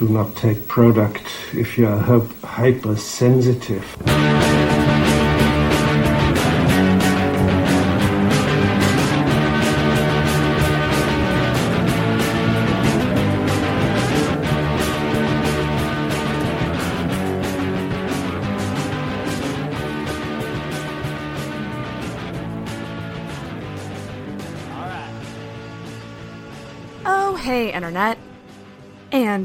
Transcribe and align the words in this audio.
Do 0.00 0.08
not 0.08 0.34
take 0.34 0.66
product 0.66 1.22
if 1.52 1.76
you 1.76 1.86
are 1.86 1.98
hy- 1.98 2.26
hypersensitive. 2.42 3.84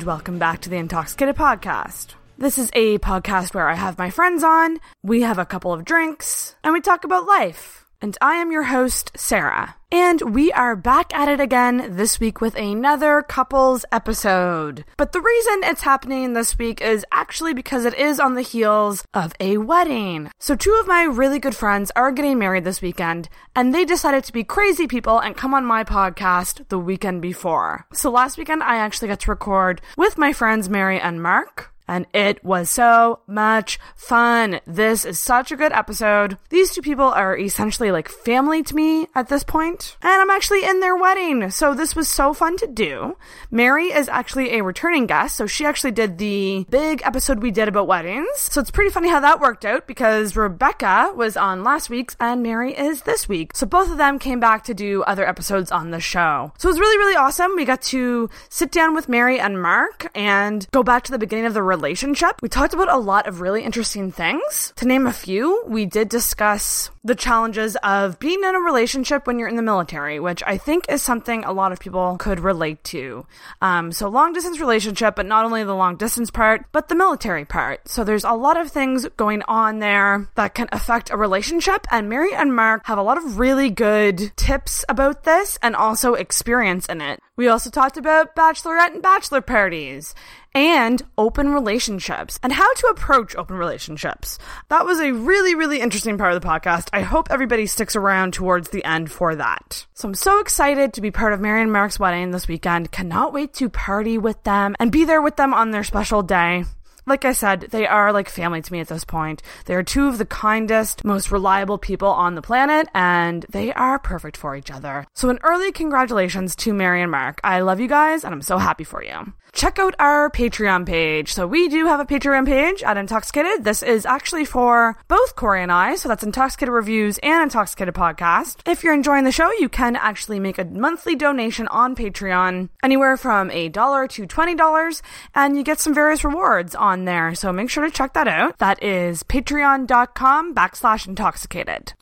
Welcome 0.05 0.37
back 0.37 0.61
to 0.61 0.69
the 0.69 0.75
Intoxicated 0.75 1.35
Podcast. 1.35 2.13
This 2.37 2.59
is 2.59 2.69
a 2.73 2.99
podcast 2.99 3.55
where 3.55 3.67
I 3.67 3.73
have 3.73 3.97
my 3.97 4.11
friends 4.11 4.43
on, 4.43 4.77
we 5.01 5.23
have 5.23 5.39
a 5.39 5.45
couple 5.45 5.73
of 5.73 5.83
drinks, 5.83 6.55
and 6.63 6.73
we 6.73 6.81
talk 6.81 7.05
about 7.05 7.25
life. 7.25 7.84
And 8.05 8.19
I 8.21 8.35
am 8.35 8.51
your 8.51 8.61
host, 8.61 9.13
Sarah. 9.15 9.77
And 9.91 10.35
we 10.35 10.51
are 10.51 10.75
back 10.75 11.11
at 11.11 11.27
it 11.27 11.39
again 11.39 11.95
this 11.95 12.19
week 12.19 12.39
with 12.39 12.53
another 12.53 13.23
couples 13.23 13.83
episode. 13.91 14.85
But 14.95 15.11
the 15.11 15.21
reason 15.21 15.61
it's 15.63 15.81
happening 15.81 16.33
this 16.33 16.55
week 16.59 16.81
is 16.81 17.03
actually 17.11 17.55
because 17.55 17.83
it 17.83 17.95
is 17.95 18.19
on 18.19 18.35
the 18.35 18.43
heels 18.43 19.03
of 19.15 19.33
a 19.39 19.57
wedding. 19.57 20.29
So 20.37 20.55
two 20.55 20.77
of 20.79 20.85
my 20.85 21.05
really 21.05 21.39
good 21.39 21.55
friends 21.55 21.91
are 21.95 22.11
getting 22.11 22.37
married 22.37 22.63
this 22.63 22.79
weekend, 22.79 23.27
and 23.55 23.73
they 23.73 23.85
decided 23.85 24.23
to 24.25 24.33
be 24.33 24.43
crazy 24.43 24.85
people 24.85 25.17
and 25.17 25.35
come 25.35 25.55
on 25.55 25.65
my 25.65 25.83
podcast 25.83 26.69
the 26.69 26.77
weekend 26.77 27.23
before. 27.23 27.87
So 27.91 28.11
last 28.11 28.37
weekend 28.37 28.61
I 28.61 28.75
actually 28.75 29.07
got 29.07 29.21
to 29.21 29.31
record 29.31 29.81
with 29.97 30.15
my 30.15 30.31
friends 30.31 30.69
Mary 30.69 30.99
and 30.99 31.23
Mark. 31.23 31.74
And 31.87 32.05
it 32.13 32.43
was 32.43 32.69
so 32.69 33.19
much 33.27 33.79
fun. 33.95 34.59
This 34.65 35.05
is 35.05 35.19
such 35.19 35.51
a 35.51 35.55
good 35.55 35.71
episode. 35.71 36.37
These 36.49 36.71
two 36.73 36.81
people 36.81 37.05
are 37.05 37.37
essentially 37.37 37.91
like 37.91 38.09
family 38.09 38.63
to 38.63 38.75
me 38.75 39.07
at 39.13 39.29
this 39.29 39.43
point, 39.43 39.97
And 40.01 40.11
I'm 40.11 40.29
actually 40.29 40.65
in 40.65 40.79
their 40.79 40.95
wedding. 40.95 41.51
So 41.51 41.73
this 41.73 41.95
was 41.95 42.07
so 42.07 42.33
fun 42.33 42.57
to 42.57 42.67
do. 42.67 43.17
Mary 43.51 43.85
is 43.85 44.09
actually 44.09 44.57
a 44.57 44.63
returning 44.63 45.05
guest. 45.05 45.35
So 45.35 45.47
she 45.47 45.65
actually 45.65 45.91
did 45.91 46.17
the 46.17 46.65
big 46.69 47.01
episode 47.03 47.41
we 47.41 47.51
did 47.51 47.67
about 47.67 47.87
weddings. 47.87 48.27
So 48.35 48.61
it's 48.61 48.71
pretty 48.71 48.91
funny 48.91 49.09
how 49.09 49.19
that 49.19 49.39
worked 49.39 49.65
out 49.65 49.87
because 49.87 50.35
Rebecca 50.35 51.11
was 51.15 51.37
on 51.37 51.63
last 51.63 51.89
week's 51.89 52.15
and 52.19 52.41
Mary 52.41 52.73
is 52.77 53.01
this 53.01 53.29
week. 53.29 53.51
So 53.55 53.65
both 53.65 53.91
of 53.91 53.97
them 53.97 54.19
came 54.19 54.39
back 54.39 54.63
to 54.65 54.73
do 54.73 55.03
other 55.03 55.27
episodes 55.27 55.71
on 55.71 55.91
the 55.91 55.99
show. 55.99 56.51
So 56.57 56.69
it 56.69 56.71
was 56.71 56.79
really, 56.79 56.97
really 56.97 57.15
awesome. 57.15 57.55
We 57.55 57.65
got 57.65 57.81
to 57.83 58.29
sit 58.49 58.71
down 58.71 58.95
with 58.95 59.09
Mary 59.09 59.39
and 59.39 59.61
Mark 59.61 60.09
and 60.15 60.67
go 60.71 60.83
back 60.83 61.03
to 61.03 61.11
the 61.11 61.19
beginning 61.19 61.45
of 61.45 61.53
the 61.53 61.63
relationship. 61.75 62.41
We 62.41 62.49
talked 62.49 62.73
about 62.73 62.91
a 62.91 62.97
lot 62.97 63.27
of 63.27 63.41
really 63.41 63.63
interesting 63.63 64.11
things. 64.11 64.73
To 64.77 64.87
name 64.87 65.07
a 65.07 65.13
few, 65.13 65.63
we 65.67 65.85
did 65.85 66.07
discuss 66.09 66.89
the 67.03 67.15
challenges 67.15 67.75
of 67.83 68.17
being 68.17 68.43
in 68.43 68.55
a 68.55 68.59
relationship 68.59 69.27
when 69.27 69.37
you're 69.37 69.47
in 69.47 69.57
the 69.57 69.61
military, 69.61 70.19
which 70.19 70.41
I 70.47 70.57
think 70.57 70.85
is 70.89 71.01
something 71.01 71.43
a 71.43 71.51
lot 71.51 71.71
of 71.71 71.79
people 71.79 72.17
could 72.17 72.39
relate 72.39 72.83
to. 72.85 73.27
Um, 73.61 73.91
so 73.91 74.07
long 74.07 74.33
distance 74.33 74.59
relationship, 74.59 75.15
but 75.15 75.25
not 75.25 75.45
only 75.45 75.63
the 75.63 75.75
long 75.75 75.97
distance 75.97 76.31
part, 76.31 76.65
but 76.71 76.87
the 76.87 76.95
military 76.95 77.45
part. 77.45 77.87
So 77.87 78.03
there's 78.03 78.23
a 78.23 78.31
lot 78.31 78.57
of 78.57 78.71
things 78.71 79.05
going 79.17 79.43
on 79.43 79.79
there 79.79 80.27
that 80.35 80.55
can 80.55 80.67
affect 80.71 81.11
a 81.11 81.17
relationship. 81.17 81.85
And 81.91 82.09
Mary 82.09 82.33
and 82.33 82.55
Mark 82.55 82.81
have 82.85 82.97
a 82.97 83.03
lot 83.03 83.17
of 83.17 83.37
really 83.37 83.69
good 83.69 84.31
tips 84.35 84.83
about 84.89 85.25
this 85.25 85.59
and 85.61 85.75
also 85.75 86.13
experience 86.13 86.87
in 86.87 87.01
it. 87.01 87.19
We 87.37 87.49
also 87.49 87.69
talked 87.69 87.97
about 87.97 88.35
bachelorette 88.35 88.93
and 88.93 89.01
bachelor 89.01 89.41
parties 89.41 90.15
and 90.55 91.03
open 91.17 91.49
relationships 91.49 92.39
and 92.41 92.53
how 92.53 92.73
to 92.73 92.87
approach 92.87 93.35
open 93.35 93.57
relationships. 93.57 94.39
That 94.69 94.85
was 94.85 94.99
a 94.99 95.11
really, 95.11 95.53
really 95.53 95.81
interesting 95.81 96.17
part 96.17 96.33
of 96.33 96.41
the 96.41 96.47
podcast. 96.47 96.87
I 96.93 97.01
hope 97.01 97.27
everybody 97.29 97.67
sticks 97.67 97.95
around 97.95 98.33
towards 98.33 98.69
the 98.69 98.83
end 98.85 99.11
for 99.11 99.35
that. 99.35 99.85
So 99.93 100.07
I'm 100.07 100.15
so 100.15 100.39
excited 100.39 100.93
to 100.93 101.01
be 101.01 101.11
part 101.11 101.33
of 101.33 101.41
Mary 101.41 101.61
and 101.61 101.73
Mark's 101.73 101.99
wedding 101.99 102.31
this 102.31 102.47
weekend. 102.47 102.91
Cannot 102.91 103.33
wait 103.33 103.53
to 103.55 103.69
party 103.69 104.17
with 104.17 104.41
them 104.43 104.75
and 104.79 104.91
be 104.91 105.03
there 105.03 105.21
with 105.21 105.35
them 105.35 105.53
on 105.53 105.71
their 105.71 105.83
special 105.83 106.23
day 106.23 106.63
like 107.07 107.25
I 107.25 107.33
said, 107.33 107.67
they 107.69 107.85
are 107.85 108.11
like 108.11 108.29
family 108.29 108.61
to 108.61 108.73
me 108.73 108.79
at 108.79 108.87
this 108.87 109.05
point. 109.05 109.41
They 109.65 109.75
are 109.75 109.83
two 109.83 110.07
of 110.07 110.17
the 110.17 110.25
kindest, 110.25 111.05
most 111.05 111.31
reliable 111.31 111.77
people 111.77 112.07
on 112.07 112.35
the 112.35 112.41
planet, 112.41 112.87
and 112.93 113.45
they 113.49 113.71
are 113.73 113.99
perfect 113.99 114.37
for 114.37 114.55
each 114.55 114.71
other. 114.71 115.05
So, 115.13 115.29
an 115.29 115.39
early 115.43 115.71
congratulations 115.71 116.55
to 116.57 116.73
Mary 116.73 117.01
and 117.01 117.11
Mark. 117.11 117.39
I 117.43 117.59
love 117.59 117.79
you 117.79 117.87
guys, 117.87 118.23
and 118.23 118.33
I'm 118.33 118.41
so 118.41 118.57
happy 118.57 118.83
for 118.83 119.03
you 119.03 119.33
check 119.55 119.79
out 119.79 119.95
our 119.97 120.29
Patreon 120.29 120.85
page. 120.85 121.33
So 121.33 121.47
we 121.47 121.69
do 121.69 121.87
have 121.87 121.99
a 121.99 122.05
Patreon 122.05 122.45
page 122.45 122.83
at 122.83 122.97
Intoxicated. 122.97 123.63
This 123.63 123.81
is 123.81 124.05
actually 124.05 124.45
for 124.45 124.97
both 125.07 125.35
Corey 125.35 125.63
and 125.63 125.71
I. 125.71 125.95
So 125.95 126.09
that's 126.09 126.23
Intoxicated 126.23 126.73
Reviews 126.73 127.17
and 127.19 127.41
Intoxicated 127.41 127.95
Podcast. 127.95 128.59
If 128.67 128.83
you're 128.83 128.93
enjoying 128.93 129.23
the 129.23 129.31
show, 129.31 129.51
you 129.53 129.69
can 129.69 129.95
actually 129.95 130.39
make 130.39 130.59
a 130.59 130.65
monthly 130.65 131.15
donation 131.15 131.67
on 131.69 131.95
Patreon, 131.95 132.69
anywhere 132.83 133.17
from 133.17 133.49
a 133.51 133.69
dollar 133.69 134.07
to 134.09 134.25
twenty 134.25 134.55
dollars, 134.55 135.01
and 135.33 135.55
you 135.55 135.63
get 135.63 135.79
some 135.79 135.93
various 135.93 136.23
rewards 136.23 136.75
on 136.75 137.05
there. 137.05 137.33
So 137.33 137.53
make 137.53 137.69
sure 137.69 137.85
to 137.85 137.91
check 137.91 138.13
that 138.13 138.27
out. 138.27 138.57
That 138.59 138.83
is 138.83 139.23
patreon.com 139.23 140.53
backslash 140.53 141.07
intoxicated. 141.07 141.93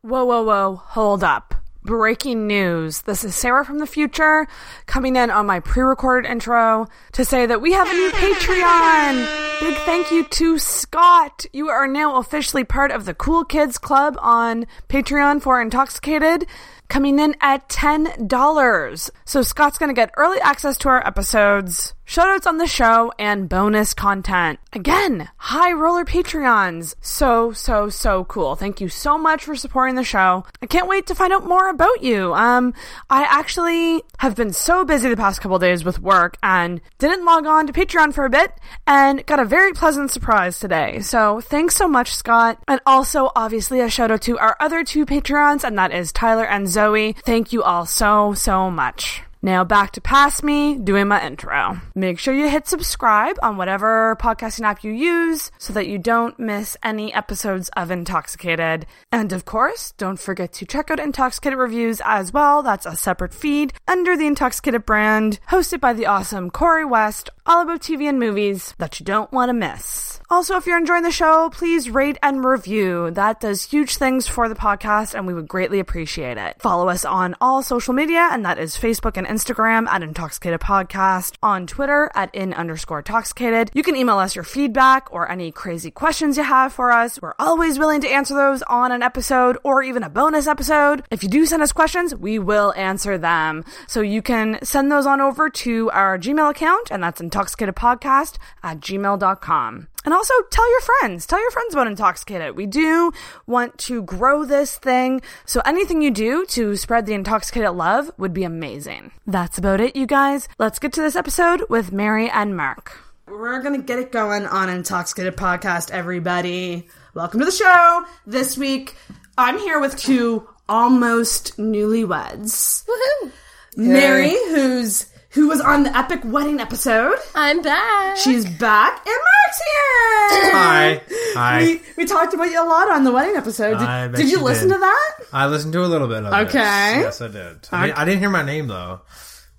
Whoa, 0.00 0.24
whoa, 0.24 0.42
whoa, 0.42 0.76
hold 0.76 1.22
up 1.22 1.54
breaking 1.86 2.46
news. 2.46 3.02
This 3.02 3.24
is 3.24 3.34
Sarah 3.34 3.64
from 3.64 3.78
the 3.78 3.86
future 3.86 4.46
coming 4.84 5.16
in 5.16 5.30
on 5.30 5.46
my 5.46 5.60
pre 5.60 5.82
recorded 5.82 6.28
intro 6.28 6.88
to 7.12 7.24
say 7.24 7.46
that 7.46 7.62
we 7.62 7.72
have 7.72 7.88
a 7.88 7.94
new 7.94 8.10
Patreon. 8.10 9.60
Big 9.60 9.76
thank 9.78 10.10
you 10.10 10.24
to 10.24 10.58
Scott. 10.58 11.46
You 11.54 11.68
are 11.70 11.86
now 11.86 12.16
officially 12.16 12.64
part 12.64 12.90
of 12.90 13.06
the 13.06 13.14
Cool 13.14 13.44
Kids 13.44 13.78
Club 13.78 14.18
on 14.20 14.66
Patreon 14.88 15.40
for 15.40 15.62
Intoxicated 15.62 16.46
coming 16.88 17.18
in 17.18 17.34
at 17.40 17.68
$10. 17.68 19.10
So 19.24 19.42
Scott's 19.42 19.78
going 19.78 19.88
to 19.88 19.94
get 19.94 20.10
early 20.16 20.40
access 20.40 20.76
to 20.78 20.88
our 20.88 21.06
episodes, 21.06 21.94
shoutouts 22.06 22.46
on 22.46 22.58
the 22.58 22.66
show, 22.66 23.12
and 23.18 23.48
bonus 23.48 23.92
content. 23.92 24.58
Again, 24.72 25.28
high 25.36 25.72
roller 25.72 26.04
Patreons. 26.04 26.94
So, 27.00 27.52
so, 27.52 27.88
so 27.88 28.24
cool. 28.24 28.54
Thank 28.54 28.80
you 28.80 28.88
so 28.88 29.18
much 29.18 29.44
for 29.44 29.56
supporting 29.56 29.96
the 29.96 30.04
show. 30.04 30.44
I 30.62 30.66
can't 30.66 30.88
wait 30.88 31.06
to 31.08 31.14
find 31.14 31.32
out 31.32 31.46
more 31.46 31.68
about 31.68 32.02
you. 32.02 32.32
Um, 32.34 32.74
I 33.10 33.24
actually 33.24 34.02
have 34.18 34.36
been 34.36 34.52
so 34.52 34.84
busy 34.84 35.08
the 35.08 35.16
past 35.16 35.40
couple 35.40 35.58
days 35.58 35.84
with 35.84 35.98
work 36.00 36.36
and 36.42 36.80
didn't 36.98 37.24
log 37.24 37.46
on 37.46 37.66
to 37.66 37.72
Patreon 37.72 38.14
for 38.14 38.24
a 38.24 38.30
bit 38.30 38.52
and 38.86 39.24
got 39.26 39.40
a 39.40 39.44
very 39.44 39.72
pleasant 39.72 40.10
surprise 40.10 40.60
today. 40.60 41.00
So 41.00 41.40
thanks 41.40 41.74
so 41.74 41.88
much, 41.88 42.14
Scott. 42.14 42.62
And 42.68 42.80
also, 42.86 43.30
obviously, 43.34 43.80
a 43.80 43.90
shout 43.90 44.10
out 44.10 44.22
to 44.22 44.38
our 44.38 44.56
other 44.60 44.84
two 44.84 45.06
Patreons, 45.06 45.64
and 45.64 45.76
that 45.78 45.92
is 45.92 46.12
Tyler 46.12 46.46
and 46.46 46.68
Zoe. 46.68 47.14
Thank 47.24 47.52
you 47.52 47.62
all 47.62 47.86
so, 47.86 48.34
so 48.34 48.70
much. 48.70 49.22
Now 49.42 49.64
back 49.64 49.92
to 49.92 50.00
past 50.00 50.42
me 50.42 50.76
doing 50.78 51.08
my 51.08 51.24
intro. 51.24 51.80
Make 51.94 52.18
sure 52.18 52.34
you 52.34 52.48
hit 52.48 52.66
subscribe 52.66 53.36
on 53.42 53.56
whatever 53.56 54.16
podcasting 54.16 54.62
app 54.64 54.82
you 54.82 54.92
use 54.92 55.50
so 55.58 55.72
that 55.74 55.86
you 55.86 55.98
don't 55.98 56.38
miss 56.38 56.76
any 56.82 57.12
episodes 57.12 57.68
of 57.76 57.90
Intoxicated. 57.90 58.86
And 59.12 59.32
of 59.32 59.44
course, 59.44 59.92
don't 59.92 60.18
forget 60.18 60.52
to 60.54 60.66
check 60.66 60.90
out 60.90 60.98
Intoxicated 60.98 61.58
Reviews 61.58 62.00
as 62.04 62.32
well. 62.32 62.62
That's 62.62 62.86
a 62.86 62.96
separate 62.96 63.34
feed 63.34 63.74
under 63.86 64.16
the 64.16 64.26
Intoxicated 64.26 64.86
brand, 64.86 65.38
hosted 65.50 65.80
by 65.80 65.92
the 65.92 66.06
awesome 66.06 66.50
Corey 66.50 66.84
West, 66.84 67.30
all 67.44 67.62
about 67.62 67.82
TV 67.82 68.08
and 68.08 68.18
movies 68.18 68.74
that 68.78 68.98
you 68.98 69.04
don't 69.04 69.32
want 69.32 69.50
to 69.50 69.54
miss. 69.54 70.18
Also, 70.28 70.56
if 70.56 70.66
you're 70.66 70.76
enjoying 70.76 71.04
the 71.04 71.10
show, 71.10 71.48
please 71.50 71.88
rate 71.88 72.18
and 72.20 72.44
review. 72.44 73.12
That 73.12 73.38
does 73.38 73.62
huge 73.62 73.96
things 73.96 74.26
for 74.26 74.48
the 74.48 74.56
podcast 74.56 75.14
and 75.14 75.24
we 75.26 75.34
would 75.34 75.46
greatly 75.46 75.78
appreciate 75.78 76.36
it. 76.36 76.60
Follow 76.60 76.88
us 76.88 77.04
on 77.04 77.36
all 77.40 77.62
social 77.62 77.94
media 77.94 78.28
and 78.32 78.44
that 78.44 78.58
is 78.58 78.76
Facebook 78.76 79.16
and 79.16 79.26
Instagram 79.26 79.86
at 79.86 80.02
Intoxicated 80.02 80.60
Podcast, 80.60 81.36
on 81.44 81.66
Twitter 81.68 82.10
at 82.14 82.34
in 82.34 82.52
underscore 82.54 82.98
intoxicated. 82.98 83.70
You 83.72 83.84
can 83.84 83.94
email 83.94 84.18
us 84.18 84.34
your 84.34 84.42
feedback 84.42 85.12
or 85.12 85.30
any 85.30 85.52
crazy 85.52 85.92
questions 85.92 86.36
you 86.36 86.42
have 86.42 86.72
for 86.72 86.90
us. 86.90 87.22
We're 87.22 87.34
always 87.38 87.78
willing 87.78 88.00
to 88.00 88.08
answer 88.08 88.34
those 88.34 88.62
on 88.62 88.90
an 88.90 89.02
episode 89.02 89.58
or 89.62 89.84
even 89.84 90.02
a 90.02 90.10
bonus 90.10 90.48
episode. 90.48 91.04
If 91.10 91.22
you 91.22 91.28
do 91.28 91.46
send 91.46 91.62
us 91.62 91.70
questions, 91.70 92.14
we 92.16 92.40
will 92.40 92.74
answer 92.76 93.16
them. 93.16 93.64
So 93.86 94.00
you 94.00 94.22
can 94.22 94.58
send 94.64 94.90
those 94.90 95.06
on 95.06 95.20
over 95.20 95.48
to 95.48 95.90
our 95.92 96.18
Gmail 96.18 96.50
account 96.50 96.90
and 96.90 97.00
that's 97.00 97.20
intoxicatedpodcast 97.20 98.38
at 98.64 98.80
gmail.com. 98.80 99.88
And 100.06 100.14
also 100.14 100.34
tell 100.50 100.70
your 100.70 100.80
friends. 100.80 101.26
Tell 101.26 101.40
your 101.40 101.50
friends 101.50 101.74
about 101.74 101.88
Intoxicated. 101.88 102.56
We 102.56 102.66
do 102.66 103.10
want 103.48 103.76
to 103.78 104.02
grow 104.02 104.44
this 104.44 104.78
thing. 104.78 105.20
So 105.46 105.60
anything 105.66 106.00
you 106.00 106.12
do 106.12 106.46
to 106.46 106.76
spread 106.76 107.06
the 107.06 107.14
Intoxicated 107.14 107.72
love 107.72 108.12
would 108.16 108.32
be 108.32 108.44
amazing. 108.44 109.10
That's 109.26 109.58
about 109.58 109.80
it, 109.80 109.96
you 109.96 110.06
guys. 110.06 110.46
Let's 110.58 110.78
get 110.78 110.92
to 110.92 111.02
this 111.02 111.16
episode 111.16 111.64
with 111.68 111.90
Mary 111.90 112.30
and 112.30 112.56
Mark. 112.56 113.00
We're 113.26 113.60
going 113.60 113.80
to 113.80 113.84
get 113.84 113.98
it 113.98 114.12
going 114.12 114.46
on 114.46 114.68
Intoxicated 114.68 115.36
Podcast, 115.36 115.90
everybody. 115.90 116.86
Welcome 117.14 117.40
to 117.40 117.46
the 117.46 117.50
show. 117.50 118.04
This 118.28 118.56
week, 118.56 118.94
I'm 119.36 119.58
here 119.58 119.80
with 119.80 119.96
two 119.96 120.48
almost 120.68 121.56
newlyweds. 121.56 122.84
Woohoo! 122.86 123.32
Mary, 123.76 124.36
who's 124.50 125.06
who 125.36 125.48
was 125.48 125.60
on 125.60 125.82
the 125.82 125.94
epic 125.96 126.20
wedding 126.24 126.60
episode. 126.60 127.18
I'm 127.34 127.60
back. 127.60 128.16
She's 128.16 128.46
back, 128.46 129.06
and 129.06 129.14
Mark's 129.14 129.60
here. 129.60 130.50
Hi. 130.50 131.02
Hi. 131.34 131.62
We, 131.62 131.82
we 131.98 132.04
talked 132.06 132.32
about 132.32 132.50
you 132.50 132.60
a 132.60 132.64
lot 132.64 132.90
on 132.90 133.04
the 133.04 133.12
wedding 133.12 133.36
episode. 133.36 133.74
Did, 133.74 133.82
I 133.86 134.08
bet 134.08 134.16
did 134.16 134.30
you 134.30 134.38
you 134.38 134.44
listen 134.44 134.68
did. 134.68 134.76
to 134.76 134.80
that? 134.80 135.12
I 135.34 135.46
listened 135.46 135.74
to 135.74 135.84
a 135.84 135.86
little 135.86 136.08
bit 136.08 136.24
of 136.24 136.32
it. 136.32 136.48
Okay. 136.48 137.00
Yes, 137.00 137.20
I 137.20 137.28
did. 137.28 137.68
I, 137.70 137.86
mean, 137.86 137.94
I 137.94 138.06
didn't 138.06 138.20
hear 138.20 138.30
my 138.30 138.44
name 138.44 138.66
though, 138.66 139.02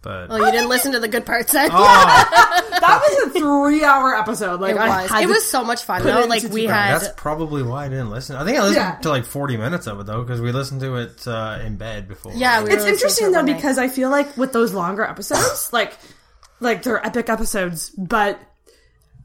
but 0.08 0.30
well, 0.30 0.46
you 0.46 0.52
didn't 0.54 0.70
listen 0.70 0.94
to 0.94 1.00
the 1.02 1.10
good 1.10 1.26
parts 1.26 1.52
then. 1.52 1.70
oh, 1.72 1.76
That 2.80 3.02
was 3.02 3.36
a 3.36 3.40
three-hour 3.40 4.16
episode. 4.16 4.62
Like 4.62 4.76
it 4.76 4.78
was. 4.80 5.12
It 5.24 5.28
was 5.28 5.46
so 5.46 5.66
much 5.66 5.84
fun 5.84 6.04
though. 6.04 6.26
Like 6.26 6.44
we 6.44 6.64
had. 6.64 6.94
that's 7.02 7.10
probably 7.18 7.62
why 7.62 7.86
I 7.86 7.90
didn't 7.90 8.10
listen. 8.10 8.38
I 8.38 8.46
think 8.46 8.58
I 8.58 8.62
listened 8.62 8.78
Yeah. 8.78 8.96
to 9.02 9.10
like 9.10 9.26
40 9.26 9.58
minutes 9.58 9.86
of 9.88 10.00
it 10.00 10.06
though, 10.06 10.22
because 10.24 10.40
we 10.40 10.52
listened 10.54 10.80
to 10.82 10.96
it 10.96 11.28
uh, 11.28 11.60
in 11.66 11.76
bed 11.76 12.08
before. 12.08 12.32
Yeah, 12.36 12.64
we 12.64 12.72
It's 12.72 12.86
interesting 12.86 13.32
though 13.34 13.44
because 13.44 13.78
I 13.78 13.90
feel 13.90 14.10
like 14.10 14.38
with 14.38 14.54
those 14.54 14.74
longer 14.74 15.04
episodes, 15.04 15.70
like 15.74 15.98
like 16.62 16.84
they're 16.84 17.06
epic 17.06 17.30
episodes, 17.30 17.90
but 17.90 18.40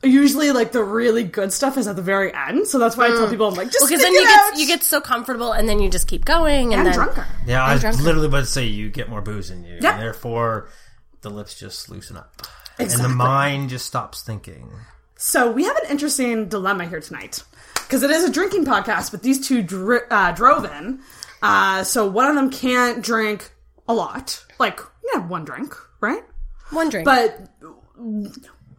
usually 0.03 0.53
like 0.53 0.73
the 0.73 0.83
really 0.83 1.25
good 1.25 1.53
stuff 1.53 1.77
is 1.77 1.87
at 1.87 1.97
the 1.97 2.03
very 2.03 2.33
end. 2.35 2.67
So 2.67 2.79
that's 2.79 2.97
why 2.97 3.07
I 3.07 3.09
tell 3.11 3.29
people 3.31 3.49
I'm 3.49 3.55
like 3.55 3.71
just 3.71 3.87
because 3.87 4.01
stick 4.01 4.01
then 4.01 4.13
you 4.13 4.21
it 4.21 4.25
get 4.25 4.53
out. 4.53 4.59
you 4.59 4.67
get 4.67 4.83
so 4.83 5.01
comfortable 5.01 5.53
and 5.53 5.69
then 5.69 5.81
you 5.81 5.89
just 5.91 6.09
keep 6.09 6.25
going 6.25 6.73
and, 6.75 6.81
and 6.81 6.87
then 6.87 6.95
drunker. 6.95 7.27
Yeah, 7.47 7.65
I 7.65 7.75
was 7.75 7.83
drunk. 7.83 8.01
literally 8.01 8.27
about 8.27 8.41
to 8.41 8.47
say 8.47 8.65
you 8.65 8.91
get 8.91 9.09
more 9.09 9.21
booze 9.21 9.51
in 9.51 9.65
you. 9.65 9.79
Yeah. 9.81 9.93
And 9.93 10.03
therefore, 10.03 10.69
the 11.23 11.31
lips 11.31 11.59
just 11.59 11.89
loosen 11.91 12.17
up. 12.17 12.43
Exactly. 12.79 13.05
And 13.05 13.13
the 13.13 13.17
mind 13.17 13.71
just 13.71 13.87
stops 13.87 14.23
thinking. 14.23 14.71
So 15.17 15.51
we 15.53 15.65
have 15.65 15.77
an 15.77 15.91
interesting 15.91 16.49
dilemma 16.49 16.87
here 16.87 17.01
tonight 17.01 17.45
because 17.75 18.03
it 18.03 18.11
is 18.11 18.25
a 18.25 18.33
drinking 18.33 18.65
podcast, 18.65 19.13
but 19.13 19.23
these 19.23 19.47
two 19.47 19.63
dri- 19.63 20.01
uh, 20.11 20.33
drove 20.33 20.65
in. 20.65 21.01
Uh, 21.43 21.85
so 21.85 22.09
one 22.09 22.29
of 22.29 22.35
them 22.35 22.51
can't 22.51 23.05
drink 23.05 23.53
a 23.89 23.95
lot, 23.95 24.45
like 24.59 24.81
yeah, 25.13 25.21
one 25.27 25.45
drink, 25.45 25.75
right? 26.01 26.23
one 26.71 26.89
drink. 26.89 27.05
But 27.05 27.49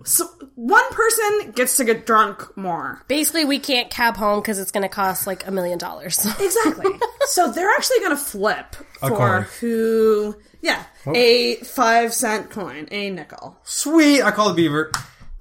so 0.03 0.25
one 0.55 0.89
person 0.91 1.51
gets 1.51 1.77
to 1.77 1.85
get 1.85 2.05
drunk 2.05 2.55
more. 2.57 3.01
Basically, 3.07 3.45
we 3.45 3.59
can't 3.59 3.89
cab 3.89 4.15
home 4.15 4.39
because 4.39 4.59
it's 4.59 4.71
going 4.71 4.83
to 4.83 4.89
cost 4.89 5.27
like 5.27 5.47
a 5.47 5.51
million 5.51 5.77
dollars. 5.77 6.25
Exactly. 6.39 6.91
so 7.27 7.51
they're 7.51 7.71
actually 7.71 7.99
going 7.99 8.11
to 8.11 8.17
flip 8.17 8.75
A 9.01 9.07
for 9.07 9.15
coin. 9.15 9.41
who? 9.59 10.35
Yeah, 10.61 10.83
oh. 11.05 11.13
a 11.15 11.55
five 11.57 12.13
cent 12.13 12.49
coin, 12.49 12.87
a 12.91 13.09
nickel. 13.09 13.57
Sweet! 13.63 14.21
I 14.23 14.31
call 14.31 14.49
the 14.49 14.55
Beaver. 14.55 14.91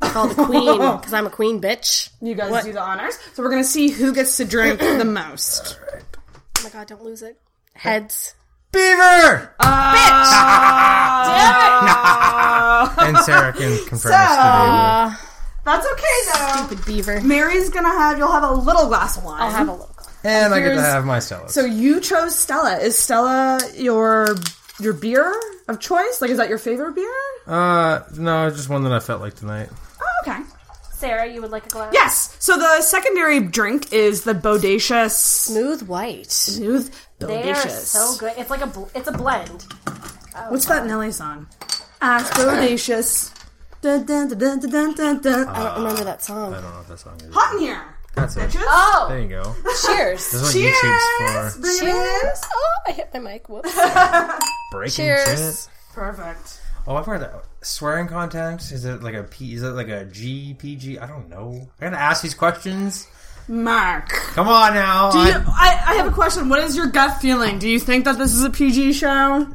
I 0.00 0.10
call 0.10 0.28
the 0.28 0.44
queen 0.44 0.78
because 0.78 1.12
I'm 1.12 1.26
a 1.26 1.30
queen 1.30 1.60
bitch. 1.60 2.10
You 2.20 2.34
guys 2.34 2.64
do 2.64 2.72
the 2.72 2.82
honors. 2.82 3.18
So 3.34 3.42
we're 3.42 3.50
going 3.50 3.62
to 3.62 3.68
see 3.68 3.88
who 3.90 4.12
gets 4.12 4.36
to 4.38 4.44
drink 4.44 4.80
the 4.80 5.04
most. 5.04 5.78
Oh 6.58 6.64
my 6.64 6.70
god, 6.70 6.88
don't 6.88 7.04
lose 7.04 7.22
it. 7.22 7.40
Heads. 7.74 8.34
Beaver! 8.72 9.54
Uh, 11.92 12.94
and 12.98 13.18
Sarah 13.18 13.52
can 13.52 13.76
confirm 13.86 13.98
So- 13.98 14.08
this 14.08 14.36
to 14.36 15.18
That's 15.64 15.86
okay 15.86 16.18
though. 16.32 16.66
Stupid 16.66 16.84
beaver. 16.86 17.20
Mary's 17.20 17.68
gonna 17.70 17.88
have 17.90 18.18
you'll 18.18 18.32
have 18.32 18.42
a 18.44 18.52
little 18.52 18.86
glass 18.88 19.16
of 19.16 19.24
wine. 19.24 19.42
I'll 19.42 19.50
have 19.50 19.68
a 19.68 19.72
little. 19.72 19.88
me. 19.88 19.94
And 20.30 20.54
I 20.54 20.60
get 20.60 20.74
to 20.74 20.80
have 20.82 21.04
my 21.04 21.18
Stella. 21.18 21.48
So 21.48 21.64
you 21.64 22.00
chose 22.00 22.34
Stella. 22.38 22.78
Is 22.78 22.98
Stella 22.98 23.60
your 23.76 24.34
your 24.80 24.92
beer 24.94 25.32
of 25.68 25.78
choice? 25.80 26.20
Like, 26.20 26.30
is 26.30 26.38
that 26.38 26.48
your 26.48 26.58
favorite 26.58 26.94
beer? 26.94 27.12
uh, 27.46 28.00
no, 28.18 28.50
just 28.50 28.68
one 28.68 28.82
that 28.84 28.92
I 28.92 29.00
felt 29.00 29.20
like 29.20 29.34
tonight. 29.34 29.68
Oh, 30.00 30.30
okay. 30.30 30.40
Sarah, 31.02 31.26
you 31.26 31.42
would 31.42 31.50
like 31.50 31.66
a 31.66 31.68
glass? 31.68 31.90
Yes. 31.92 32.36
So 32.38 32.56
the 32.56 32.80
secondary 32.80 33.40
drink 33.40 33.92
is 33.92 34.22
the 34.22 34.34
Bodacious 34.34 35.10
Smooth 35.10 35.82
white. 35.82 36.30
Smooth 36.30 36.94
They 37.18 37.50
are 37.50 37.54
Bodacious. 37.56 37.86
so 37.90 38.16
good. 38.18 38.32
It's 38.38 38.50
like 38.50 38.60
a 38.62 38.68
bl- 38.68 38.86
it's 38.94 39.08
a 39.08 39.12
blend. 39.12 39.66
Oh, 39.88 40.46
What's 40.50 40.66
that 40.66 40.86
Nelly 40.86 41.10
song? 41.10 41.48
Ask 42.00 42.32
Bodacious. 42.34 43.34
Dun, 43.80 44.06
dun, 44.06 44.28
dun, 44.28 44.38
dun, 44.38 44.70
dun, 44.70 44.94
dun, 44.94 45.20
dun. 45.22 45.48
I 45.48 45.62
don't 45.74 45.82
remember 45.82 46.04
that 46.04 46.22
song. 46.22 46.54
I 46.54 46.60
don't 46.60 46.72
know 46.72 46.80
if 46.82 46.86
that 46.88 46.98
song 47.00 47.20
is. 47.20 47.34
Hot 47.34 47.54
in 47.54 47.60
here. 47.62 47.82
That's 48.14 48.36
it. 48.36 48.50
Bitches. 48.50 48.62
Oh, 48.64 49.06
There 49.08 49.18
you 49.20 49.28
go. 49.28 49.42
cheers. 49.84 50.30
This 50.30 50.34
is 50.34 50.42
what 50.42 50.52
Cheers. 50.52 50.76
YouTube's 50.84 51.54
for. 51.56 51.60
Bring. 51.62 51.78
Cheers. 51.80 52.40
Oh, 52.54 52.76
I 52.86 52.92
hit 52.92 53.10
my 53.14 53.18
mic. 53.20 53.48
Whoops. 53.48 53.74
Breaking 54.70 54.94
Cheers. 54.94 55.64
shit. 55.64 55.68
Perfect. 55.94 56.60
Oh, 56.86 56.94
I've 56.94 57.06
heard 57.06 57.22
that. 57.22 57.42
Swearing 57.62 58.08
content? 58.08 58.60
Is 58.72 58.84
it 58.84 59.02
like 59.02 59.14
a 59.14 59.22
P? 59.22 59.54
Is 59.54 59.62
it 59.62 59.68
like 59.70 59.88
a 59.88 60.04
G, 60.04 60.54
PG? 60.58 60.98
I 60.98 61.06
don't 61.06 61.28
know. 61.28 61.68
I 61.80 61.84
gotta 61.84 61.98
ask 62.00 62.22
these 62.22 62.34
questions. 62.34 63.06
Mark. 63.48 64.08
Come 64.08 64.48
on 64.48 64.74
now. 64.74 65.10
Do 65.10 65.18
you, 65.18 65.24
I- 65.34 65.42
I, 65.86 65.92
I 65.92 65.94
have 65.96 66.06
a 66.06 66.12
question. 66.12 66.48
What 66.48 66.60
is 66.60 66.76
your 66.76 66.86
gut 66.88 67.20
feeling? 67.20 67.58
Do 67.58 67.68
you 67.68 67.78
think 67.80 68.04
that 68.04 68.18
this 68.18 68.34
is 68.34 68.42
a 68.44 68.50
PG 68.50 68.92
show? 68.94 69.46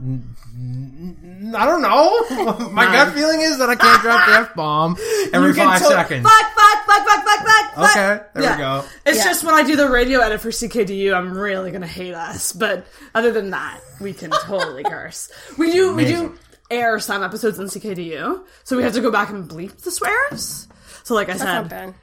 I 1.55 1.65
don't 1.65 1.81
know. 1.81 2.69
My 2.71 2.85
gut 2.85 3.13
feeling 3.13 3.41
is 3.41 3.57
that 3.59 3.69
I 3.69 3.75
can't 3.75 4.01
drop 4.01 4.25
the 4.27 4.33
F 4.49 4.55
bomb 4.55 4.97
every 5.33 5.53
five 5.53 5.79
to- 5.81 5.85
seconds. 5.87 6.27
Fuck, 6.27 6.51
fuck, 6.53 6.85
fuck, 6.85 7.05
fuck, 7.07 7.23
fuck, 7.25 7.45
fuck, 7.45 7.73
fuck. 7.75 7.89
Okay, 7.91 8.23
there 8.33 8.43
Yeah. 8.43 8.55
we 8.55 8.57
go. 8.61 8.85
It's 9.05 9.17
Yeah. 9.19 9.23
just 9.25 9.43
when 9.43 9.55
I 9.55 9.63
do 9.63 9.75
the 9.75 9.89
radio 9.89 10.19
edit 10.19 10.41
for 10.41 10.49
CKDU, 10.49 11.13
I'm 11.15 11.37
really 11.37 11.71
gonna 11.71 11.87
hate 11.87 12.13
us. 12.13 12.51
But 12.53 12.85
other 13.15 13.31
than 13.31 13.51
that, 13.51 13.79
we 14.01 14.13
can 14.13 14.31
totally 14.31 14.83
curse. 14.89 15.29
We 15.57 15.71
do, 15.71 15.95
we 15.95 16.05
do 16.05 16.13
Amazing. 16.19 16.39
Air 16.69 16.99
some 16.99 17.23
episodes 17.23 17.59
in 17.59 17.65
CKDU, 17.67 18.43
so 18.63 18.77
we 18.77 18.83
have 18.83 18.93
to 18.93 19.01
go 19.01 19.11
back 19.11 19.29
and 19.29 19.49
bleep 19.49 19.77
the 19.81 19.91
swears. 19.91 20.67
So, 21.03 21.13
like 21.15 21.29
I 21.29 21.37
That's 21.37 21.69
said, 21.69 21.93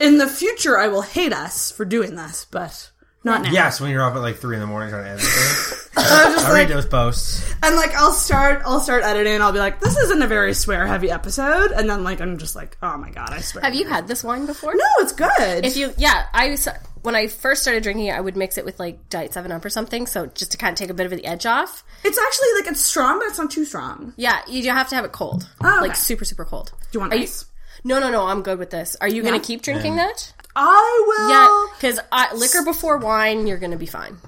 in 0.00 0.18
the 0.18 0.26
future, 0.28 0.78
I 0.78 0.88
will 0.88 1.02
hate 1.02 1.32
us 1.32 1.70
for 1.70 1.84
doing 1.84 2.14
this, 2.16 2.46
but 2.50 2.90
not 3.24 3.42
now. 3.42 3.50
Yes, 3.50 3.80
when 3.80 3.90
you're 3.90 4.02
up 4.02 4.14
at 4.14 4.20
like 4.20 4.36
three 4.36 4.54
in 4.56 4.60
the 4.60 4.66
morning 4.66 4.90
trying 4.90 5.04
to 5.04 5.10
edit 5.10 5.22
things. 5.22 5.88
I'm 5.96 6.32
just 6.32 6.46
I 6.46 6.50
like, 6.52 6.68
read 6.68 6.76
those 6.76 6.86
posts. 6.86 7.54
and 7.62 7.74
like 7.74 7.92
I'll 7.94 8.12
start, 8.12 8.62
I'll 8.64 8.80
start 8.80 9.02
editing. 9.02 9.34
and 9.34 9.42
I'll 9.42 9.52
be 9.52 9.58
like, 9.58 9.80
this 9.80 9.96
isn't 9.96 10.22
a 10.22 10.26
very 10.28 10.54
swear 10.54 10.86
heavy 10.86 11.10
episode, 11.10 11.72
and 11.72 11.90
then 11.90 12.04
like 12.04 12.20
I'm 12.20 12.38
just 12.38 12.54
like, 12.54 12.78
oh 12.82 12.96
my 12.96 13.10
god, 13.10 13.30
I 13.32 13.40
swear. 13.40 13.64
Have 13.64 13.74
you 13.74 13.86
had 13.88 14.06
this 14.08 14.22
wine 14.22 14.46
before? 14.46 14.74
No, 14.74 14.84
it's 15.00 15.12
good. 15.12 15.64
If 15.64 15.76
you, 15.76 15.92
yeah, 15.98 16.26
I 16.32 16.50
was, 16.50 16.68
when 17.08 17.16
I 17.16 17.26
first 17.26 17.62
started 17.62 17.82
drinking 17.82 18.04
it, 18.08 18.12
I 18.14 18.20
would 18.20 18.36
mix 18.36 18.58
it 18.58 18.66
with 18.66 18.78
like 18.78 19.08
Diet 19.08 19.32
Seven 19.32 19.50
Up 19.50 19.64
or 19.64 19.70
something, 19.70 20.06
so 20.06 20.26
just 20.26 20.52
to 20.52 20.58
kind 20.58 20.72
of 20.74 20.78
take 20.78 20.90
a 20.90 20.94
bit 20.94 21.06
of 21.06 21.10
the 21.12 21.24
edge 21.24 21.46
off. 21.46 21.82
it's 22.04 22.18
actually 22.18 22.48
like 22.60 22.70
it's 22.70 22.82
strong, 22.82 23.18
but 23.18 23.28
it's 23.28 23.38
not 23.38 23.50
too 23.50 23.64
strong. 23.64 24.12
Yeah, 24.18 24.40
you 24.46 24.62
do 24.62 24.68
have 24.68 24.88
to 24.90 24.94
have 24.94 25.06
it 25.06 25.12
cold, 25.12 25.48
Oh, 25.64 25.78
like 25.80 25.96
super 25.96 26.26
super 26.26 26.44
cold. 26.44 26.70
Do 26.76 26.86
you 26.92 27.00
want 27.00 27.14
Are 27.14 27.16
you- 27.16 27.22
ice? 27.22 27.46
No, 27.82 27.98
no, 27.98 28.10
no. 28.10 28.26
I'm 28.26 28.42
good 28.42 28.58
with 28.58 28.68
this. 28.68 28.94
Are 29.00 29.08
you 29.08 29.22
Yeah. 29.22 29.30
gonna 29.30 29.40
keep 29.42 29.62
drinking 29.62 29.96
that? 29.96 30.34
I 30.54 31.04
will. 31.06 31.30
Yeah, 31.30 31.66
because 31.76 32.00
liquor 32.38 32.62
before 32.62 32.98
wine, 32.98 33.46
you're 33.46 33.56
gonna 33.58 33.76
be 33.78 33.86
fine. 33.86 34.18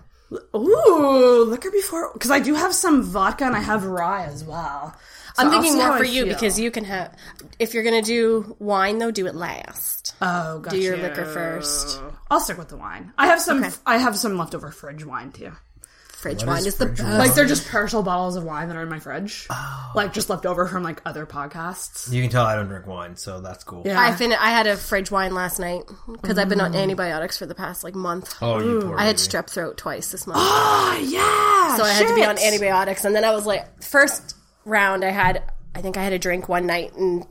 Ooh, 0.54 1.44
liquor 1.46 1.70
before 1.70 2.12
because 2.14 2.30
I 2.30 2.38
do 2.38 2.54
have 2.54 2.74
some 2.74 3.02
vodka 3.02 3.44
and 3.44 3.56
I 3.56 3.60
have 3.60 3.84
rye 3.84 4.24
as 4.24 4.44
well. 4.44 4.94
So 5.36 5.44
I'm 5.44 5.50
thinking 5.50 5.72
see 5.72 5.78
how 5.80 5.88
more 5.88 5.96
I 5.96 5.98
for 5.98 6.04
you 6.04 6.24
feel. 6.24 6.34
because 6.34 6.58
you 6.58 6.70
can 6.70 6.84
have. 6.84 7.14
If 7.58 7.74
you're 7.74 7.82
gonna 7.84 8.02
do 8.02 8.56
wine, 8.58 8.98
though, 8.98 9.10
do 9.10 9.26
it 9.26 9.34
last. 9.34 10.14
oh, 10.20 10.58
got 10.60 10.70
do 10.72 10.78
your 10.78 10.96
you. 10.96 11.02
liquor 11.02 11.24
first. 11.24 12.00
I'll 12.30 12.40
stick 12.40 12.58
with 12.58 12.68
the 12.68 12.76
wine. 12.76 13.12
I 13.18 13.26
have 13.26 13.40
some. 13.40 13.62
Okay. 13.64 13.74
I 13.86 13.98
have 13.98 14.16
some 14.16 14.36
leftover 14.36 14.70
fridge 14.70 15.04
wine 15.04 15.32
too. 15.32 15.52
Fridge 16.08 16.40
What 16.40 16.48
wine 16.48 16.58
is 16.58 16.66
is 16.66 16.74
the 16.76 16.84
best. 16.86 17.02
wine? 17.02 17.16
Like 17.18 17.34
they're 17.34 17.46
just 17.46 17.66
partial 17.70 18.02
bottles 18.02 18.36
of 18.36 18.44
wine 18.44 18.68
that 18.68 18.76
are 18.76 18.82
in 18.82 18.90
my 18.90 18.98
fridge, 18.98 19.48
like 19.94 20.12
just 20.12 20.28
left 20.28 20.44
over 20.44 20.66
from 20.68 20.82
like 20.82 21.00
other 21.06 21.24
podcasts. 21.24 22.12
You 22.12 22.20
can 22.20 22.30
tell 22.30 22.44
I 22.44 22.56
don't 22.56 22.68
drink 22.68 22.86
wine, 22.86 23.16
so 23.16 23.40
that's 23.40 23.64
cool. 23.64 23.84
Yeah. 23.86 23.98
I 23.98 24.12
fin- 24.14 24.34
I 24.34 24.50
had 24.50 24.66
a 24.66 24.76
fridge 24.76 25.10
wine 25.10 25.32
last 25.34 25.58
night 25.58 25.80
because 26.20 26.36
I've 26.38 26.50
been 26.50 26.60
on 26.60 26.74
antibiotics 26.74 27.38
for 27.38 27.46
the 27.46 27.54
past 27.54 27.84
like 27.84 27.94
month. 27.94 28.34
Oh, 28.42 28.58
you 28.60 28.80
poor 28.82 28.98
I 28.98 29.04
had 29.06 29.16
strep 29.16 29.48
throat 29.48 29.78
twice 29.78 30.10
this 30.12 30.26
month. 30.26 30.40
Ah, 30.42 30.98
yeah. 30.98 31.76
so 31.78 31.84
I 31.84 31.88
had 31.90 32.06
to 32.08 32.14
be 32.14 32.22
on 32.24 32.36
antibiotics, 32.38 33.06
and 33.06 33.14
then 33.16 33.24
I 33.24 33.30
was 33.32 33.46
like, 33.46 33.82
first 33.82 34.36
round, 34.64 35.04
I 35.04 35.10
had, 35.10 35.42
I 35.74 35.80
think 35.82 35.96
I 35.96 36.02
had 36.04 36.12
a 36.12 36.18
drink 36.18 36.48
one 36.48 36.66
night, 36.66 36.94
and 36.94 37.26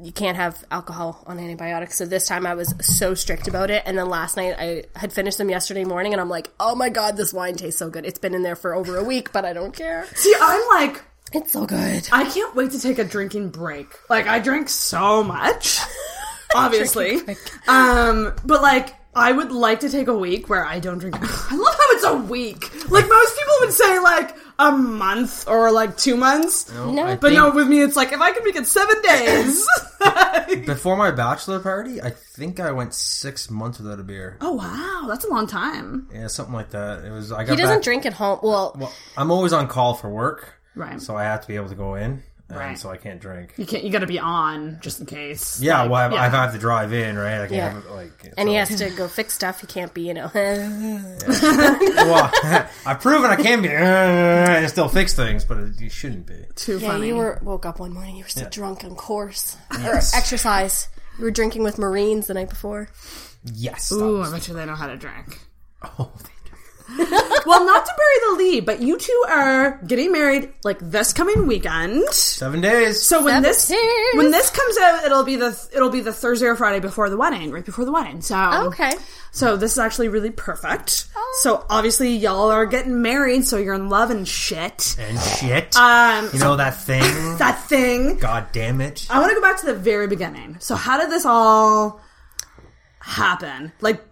you 0.00 0.10
can't 0.12 0.36
have 0.36 0.64
alcohol 0.70 1.22
on 1.26 1.38
antibiotics. 1.38 1.96
So 1.98 2.06
this 2.06 2.26
time 2.26 2.46
I 2.46 2.54
was 2.54 2.74
so 2.80 3.14
strict 3.14 3.46
about 3.48 3.70
it, 3.70 3.82
and 3.86 3.96
then 3.96 4.08
last 4.08 4.36
night 4.36 4.54
I 4.58 4.84
had 4.96 5.12
finished 5.12 5.38
them 5.38 5.50
yesterday 5.50 5.84
morning, 5.84 6.12
and 6.12 6.20
I'm 6.20 6.28
like, 6.30 6.50
oh 6.58 6.74
my 6.74 6.88
god, 6.88 7.16
this 7.16 7.32
wine 7.32 7.54
tastes 7.56 7.78
so 7.78 7.90
good. 7.90 8.04
It's 8.06 8.18
been 8.18 8.34
in 8.34 8.42
there 8.42 8.56
for 8.56 8.74
over 8.74 8.96
a 8.96 9.04
week, 9.04 9.32
but 9.32 9.44
I 9.44 9.52
don't 9.52 9.74
care. 9.76 10.06
See, 10.14 10.34
I'm 10.40 10.62
like, 10.70 11.02
It's 11.32 11.52
so 11.52 11.66
good. 11.66 12.08
I 12.10 12.24
can't 12.28 12.54
wait 12.54 12.70
to 12.72 12.80
take 12.80 12.98
a 12.98 13.04
drinking 13.04 13.50
break. 13.50 13.88
Like 14.10 14.26
I 14.26 14.38
drink 14.38 14.68
so 14.68 15.22
much, 15.22 15.78
obviously. 16.54 17.20
um, 17.68 18.34
but 18.44 18.62
like 18.62 18.94
I 19.14 19.30
would 19.32 19.52
like 19.52 19.80
to 19.80 19.90
take 19.90 20.08
a 20.08 20.16
week 20.16 20.48
where 20.48 20.64
I 20.64 20.78
don't 20.78 20.98
drink. 20.98 21.16
I 21.20 21.54
love 21.56 21.74
how 21.74 21.86
it's 21.90 22.04
a 22.04 22.16
week. 22.16 22.62
Like 22.90 23.08
most 23.08 23.36
people 23.38 23.54
would 23.60 23.72
say 23.72 23.98
like 23.98 24.34
a 24.58 24.70
month 24.72 25.48
or 25.48 25.70
like 25.72 25.96
two 25.96 26.16
months. 26.16 26.72
No. 26.72 27.02
I 27.02 27.16
But 27.16 27.28
think 27.28 27.34
no, 27.34 27.50
with 27.50 27.68
me 27.68 27.80
it's 27.82 27.96
like 27.96 28.12
if 28.12 28.20
I 28.20 28.32
can 28.32 28.44
make 28.44 28.56
it 28.56 28.66
seven 28.66 29.00
days. 29.02 29.66
Before 30.66 30.96
my 30.96 31.10
bachelor 31.10 31.60
party, 31.60 32.00
I 32.02 32.10
think 32.10 32.60
I 32.60 32.72
went 32.72 32.94
six 32.94 33.50
months 33.50 33.78
without 33.78 34.00
a 34.00 34.02
beer. 34.02 34.36
oh 34.40 34.52
wow, 34.52 35.06
that's 35.08 35.24
a 35.24 35.28
long 35.30 35.46
time. 35.46 36.08
Yeah, 36.12 36.26
something 36.26 36.54
like 36.54 36.70
that. 36.70 37.04
It 37.04 37.10
was. 37.10 37.32
I 37.32 37.44
got 37.44 37.50
He 37.52 37.56
doesn't 37.56 37.76
back- 37.78 37.84
drink 37.84 38.06
at 38.06 38.12
home. 38.12 38.40
Well, 38.42 38.74
Well, 38.78 38.92
I'm 39.16 39.30
always 39.30 39.52
on 39.52 39.68
call 39.68 39.94
for 39.94 40.08
work, 40.10 40.54
Right. 40.74 41.00
so 41.00 41.16
I 41.16 41.24
have 41.24 41.40
to 41.42 41.46
be 41.48 41.56
able 41.56 41.68
to 41.68 41.74
go 41.74 41.94
in. 41.94 42.22
And 42.52 42.60
Right. 42.60 42.78
so 42.78 42.90
I 42.90 42.96
can't 42.96 43.20
drink. 43.20 43.54
You 43.56 43.66
can't. 43.66 43.82
You 43.82 43.90
got 43.90 44.00
to 44.00 44.06
be 44.06 44.18
on 44.18 44.78
just 44.80 45.00
in 45.00 45.06
case. 45.06 45.60
Yeah, 45.60 45.82
Like, 45.82 45.90
well, 45.90 46.10
I, 46.10 46.14
yeah. 46.14 46.22
I 46.22 46.28
have 46.28 46.52
to 46.52 46.58
drive 46.58 46.92
in, 46.92 47.16
right? 47.18 47.34
I 47.40 47.46
can't 47.46 47.52
Yeah. 47.52 47.70
have 47.72 47.86
like. 47.86 48.32
And 48.36 48.48
he 48.48 48.54
has 48.56 48.68
to 48.76 48.90
go 48.90 49.08
fix 49.08 49.34
stuff. 49.34 49.60
He 49.60 49.66
can't 49.66 49.92
be, 49.94 50.02
you 50.02 50.14
know. 50.14 50.30
well, 50.34 52.30
I've 52.86 53.00
proven 53.00 53.30
I 53.30 53.36
can 53.36 53.62
be 53.62 53.68
uh, 53.68 53.72
and 53.72 54.68
still 54.68 54.88
fix 54.88 55.14
things, 55.14 55.44
but 55.44 55.58
it, 55.58 55.80
you 55.80 55.88
shouldn't 55.90 56.26
be. 56.26 56.44
too 56.54 56.78
yeah, 56.78 56.88
funny. 56.88 57.08
you 57.08 57.16
were 57.16 57.38
woke 57.42 57.66
up 57.66 57.80
one 57.80 57.92
morning. 57.92 58.16
You 58.16 58.24
were 58.24 58.28
so 58.28 58.48
drunk 58.48 58.84
on 58.84 58.94
course 58.94 59.56
Yes. 59.72 60.14
or 60.14 60.16
exercise. 60.16 60.88
You 61.18 61.24
were 61.24 61.30
drinking 61.30 61.62
with 61.62 61.78
Marines 61.78 62.26
the 62.26 62.34
night 62.34 62.48
before. 62.48 62.88
Yes. 63.44 63.88
that 63.90 63.96
Ooh, 63.96 64.22
I 64.22 64.30
bet 64.30 64.48
you 64.48 64.54
they 64.54 64.64
know 64.66 64.74
how 64.74 64.86
to 64.86 64.96
drink. 64.96 65.38
oh, 65.98 66.10
they 66.18 66.24
do. 66.24 66.31
Well, 67.44 67.66
not 67.66 67.84
to 67.84 67.92
bury 67.96 68.30
the 68.36 68.44
lead, 68.44 68.66
but 68.66 68.80
you 68.82 68.96
two 68.96 69.24
are 69.28 69.80
getting 69.84 70.12
married 70.12 70.54
like 70.62 70.78
this 70.78 71.12
coming 71.12 71.48
weekend. 71.48 72.08
Seven 72.10 72.60
days. 72.60 73.02
So 73.02 73.24
when 73.24 73.42
this 73.42 73.64
Seventeen. 73.64 74.16
when 74.16 74.30
this 74.30 74.48
comes 74.48 74.78
out, 74.78 75.04
it'll 75.04 75.24
be 75.24 75.34
the 75.34 75.68
it'll 75.74 75.90
be 75.90 76.00
the 76.00 76.12
Thursday 76.12 76.46
or 76.46 76.54
Friday 76.54 76.78
before 76.78 77.10
the 77.10 77.16
wedding, 77.16 77.50
right 77.50 77.64
before 77.64 77.84
the 77.84 77.90
wedding. 77.90 78.20
So 78.20 78.66
Okay. 78.68 78.92
So 79.32 79.56
this 79.56 79.72
is 79.72 79.78
actually 79.80 80.08
really 80.08 80.30
perfect. 80.30 81.06
So 81.40 81.66
obviously 81.68 82.14
y'all 82.14 82.50
are 82.50 82.64
getting 82.66 83.02
married, 83.02 83.44
so 83.44 83.56
you're 83.56 83.74
in 83.74 83.88
love 83.88 84.10
and 84.10 84.26
shit. 84.28 84.96
and 85.00 85.18
shit. 85.18 85.74
Um, 85.76 86.28
you 86.32 86.38
know 86.38 86.54
that 86.56 86.76
thing? 86.76 87.02
that 87.38 87.60
thing. 87.64 88.18
God 88.18 88.46
damn 88.52 88.80
it. 88.80 89.06
I 89.10 89.18
want 89.18 89.30
to 89.30 89.34
go 89.34 89.40
back 89.42 89.58
to 89.60 89.66
the 89.66 89.74
very 89.74 90.06
beginning. 90.06 90.58
So 90.60 90.76
how 90.76 91.00
did 91.00 91.10
this 91.10 91.24
all 91.26 92.00
happen? 93.00 93.72
Like, 93.80 94.02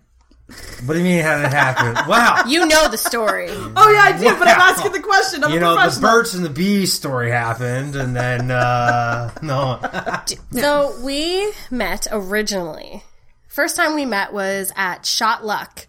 What 0.85 0.95
do 0.95 0.99
you 1.01 1.05
mean 1.05 1.23
how 1.23 1.37
did 1.37 1.47
it 1.47 1.53
happen? 1.53 2.09
Wow. 2.09 2.45
You 2.49 2.67
know 2.67 2.89
the 2.89 2.99
story. 2.99 3.49
oh 3.51 3.91
yeah, 3.93 4.03
I 4.03 4.19
do, 4.19 4.25
but 4.39 4.49
I'm 4.49 4.61
asking 4.61 4.93
the 4.93 5.01
question. 5.01 5.45
I'm 5.45 5.51
You 5.53 5.59
a 5.59 5.61
know, 5.61 5.71
the 5.75 5.81
professional. 5.83 6.11
birds 6.11 6.35
and 6.35 6.45
the 6.45 6.51
bees 6.51 6.93
story 6.93 7.31
happened, 7.31 7.97
and 7.97 8.15
then, 8.17 8.51
uh, 8.51 9.31
no. 9.43 9.81
So 10.53 10.95
we 11.03 11.53
met 11.71 12.07
originally. 12.11 13.05
First 13.49 13.77
time 13.77 13.95
we 13.95 14.05
met 14.07 14.33
was 14.33 14.73
at 14.77 15.05
Shot 15.07 15.45
Luck 15.45 15.87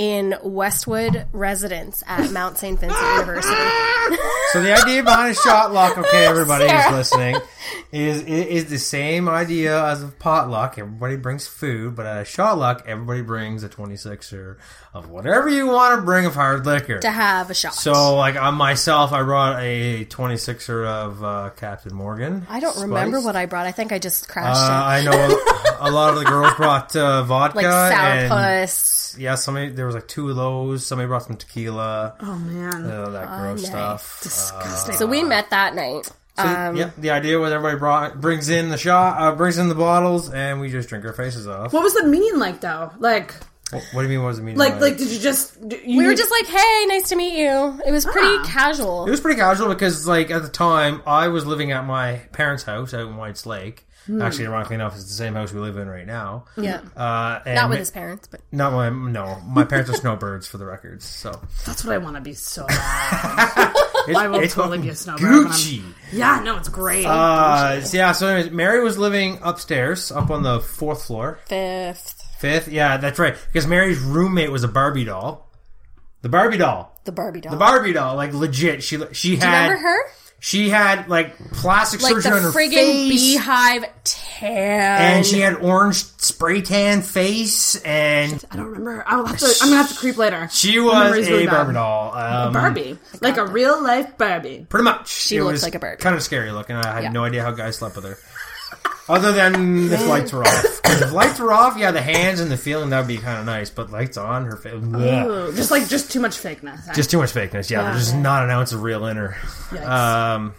in 0.00 0.34
Westwood 0.42 1.26
Residence 1.30 2.02
at 2.06 2.32
Mount 2.32 2.56
St. 2.56 2.80
Vincent 2.80 2.98
University. 3.18 3.54
So 4.52 4.62
the 4.62 4.72
idea 4.72 5.02
behind 5.02 5.32
a 5.32 5.34
shot 5.34 5.72
luck, 5.74 5.98
okay, 5.98 6.24
everybody 6.24 6.66
who's 6.66 6.90
listening, 6.90 7.36
is 7.92 8.22
is 8.22 8.70
the 8.70 8.78
same 8.78 9.28
idea 9.28 9.84
as 9.84 10.02
a 10.02 10.08
potluck. 10.08 10.78
Everybody 10.78 11.16
brings 11.16 11.46
food, 11.46 11.96
but 11.96 12.06
at 12.06 12.22
a 12.22 12.24
shot 12.24 12.56
luck, 12.56 12.84
everybody 12.86 13.20
brings 13.20 13.62
a 13.62 13.68
26er 13.68 14.56
of 14.94 15.10
whatever 15.10 15.50
you 15.50 15.66
want 15.66 16.00
to 16.00 16.02
bring 16.04 16.24
of 16.24 16.34
hard 16.34 16.64
liquor. 16.64 16.98
to 17.00 17.10
have 17.10 17.50
a 17.50 17.54
shot. 17.54 17.74
So, 17.74 18.16
like 18.16 18.36
on 18.36 18.54
myself, 18.54 19.12
I 19.12 19.22
brought 19.22 19.60
a 19.60 20.06
26er 20.06 20.86
of 20.86 21.22
uh, 21.22 21.50
Captain 21.58 21.94
Morgan. 21.94 22.46
I 22.48 22.60
don't 22.60 22.78
remember 22.80 23.20
what 23.20 23.36
I 23.36 23.44
brought. 23.44 23.66
I 23.66 23.72
think 23.72 23.92
I 23.92 23.98
just 23.98 24.30
Uh, 24.30 24.32
crashed 24.32 24.62
it. 24.62 24.72
I 24.72 25.04
know 25.04 25.76
a, 25.82 25.90
a 25.90 25.92
lot 25.92 26.14
of 26.14 26.20
the 26.20 26.24
girls 26.24 26.54
brought 26.54 26.96
uh, 26.96 27.22
vodka. 27.24 27.56
Like 27.58 27.66
and- 27.66 28.28
sourpuss. 29.14 29.18
Yeah, 29.18 29.34
somebody 29.34 29.70
there 29.70 29.86
was 29.86 29.94
like 29.94 30.08
two 30.08 30.28
of 30.30 30.36
those. 30.36 30.86
Somebody 30.86 31.06
brought 31.08 31.24
some 31.24 31.36
tequila. 31.36 32.14
Oh 32.20 32.36
man, 32.36 32.84
uh, 32.90 33.10
that 33.10 33.28
gross 33.40 33.62
nice. 33.62 33.70
stuff. 33.70 34.20
disgusting. 34.22 34.94
So 34.96 35.06
we 35.06 35.22
met 35.22 35.50
that 35.50 35.74
night. 35.74 36.10
So, 36.38 36.44
Um, 36.46 36.76
yeah, 36.76 36.90
the 36.96 37.10
idea 37.10 37.38
was 37.38 37.52
everybody 37.52 37.78
brought 37.78 38.20
brings 38.20 38.48
in 38.48 38.70
the 38.70 38.78
shot, 38.78 39.20
uh, 39.20 39.34
brings 39.34 39.58
in 39.58 39.68
the 39.68 39.74
bottles, 39.74 40.30
and 40.32 40.60
we 40.60 40.70
just 40.70 40.88
drink 40.88 41.04
our 41.04 41.12
faces 41.12 41.46
off. 41.46 41.72
what 41.72 41.82
was 41.82 41.94
the 41.94 42.04
meeting 42.06 42.38
like 42.38 42.60
though? 42.60 42.90
Like, 42.98 43.34
What, 43.70 43.82
what 43.92 44.02
do 44.02 44.08
you 44.08 44.14
mean? 44.14 44.22
What 44.22 44.28
was 44.28 44.36
the 44.38 44.42
meaning? 44.44 44.58
like, 44.58 44.74
of 44.74 44.80
like, 44.80 44.96
did 44.96 45.10
you 45.10 45.18
just? 45.18 45.56
You 45.60 45.98
we 45.98 46.06
were 46.06 46.14
just 46.14 46.30
like, 46.30 46.46
"Hey, 46.46 46.86
nice 46.88 47.08
to 47.10 47.16
meet 47.16 47.34
you." 47.38 47.78
It 47.86 47.92
was 47.92 48.04
pretty 48.04 48.36
Ah. 48.40 48.44
casual. 48.46 49.06
It 49.06 49.10
was 49.10 49.20
pretty 49.20 49.38
casual 49.38 49.68
because, 49.68 50.06
like, 50.06 50.30
at 50.30 50.42
the 50.42 50.48
time, 50.48 51.02
I 51.06 51.28
was 51.28 51.44
living 51.46 51.72
at 51.72 51.84
my 51.86 52.20
parents' 52.32 52.62
house 52.64 52.94
out 52.94 53.06
in 53.08 53.16
White's 53.16 53.44
Lake. 53.46 53.86
Hmm. 54.06 54.22
Actually, 54.22 54.46
ironically 54.46 54.74
enough, 54.76 54.94
it's 54.94 55.04
the 55.04 55.12
same 55.12 55.34
house 55.34 55.52
we 55.52 55.60
live 55.60 55.76
in 55.76 55.86
right 55.88 56.06
now. 56.06 56.46
yeah, 56.56 56.80
Uh, 56.96 57.40
and 57.44 57.54
not 57.56 57.68
with 57.70 57.78
his 57.80 57.90
parents, 57.90 58.26
but 58.28 58.40
Not 58.50 58.72
my 58.72 58.88
no. 58.88 59.38
My 59.46 59.64
parents 59.64 59.90
are 59.90 59.94
snowbirds 59.94 60.46
for 60.46 60.56
the 60.58 60.64
records. 60.64 61.04
So 61.04 61.38
That's 61.66 61.84
what 61.84 61.94
I 61.94 61.98
want 61.98 62.16
to 62.16 62.22
be 62.22 62.32
so 62.32 62.66
bad. 62.68 63.74
I 64.16 64.26
will 64.28 64.46
totally 64.48 64.78
be 64.78 64.88
a 64.88 64.94
snowbird 64.94 65.48
Gucci. 65.48 65.82
yeah, 66.12 66.40
no, 66.42 66.56
it's 66.56 66.68
great. 66.70 67.04
Uh, 67.04 67.80
yeah. 67.92 68.12
So 68.12 68.26
anyways, 68.26 68.50
Mary 68.52 68.82
was 68.82 68.96
living 68.98 69.38
upstairs, 69.42 70.10
up 70.10 70.30
on 70.30 70.42
the 70.42 70.60
fourth 70.60 71.04
floor, 71.04 71.38
fifth, 71.46 72.22
fifth. 72.38 72.68
Yeah, 72.68 72.96
that's 72.96 73.18
right. 73.18 73.36
Because 73.52 73.66
Mary's 73.66 73.98
roommate 74.00 74.50
was 74.50 74.64
a 74.64 74.68
Barbie 74.68 75.04
doll. 75.04 75.46
The 76.22 76.28
Barbie 76.28 76.56
doll. 76.58 76.98
the 77.04 77.12
Barbie 77.12 77.40
doll. 77.40 77.52
The 77.52 77.58
Barbie 77.58 77.92
doll, 77.92 78.16
like 78.16 78.32
legit. 78.32 78.82
She 78.82 78.98
she 79.12 79.28
Do 79.30 79.34
you 79.34 79.40
had 79.40 79.68
remember 79.68 79.82
her? 79.88 79.98
She 80.40 80.68
had 80.70 81.08
like 81.08 81.36
plastic 81.52 82.02
Like 82.02 82.14
surgery 82.14 82.32
on 82.32 82.42
her 82.42 82.50
friggin' 82.50 82.70
face, 82.72 83.08
beehive 83.10 83.84
tan. 84.04 85.16
and 85.16 85.26
she 85.26 85.40
had 85.40 85.56
orange 85.56 85.96
spray 85.96 86.62
tan 86.62 87.02
face, 87.02 87.76
and 87.82 88.42
I 88.50 88.56
don't 88.56 88.66
remember. 88.66 89.04
I'll 89.06 89.26
have 89.26 89.38
to. 89.38 89.46
I'm 89.60 89.68
gonna 89.68 89.76
have 89.82 89.90
to 89.92 89.98
creep 89.98 90.16
later. 90.16 90.48
she 90.50 90.80
was 90.80 91.08
a 91.28 91.30
really. 91.30 91.46
Barbie 91.46 91.74
doll. 91.74 92.14
Um, 92.14 92.52
Barbie, 92.54 92.98
like 93.20 93.36
a 93.36 93.46
real 93.46 93.82
life 93.82 94.16
Barbie. 94.16 94.66
Pretty 94.68 94.84
much. 94.84 95.08
She 95.08 95.36
it 95.36 95.44
looked 95.44 95.62
like 95.62 95.74
a 95.74 95.78
Barbie. 95.78 96.00
Kind 96.02 96.16
of 96.16 96.22
scary 96.22 96.50
looking. 96.52 96.74
I 96.76 96.90
had 96.94 97.02
Yeah. 97.04 97.10
no 97.12 97.24
idea 97.24 97.42
how 97.42 97.52
guys 97.52 97.76
slept 97.76 97.96
with 97.96 98.04
her. 98.06 98.18
Other 99.10 99.32
than 99.32 99.92
if 99.92 100.06
lights 100.06 100.32
were 100.32 100.44
off. 100.44 100.82
'Cause 100.82 101.02
if 101.02 101.12
lights 101.12 101.38
were 101.38 101.52
off, 101.52 101.76
yeah, 101.76 101.90
the 101.90 102.00
hands 102.02 102.40
and 102.40 102.50
the 102.50 102.56
feeling 102.56 102.90
that 102.90 102.98
would 103.00 103.08
be 103.08 103.18
kind 103.18 103.38
of 103.38 103.46
nice. 103.46 103.70
But 103.70 103.90
lights 103.90 104.16
on, 104.16 104.44
her 104.46 104.56
face, 104.56 104.72
Ooh, 104.74 105.52
just 105.54 105.70
like 105.70 105.88
just 105.88 106.10
too 106.10 106.20
much 106.20 106.36
fakeness. 106.36 106.94
just 106.94 107.10
too 107.10 107.18
much 107.18 107.32
fakeness. 107.32 107.70
Yeah, 107.70 107.82
there's 107.84 107.98
just 108.10 108.14
not 108.16 108.44
an 108.44 108.50
ounce 108.50 108.72
of 108.72 108.82
real 108.82 109.06
in 109.06 109.16
her. 109.16 109.36
Yikes. 109.70 109.86
Um, 109.88 110.54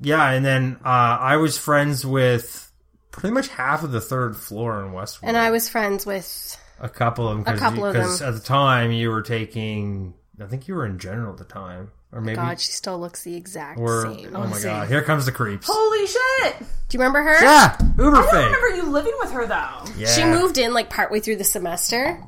yeah, 0.00 0.30
and 0.30 0.44
then 0.44 0.76
uh, 0.84 0.88
I 0.88 1.36
was 1.36 1.58
friends 1.58 2.04
with 2.06 2.70
pretty 3.10 3.32
much 3.34 3.48
half 3.48 3.82
of 3.82 3.92
the 3.92 4.00
third 4.00 4.36
floor 4.36 4.82
in 4.84 4.92
Westwood. 4.92 5.28
and 5.28 5.36
I 5.36 5.50
was 5.50 5.68
friends 5.68 6.04
with. 6.06 6.56
a 6.80 6.88
couple 6.88 7.28
of 7.28 7.44
them. 7.44 7.54
A 7.54 7.58
couple 7.58 7.84
of 7.86 7.92
Because 7.92 8.18
them. 8.20 8.28
at 8.28 8.34
the 8.34 8.40
time 8.40 8.90
you 8.90 9.10
were 9.10 9.22
taking, 9.22 10.14
I 10.42 10.46
think 10.46 10.66
you 10.68 10.74
were 10.74 10.84
in 10.86 10.98
general 10.98 11.32
at 11.32 11.38
the 11.38 11.44
time, 11.44 11.90
or 12.14 12.20
maybe. 12.20 12.36
God, 12.36 12.60
she 12.60 12.72
still 12.72 12.98
looks 12.98 13.22
the 13.24 13.34
exact 13.34 13.78
or, 13.78 14.02
same. 14.02 14.34
oh 14.34 14.46
my 14.46 14.60
god, 14.60 14.88
here 14.88 15.02
comes 15.02 15.26
the 15.26 15.32
creeps. 15.32 15.68
Holy 15.70 16.06
shit! 16.06 16.58
Do 16.60 16.96
you 16.96 17.00
remember 17.00 17.22
her? 17.22 17.42
Yeah, 17.42 17.76
Uber 17.98 18.16
I 18.16 18.20
don't 18.20 18.30
fake. 18.30 18.44
remember 18.56 18.76
you 18.76 18.82
living 18.90 19.14
with 19.18 19.32
her 19.32 19.46
though. 19.46 19.84
Yeah. 19.96 20.08
She 20.08 20.24
moved 20.24 20.56
in 20.58 20.72
like 20.72 20.88
partway 20.90 21.20
through 21.20 21.36
the 21.36 21.44
semester. 21.44 22.22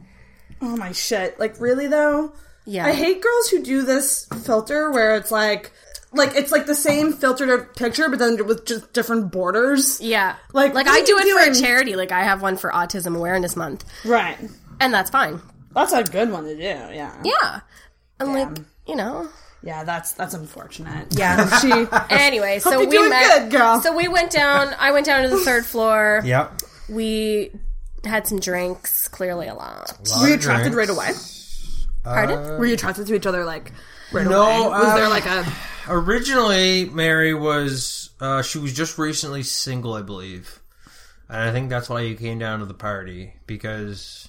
Oh 0.60 0.76
my 0.76 0.92
shit! 0.92 1.38
Like 1.38 1.60
really 1.60 1.86
though? 1.86 2.32
Yeah. 2.66 2.84
I 2.86 2.92
hate 2.92 3.22
girls 3.22 3.48
who 3.48 3.62
do 3.62 3.82
this 3.82 4.26
filter 4.44 4.90
where 4.90 5.14
it's 5.14 5.30
like, 5.30 5.70
like 6.12 6.34
it's 6.34 6.50
like 6.50 6.66
the 6.66 6.74
same 6.74 7.12
filtered 7.12 7.76
picture, 7.76 8.08
but 8.08 8.18
then 8.18 8.44
with 8.44 8.66
just 8.66 8.92
different 8.92 9.30
borders. 9.30 10.00
Yeah. 10.00 10.34
Like, 10.52 10.74
like 10.74 10.86
what 10.86 10.96
I 10.96 11.00
are 11.00 11.04
do 11.04 11.12
you 11.12 11.18
it 11.20 11.32
for 11.44 11.50
a 11.50 11.52
doing? 11.54 11.64
charity. 11.64 11.94
Like 11.94 12.10
I 12.10 12.24
have 12.24 12.42
one 12.42 12.56
for 12.56 12.70
Autism 12.72 13.16
Awareness 13.16 13.54
Month. 13.54 13.84
Right. 14.04 14.36
And 14.80 14.92
that's 14.92 15.10
fine. 15.10 15.40
That's 15.74 15.92
a 15.92 16.02
good 16.02 16.32
one 16.32 16.44
to 16.44 16.56
do. 16.56 16.62
Yeah. 16.62 17.14
Yeah. 17.22 17.60
And 18.18 18.32
like, 18.32 18.58
you 18.88 18.96
know. 18.96 19.28
Yeah, 19.66 19.82
that's 19.82 20.12
that's 20.12 20.32
unfortunate. 20.32 21.08
Yeah, 21.18 21.58
she. 21.60 21.86
Anyway, 22.08 22.60
so 22.60 22.70
you're 22.70 22.80
we 22.80 22.86
doing 22.86 23.10
met. 23.10 23.50
good, 23.50 23.58
girl. 23.58 23.80
So 23.80 23.96
we 23.96 24.06
went 24.06 24.30
down. 24.30 24.72
I 24.78 24.92
went 24.92 25.06
down 25.06 25.24
to 25.24 25.28
the 25.28 25.38
third 25.38 25.66
floor. 25.66 26.22
Yep. 26.24 26.62
We 26.88 27.50
had 28.04 28.28
some 28.28 28.38
drinks. 28.38 29.08
Clearly 29.08 29.48
a 29.48 29.54
lot. 29.54 29.92
Were 30.20 30.28
you 30.28 30.34
attracted 30.34 30.72
right 30.74 30.88
away? 30.88 31.10
Pardon? 32.04 32.60
Were 32.60 32.66
you 32.66 32.74
attracted 32.74 33.08
to 33.08 33.14
each 33.16 33.26
other 33.26 33.44
like 33.44 33.72
right 34.12 34.24
No, 34.24 34.42
away? 34.42 34.68
Was 34.68 34.94
there 34.94 35.06
uh, 35.06 35.10
like 35.10 35.26
a 35.26 35.44
Originally, 35.88 36.84
Mary 36.88 37.34
was 37.34 38.10
uh, 38.20 38.42
she 38.42 38.58
was 38.58 38.72
just 38.72 38.98
recently 38.98 39.42
single, 39.42 39.94
I 39.94 40.02
believe, 40.02 40.60
and 41.28 41.38
I 41.38 41.50
think 41.52 41.70
that's 41.70 41.88
why 41.88 42.02
you 42.02 42.14
came 42.14 42.38
down 42.38 42.60
to 42.60 42.66
the 42.66 42.74
party 42.74 43.34
because 43.48 44.28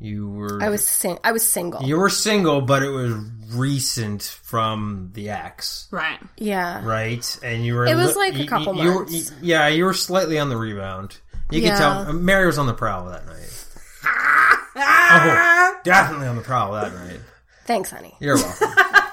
you 0.00 0.28
were 0.30 0.62
I 0.62 0.68
was 0.70 0.86
sing- 0.88 1.18
I 1.22 1.32
was 1.32 1.46
single. 1.48 1.82
you 1.82 1.98
were 1.98 2.08
single, 2.10 2.60
but 2.62 2.82
it 2.82 2.88
was 2.90 3.14
recent 3.52 4.22
from 4.22 5.10
the 5.14 5.30
ex, 5.30 5.86
right? 5.90 6.18
yeah. 6.38 6.84
right? 6.84 7.38
And 7.42 7.64
you 7.64 7.74
were 7.74 7.86
It 7.86 7.96
was 7.96 8.16
li- 8.16 8.30
like 8.30 8.34
a 8.34 8.42
you- 8.42 8.48
couple 8.48 8.76
you, 8.76 8.88
were- 8.92 9.04
months. 9.04 9.32
yeah, 9.42 9.68
you 9.68 9.84
were 9.84 9.92
slightly 9.94 10.38
on 10.38 10.48
the 10.48 10.56
rebound. 10.56 11.18
You 11.50 11.60
Yeah. 11.60 11.70
could 11.70 11.78
tell 11.78 12.12
Mary 12.14 12.46
was 12.46 12.58
on 12.58 12.66
the 12.66 12.72
prowl 12.74 13.06
that 13.10 13.26
night. 13.26 13.66
oh, 14.76 15.76
definitely 15.84 16.26
on 16.28 16.36
the 16.36 16.42
prowl 16.42 16.72
that 16.72 16.94
night. 16.94 17.20
Thanks, 17.66 17.90
honey. 17.90 18.14
You're 18.20 18.36
welcome. 18.36 18.68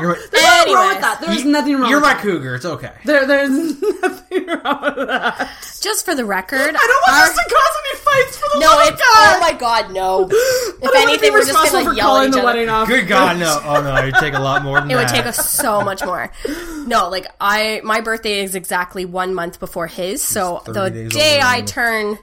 You're, 0.00 0.16
Nothing 0.32 0.74
wrong 0.74 0.88
with 0.88 1.00
that. 1.00 1.18
There's 1.20 1.44
nothing 1.44 1.76
wrong. 1.78 1.90
you're 1.90 1.98
with 2.00 2.08
my 2.08 2.14
that. 2.14 2.22
cougar. 2.22 2.54
It's 2.56 2.64
okay. 2.64 2.92
There, 3.04 3.26
there's 3.26 3.50
nothing 4.02 4.46
wrong 4.46 4.94
with 4.96 5.08
that. 5.08 5.50
just 5.80 6.04
for 6.04 6.14
the 6.14 6.24
record, 6.24 6.58
I 6.60 6.72
don't 6.72 7.02
want 7.08 7.26
this 7.28 7.36
to 7.44 7.54
cause 7.54 7.74
any 7.86 7.98
fights 8.00 8.36
for 8.36 8.46
the 8.54 8.60
No, 8.60 8.66
love 8.68 8.88
of 8.88 8.94
it's 8.94 9.02
oh 9.04 9.38
my 9.40 9.52
god, 9.52 9.92
no. 9.92 10.28
If 10.30 10.30
don't 10.30 10.94
wanna 10.94 11.06
be 11.06 11.12
anything, 11.12 11.32
we're 11.32 11.38
just 11.40 11.50
responsible 11.50 11.78
gonna 11.80 11.90
for 11.90 11.96
yell 11.96 12.16
at 12.18 12.26
each 12.26 12.32
the 12.32 12.38
other. 12.38 12.46
wedding 12.46 12.68
off. 12.68 12.88
Good 12.88 13.08
God, 13.08 13.38
no! 13.40 13.60
Oh 13.64 13.82
no, 13.82 13.96
it'd 14.02 14.14
take 14.16 14.34
a 14.34 14.38
lot 14.40 14.62
more 14.62 14.80
than 14.80 14.90
It 14.90 14.94
that. 14.94 15.00
would 15.00 15.08
take 15.08 15.26
us 15.26 15.50
so 15.50 15.82
much 15.82 16.04
more. 16.04 16.30
No, 16.86 17.08
like 17.08 17.26
I, 17.40 17.80
my 17.84 18.00
birthday 18.00 18.42
is 18.42 18.54
exactly 18.54 19.04
one 19.04 19.34
month 19.34 19.58
before 19.60 19.86
his. 19.86 20.22
So 20.22 20.62
the 20.66 20.90
day 20.90 21.34
older 21.36 21.46
I 21.46 21.62
turn 21.62 22.18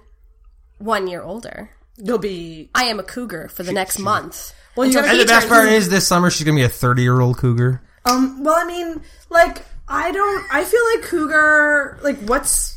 one 0.78 1.08
year 1.08 1.22
older, 1.22 1.70
You'll 1.98 2.18
be. 2.20 2.70
I 2.76 2.86
am 2.86 3.00
a 3.00 3.04
cougar 3.04 3.48
for 3.48 3.64
the 3.64 3.72
next 3.72 4.00
month. 4.00 4.54
Well, 4.76 4.90
you're. 4.90 5.06
And 5.06 5.20
the 5.20 5.26
best 5.26 5.48
part 5.48 5.70
is, 5.70 5.90
this 5.90 6.08
summer 6.08 6.30
she's 6.30 6.46
gonna 6.46 6.58
be 6.58 6.64
a 6.64 6.70
thirty-year-old 6.70 7.38
cougar. 7.38 7.82
Um. 8.06 8.44
Well, 8.44 8.56
I 8.56 8.66
mean, 8.66 9.02
like, 9.30 9.66
I 9.88 10.12
don't. 10.12 10.46
I 10.52 10.64
feel 10.64 10.82
like 10.96 11.04
cougar. 11.10 12.00
Like 12.02 12.20
what's 12.20 12.76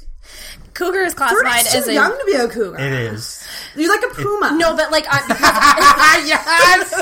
Cougar 0.79 1.03
is 1.03 1.15
classified 1.15 1.67
thirty's 1.67 1.75
as 1.75 1.85
too 1.87 1.91
a 1.91 1.95
young 1.95 2.13
to 2.13 2.25
be 2.25 2.35
a 2.35 2.47
cougar. 2.47 2.79
It 2.79 2.93
is. 2.93 3.45
You're 3.75 3.93
like 3.93 4.13
a 4.13 4.15
puma. 4.15 4.53
no, 4.57 4.77
but 4.77 4.93
like 4.93 5.07
I, 5.11 5.27
because, 5.27 6.29
yes! 6.29 6.95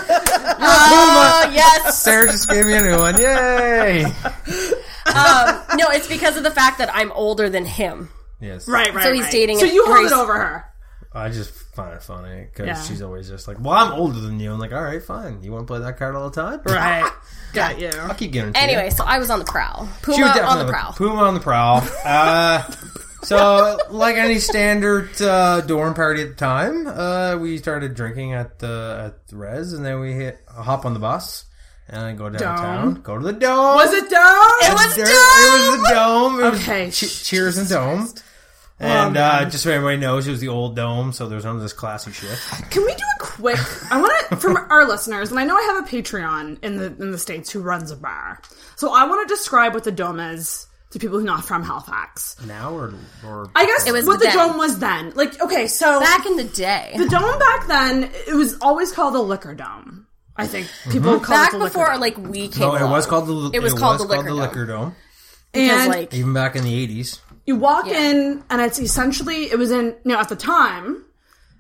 oh 0.59 1.51
yes, 1.53 2.03
Sarah 2.03 2.31
just 2.33 2.49
gave 2.49 2.65
me 2.65 2.73
a 2.73 2.81
new 2.81 2.97
one. 2.97 3.21
Yay! 3.21 4.05
um, 4.05 5.63
no, 5.77 5.89
it's 5.91 6.09
because 6.09 6.39
of 6.39 6.43
the 6.43 6.51
fact 6.51 6.79
that 6.79 6.89
I'm 6.95 7.13
older 7.13 7.51
than 7.51 7.67
him. 7.67 8.09
Yes. 8.41 8.67
right, 8.67 8.95
right. 8.95 9.05
So 9.05 9.13
he's 9.13 9.25
right. 9.25 9.33
dating 9.33 9.59
So 9.59 9.67
you 9.67 9.85
hold 9.85 10.07
it 10.07 10.13
over 10.13 10.33
her. 10.33 10.73
I 11.17 11.31
just 11.31 11.51
find 11.75 11.95
it 11.95 12.03
funny 12.03 12.47
because 12.53 12.67
Yeah. 12.67 12.83
she's 12.83 13.03
always 13.03 13.29
just 13.29 13.49
like, 13.49 13.57
"Well, 13.61 13.75
I'm 13.75 13.93
older 13.93 14.21
than 14.21 14.39
you." 14.39 14.53
I'm 14.53 14.59
like, 14.59 14.73
"All 14.73 14.83
right, 14.83 15.03
fine. 15.03 15.43
You 15.43 15.53
want 15.53 15.67
to 15.67 15.67
play 15.67 15.81
that 15.81 15.99
card 15.99 16.15
all 16.15 16.29
the 16.31 16.41
time?" 16.43 16.61
Right. 16.67 17.11
Got 17.53 17.81
you. 17.81 17.89
I'll 17.89 18.15
keep 18.15 18.33
giving 18.33 18.51
it 18.51 18.55
to 18.55 18.61
you. 18.61 18.65
Anyway, 18.67 18.91
so 18.91 19.03
I 19.05 19.19
was 19.19 19.31
on 19.31 19.39
the 19.39 19.45
prowl. 19.47 19.87
She 20.05 20.11
was 20.11 20.17
Puma 20.19 20.27
definitely 20.35 20.49
on 20.61 20.67
the 20.67 20.73
prowl. 20.73 20.93
Puma 20.93 21.23
on 21.23 21.35
the 21.35 21.41
prowl. 21.41 21.83
Uh, 22.05 22.63
so, 23.23 23.79
like 23.91 24.17
any 24.17 24.39
standard 24.39 25.11
uh, 25.23 25.63
dorm 25.63 25.95
party 25.95 26.23
at 26.23 26.29
the 26.29 26.35
time, 26.35 26.87
uh, 26.87 27.37
we 27.41 27.57
started 27.59 27.95
drinking 27.95 28.35
at 28.35 28.59
the 28.59 29.05
at 29.07 29.29
the 29.29 29.37
res, 29.37 29.73
and 29.73 29.85
then 29.87 30.01
we 30.01 30.13
hit 30.13 30.39
hop 30.49 30.85
on 30.85 30.93
the 30.93 31.01
bus 31.01 31.45
and 31.89 32.03
I 32.05 32.13
go 32.15 32.29
downtown, 32.29 32.95
Dome. 32.95 33.03
go 33.03 33.17
to 33.17 33.25
the 33.25 33.33
dome. 33.33 33.77
Was 33.77 33.93
it 33.93 34.11
dome? 34.11 34.21
It 34.61 34.73
was 34.75 34.97
There- 34.97 35.07
It 35.07 35.71
was 35.71 35.79
the 35.89 35.95
dome. 35.95 36.41
It 36.41 36.51
was 36.51 36.61
Okay. 36.63 36.91
che- 36.91 37.07
cheers 37.07 37.59
and 37.59 37.69
dome. 37.69 38.13
And 38.79 39.17
uh, 39.17 39.49
just 39.49 39.65
so 39.65 39.71
everybody 39.71 39.97
knows, 39.97 40.29
it 40.29 40.31
was 40.33 40.41
the 40.41 40.49
old 40.49 40.77
dome, 40.77 41.13
so 41.13 41.29
there's 41.29 41.45
none 41.47 41.57
of 41.57 41.63
this 41.63 41.73
classy 41.73 42.13
shit. 42.13 42.39
Can 42.71 42.85
we 42.85 42.93
do 42.95 43.05
a 43.19 43.23
quick? 43.23 43.59
I 43.91 43.99
want 44.01 44.13
to 44.29 44.37
from 44.37 44.57
our 44.57 44.87
listeners, 44.87 45.31
and 45.31 45.41
I 45.41 45.45
know 45.45 45.57
I 45.57 45.63
have 45.75 45.85
a 45.85 45.89
Patreon 45.89 46.63
in 46.63 46.77
the 46.77 46.87
in 47.03 47.11
the 47.11 47.19
states 47.19 47.51
who 47.51 47.61
runs 47.63 47.91
a 47.91 47.97
bar, 47.97 48.43
so 48.77 48.93
I 48.93 49.07
want 49.07 49.27
to 49.27 49.35
describe 49.35 49.73
what 49.73 49.85
the 49.85 49.93
dome 49.93 50.21
is 50.21 50.67
to 50.91 50.99
people 50.99 51.17
who 51.19 51.25
are 51.25 51.27
not 51.27 51.45
from 51.47 51.63
Halifax. 51.63 52.37
Now 52.47 52.75
or 52.75 52.93
or 53.27 53.51
I 53.57 53.65
guess 53.65 53.87
It 53.87 53.93
was 53.93 54.05
what 54.07 54.19
the 54.21 54.27
then. 54.27 54.37
dome 54.37 54.59
was 54.59 54.79
then. 54.79 55.13
Like, 55.15 55.41
okay, 55.41 55.67
so 55.69 55.99
Back 55.99 56.27
in 56.27 56.37
the 56.37 56.45
day, 56.45 56.93
the 56.99 57.09
dome 57.09 57.39
back 57.39 57.67
then 57.69 58.11
it 58.29 58.35
was 58.35 58.59
always 58.61 58.93
called 58.93 59.15
the 59.15 59.23
liquor 59.23 59.55
dome. 59.55 60.07
I 60.37 60.47
think 60.47 60.69
people 60.91 61.19
call 61.19 61.35
back 61.35 61.49
it 61.49 61.53
the 61.53 61.65
liquor 61.65 61.71
before 61.71 61.93
dome. 61.93 62.01
like 62.01 62.19
we 62.19 62.49
came. 62.49 62.61
no, 62.61 62.75
it 62.75 62.87
was 62.87 63.07
called 63.07 63.27
the 63.27 63.51
It 63.57 63.63
was 63.63 63.73
called 63.73 64.01
the 64.01 64.05
liquor 64.05 64.29
dome. 64.29 64.39
liquor 64.39 64.67
dome. 64.67 64.97
because 65.53 65.81
and 65.81 65.89
like 65.93 66.13
Even 66.13 66.35
back 66.35 66.57
in 66.57 66.63
the 66.65 66.87
'80s. 66.87 67.21
You 67.47 67.57
walk 67.57 67.87
Yeah. 67.87 68.11
in, 68.11 68.45
and 68.51 68.61
it's 68.61 68.79
essentially 68.79 69.51
it 69.51 69.59
was 69.59 69.71
in 69.71 69.87
you 70.05 70.13
know 70.13 70.19
at 70.19 70.29
the 70.29 70.37
time 70.37 71.05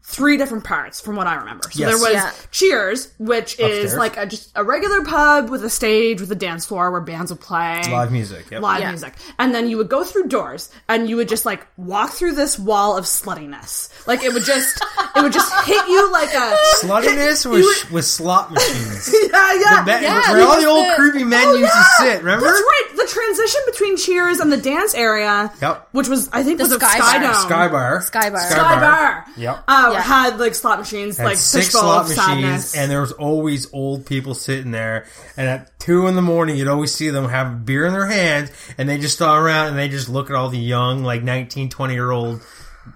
three 0.08 0.36
different 0.36 0.62
parts 0.62 1.00
from 1.00 1.16
what 1.16 1.26
I 1.26 1.34
remember. 1.34 1.64
So 1.70 1.80
Yes. 1.80 1.88
there 1.90 1.98
was 1.98 2.14
Yeah. 2.14 2.30
Cheers, 2.52 3.08
which 3.18 3.54
Upstairs. 3.54 3.92
is 3.92 3.96
like 3.98 4.16
a, 4.16 4.24
just 4.24 4.50
a 4.54 4.62
regular 4.62 5.02
pub 5.04 5.50
with 5.50 5.64
a 5.64 5.68
stage 5.68 6.20
with 6.20 6.30
a 6.30 6.36
dance 6.36 6.64
floor 6.64 6.92
where 6.92 7.00
bands 7.00 7.32
would 7.32 7.40
play 7.40 7.82
Live 7.90 8.12
music. 8.12 8.46
Yep. 8.52 8.62
live 8.62 8.80
Yeah. 8.80 8.90
music, 8.90 9.14
and 9.38 9.52
then 9.52 9.68
you 9.68 9.76
would 9.78 9.88
go 9.88 10.04
through 10.04 10.28
doors, 10.28 10.70
and 10.88 11.10
you 11.10 11.16
would 11.16 11.28
just 11.28 11.44
like 11.44 11.66
walk 11.76 12.10
through 12.12 12.32
this 12.32 12.56
wall 12.56 12.96
of 12.96 13.04
sluttiness. 13.04 13.88
Like 14.06 14.22
it 14.22 14.32
would 14.32 14.44
just 14.44 14.80
it 15.16 15.22
would 15.22 15.32
just 15.32 15.52
hit 15.66 15.86
you 15.88 16.12
like 16.12 16.32
a 16.32 16.56
Sluttiness 16.82 17.44
You 17.44 17.50
with, 17.50 17.64
would- 17.64 17.90
with 17.90 18.04
slot 18.04 18.52
machines. 18.52 19.12
yeah 19.32 19.52
yeah. 19.54 19.84
That- 19.84 20.02
Yeah, 20.02 20.32
where 20.32 20.46
all 20.46 20.60
the 20.60 20.66
old 20.68 20.86
the- 20.86 20.94
creepy 20.94 21.24
men 21.24 21.44
Oh, 21.48 21.54
used 21.54 21.62
yeah! 21.74 21.82
to 21.82 21.84
sit, 22.14 22.22
remember? 22.22 22.46
That's 22.46 22.60
right. 22.60 22.96
The 22.96 23.06
transition 23.12 23.60
between 23.66 23.96
Cheers 23.96 24.38
and 24.40 24.52
the 24.52 24.56
dance 24.56 24.94
area, 24.94 25.50
Yep. 25.60 25.88
which 25.92 26.06
was 26.08 26.28
I 26.32 26.44
think 26.44 26.58
The 26.58 26.64
was 26.64 26.72
a 26.72 26.78
Sky 26.78 26.98
Sky 26.98 27.18
Bar. 27.18 27.32
Dome. 27.32 27.42
Sky 27.42 27.68
Bar. 27.68 28.02
Sky 28.02 28.30
Bar. 28.30 28.40
Sky 28.50 28.80
Bar. 28.80 29.24
Yep. 29.36 29.64
Uh, 29.66 29.95
Yeah. 29.96 30.02
Had 30.02 30.38
like 30.38 30.54
slot 30.54 30.78
machines, 30.78 31.16
Had 31.18 31.24
like 31.26 31.36
six 31.36 31.68
slot 31.70 32.08
machines, 32.08 32.16
sadness. 32.24 32.76
and 32.76 32.90
there 32.90 33.00
was 33.00 33.12
always 33.12 33.72
old 33.72 34.06
people 34.06 34.34
sitting 34.34 34.70
there. 34.70 35.06
And 35.36 35.48
at 35.48 35.78
two 35.78 36.06
in 36.06 36.14
the 36.16 36.22
morning, 36.22 36.56
you'd 36.56 36.68
always 36.68 36.92
see 36.94 37.10
them 37.10 37.28
have 37.28 37.64
beer 37.64 37.86
in 37.86 37.92
their 37.92 38.06
hands, 38.06 38.50
and 38.78 38.88
they 38.88 38.98
just 38.98 39.16
stand 39.16 39.38
around 39.44 39.68
and 39.68 39.78
they 39.78 39.88
just 39.88 40.08
look 40.08 40.30
at 40.30 40.36
all 40.36 40.48
the 40.48 40.58
young, 40.58 41.02
like 41.04 41.22
19, 41.22 41.68
20 41.70 41.94
year 41.94 42.10
old 42.10 42.40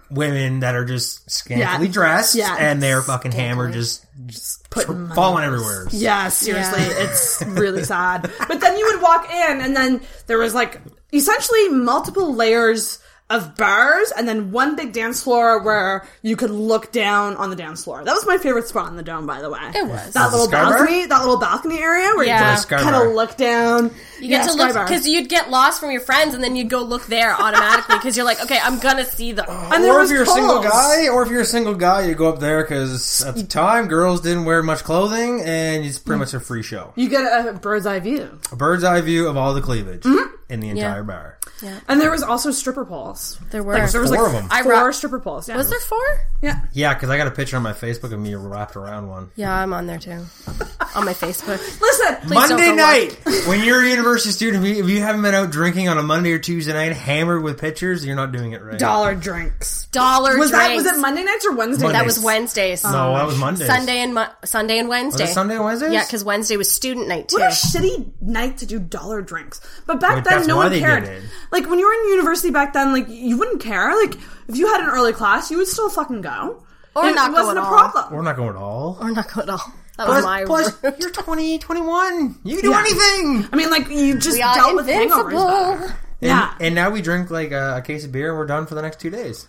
women 0.09 0.61
that 0.61 0.75
are 0.77 0.85
just 0.85 1.29
scantily 1.31 1.87
Yeah. 1.87 1.93
dressed, 1.93 2.35
Yeah. 2.35 2.57
and 2.59 2.83
they're 2.83 3.03
fucking 3.03 3.33
hammered, 3.33 3.73
just, 3.73 4.05
just 4.27 4.69
putting 4.71 5.03
money 5.03 5.15
falling 5.15 5.45
everywhere. 5.45 5.87
yeah, 5.91 6.29
seriously, 6.29 6.81
Yeah. 6.83 6.93
it's 7.11 7.43
really 7.47 7.83
sad. 7.85 8.31
But 8.49 8.61
then 8.61 8.77
you 8.79 8.87
would 8.87 9.03
walk 9.03 9.29
in, 9.31 9.61
and 9.61 9.77
then 9.77 10.01
there 10.27 10.39
was 10.39 10.55
like 10.55 10.81
essentially 11.13 11.69
multiple 11.71 12.35
layers 12.35 12.99
of 13.31 13.57
bars, 13.57 14.13
and 14.17 14.29
then 14.29 14.51
one 14.53 14.77
big 14.77 14.93
dance 14.93 15.23
floor 15.23 15.63
where 15.63 16.05
you 16.21 16.37
could 16.37 16.51
look 16.51 16.91
down 16.93 17.37
on 17.37 17.49
the 17.49 17.57
dance 17.57 17.85
floor. 17.85 18.05
That 18.05 18.13
was 18.13 18.27
my 18.27 18.37
favorite 18.39 18.67
spot 18.69 18.89
in 18.91 18.97
the 18.97 19.03
dome, 19.03 19.27
by 19.27 19.41
the 19.41 19.49
way. 19.49 19.61
It 19.75 19.87
was. 19.87 20.13
that 20.15 20.25
Was 20.25 20.33
little 20.33 20.49
Sky 20.49 20.63
Bar? 20.65 20.73
balcony, 20.79 21.07
that 21.07 21.21
little 21.21 21.39
balcony 21.39 21.79
area 21.79 22.09
where 22.17 22.27
Yeah. 22.27 22.39
you 22.41 22.45
Yeah, 22.45 22.53
just 22.55 22.63
Sky 22.65 22.83
kind 22.83 22.97
of 22.97 23.15
look 23.15 23.37
down. 23.37 23.91
You 24.21 24.29
get 24.29 24.47
to 24.49 24.53
look 24.55 24.75
because 24.75 25.09
you'd 25.09 25.29
get 25.29 25.49
lost 25.49 25.81
from 25.81 25.93
your 25.93 26.01
friends, 26.03 26.35
and 26.35 26.43
then 26.45 26.57
you'd 26.57 26.69
go 26.69 26.83
look 26.83 27.07
there 27.07 27.33
automatically 27.41 27.97
because 27.97 28.17
you're 28.17 28.27
like, 28.27 28.43
okay, 28.43 28.59
I'm 28.63 28.79
gonna 28.81 29.05
see 29.07 29.33
them. 29.33 29.47
and 29.49 29.83
there 29.85 29.95
or 29.95 30.01
was 30.01 30.11
if 30.11 30.15
you're 30.15 30.25
a 30.25 30.27
single 30.27 30.63
guy, 30.63 31.09
or 31.09 31.23
if 31.23 31.31
you're 31.31 31.41
a 31.41 31.45
single 31.47 31.75
guy, 31.75 32.07
you 32.07 32.15
go 32.15 32.29
up 32.29 32.41
there 32.41 32.63
because 32.63 33.23
at 33.25 33.37
the 33.37 33.45
time 33.45 33.87
girls 33.89 34.21
didn't 34.21 34.45
wear 34.45 34.63
much 34.63 34.83
clothing, 34.85 35.41
and 35.43 35.85
it's 35.87 35.99
pretty 35.99 36.19
much 36.19 36.35
a 36.35 36.41
free 36.41 36.63
show. 36.63 36.93
you 36.97 37.09
get 37.09 37.23
a 37.23 37.53
bird's 37.55 37.87
eye 37.87 38.01
view. 38.01 38.39
A 38.53 38.57
bird's 38.57 38.83
eye 38.85 39.01
view 39.01 39.29
of 39.29 39.37
all 39.37 39.55
the 39.55 39.61
cleavage 39.63 40.03
Mm-hmm. 40.03 40.35
In 40.51 40.61
the 40.61 40.69
entire 40.71 41.03
bar. 41.03 41.39
Yeah. 41.63 41.79
And 41.89 42.01
there 42.01 42.11
was 42.11 42.23
also 42.23 42.51
stripper 42.51 42.85
poles. 42.85 43.39
There 43.51 43.63
were. 43.63 43.75
Like, 43.79 43.91
there 43.91 44.01
was 44.01 44.11
Four 44.11 44.23
like 44.25 44.33
of 44.35 44.43
'em. 44.45 44.49
I 44.51 44.63
four 44.63 44.73
ro- 44.73 44.91
stripper 44.93 45.21
poles. 45.21 45.49
Yeah. 45.49 45.57
was 45.57 45.71
there 45.71 45.81
four? 45.81 45.99
Yeah. 46.43 46.61
Yeah, 46.73 46.95
because 46.95 47.11
I 47.11 47.17
got 47.17 47.27
a 47.27 47.31
picture 47.31 47.57
on 47.57 47.63
my 47.63 47.73
Facebook 47.73 48.13
of 48.13 48.19
me 48.21 48.35
wrapped 48.35 48.77
around 48.77 49.09
one. 49.09 49.31
Yeah, 49.37 49.55
I'm 49.55 49.73
on 49.73 49.87
there 49.87 49.99
too. 49.99 50.11
on 50.95 51.05
my 51.05 51.13
Facebook. 51.15 51.59
Listen, 51.81 52.15
don't 52.29 52.31
Monday 52.31 52.67
go 52.67 52.75
night, 52.75 53.21
when 53.47 53.63
you're 53.65 53.85
a 53.85 53.89
university 53.89 54.33
student, 54.33 54.65
if 54.65 54.77
you, 54.77 54.85
if 54.85 54.91
you 54.91 55.01
haven't 55.01 55.23
been 55.23 55.35
out 55.35 55.51
drinking 55.51 55.89
on 55.89 55.99
a 55.99 56.03
Monday 56.03 56.33
or 56.33 56.39
Tuesday 56.39 56.73
night, 56.73 56.93
hammered 56.93 57.43
with 57.43 57.61
pictures, 57.61 58.05
you're 58.05 58.17
not 58.17 58.33
doing 58.33 58.53
it 58.53 58.63
right. 58.63 58.79
dollar 58.79 59.15
drinks. 59.15 59.87
Dollar 59.93 60.39
Was 60.39 60.51
that 60.53 60.75
was 60.75 60.85
drinks. 60.85 60.99
it 60.99 61.01
Monday 61.03 61.25
nights 61.25 61.45
or 61.47 61.55
Wednesday? 61.55 61.85
Monday. 61.85 61.99
That 61.99 62.07
was 62.07 62.19
Wednesdays. 62.21 62.85
Oh. 62.85 62.91
No, 62.93 63.15
that 63.15 63.27
was 63.27 63.39
Monday. 63.39 63.67
Sunday 63.67 63.99
and 63.99 64.15
Mo- 64.15 64.29
Sunday 64.45 64.79
and 64.79 64.89
Wednesday. 64.89 65.25
Was 65.25 65.31
it 65.31 65.35
Sunday 65.35 65.57
and 65.57 65.65
Wednesdays? 65.65 65.93
Yeah, 65.93 66.05
because 66.05 66.25
Wednesday 66.25 66.57
was 66.57 66.71
student 66.71 67.09
night 67.09 67.29
too. 67.29 67.37
What 67.39 67.47
a 67.53 67.55
shitty 67.55 68.11
night 68.23 68.59
to 68.59 68.67
do 68.67 68.79
dollar 68.79 69.21
drinks. 69.21 69.61
But 69.87 70.01
back 70.01 70.17
But 70.17 70.25
then, 70.25 70.40
that's 70.41 70.49
no 70.49 70.57
why 70.57 70.65
one 70.65 70.73
they 70.73 70.81
cared. 70.81 71.05
did 71.05 71.23
it. 71.23 71.31
Like 71.53 71.69
when 71.69 71.79
you 71.79 71.87
were 71.87 71.93
in 71.93 72.11
university 72.11 72.51
back 72.51 72.73
then, 72.73 72.93
like 72.93 73.09
you 73.09 73.37
wouldn't 73.39 73.61
care. 73.63 73.95
Like 74.01 74.15
if 74.49 74.57
you 74.57 74.67
had 74.69 74.81
an 74.83 74.89
early 74.91 75.13
class, 75.13 75.51
you 75.51 75.57
would 75.59 75.67
still 75.69 75.89
fucking 75.91 76.21
go. 76.21 76.63
Or 76.95 77.07
it 77.07 77.15
not 77.15 77.31
go 77.31 77.39
wasn't 77.45 77.59
at 77.59 77.63
a 77.63 77.67
all. 77.67 77.73
problem. 77.91 78.15
We're 78.17 78.23
not 78.23 78.37
going 78.37 78.51
at 78.51 78.57
all. 78.57 78.99
or 79.01 79.11
not 79.13 79.33
go 79.33 79.43
at 79.43 79.49
all. 79.49 79.73
That 79.97 80.09
was 80.09 80.23
Plus, 80.23 80.25
my 80.25 80.45
plus 80.45 80.83
you're 81.01 81.11
20, 81.11 81.59
21. 81.59 82.39
You 82.45 82.57
can 82.57 82.65
do 82.65 82.71
Yeah. 82.71 82.79
anything. 82.81 83.49
I 83.53 83.57
mean, 83.57 83.71
like 83.71 83.89
you 83.91 84.19
just 84.19 84.37
We 84.37 84.43
are 84.43 84.55
dealt 84.55 84.75
with 84.77 84.87
hangovers. 84.87 85.03
invincible. 85.03 85.47
better. 85.47 85.83
And, 85.85 85.95
Yeah. 86.21 86.55
And 86.61 86.75
now 86.75 86.91
we 86.91 87.01
drink 87.03 87.31
like 87.31 87.53
a, 87.53 87.77
a 87.79 87.83
case 87.83 88.05
of 88.05 88.13
beer 88.13 88.31
and 88.31 88.39
we're 88.39 88.47
done 88.47 88.67
for 88.67 88.75
the 88.75 88.83
next 88.83 88.99
two 89.01 89.11
days. 89.11 89.47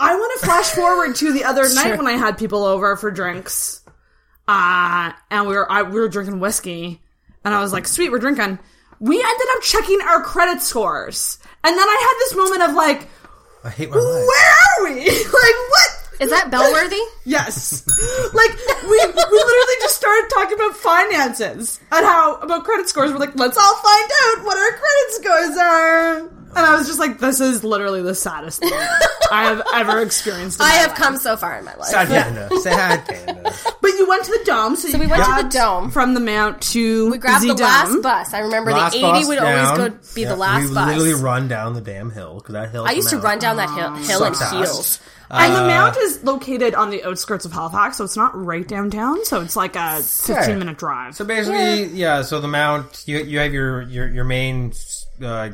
I 0.00 0.14
want 0.14 0.40
to 0.40 0.46
flash 0.46 0.66
forward 0.70 1.16
to 1.16 1.32
the 1.32 1.44
other 1.44 1.68
night 1.74 1.96
when 1.98 2.06
I 2.06 2.12
had 2.12 2.38
people 2.38 2.64
over 2.64 2.94
for 2.96 3.10
drinks, 3.10 3.80
uh, 4.46 5.12
and 5.30 5.46
we 5.48 5.54
were 5.54 5.70
I, 5.70 5.82
we 5.82 5.98
were 6.00 6.08
drinking 6.08 6.40
whiskey, 6.40 7.02
and 7.44 7.52
I 7.54 7.60
was 7.60 7.72
like, 7.72 7.86
"Sweet, 7.88 8.10
we're 8.12 8.18
drinking." 8.20 8.58
We 9.00 9.16
ended 9.16 9.46
up 9.56 9.62
checking 9.62 10.00
our 10.02 10.22
credit 10.22 10.60
scores, 10.62 11.38
and 11.64 11.76
then 11.76 11.88
I 11.88 11.98
had 12.00 12.16
this 12.20 12.36
moment 12.36 12.62
of 12.70 12.74
like, 12.74 13.08
I 13.64 13.70
hate 13.70 13.90
my 13.90 13.96
life. 13.96 14.26
"Where 14.26 14.50
are 14.50 14.84
we? 14.84 15.06
like 15.10 15.58
what? 15.70 15.88
Is 16.20 16.26
Is 16.26 16.30
that 16.30 16.50
Bellworthy? 16.50 17.00
Yes. 17.24 17.86
like 18.34 18.50
we 18.82 18.88
we 18.90 18.98
literally 18.98 19.78
just 19.80 19.96
started 19.96 20.28
talking 20.32 20.54
about 20.58 20.74
finances 20.76 21.78
and 21.92 22.04
how 22.04 22.36
about 22.36 22.64
credit 22.64 22.88
scores. 22.88 23.12
We're 23.12 23.18
like, 23.18 23.36
let's 23.36 23.56
all 23.58 23.76
find 23.76 24.10
out 24.24 24.44
what 24.44 24.56
our 24.56 24.70
credit 24.70 25.10
scores 25.10 25.56
are. 25.58 26.37
And 26.56 26.66
I 26.66 26.76
was 26.76 26.86
just 26.86 26.98
like, 26.98 27.18
this 27.18 27.40
is 27.40 27.62
literally 27.62 28.02
the 28.02 28.14
saddest 28.14 28.60
thing 28.60 28.70
I 29.30 29.44
have 29.44 29.62
ever 29.74 30.00
experienced. 30.00 30.58
In 30.60 30.66
I 30.66 30.70
have 30.70 30.90
life. 30.90 30.98
come 30.98 31.16
so 31.18 31.36
far 31.36 31.58
in 31.58 31.64
my 31.64 31.74
life. 31.76 31.88
Sad 31.88 32.08
panda. 32.08 32.48
Sad 32.60 33.06
panda. 33.06 33.54
But 33.80 33.90
you 33.92 34.08
went 34.08 34.24
to 34.24 34.30
the 34.32 34.42
dome, 34.44 34.74
so, 34.76 34.88
So 34.88 34.98
we 34.98 35.06
went 35.06 35.22
to 35.24 35.42
the 35.42 35.48
dome. 35.50 35.90
from 35.90 36.14
the 36.14 36.20
Mount 36.20 36.60
to 36.72 37.10
We 37.10 37.18
grabbed 37.18 37.44
the, 37.44 37.54
the 37.54 37.62
last 37.62 37.92
dome. 37.92 38.02
bus. 38.02 38.32
I 38.34 38.40
remember 38.40 38.70
Last 38.72 38.92
the 38.94 39.04
80 39.04 39.26
would 39.28 39.36
down. 39.36 39.68
always 39.78 39.92
go 39.92 40.14
be 40.14 40.22
Yeah, 40.22 40.28
the 40.30 40.36
last 40.36 40.68
we 40.68 40.74
bus. 40.74 40.86
literally 40.88 41.14
run 41.14 41.48
down 41.48 41.74
the 41.74 41.80
damn 41.80 42.10
hill 42.10 42.36
because 42.38 42.54
that 42.54 42.70
hill. 42.70 42.84
I 42.86 42.92
used 42.92 43.10
to 43.10 43.18
run 43.18 43.38
down 43.38 43.56
that 43.58 43.68
hill, 43.70 43.94
hill 43.94 44.24
in 44.24 44.34
Sucks 44.34 44.42
ass. 44.42 44.52
heels. 44.52 45.00
And 45.30 45.52
Uh, 45.52 45.60
the 45.60 45.66
Mount 45.68 45.96
is 45.98 46.24
located 46.24 46.74
on 46.74 46.88
the 46.88 47.04
outskirts 47.04 47.44
of 47.44 47.52
Halifax, 47.52 47.98
so 47.98 48.04
it's 48.04 48.16
not 48.16 48.34
right 48.34 48.66
downtown. 48.66 49.22
So 49.26 49.42
it's 49.42 49.56
like 49.56 49.76
a 49.76 50.00
fifteen 50.02 50.58
minute 50.58 50.78
drive. 50.78 51.14
So 51.16 51.26
basically, 51.26 51.84
yeah. 51.88 52.22
So 52.22 52.40
the 52.40 52.48
mount, 52.48 53.02
you 53.06 53.18
you 53.18 53.38
have 53.40 53.52
your 53.52 53.82
your 53.82 54.08
your 54.08 54.24
main 54.24 54.72
uh, 55.22 55.50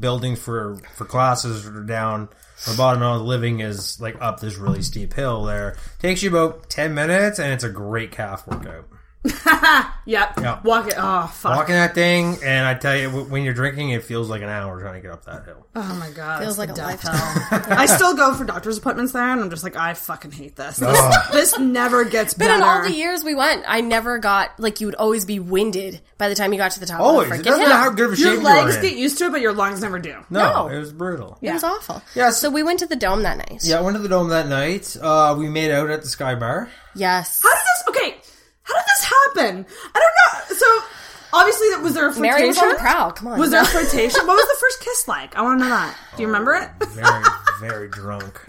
building 0.00 0.36
for 0.36 0.76
for 0.94 1.04
classes 1.04 1.66
are 1.66 1.82
down. 1.82 2.28
The 2.66 2.76
bottom 2.76 3.02
of 3.02 3.18
the 3.18 3.24
living 3.24 3.60
is 3.60 4.00
like 4.00 4.16
up 4.20 4.40
this 4.40 4.56
really 4.56 4.82
steep 4.82 5.12
hill. 5.12 5.44
There 5.44 5.76
takes 5.98 6.22
you 6.22 6.30
about 6.30 6.70
ten 6.70 6.94
minutes, 6.94 7.38
and 7.38 7.52
it's 7.52 7.64
a 7.64 7.70
great 7.70 8.12
calf 8.12 8.46
workout. 8.46 8.88
Yep. 10.06 10.34
Yeah. 10.38 10.60
Walk 10.64 10.88
it. 10.88 10.94
Oh 10.98 11.26
fuck. 11.28 11.56
Walking 11.56 11.74
that 11.76 11.94
thing, 11.94 12.36
and 12.44 12.66
I 12.66 12.74
tell 12.74 12.94
you, 12.94 13.08
when 13.08 13.42
you're 13.42 13.54
drinking, 13.54 13.88
it 13.90 14.02
feels 14.04 14.28
like 14.28 14.42
an 14.42 14.50
hour 14.50 14.78
trying 14.78 14.94
to 14.94 15.00
get 15.00 15.10
up 15.12 15.24
that 15.24 15.46
hill. 15.46 15.66
Oh 15.74 15.96
my 15.98 16.10
god. 16.10 16.42
Feels 16.42 16.58
like 16.58 16.68
a 16.68 16.74
death 16.74 17.02
lifetime. 17.02 17.14
hell. 17.62 17.64
I 17.78 17.86
still 17.86 18.14
go 18.14 18.34
for 18.34 18.44
doctor's 18.44 18.76
appointments 18.76 19.12
there, 19.14 19.22
and 19.22 19.40
I'm 19.40 19.48
just 19.48 19.64
like, 19.64 19.76
I 19.76 19.94
fucking 19.94 20.30
hate 20.32 20.56
this. 20.56 20.76
This, 20.76 21.16
this 21.32 21.58
never 21.58 22.04
gets 22.04 22.34
But 22.34 22.40
better. 22.48 22.54
in 22.56 22.62
all 22.62 22.82
the 22.82 22.92
years 22.92 23.24
we 23.24 23.34
went, 23.34 23.64
I 23.66 23.80
never 23.80 24.18
got 24.18 24.60
like 24.60 24.82
you 24.82 24.88
would 24.88 24.94
always 24.96 25.24
be 25.24 25.40
winded 25.40 26.02
by 26.18 26.28
the 26.28 26.34
time 26.34 26.52
you 26.52 26.58
got 26.58 26.72
to 26.72 26.80
the 26.80 26.86
top 26.86 27.00
Always. 27.00 27.28
of 27.28 27.32
It 27.32 27.38
the 27.38 27.42
freaking 27.44 27.46
doesn't 27.46 27.62
matter 27.64 27.74
how 27.76 27.90
good 27.90 28.06
of 28.08 28.12
a 28.12 28.16
shape 28.16 28.24
your 28.26 28.42
legs 28.42 28.76
are 28.76 28.82
get 28.82 28.92
in. 28.92 28.98
used 28.98 29.16
to 29.18 29.24
it, 29.24 29.32
but 29.32 29.40
your 29.40 29.54
lungs 29.54 29.80
never 29.80 29.98
do. 29.98 30.16
No, 30.28 30.66
No. 30.68 30.68
it 30.68 30.78
was 30.78 30.92
brutal. 30.92 31.38
It 31.40 31.50
was 31.50 31.64
awful. 31.64 32.02
Yeah. 32.14 32.28
So 32.28 32.50
we 32.50 32.62
went 32.62 32.80
to 32.80 32.86
the 32.86 32.96
dome 32.96 33.22
that 33.22 33.38
night. 33.38 33.62
Yeah, 33.64 33.78
I 33.78 33.80
went 33.80 33.96
to 33.96 34.02
the 34.02 34.08
dome 34.10 34.28
that 34.28 34.48
night. 34.48 34.94
Uh, 35.00 35.34
we 35.38 35.48
made 35.48 35.70
out 35.70 35.88
at 35.88 36.02
the 36.02 36.08
Sky 36.08 36.34
Bar. 36.34 36.68
Yes. 36.94 37.40
How 37.42 37.48
did 37.54 37.58
this? 37.62 37.70
Okay, 37.88 38.16
how 38.64 38.74
did 38.74 38.84
this 38.86 39.04
happen? 39.04 39.66
I 39.94 40.00
don't 40.00 40.48
know. 40.50 40.56
So 40.56 40.84
obviously, 41.32 41.68
that 41.70 41.82
was 41.82 41.94
there 41.94 42.08
a 42.08 42.12
flirtation? 42.12 42.36
Mary 42.38 42.48
was 42.48 42.58
on 42.58 42.68
the 42.70 42.74
prowl. 42.76 43.12
Come 43.12 43.28
on. 43.28 43.38
Was 43.38 43.50
there 43.50 43.62
a 43.62 43.66
flirtation? 43.66 44.26
what 44.26 44.34
was 44.34 44.46
the 44.46 44.56
first 44.60 44.80
kiss 44.80 45.08
like? 45.08 45.36
I 45.36 45.42
want 45.42 45.60
to 45.60 45.64
know 45.64 45.70
that. 45.70 45.96
Do 46.16 46.22
you 46.22 46.28
remember 46.28 46.54
it? 46.54 46.70
Very, 46.88 47.24
very 47.60 47.88
drunk. 47.88 48.42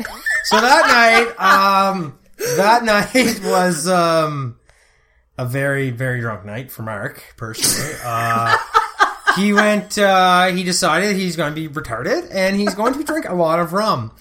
So 0.46 0.60
that 0.62 0.88
night, 1.38 1.94
um, 1.94 2.18
that 2.58 2.84
night 2.84 3.42
was 3.44 3.88
um, 3.88 4.58
a 5.38 5.46
very, 5.46 5.92
very 5.92 6.22
drunk 6.22 6.46
night 6.46 6.72
for 6.72 6.84
Mark 6.84 7.24
personally. 7.38 7.94
Uh, 8.04 8.58
he 9.36 9.52
went. 9.54 9.98
Uh, 9.98 10.48
he 10.48 10.64
decided 10.64 11.16
he's 11.16 11.36
going 11.36 11.54
to 11.54 11.56
be 11.56 11.68
retarded, 11.68 12.30
and 12.32 12.56
he's 12.56 12.74
going 12.74 12.94
to 12.94 13.04
drink 13.04 13.28
a 13.28 13.34
lot 13.34 13.60
of 13.60 13.74
rum. 13.74 14.12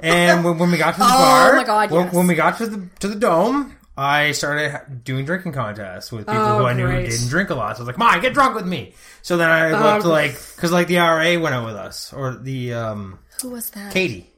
And 0.00 0.44
when, 0.44 0.58
when 0.58 0.70
we 0.70 0.78
got 0.78 0.92
to 0.94 1.00
the 1.00 1.06
bar, 1.06 1.56
my 1.56 1.64
God, 1.64 1.90
when, 1.90 2.08
when 2.08 2.26
we 2.26 2.34
got 2.34 2.58
to 2.58 2.66
the 2.66 2.88
to 3.00 3.08
the 3.08 3.16
dome, 3.16 3.76
I 3.98 4.30
started 4.32 5.02
doing 5.02 5.24
drinking 5.24 5.52
contests 5.52 6.12
with 6.12 6.26
people 6.26 6.40
Oh, 6.40 6.58
who 6.60 6.64
I 6.66 6.72
knew 6.72 6.86
great. 6.86 7.04
who 7.06 7.10
didn't 7.10 7.28
drink 7.28 7.50
a 7.50 7.54
lot. 7.56 7.76
So 7.76 7.80
I 7.80 7.86
was 7.86 7.86
like, 7.88 7.96
"Come 8.12 8.20
get 8.22 8.32
drunk 8.32 8.54
with 8.54 8.66
me." 8.66 8.94
So 9.22 9.36
then 9.36 9.50
I 9.50 9.70
go 9.70 9.76
up 9.76 10.02
to 10.02 10.06
Oh. 10.08 10.10
like 10.10 10.32
because 10.54 10.70
like 10.70 10.86
the 10.86 10.98
RA 10.98 11.36
went 11.38 11.54
out 11.54 11.66
with 11.66 11.74
us 11.74 12.12
or 12.12 12.34
the 12.36 12.74
um, 12.74 13.18
Who 13.42 13.50
was 13.50 13.70
that? 13.70 13.92
Katie. 13.92 14.30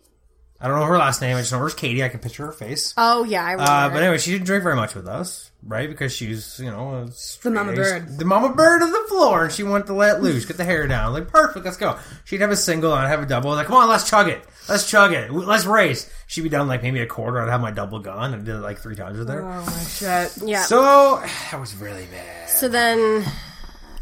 I 0.63 0.69
don't 0.69 0.79
know 0.79 0.87
her 0.87 0.99
last 0.99 1.21
name. 1.23 1.37
I 1.37 1.41
just 1.41 1.53
know 1.53 1.59
her 1.59 1.69
Katie. 1.71 2.03
I 2.03 2.09
can 2.09 2.21
picture 2.21 2.47
her 2.47 2.53
face. 2.53 2.95
Oh 2.97 3.25
yeah, 3.25 3.45
I 3.45 3.53
remember. 3.53 3.71
Uh, 3.71 3.89
but 3.91 4.03
anyway, 4.03 4.19
she 4.19 4.31
didn't 4.33 4.47
drink 4.47 4.63
very 4.63 4.77
much 4.77 4.95
with 4.95 5.07
us, 5.07 5.50
right? 5.63 5.89
Because 5.89 6.13
she's, 6.15 6.59
you 6.59 6.71
know, 6.71 7.05
a 7.07 7.13
straight 7.13 7.53
mama 7.53 7.73
bird. 7.75 8.19
the 8.19 8.25
mama 8.25 8.55
bird 8.55 8.83
of 8.83 8.91
the 8.91 9.05
floor, 9.09 9.45
and 9.45 9.53
she 9.53 9.63
wanted 9.63 9.87
to 9.87 9.95
let 9.95 10.23
loose, 10.23 10.45
get 10.45 10.57
the 10.57 10.65
hair 10.65 10.87
down. 10.87 11.13
Like 11.13 11.29
perfect, 11.29 11.65
let's 11.65 11.77
go. 11.77 11.99
She'd 12.25 12.41
have 12.41 12.51
a 12.51 12.57
single, 12.57 12.93
and 12.95 13.07
I'd 13.07 13.09
have 13.11 13.23
a 13.23 13.27
double. 13.27 13.51
Like, 13.51 13.67
come 13.67 13.77
on, 13.77 13.89
let's 13.89 14.09
chug 14.09 14.29
it, 14.29 14.45
let's 14.69 14.89
chug 14.89 15.13
it, 15.13 15.31
let's 15.33 15.67
race. 15.67 16.11
She'd 16.27 16.43
be 16.43 16.49
down 16.49 16.69
like 16.69 16.83
maybe 16.83 17.01
a 17.01 17.07
quarter. 17.07 17.41
I'd 17.41 17.49
have 17.49 17.61
my 17.61 17.71
double 17.71 17.99
gun, 17.99 18.35
and 18.35 18.45
did 18.45 18.55
it 18.55 18.61
like 18.61 18.79
three 18.79 18.97
times 18.97 19.19
with 19.19 19.29
her. 19.29 19.43
Oh 19.43 19.65
my 19.65 19.83
shit. 19.85 20.37
yeah. 20.45 20.63
So 20.63 21.21
that 21.51 21.61
was 21.61 21.75
really 21.77 22.07
bad. 22.07 22.49
So 22.49 22.69
then, 22.69 23.25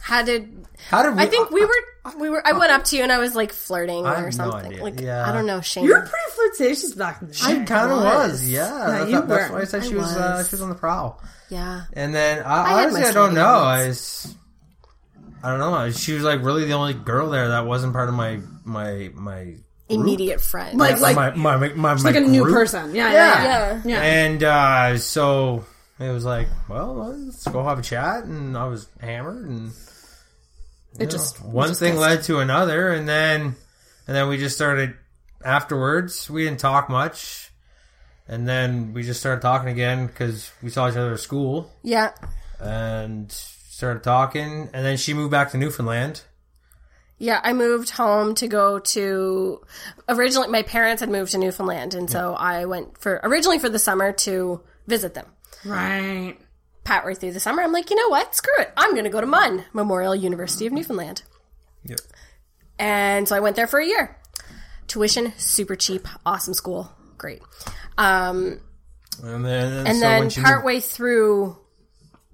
how 0.08 0.22
did 0.22 0.66
How 0.88 1.02
did 1.02 1.16
we? 1.16 1.22
I 1.22 1.26
think 1.26 1.50
we 1.50 1.62
were 1.64 1.74
we 2.18 2.30
were? 2.30 2.40
I 2.46 2.52
went 2.52 2.72
up 2.72 2.84
to 2.84 2.96
you 2.96 3.02
and 3.02 3.12
I 3.12 3.18
was 3.18 3.36
like 3.36 3.52
flirting 3.52 4.06
I 4.06 4.14
have 4.14 4.18
or 4.20 4.22
no 4.24 4.30
something. 4.30 4.72
idea. 4.72 4.82
Like 4.82 5.00
Yeah. 5.00 5.28
I 5.28 5.32
don't 5.32 5.44
know, 5.44 5.60
Shane. 5.60 5.84
You 5.84 5.90
were 5.90 6.00
pretty 6.00 6.30
flirtatious 6.34 6.94
back 6.94 7.20
in 7.20 7.28
the 7.28 7.34
day. 7.34 7.40
I 7.44 7.64
kind 7.64 7.92
of 7.92 7.98
was. 7.98 8.30
was, 8.32 8.50
yeah. 8.50 8.68
Yeah, 8.70 8.86
that's, 8.98 9.10
you 9.10 9.20
that's 9.20 9.50
were. 9.50 9.54
why 9.56 9.60
I 9.60 9.64
said 9.64 9.82
I 9.82 9.86
she 9.86 9.94
was. 9.96 10.16
Uh, 10.16 10.44
she 10.44 10.54
was 10.54 10.62
on 10.62 10.70
the 10.70 10.74
prowl. 10.74 11.22
yeah. 11.50 11.82
And 11.92 12.14
then 12.14 12.42
I, 12.44 12.80
I 12.80 12.82
honestly, 12.84 13.02
I 13.02 13.12
don't 13.12 13.32
slutty 13.32 13.34
know. 13.34 13.44
I 13.44 13.88
was, 13.88 14.34
I 15.42 15.50
don't 15.50 15.58
know. 15.60 15.90
She 15.90 16.14
was 16.14 16.22
like 16.24 16.42
really 16.42 16.64
the 16.64 16.72
only 16.72 16.94
girl 16.94 17.28
there 17.28 17.48
that 17.48 17.66
wasn't 17.66 17.92
part 17.92 18.08
of 18.08 18.14
my 18.14 18.40
my 18.64 19.10
my 19.14 19.56
Immediate 19.90 20.40
friend. 20.40 20.78
Like- 20.78 21.00
my 21.00 21.12
my 21.12 21.30
my, 21.34 21.56
my, 21.68 21.74
my 21.74 21.92
like 22.02 22.16
a 22.16 22.20
new 22.20 22.44
person. 22.44 22.94
Yeah, 22.94 23.12
Yeah. 23.12 23.12
yeah, 23.12 23.42
yeah. 23.44 23.80
yeah. 23.84 24.02
And 24.02 24.42
uh, 24.42 24.98
so 24.98 25.64
it 25.98 26.10
was 26.10 26.24
like, 26.24 26.48
well, 26.68 26.94
let's 26.94 27.46
go 27.48 27.62
have 27.64 27.78
a 27.78 27.82
chat. 27.82 28.24
And 28.24 28.56
I 28.56 28.66
was 28.66 28.88
hammered, 29.00 29.46
and 29.46 29.72
you 30.98 31.06
know, 31.06 31.10
just- 31.10 31.40
one 31.42 31.68
just 31.68 31.80
thing 31.80 31.92
pissed. 31.94 32.00
led 32.02 32.22
to 32.24 32.40
another, 32.40 32.90
and 32.90 33.08
then 33.08 33.56
and 34.06 34.16
then 34.16 34.28
we 34.28 34.36
just 34.38 34.54
started 34.56 34.94
afterwards. 35.44 36.28
We 36.30 36.44
didn't 36.44 36.60
talk 36.60 36.88
much. 36.88 37.44
And 38.30 38.46
then 38.46 38.92
we 38.92 39.04
just 39.04 39.20
started 39.20 39.40
talking 39.40 39.70
again 39.70 40.06
because 40.06 40.50
we 40.62 40.68
saw 40.68 40.86
each 40.88 40.96
other 40.96 41.14
at 41.14 41.20
school 41.20 41.70
Yeah. 41.82 42.12
and 42.60 43.32
started 43.32 44.02
talking. 44.02 44.68
And 44.74 44.84
then 44.84 44.98
she 44.98 45.14
moved 45.14 45.30
back 45.30 45.50
to 45.52 45.56
Newfoundland. 45.56 46.20
Yeah, 47.16 47.40
I 47.42 47.54
moved 47.54 47.88
home 47.90 48.34
to 48.36 48.46
go 48.46 48.78
to 48.80 49.62
originally 50.10 50.48
my 50.48 50.62
parents 50.62 51.00
had 51.00 51.08
moved 51.08 51.32
to 51.32 51.38
Newfoundland 51.38 51.94
and 51.94 52.10
so 52.10 52.34
I 52.34 52.66
went 52.66 52.98
for 52.98 53.18
originally 53.24 53.58
for 53.58 53.68
the 53.70 53.78
summer 53.78 54.12
to 54.12 54.60
visit 54.86 55.14
them. 55.14 55.26
Right. 55.64 56.36
Partway 56.88 57.14
through 57.14 57.32
the 57.32 57.40
summer, 57.40 57.62
I'm 57.62 57.70
like, 57.72 57.90
you 57.90 57.96
know 57.96 58.08
what? 58.08 58.34
Screw 58.34 58.54
it. 58.60 58.72
I'm 58.74 58.92
going 58.92 59.04
to 59.04 59.10
go 59.10 59.20
to 59.20 59.26
MUN, 59.26 59.64
Memorial 59.74 60.14
University 60.14 60.66
of 60.66 60.72
Newfoundland. 60.72 61.22
Yep. 61.84 61.98
And 62.78 63.28
so 63.28 63.36
I 63.36 63.40
went 63.40 63.56
there 63.56 63.66
for 63.66 63.78
a 63.78 63.84
year. 63.86 64.16
Tuition 64.86 65.34
super 65.36 65.76
cheap, 65.76 66.08
awesome 66.24 66.54
school, 66.54 66.90
great. 67.18 67.42
Um, 67.98 68.60
And 69.22 69.44
then, 69.44 69.86
and 69.86 69.96
so 69.96 70.00
then 70.00 70.30
she 70.30 70.40
moved- 70.40 70.46
partway 70.46 70.80
through, 70.80 71.58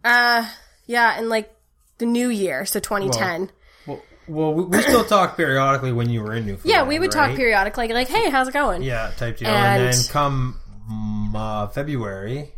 uh, 0.04 0.48
yeah, 0.86 1.18
in 1.18 1.28
like 1.28 1.52
the 1.98 2.06
new 2.06 2.28
year, 2.28 2.64
so 2.64 2.78
2010. 2.78 3.50
well, 3.88 4.02
well, 4.28 4.54
we, 4.54 4.64
we 4.66 4.82
still 4.82 5.04
talk 5.04 5.36
periodically 5.36 5.92
when 5.92 6.08
you 6.10 6.22
were 6.22 6.32
in 6.32 6.46
Newfoundland. 6.46 6.70
yeah, 6.70 6.84
we 6.86 7.00
would 7.00 7.10
talk 7.10 7.28
right? 7.30 7.36
periodically, 7.36 7.88
like, 7.88 8.08
hey, 8.08 8.30
how's 8.30 8.46
it 8.46 8.54
going? 8.54 8.82
Yeah, 8.82 9.10
type 9.16 9.38
deal. 9.38 9.48
And, 9.48 9.82
And- 9.82 9.92
then 9.92 10.00
come 10.12 10.60
mm, 10.88 11.34
uh, 11.34 11.66
February, 11.68 12.52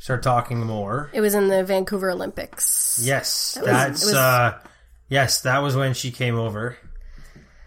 start 0.00 0.24
talking 0.24 0.58
more. 0.66 1.08
It 1.12 1.20
was 1.20 1.34
in 1.34 1.46
the 1.46 1.62
Vancouver 1.62 2.10
Olympics. 2.10 2.98
Yes, 3.00 3.56
was- 3.60 3.66
that's 3.70 4.04
was- 4.06 4.14
uh, 4.14 4.58
yes, 5.08 5.42
that 5.42 5.58
was 5.58 5.76
when 5.76 5.94
she 5.94 6.10
came 6.10 6.34
over, 6.36 6.76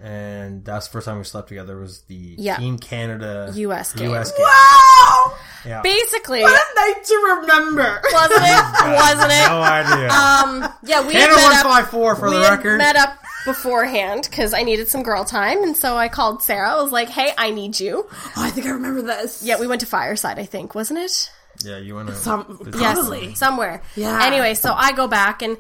and 0.02 0.66
that's 0.66 0.88
the 0.88 0.92
first 0.92 1.06
time 1.06 1.18
we 1.20 1.24
slept 1.24 1.48
together. 1.48 1.78
Was 1.78 2.02
the 2.04 2.36
Yeah. 2.38 2.58
Team 2.58 2.78
Canada 2.78 3.50
US 3.56 3.94
game. 3.94 4.12
US 4.12 4.32
game. 4.32 4.42
Wow! 4.46 5.34
Yeah. 5.66 5.82
Basically, 5.82 6.42
What 6.42 6.52
a 6.52 6.76
night 6.76 7.04
to 7.06 7.38
remember. 7.40 8.02
wasn't 8.12 8.42
it? 8.44 8.94
Wasn't 8.94 9.32
it? 9.32 9.48
No 9.48 9.62
idea. 9.62 10.10
Um, 10.10 10.74
yeah, 10.84 11.06
we 11.08 11.14
Canada 11.14 11.40
one 11.42 11.52
met 11.52 11.66
up. 11.66 11.72
five 11.72 11.90
four 11.90 12.16
for 12.18 12.30
we 12.30 12.36
the 12.36 12.42
record. 12.42 12.78
met 12.80 12.98
up 12.98 13.18
beforehand 13.46 14.28
because 14.30 14.54
I 14.54 14.64
needed 14.64 14.90
some 14.90 15.04
girl 15.04 15.24
time, 15.24 15.64
and 15.64 15.76
so 15.78 15.96
I 15.96 16.10
called 16.10 16.44
Sarah. 16.44 16.72
I 16.74 16.82
was 16.82 16.92
like, 16.92 17.08
"Hey, 17.10 17.32
I 17.38 17.52
need 17.52 17.80
you." 17.80 18.08
Oh, 18.36 18.44
I 18.44 18.50
think 18.50 18.66
I 18.68 18.72
remember 18.72 19.02
this. 19.04 19.42
Yeah, 19.44 19.58
we 19.60 19.68
went 19.68 19.80
to 19.82 19.88
Fireside, 19.88 20.38
I 20.40 20.46
think, 20.46 20.76
wasn't 20.76 21.00
it? 21.00 21.32
Yeah, 21.64 21.78
you 21.78 21.96
want 21.96 22.10
to. 22.10 22.16
Some, 22.16 22.60
Yes, 22.76 22.96
probably. 22.98 23.36
somewhere. 23.36 23.82
Yeah. 23.96 24.26
Anyway, 24.26 24.54
so 24.56 24.74
I 24.74 24.92
go 24.94 25.08
back, 25.08 25.42
and 25.42 25.58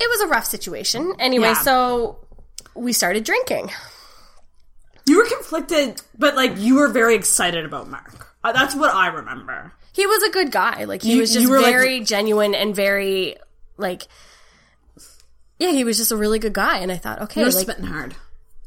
it 0.00 0.08
was 0.10 0.20
a 0.22 0.26
rough 0.26 0.46
situation. 0.46 1.14
Anyway, 1.18 1.48
Yeah. 1.48 1.60
so 1.62 2.18
we 2.74 2.92
started 2.92 3.24
drinking. 3.24 3.70
You 5.06 5.18
were 5.18 5.26
conflicted, 5.26 6.00
but 6.18 6.34
like 6.34 6.52
you 6.58 6.76
were 6.76 6.88
very 6.88 7.14
excited 7.14 7.64
about 7.64 7.88
Mark. 7.90 8.34
Uh, 8.42 8.52
that's 8.52 8.74
what 8.74 8.94
I 8.94 9.08
remember. 9.08 9.72
He 9.92 10.06
was 10.06 10.22
a 10.24 10.30
good 10.30 10.50
guy. 10.50 10.84
Like 10.84 11.02
he 11.02 11.14
You- 11.14 11.20
was 11.20 11.32
just 11.32 11.42
you 11.42 11.50
were, 11.50 11.60
like- 11.60 11.72
very 11.72 12.00
genuine 12.00 12.54
and 12.54 12.74
very 12.74 13.36
like. 13.76 14.08
Yeah, 15.58 15.70
he 15.70 15.84
was 15.84 15.98
just 15.98 16.10
a 16.10 16.16
really 16.16 16.38
good 16.40 16.52
guy, 16.52 16.78
and 16.78 16.90
I 16.90 16.96
thought, 16.96 17.22
okay, 17.22 17.40
You 17.40 17.46
were 17.46 17.52
like 17.52 17.62
spitting 17.62 17.84
hard. 17.84 18.16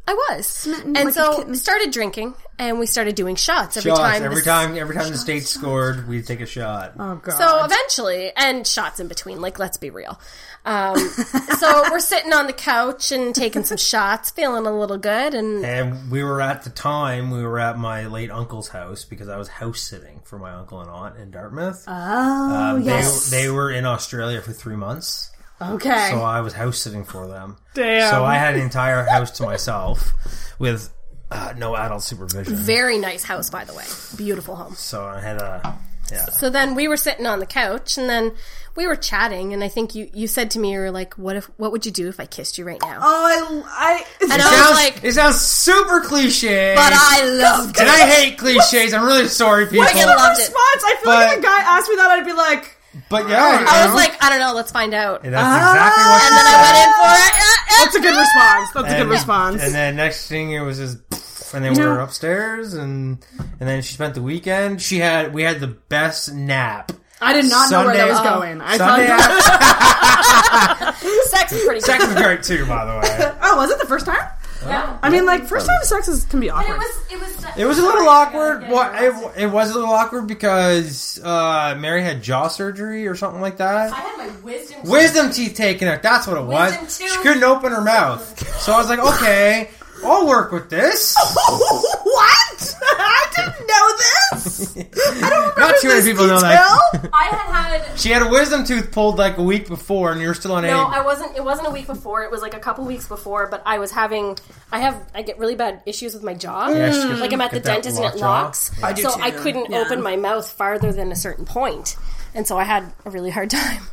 I 0.09 0.13
was, 0.29 0.65
and 0.67 0.93
like 0.95 1.13
so 1.13 1.37
kitten. 1.39 1.55
started 1.55 1.91
drinking, 1.91 2.33
and 2.57 2.79
we 2.79 2.85
started 2.85 3.15
doing 3.15 3.35
shots 3.35 3.75
every 3.75 3.91
Shots 3.91 3.99
time. 3.99 4.23
every 4.23 4.37
the- 4.37 4.41
time. 4.41 4.77
Every 4.77 4.95
time 4.95 5.11
the 5.11 5.17
state 5.17 5.43
scored, 5.43 6.07
we'd 6.07 6.25
take 6.25 6.39
a 6.39 6.45
shot. 6.45 6.93
Oh 6.97 7.15
god. 7.15 7.33
So 7.37 7.65
eventually, 7.65 8.31
and 8.35 8.65
shots 8.65 8.99
in 9.01 9.07
between. 9.09 9.41
Like, 9.41 9.59
let's 9.59 9.77
be 9.77 9.89
real. 9.89 10.17
Um, 10.65 10.97
so 11.59 11.83
we're 11.91 11.99
sitting 11.99 12.31
on 12.33 12.47
the 12.47 12.53
couch 12.53 13.11
and 13.11 13.33
taking 13.35 13.63
some 13.65 13.77
shots, 13.77 14.31
feeling 14.31 14.65
a 14.65 14.77
little 14.77 14.97
good, 14.97 15.33
and 15.33 15.65
And 15.65 16.09
we 16.09 16.23
were 16.23 16.39
at 16.41 16.63
the 16.63 16.69
time 16.69 17.29
we 17.31 17.43
were 17.43 17.59
at 17.59 17.77
my 17.77 18.07
late 18.07 18.31
uncle's 18.31 18.69
house 18.69 19.03
because 19.05 19.27
I 19.29 19.37
was 19.37 19.47
house 19.49 19.81
sitting 19.81 20.21
for 20.23 20.39
my 20.39 20.53
uncle 20.53 20.79
and 20.81 20.89
aunt 20.89 21.17
in 21.17 21.31
Dartmouth. 21.31 21.83
oh 21.87 21.91
Um, 21.93 22.81
yes. 22.81 23.29
they 23.29 23.43
they 23.43 23.49
were 23.49 23.71
in 23.71 23.85
Australia 23.85 24.41
for 24.41 24.51
three 24.53 24.75
months, 24.77 25.31
okay. 25.61 26.09
so 26.11 26.21
I 26.21 26.41
was 26.41 26.53
house 26.53 26.77
sitting 26.79 27.03
for 27.03 27.27
them. 27.27 27.57
Damn. 27.73 28.09
So 28.11 28.23
I 28.25 28.35
had 28.35 28.55
an 28.55 28.61
entire 28.61 29.03
house 29.03 29.31
to 29.37 29.43
myself 29.43 30.13
with 30.59 30.93
uh, 31.31 31.53
no 31.57 31.75
adult 31.75 32.03
supervision. 32.03 32.55
very 32.55 32.97
nice 32.97 33.23
house, 33.23 33.49
by 33.49 33.63
the 33.65 33.73
way, 33.73 33.83
beautiful 34.15 34.55
home. 34.55 34.75
So 34.75 35.03
I 35.05 35.19
had 35.19 35.37
a 35.37 35.77
yeah. 36.11 36.25
So 36.27 36.49
then 36.49 36.73
we 36.75 36.87
were 36.87 36.95
sitting 36.95 37.25
on 37.25 37.39
the 37.39 37.45
couch, 37.45 37.97
and 37.97 38.09
then 38.09 38.33
we 38.77 38.87
were 38.87 38.95
chatting, 38.95 39.53
and 39.53 39.61
I 39.61 39.67
think 39.67 39.93
you 39.93 40.09
you 40.13 40.27
said 40.27 40.51
to 40.51 40.59
me, 40.59 40.71
you 40.71 40.79
were 40.79 40.91
like, 40.91 41.15
"What 41.15 41.35
if? 41.35 41.45
What 41.57 41.73
would 41.73 41.85
you 41.85 41.91
do 41.91 42.07
if 42.07 42.17
I 42.21 42.25
kissed 42.25 42.57
you 42.57 42.63
right 42.63 42.81
now?" 42.81 42.99
oh, 43.01 43.63
I. 43.67 44.05
I 44.21 44.23
and 44.23 44.31
It 44.31 44.39
I 44.39 44.43
sounds, 44.43 44.69
was 44.69 44.75
like, 44.77 45.03
it 45.03 45.13
sounds 45.15 45.41
super 45.41 45.99
cliche, 45.99 46.75
"But 46.75 46.93
I 46.95 47.25
loved 47.25 47.77
and. 47.77 47.89
I 47.89 48.07
hate 48.07 48.37
cliches. 48.37 48.93
I'm 48.93 49.05
really 49.05 49.27
sorry, 49.27 49.65
people. 49.65 49.83
Fucking 49.83 49.99
the 50.01 50.07
loved 50.07 50.39
it. 50.39 50.43
response. 50.43 50.83
I 50.85 50.95
feel 51.03 51.11
like 51.11 51.31
if 51.33 51.39
a 51.39 51.41
guy 51.41 51.59
asked 51.77 51.89
me 51.89 51.95
that, 51.97 52.09
I'd 52.11 52.25
be 52.25 52.31
like, 52.31 52.76
But 53.09 53.29
yeah, 53.29 53.65
I 53.67 53.83
you 53.85 53.91
was 53.91 53.95
like, 53.95 54.21
"I 54.23 54.29
don't 54.29 54.39
know. 54.39 54.53
Let's 54.53 54.71
find 54.71 54.93
out." 54.93 55.23
and 55.23 55.33
that's 55.33 55.45
exactly 55.45 56.03
what 56.03 56.21
And 56.21 56.27
she 56.27 56.35
then 56.35 56.45
I 56.47 56.53
said. 56.53 56.63
went 56.65 56.77
in 56.83 56.91
for 56.93 57.11
it. 57.17 57.33
Uh, 57.33 57.45
uh, 57.47 57.83
"That's 57.83 57.95
a 57.95 57.99
good 58.01 58.17
response. 58.17 58.71
That's 58.73 58.93
a 58.93 58.97
good 59.03 59.09
response." 59.11 59.63
And 59.63 59.73
then 59.73 59.95
next 59.95 60.27
thing 60.27 60.51
it 60.51 60.61
was 60.61 60.77
just, 60.77 61.53
and 61.53 61.63
then 61.63 61.73
we 61.73 61.83
were 61.85 61.99
upstairs, 61.99 62.73
and 62.73 63.23
and 63.39 63.67
then 63.69 63.81
she 63.81 63.93
spent 63.93 64.13
the 64.15 64.21
weekend. 64.21 64.81
She 64.81 64.99
had 64.99 65.33
we 65.33 65.43
had 65.43 65.59
the 65.59 65.67
best 65.67 66.33
nap 66.33 66.91
I 67.21 67.33
did 67.33 67.49
not 67.49 67.71
know 67.71 67.85
where 67.85 67.95
that 67.95 68.15
Sunday- 68.15 68.29
was 68.29 68.39
going. 68.39 68.61
I 68.61 68.77
Sunday 68.77 69.07
thought. 69.07 69.19
after- 69.19 71.07
Sex 71.29 71.51
is 71.51 71.63
pretty 71.65 71.79
good. 71.81 71.85
sex 71.85 72.05
was 72.05 72.15
great 72.15 72.43
too, 72.43 72.65
by 72.67 72.85
the 72.85 72.91
way. 72.99 73.31
Oh, 73.49 73.57
was 73.57 73.71
it 73.71 73.79
the 73.79 73.85
first 73.85 74.05
time? 74.05 74.19
Yeah. 74.65 74.97
I 75.01 75.09
mean, 75.09 75.25
like 75.25 75.45
first 75.45 75.67
time 75.67 75.77
sex 75.83 76.07
is, 76.07 76.25
can 76.25 76.39
be 76.39 76.47
But 76.49 76.55
awkward. 76.65 76.75
it 76.75 76.77
was 76.79 77.11
it 77.11 77.19
was 77.19 77.57
It 77.57 77.65
was 77.65 77.79
a 77.79 77.83
little 77.83 78.07
awkward. 78.09 78.67
What 78.69 78.93
it, 79.01 79.13
it 79.43 79.47
was 79.47 79.71
a 79.71 79.75
little 79.75 79.89
awkward 79.93 80.27
because 80.27 81.19
uh, 81.23 81.75
Mary 81.77 82.01
had 82.01 82.23
jaw 82.23 82.47
surgery 82.47 83.07
or 83.07 83.15
something 83.15 83.41
like 83.41 83.57
that. 83.57 83.93
I 83.93 83.95
had 83.99 84.17
my 84.17 84.27
wisdom. 84.41 84.81
teeth- 84.81 84.89
Wisdom 84.91 85.31
teeth 85.31 85.55
taken 85.55 85.87
out. 85.87 86.01
That's 86.01 86.25
what 86.27 86.37
it 86.37 86.43
was. 86.45 86.71
Wisdom 86.77 87.07
She 87.07 87.17
couldn't 87.23 87.43
open 87.43 87.71
her 87.71 87.81
mouth. 87.81 88.59
So 88.61 88.73
I 88.73 88.77
was 88.77 88.89
like, 88.89 88.99
okay, 88.99 89.69
I'll 90.03 90.27
work 90.27 90.51
with 90.51 90.69
this. 90.69 91.15
what? 91.47 92.36
I 92.81 93.27
didn't 93.35 93.67
know 93.67 93.87
this. 93.97 94.77
I 95.23 95.29
don't 95.29 95.39
remember 95.39 95.59
Not 95.59 95.75
too 95.81 95.87
many 95.89 95.99
this 96.01 96.09
people 96.09 96.27
know 96.27 96.35
detail. 96.37 96.49
that. 96.93 97.09
I 97.13 97.23
had 97.25 97.79
had. 97.81 97.99
She 97.99 98.09
had 98.09 98.21
a 98.21 98.29
wisdom 98.29 98.63
tooth 98.65 98.91
pulled 98.91 99.17
like 99.17 99.37
a 99.37 99.43
week 99.43 99.67
before, 99.67 100.11
and 100.11 100.21
you're 100.21 100.33
still 100.33 100.53
on 100.53 100.65
it. 100.65 100.69
No, 100.69 100.83
I 100.85 101.01
wasn't. 101.01 101.35
It 101.35 101.43
wasn't 101.43 101.67
a 101.67 101.71
week 101.71 101.87
before. 101.87 102.23
It 102.23 102.31
was 102.31 102.41
like 102.41 102.53
a 102.53 102.59
couple 102.59 102.85
weeks 102.85 103.07
before. 103.07 103.47
But 103.47 103.63
I 103.65 103.77
was 103.79 103.91
having. 103.91 104.37
I 104.71 104.79
have. 104.79 105.01
I 105.13 105.21
get 105.21 105.37
really 105.39 105.55
bad 105.55 105.81
issues 105.85 106.13
with 106.13 106.23
my 106.23 106.33
jaw. 106.33 106.69
Yeah, 106.69 106.91
she 106.91 107.07
gets- 107.07 107.19
like 107.19 107.33
I'm 107.33 107.41
at 107.41 107.51
the 107.51 107.57
get 107.57 107.63
that 107.65 107.83
dentist 107.83 107.97
and 107.97 108.05
it 108.05 108.07
locked 108.07 108.19
jaw. 108.19 108.25
locks. 108.43 108.83
I 108.83 108.93
do 108.93 109.01
so 109.03 109.15
too. 109.15 109.21
I 109.21 109.31
couldn't 109.31 109.69
Yeah. 109.71 109.79
open 109.79 110.01
my 110.01 110.15
mouth 110.15 110.49
farther 110.51 110.91
than 110.91 111.11
a 111.11 111.15
certain 111.15 111.45
point, 111.45 111.95
and 112.33 112.47
so 112.47 112.57
I 112.57 112.63
had 112.63 112.91
a 113.05 113.09
really 113.09 113.29
hard 113.31 113.49
time 113.51 113.83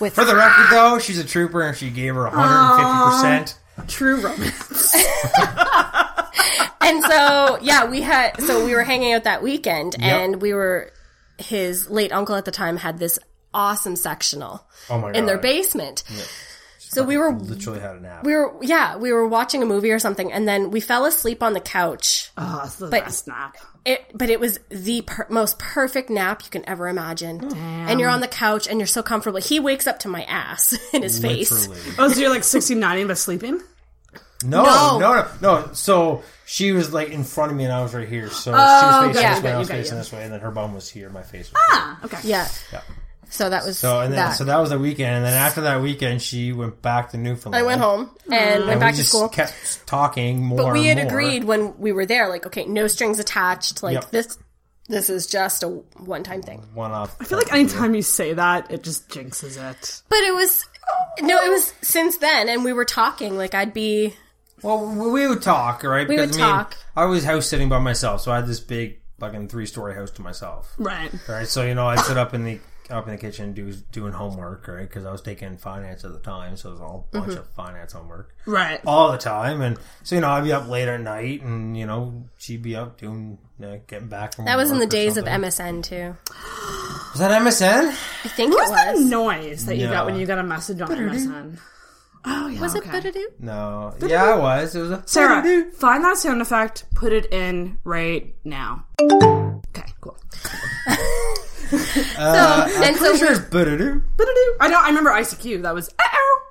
with. 0.00 0.14
For 0.14 0.24
the 0.24 0.34
record, 0.36 0.66
though, 0.70 0.98
she's 0.98 1.18
a 1.18 1.24
trooper, 1.24 1.62
and 1.62 1.76
she 1.76 1.90
gave 1.90 2.14
her 2.14 2.24
150. 2.24 3.10
percent 3.10 3.58
True 3.88 4.20
romance. 4.20 4.94
and 6.80 7.02
so 7.04 7.58
yeah, 7.62 7.84
we 7.86 8.00
had. 8.02 8.40
So 8.42 8.64
we 8.64 8.74
were 8.74 8.82
hanging 8.84 9.12
out 9.12 9.24
that 9.24 9.42
weekend, 9.42 9.96
and 10.00 10.40
we 10.40 10.52
were. 10.54 10.90
His 11.38 11.88
late 11.90 12.12
uncle 12.12 12.36
at 12.36 12.44
the 12.44 12.52
time 12.52 12.76
had 12.76 12.98
this 12.98 13.18
awesome 13.52 13.96
sectional 13.96 14.64
Oh 14.88 14.98
my 14.98 15.08
god! 15.08 15.16
in 15.16 15.26
their 15.26 15.38
basement. 15.38 16.04
So 16.78 17.02
we 17.04 17.16
were 17.16 17.32
literally 17.32 17.80
had 17.80 17.96
a 17.96 18.00
nap. 18.00 18.22
we 18.24 18.34
were 18.34 18.54
yeah 18.62 18.96
we 18.96 19.12
were 19.12 19.26
watching 19.26 19.62
a 19.62 19.66
movie 19.66 19.90
or 19.90 19.98
something 19.98 20.30
and 20.30 20.46
then 20.46 20.70
we 20.70 20.78
fell 20.78 21.04
asleep 21.06 21.42
on 21.42 21.54
the 21.54 21.60
couch 21.60 22.30
Oh, 22.36 22.60
it's 22.64 22.76
the 22.76 22.88
But- 22.88 23.04
best 23.06 23.26
nap. 23.26 23.56
it 23.86 24.04
but 24.14 24.28
it 24.28 24.38
was 24.38 24.60
the 24.68 25.00
per- 25.00 25.26
most 25.30 25.58
perfect 25.58 26.10
nap 26.10 26.42
you 26.44 26.50
can 26.50 26.68
ever 26.68 26.86
imagine 26.88 27.40
oh. 27.42 27.54
and 27.56 27.98
you're 27.98 28.10
on 28.10 28.20
the 28.20 28.28
couch 28.28 28.68
and 28.68 28.78
you're 28.78 28.86
so 28.86 29.02
comfortable 29.02 29.40
he 29.40 29.58
wakes 29.58 29.86
up 29.86 30.00
to 30.00 30.08
my 30.08 30.22
ass 30.24 30.78
in 30.92 31.02
his 31.02 31.18
face 31.18 31.50
Oh, 31.98 32.08
so 32.12 32.20
you're 32.20 32.30
like 32.30 32.44
16, 32.44 32.78
90, 32.78 33.04
but 33.04 33.16
sleeping? 33.18 33.60
No, 34.44 34.62
No. 34.64 34.98
no, 34.98 35.14
no, 35.40 35.60
no, 35.64 35.72
So 35.72 36.22
she 36.46 36.72
was 36.72 36.92
like 36.92 37.10
in 37.10 37.24
front 37.24 37.50
of 37.52 37.56
me, 37.56 37.64
and 37.64 37.72
I 37.72 37.82
was 37.82 37.94
right 37.94 38.08
here. 38.08 38.28
So 38.30 38.50
she 38.52 38.56
Oh, 38.58 39.08
was 39.08 39.16
facing 39.16 39.22
got 39.22 39.34
this 39.36 39.44
way, 39.44 39.52
I 39.52 39.58
was 39.58 39.68
you, 39.68 39.74
facing 39.74 39.94
you. 39.94 39.98
this 40.02 40.12
way, 40.12 40.22
and 40.24 40.32
then 40.32 40.40
her 40.40 40.50
bum 40.50 40.74
was 40.74 40.88
here, 40.88 41.08
my 41.10 41.22
face. 41.22 41.50
Was 41.52 41.62
here. 41.70 41.80
Ah, 41.80 41.98
okay. 42.04 42.18
yeah 42.24 42.48
Yeah. 42.72 42.80
so 43.30 43.48
that 43.48 43.64
was 43.64 43.78
So 43.78 44.00
and 44.00 44.12
then, 44.12 44.18
that. 44.18 44.36
so 44.36 44.44
that 44.44 44.58
was 44.58 44.70
the 44.70 44.78
weekend, 44.78 45.16
and 45.16 45.24
then 45.24 45.32
after 45.34 45.62
that 45.62 45.80
weekend, 45.80 46.20
she 46.22 46.52
went 46.52 46.82
back 46.82 47.10
to 47.12 47.16
Newfoundland. 47.16 47.62
I 47.62 47.66
went 47.66 47.80
home 47.80 48.10
and 48.30 48.60
went 48.66 48.70
and 48.72 48.80
back 48.80 48.92
we 48.92 48.96
to 48.96 48.96
just 48.98 49.08
school 49.10 49.28
Kept 49.28 49.86
talking 49.86 50.42
more. 50.42 50.58
but 50.58 50.72
we 50.72 50.86
had 50.86 50.98
more. 50.98 51.06
agreed 51.06 51.44
when 51.44 51.78
we 51.78 51.92
were 51.92 52.06
there 52.06 52.28
like 52.28 52.46
okay 52.46 52.64
no 52.66 52.86
strings 52.88 53.18
attached 53.18 53.82
like 53.82 53.94
Yep. 53.94 54.10
this 54.10 54.38
this 54.88 55.08
is 55.08 55.26
just 55.26 55.62
a 55.62 55.68
one-time 55.68 56.42
thing 56.42 56.62
one 56.74 56.90
off. 56.90 57.16
I 57.20 57.24
feel 57.24 57.38
like 57.38 57.52
anytime 57.52 57.94
you 57.94 58.02
say 58.02 58.34
that, 58.34 58.70
it 58.70 58.82
just 58.82 59.08
jinxes 59.08 59.56
it. 59.56 60.02
but 60.10 60.18
it 60.18 60.34
was 60.34 60.66
no 61.20 61.38
it 61.42 61.48
was 61.50 61.72
since 61.82 62.18
then 62.18 62.48
and 62.48 62.64
we 62.64 62.72
were 62.72 62.84
talking 62.84 63.36
like 63.38 63.54
i'd 63.54 63.72
be 63.72 64.14
Well, 64.62 64.86
we 64.86 65.10
we 65.10 65.26
would 65.26 65.42
talk, 65.42 65.82
right? 65.84 66.06
We 66.08 66.16
would 66.16 66.30
Because, 66.30 66.36
I 66.38 66.40
mean, 66.40 66.50
talk. 66.50 66.76
I 66.96 67.04
was 67.06 67.24
house 67.24 67.46
sitting 67.46 67.68
by 67.68 67.78
myself, 67.78 68.20
so 68.20 68.32
I 68.32 68.36
had 68.36 68.46
this 68.46 68.60
big 68.60 68.98
fucking 69.20 69.48
three 69.48 69.66
story 69.66 69.94
house 69.94 70.10
to 70.12 70.22
myself. 70.22 70.72
Right. 70.78 71.10
Right, 71.28 71.46
so 71.48 71.62
you 71.64 71.74
know, 71.74 71.86
I'd 71.88 72.00
sit 72.00 72.16
up 72.16 72.34
in 72.34 72.44
the 72.44 72.60
up 72.90 73.06
in 73.06 73.12
the 73.14 73.18
kitchen 73.18 73.54
do, 73.54 73.72
doing 73.92 74.12
homework, 74.12 74.68
right? 74.68 74.86
Because 74.86 75.06
I 75.06 75.12
was 75.12 75.22
taking 75.22 75.56
finance 75.56 76.04
at 76.04 76.12
the 76.12 76.18
time, 76.18 76.56
so 76.56 76.68
it 76.68 76.72
was 76.72 76.80
all 76.80 77.08
a 77.12 77.16
bunch 77.18 77.30
Mm-hmm. 77.30 77.38
of 77.40 77.48
finance 77.54 77.92
homework 77.94 78.34
Right. 78.44 78.80
all 78.84 79.12
the 79.12 79.18
time. 79.18 79.62
And 79.62 79.78
so 80.02 80.14
you 80.16 80.20
know, 80.20 80.28
I'd 80.28 80.44
be 80.44 80.52
up 80.52 80.68
late 80.68 80.88
at 80.88 81.00
night, 81.00 81.42
and 81.42 81.76
you 81.76 81.86
know, 81.86 82.24
she'd 82.38 82.60
be 82.62 82.76
up 82.76 82.98
doing 82.98 83.38
uh, 83.62 83.76
getting 83.86 84.08
back 84.08 84.34
from 84.34 84.44
that 84.46 84.56
was 84.56 84.70
in 84.70 84.78
the 84.78 84.84
work 84.84 84.88
or 84.88 84.96
days 84.96 85.16
of 85.16 85.24
msn 85.24 85.82
too 85.84 86.16
Was 87.12 87.20
that 87.20 87.30
MSN? 87.40 87.88
i 87.90 88.28
think 88.28 88.52
What 88.52 88.66
it 88.66 88.70
was 88.70 88.70
that 88.72 88.94
was 88.94 89.04
noise 89.04 89.64
that 89.66 89.76
you 89.76 89.84
Yeah. 89.86 89.92
got 89.92 90.06
when 90.06 90.16
you 90.16 90.26
got 90.26 90.38
a 90.38 90.42
message 90.42 90.80
on 90.80 90.88
MSN? 90.88 91.58
Oh, 92.24 92.46
yeah. 92.48 92.60
was 92.60 92.76
okay. 92.76 92.88
it 92.98 93.04
Badadoo? 93.04 93.40
No, 93.40 93.94
yeah, 94.06 94.24
I 94.24 94.36
was. 94.38 94.74
It 94.76 94.80
was 94.80 94.90
a 94.92 95.02
Sarah, 95.06 95.42
find 95.72 96.04
that 96.04 96.16
sound 96.16 96.40
effect, 96.40 96.84
put 96.94 97.12
it 97.12 97.26
in 97.32 97.78
right 97.84 98.34
now. 98.44 98.86
Okay, 99.00 99.84
cool. 100.00 100.16
Uh, 102.18 102.68
and 102.74 102.84
I'm 102.84 102.94
so 102.94 102.98
pretty 103.00 103.18
sure 103.18 103.28
we- 103.30 103.34
it's 103.36 103.44
Boo-doo-doo. 103.48 104.02
I 104.60 104.68
know. 104.68 104.78
I 104.80 104.88
remember 104.88 105.10
ICQ. 105.10 105.62
That 105.62 105.74
was. 105.74 105.88
Uh-oh. 105.88 106.42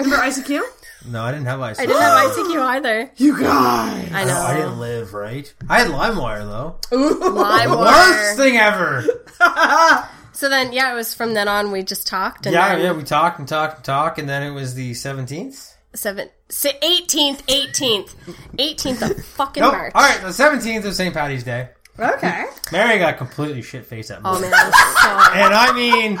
Remember 0.00 0.22
ICQ? 0.24 0.60
No, 1.08 1.22
I 1.22 1.32
didn't 1.32 1.46
have 1.46 1.60
ICQ. 1.60 1.78
I 1.80 1.86
didn't 1.86 2.02
have 2.02 2.30
ICQ 2.30 2.60
either. 2.62 3.10
You 3.16 3.40
guys. 3.40 4.12
I 4.12 4.24
know. 4.24 4.36
I 4.38 4.54
didn't 4.54 4.78
live 4.78 5.14
right. 5.14 5.52
I 5.68 5.78
had 5.80 5.88
LimeWire 5.90 6.44
though. 6.46 6.96
Ooh, 6.96 7.20
LimeWire. 7.20 7.78
Worst 7.78 8.36
thing 8.36 8.56
ever. 8.58 9.04
So 10.36 10.48
then, 10.50 10.72
yeah, 10.72 10.92
it 10.92 10.94
was 10.94 11.14
from 11.14 11.34
then 11.34 11.48
on 11.48 11.72
we 11.72 11.82
just 11.82 12.06
talked. 12.06 12.46
And 12.46 12.52
Yeah, 12.52 12.76
then 12.76 12.84
yeah. 12.84 12.92
We 12.92 13.02
talked 13.02 13.38
and 13.38 13.48
talked 13.48 13.76
and 13.76 13.84
talked, 13.84 14.18
and 14.18 14.28
then 14.28 14.42
it 14.42 14.50
was 14.50 14.74
the 14.74 14.94
seventeenth. 14.94 15.74
seven, 15.94 16.28
18th, 16.50 17.42
18th, 17.46 18.14
18th 18.58 19.10
of 19.10 19.24
fucking 19.36 19.62
Nope. 19.62 19.72
March. 19.72 19.92
All 19.94 20.02
right, 20.02 20.20
the 20.20 20.32
seventeenth 20.32 20.84
of 20.84 20.94
St. 20.94 21.14
Patty's 21.14 21.42
Day. 21.42 21.70
Okay. 21.98 22.44
Mary 22.70 22.98
got 22.98 23.16
completely 23.16 23.62
shit 23.62 23.86
faced 23.86 24.10
that 24.10 24.20
Oh 24.24 24.32
morning, 24.32 24.50
man, 24.50 24.70
so 24.72 24.78
and 25.40 25.54
I 25.54 25.72
mean, 25.74 26.18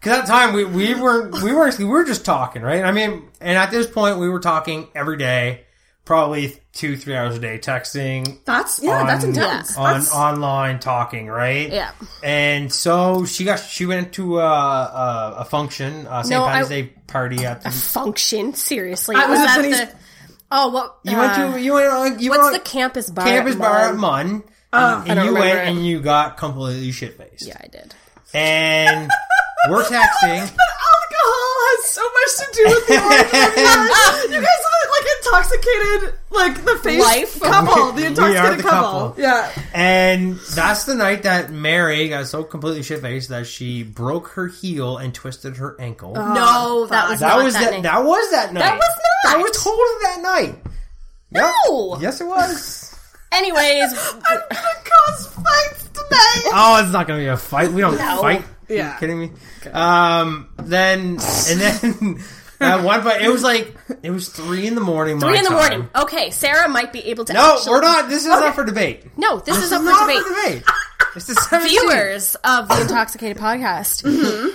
because 0.00 0.18
at 0.20 0.26
that 0.26 0.28
time 0.28 0.54
we 0.54 0.64
we 0.64 0.94
weren't 0.94 1.42
we 1.42 1.52
weren't 1.52 1.76
we 1.78 1.84
were 1.84 2.04
just 2.04 2.24
talking, 2.24 2.62
right? 2.62 2.84
I 2.84 2.92
mean, 2.92 3.28
and 3.40 3.58
at 3.58 3.72
this 3.72 3.88
point 3.88 4.18
we 4.18 4.28
were 4.28 4.38
talking 4.38 4.86
every 4.94 5.16
day, 5.16 5.65
probably 6.06 6.56
two 6.72 6.96
three 6.96 7.14
hours 7.14 7.36
a 7.36 7.38
day, 7.38 7.58
texting. 7.58 8.38
That's 8.46 8.82
yeah. 8.82 9.04
that's 9.04 9.24
intense. 9.24 9.76
On 9.76 9.92
That's, 9.92 10.10
online 10.14 10.78
talking, 10.78 11.26
right? 11.26 11.70
yeah. 11.70 11.90
And 12.22 12.72
so 12.72 13.26
she 13.26 13.44
got 13.44 13.58
she 13.60 13.84
went 13.84 14.14
to 14.14 14.38
a 14.38 14.42
a, 14.42 15.34
a 15.40 15.44
function, 15.44 16.06
uh, 16.06 16.20
a 16.20 16.24
St. 16.24 16.30
No, 16.30 16.46
Patty's 16.46 16.66
I- 16.66 16.68
Day 16.70 16.82
party 17.06 17.44
at 17.44 17.60
the. 17.62 17.70
Function 17.70 18.54
seriously. 18.54 19.16
I 19.16 19.26
was 19.26 19.38
was 19.40 19.80
at 19.80 19.90
the? 19.90 19.98
Oh, 20.50 20.68
what? 20.68 20.98
You 21.02 21.16
uh, 21.16 21.20
went 21.20 21.54
to 21.54 21.60
you 21.60 21.72
went 21.74 21.88
on 21.88 22.18
you 22.20 22.30
What's 22.30 22.42
went 22.52 22.64
the 22.64 22.70
campus 22.70 23.10
bar? 23.10 23.26
campus 23.26 23.54
at 23.54 23.58
bar 23.60 23.78
at 23.80 23.94
MUN? 23.96 24.00
MUN, 24.28 24.42
oh, 24.72 24.98
and, 25.00 25.10
and 25.10 25.16
don't 25.18 25.26
you 25.26 25.34
went 25.34 25.58
it. 25.58 25.68
and 25.68 25.86
you 25.86 26.00
got 26.00 26.36
completely 26.38 26.92
shit 26.92 27.18
faced. 27.18 27.46
Yeah, 27.46 27.60
I 27.62 27.66
did. 27.66 27.94
And 28.32 29.10
we're 29.68 29.82
texting. 29.82 30.54
But 30.54 30.72
alcohol 30.86 31.56
has 31.66 31.84
so 31.90 32.02
much 32.02 32.32
to 32.38 32.46
do 32.54 32.64
with 32.68 32.86
the 32.86 32.94
origin. 33.02 33.28
Oh 33.32 34.26
you 34.30 34.40
guys 34.40 34.44
are 34.44 34.70
like 34.70 34.75
intoxicated, 35.26 36.14
like 36.30 36.64
the 36.64 36.78
face 36.82 37.00
Life. 37.02 37.40
couple, 37.40 37.86
We- 37.86 37.90
the 37.92 37.96
we 38.02 38.06
intoxicated 38.06 38.44
are 38.44 38.56
the 38.56 38.62
couple. 38.62 39.00
couple. 39.10 39.14
Yeah. 39.22 39.50
And 39.74 40.38
that's 40.54 40.84
the 40.84 40.94
night 40.94 41.22
that 41.24 41.50
Mary 41.50 42.08
got 42.08 42.26
so 42.26 42.44
completely 42.44 42.82
shit 42.82 43.00
faced 43.00 43.28
that 43.30 43.46
she 43.46 43.82
broke 43.82 44.28
her 44.28 44.48
heel 44.48 44.96
and 44.98 45.14
twisted 45.14 45.56
her 45.58 45.76
ankle. 45.80 46.14
no, 46.14 46.86
that 46.86 47.08
was 47.10 47.20
that 47.20 47.28
not 47.28 47.44
was 47.44 47.54
that, 47.54 47.60
that. 47.64 47.70
night. 47.72 47.82
That 47.82 48.04
was 48.04 48.30
that 48.30 48.52
night. 48.52 48.60
That 48.60 48.76
was 48.76 48.88
not. 49.24 49.32
That 49.32 49.42
was 49.42 49.64
totally 49.64 50.02
that 50.02 50.20
night. 50.22 50.72
Yep. 51.32 51.52
No. 51.68 51.98
Yes, 52.00 52.20
it 52.20 52.26
was. 52.26 52.94
Anyways, 53.32 53.92
I'm 54.26 54.38
gonna 54.38 54.64
cause 54.84 55.26
fights 55.34 55.88
tonight. 55.92 56.42
Oh, 56.54 56.80
it's 56.82 56.92
not 56.92 57.06
gonna 57.08 57.18
be 57.20 57.26
a 57.26 57.36
fight. 57.36 57.72
We 57.72 57.80
don't 57.80 57.96
No. 57.98 58.20
fight. 58.20 58.44
Yeah. 58.68 58.94
you 58.94 59.00
kidding 59.00 59.18
me? 59.20 59.30
Um, 59.72 60.48
then 60.58 61.18
and 61.48 61.60
then 61.60 62.24
at 62.60 62.82
one 62.82 63.02
point 63.02 63.22
it 63.22 63.28
was 63.30 63.42
like 63.42 63.74
it 64.02 64.10
was 64.10 64.28
three 64.28 64.66
in 64.66 64.74
the 64.74 64.80
morning. 64.80 65.20
three 65.20 65.32
my 65.32 65.36
in 65.38 65.42
the 65.44 65.50
time. 65.50 65.58
morning. 65.58 65.90
Okay, 65.96 66.30
Sarah 66.30 66.68
might 66.68 66.92
be 66.92 67.00
able 67.06 67.24
to. 67.26 67.32
No, 67.32 67.54
actually- 67.56 67.70
we're 67.70 67.80
not. 67.82 68.08
This 68.08 68.22
is 68.22 68.28
not 68.28 68.54
for 68.54 68.64
debate. 68.64 69.04
No, 69.18 69.38
this, 69.40 69.62
is 69.62 69.72
up 69.72 69.82
not 69.82 70.06
for 70.06 70.12
debate. 70.12 70.22
for 70.22 70.28
debate. 70.48 70.62
It's 71.16 71.26
the 71.28 71.32
17th. 71.34 71.68
Viewers 71.68 72.34
of 72.44 72.68
the 72.68 72.78
Intoxicated 72.82 73.38
Podcast, 73.38 74.02
mm-hmm. 74.02 74.48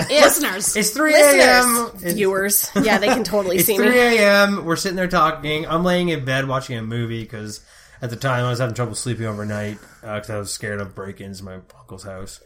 If- 0.00 0.10
Listeners. 0.22 0.76
It's 0.76 0.90
three 0.90 1.12
a.m. 1.14 1.90
viewers. 1.96 2.70
Yeah, 2.80 2.98
they 2.98 3.08
can 3.08 3.24
totally 3.24 3.58
see 3.58 3.76
me. 3.78 3.84
It's 3.84 3.94
see 3.94 3.98
3 4.00 4.10
me. 4.16 4.18
a.m. 4.18 4.64
We're 4.64 4.76
sitting 4.76 4.94
there 4.94 5.08
talking. 5.08 5.66
I'm 5.66 5.82
laying 5.82 6.08
in 6.10 6.24
bed 6.24 6.46
watching 6.46 6.78
a 6.78 6.82
movie 6.82 7.22
because 7.24 7.60
at 8.00 8.10
the 8.10 8.16
time 8.16 8.44
I 8.44 8.50
was 8.50 8.60
having 8.60 8.76
trouble 8.76 8.94
sleeping 8.94 9.26
overnight 9.26 9.78
uh, 10.04 10.14
because 10.14 10.30
I 10.30 10.38
was 10.38 10.52
scared 10.52 10.80
of 10.80 10.94
break-ins 10.94 11.40
in 11.40 11.46
my 11.46 11.54
uncle's 11.54 12.04
house. 12.04 12.40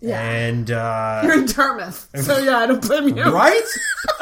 Yeah. 0.00 0.20
And 0.20 0.70
uh, 0.70 1.22
You're 1.24 1.38
in 1.40 1.46
Dartmouth, 1.46 2.08
so 2.22 2.38
yeah, 2.38 2.58
I 2.58 2.66
don't 2.66 2.80
blame 2.80 3.16
you. 3.16 3.24
right? 3.24 3.62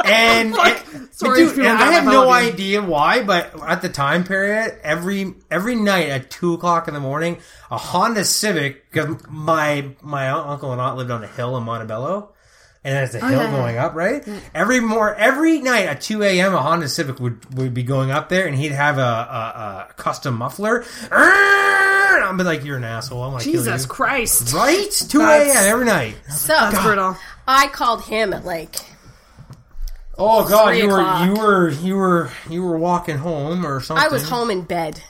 And, 0.04 0.54
and- 0.54 1.08
Sorry 1.12 1.46
dude, 1.46 1.58
and 1.58 1.66
I 1.66 1.92
have 1.92 2.04
no 2.04 2.30
idea 2.30 2.80
why, 2.80 3.24
but 3.24 3.60
at 3.62 3.82
the 3.82 3.88
time 3.88 4.24
period, 4.24 4.78
every 4.82 5.34
every 5.50 5.74
night 5.74 6.08
at 6.10 6.30
two 6.30 6.54
o'clock 6.54 6.86
in 6.88 6.94
the 6.94 7.00
morning, 7.00 7.38
a 7.70 7.76
Honda 7.78 8.24
Civic. 8.24 8.90
Because 8.90 9.16
my 9.28 9.90
my 10.02 10.28
uncle 10.30 10.72
and 10.72 10.80
aunt 10.80 10.96
lived 10.96 11.10
on 11.10 11.24
a 11.24 11.26
hill 11.26 11.56
in 11.56 11.64
Montebello. 11.64 12.32
And 12.84 12.94
there's 12.94 13.16
a 13.16 13.18
hill 13.18 13.40
yeah. 13.42 13.50
going 13.50 13.78
up, 13.78 13.94
right? 13.96 14.24
Every 14.54 14.78
more 14.78 15.12
every 15.12 15.60
night 15.60 15.86
at 15.86 16.00
two 16.02 16.22
a.m. 16.22 16.54
a 16.54 16.62
Honda 16.62 16.88
Civic 16.88 17.18
would, 17.18 17.52
would 17.56 17.74
be 17.74 17.82
going 17.82 18.12
up 18.12 18.28
there, 18.28 18.46
and 18.46 18.54
he'd 18.56 18.70
have 18.70 18.98
a, 18.98 19.00
a, 19.00 19.86
a 19.90 19.94
custom 19.96 20.36
muffler. 20.36 20.84
I'm 22.06 22.38
I'm 22.40 22.46
like, 22.46 22.64
you're 22.64 22.76
an 22.76 22.84
asshole. 22.84 23.22
I'm 23.22 23.32
gonna 23.32 23.44
kill 23.44 23.52
Jesus 23.52 23.82
you. 23.82 23.88
Christ. 23.88 24.52
Right? 24.54 24.90
2 24.90 25.20
a.m. 25.20 25.50
every 25.56 25.86
night. 25.86 26.16
So 26.30 26.48
That's 26.54 26.82
brutal. 26.82 27.16
I 27.48 27.68
called 27.68 28.04
him 28.04 28.32
at 28.32 28.44
like 28.44 28.74
Oh 30.18 30.48
god, 30.48 30.68
Three 30.68 30.78
you 30.82 30.88
were 30.88 30.98
o'clock. 31.00 31.26
you 31.28 31.34
were 31.42 31.68
you 31.70 31.96
were 31.96 32.30
you 32.48 32.62
were 32.62 32.78
walking 32.78 33.18
home 33.18 33.66
or 33.66 33.80
something. 33.80 34.04
I 34.04 34.08
was 34.08 34.26
home 34.28 34.50
in 34.50 34.62
bed. 34.62 35.00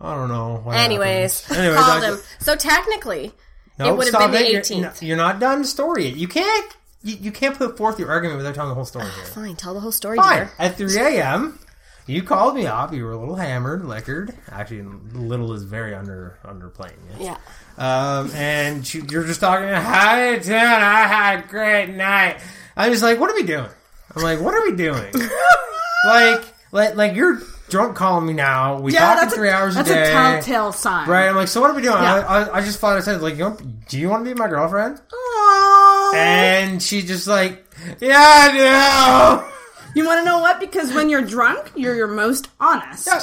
I 0.00 0.14
don't 0.14 0.28
know. 0.28 0.60
what 0.62 0.76
Anyways, 0.76 1.40
happened. 1.44 1.58
Anyway, 1.66 1.76
called 1.82 2.02
that- 2.02 2.12
him. 2.14 2.18
So 2.40 2.54
technically, 2.56 3.32
No, 3.78 3.88
it 3.88 3.96
would 3.96 4.06
have 4.06 4.14
stop 4.14 4.30
been 4.30 4.42
the 4.42 4.56
it. 4.58 4.70
You're- 4.70 4.82
18th. 4.88 5.02
You're, 5.02 5.16
not 5.16 5.40
done 5.40 5.62
the 5.62 5.68
story 5.68 6.06
yet. 6.06 6.16
You 6.16 6.28
can't. 6.28 6.76
You, 7.02 7.16
you 7.20 7.32
can't 7.32 7.56
put 7.56 7.76
forth 7.76 7.98
your 7.98 8.10
argument 8.10 8.38
without 8.38 8.54
telling 8.54 8.70
the 8.70 8.74
whole 8.74 8.84
story 8.84 9.04
ah, 9.06 9.14
here. 9.14 9.24
Fine, 9.26 9.56
tell 9.56 9.74
the 9.74 9.80
whole 9.80 9.92
story, 9.92 10.16
Fine. 10.16 10.36
dear. 10.38 10.52
At 10.58 10.76
3 10.76 10.96
a.m., 10.98 11.58
you 12.06 12.22
called 12.22 12.54
me 12.54 12.66
up. 12.66 12.92
You 12.92 13.04
were 13.04 13.12
a 13.12 13.18
little 13.18 13.34
hammered, 13.36 13.84
liquored. 13.84 14.34
Actually, 14.50 14.82
little 15.12 15.52
is 15.52 15.62
very 15.64 15.94
under 15.94 16.38
underplaying 16.44 16.92
it. 17.18 17.20
Yeah. 17.20 17.36
Um, 17.78 18.30
and 18.34 18.94
you- 18.94 19.06
you're 19.10 19.24
just 19.24 19.40
talking. 19.40 19.68
How 19.68 20.16
you 20.22 20.40
doing? 20.40 20.56
I 20.58 21.06
had 21.06 21.44
a 21.44 21.48
great 21.48 21.90
night. 21.90 22.38
I'm 22.76 22.90
just 22.92 23.02
like, 23.02 23.18
what 23.20 23.30
are 23.30 23.34
we 23.34 23.42
doing? 23.42 23.68
I'm 24.14 24.22
like, 24.22 24.40
what 24.40 24.54
are 24.54 24.62
we 24.62 24.76
doing? 24.76 25.12
like, 26.06 26.44
like, 26.72 26.94
like 26.96 27.14
you're 27.14 27.38
drunk 27.68 27.96
calling 27.96 28.26
me 28.26 28.32
now. 28.32 28.78
We 28.80 28.92
Yeah, 28.92 29.00
talking 29.00 29.20
that's 29.22 29.34
three 29.34 29.48
a, 29.48 29.52
hours 29.54 29.74
that's 29.74 29.90
a 29.90 29.94
day. 29.94 30.10
a 30.10 30.12
telltale 30.12 30.72
sign. 30.72 31.08
Right, 31.08 31.28
I'm 31.28 31.36
like, 31.36 31.48
so 31.48 31.60
what 31.60 31.70
are 31.70 31.74
we 31.74 31.82
doing? 31.82 31.94
Yeah. 32.02 32.14
I, 32.26 32.42
I, 32.44 32.56
I 32.58 32.60
just 32.62 32.78
thought 32.78 32.96
I 32.96 33.00
said, 33.00 33.20
like, 33.20 33.36
do 33.36 33.98
you 33.98 34.08
want 34.08 34.24
to 34.24 34.30
be 34.32 34.38
my 34.38 34.48
girlfriend? 34.48 35.00
Aww. 35.12 36.14
And 36.14 36.82
she 36.82 37.02
just 37.02 37.26
like, 37.26 37.64
yeah, 38.00 38.16
I 38.18 39.42
do. 39.42 39.52
You 39.96 40.04
want 40.06 40.20
to 40.20 40.24
know 40.24 40.40
what? 40.40 40.60
Because 40.60 40.92
when 40.92 41.08
you're 41.08 41.22
drunk, 41.22 41.72
you're 41.74 41.94
your 41.94 42.06
most 42.06 42.48
honest. 42.60 43.06
Yeah. 43.06 43.20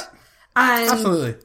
And 0.56 0.90
Absolutely. 0.90 1.36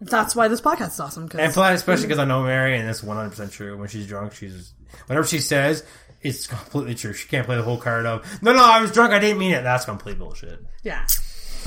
that's 0.00 0.34
why 0.34 0.48
this 0.48 0.60
podcast 0.60 0.88
is 0.92 1.00
awesome. 1.00 1.28
Cause 1.28 1.40
And 1.40 1.52
plus, 1.52 1.80
especially 1.80 2.06
because 2.06 2.18
I 2.18 2.24
know 2.24 2.42
Mary, 2.42 2.78
and 2.78 2.88
that's 2.88 3.02
100% 3.02 3.52
true. 3.52 3.76
When 3.76 3.88
she's 3.88 4.06
drunk, 4.06 4.32
she's, 4.34 4.72
whatever 5.06 5.26
she 5.26 5.40
says, 5.40 5.84
it's 6.22 6.46
completely 6.46 6.94
true. 6.94 7.12
She 7.12 7.28
can't 7.28 7.46
play 7.46 7.56
the 7.56 7.62
whole 7.62 7.78
card 7.78 8.06
of, 8.06 8.24
no, 8.42 8.54
no, 8.54 8.64
I 8.64 8.80
was 8.80 8.90
drunk, 8.90 9.12
I 9.12 9.18
didn't 9.18 9.38
mean 9.38 9.52
it. 9.52 9.62
That's 9.62 9.84
complete 9.84 10.18
bullshit. 10.18 10.64
yeah. 10.82 11.06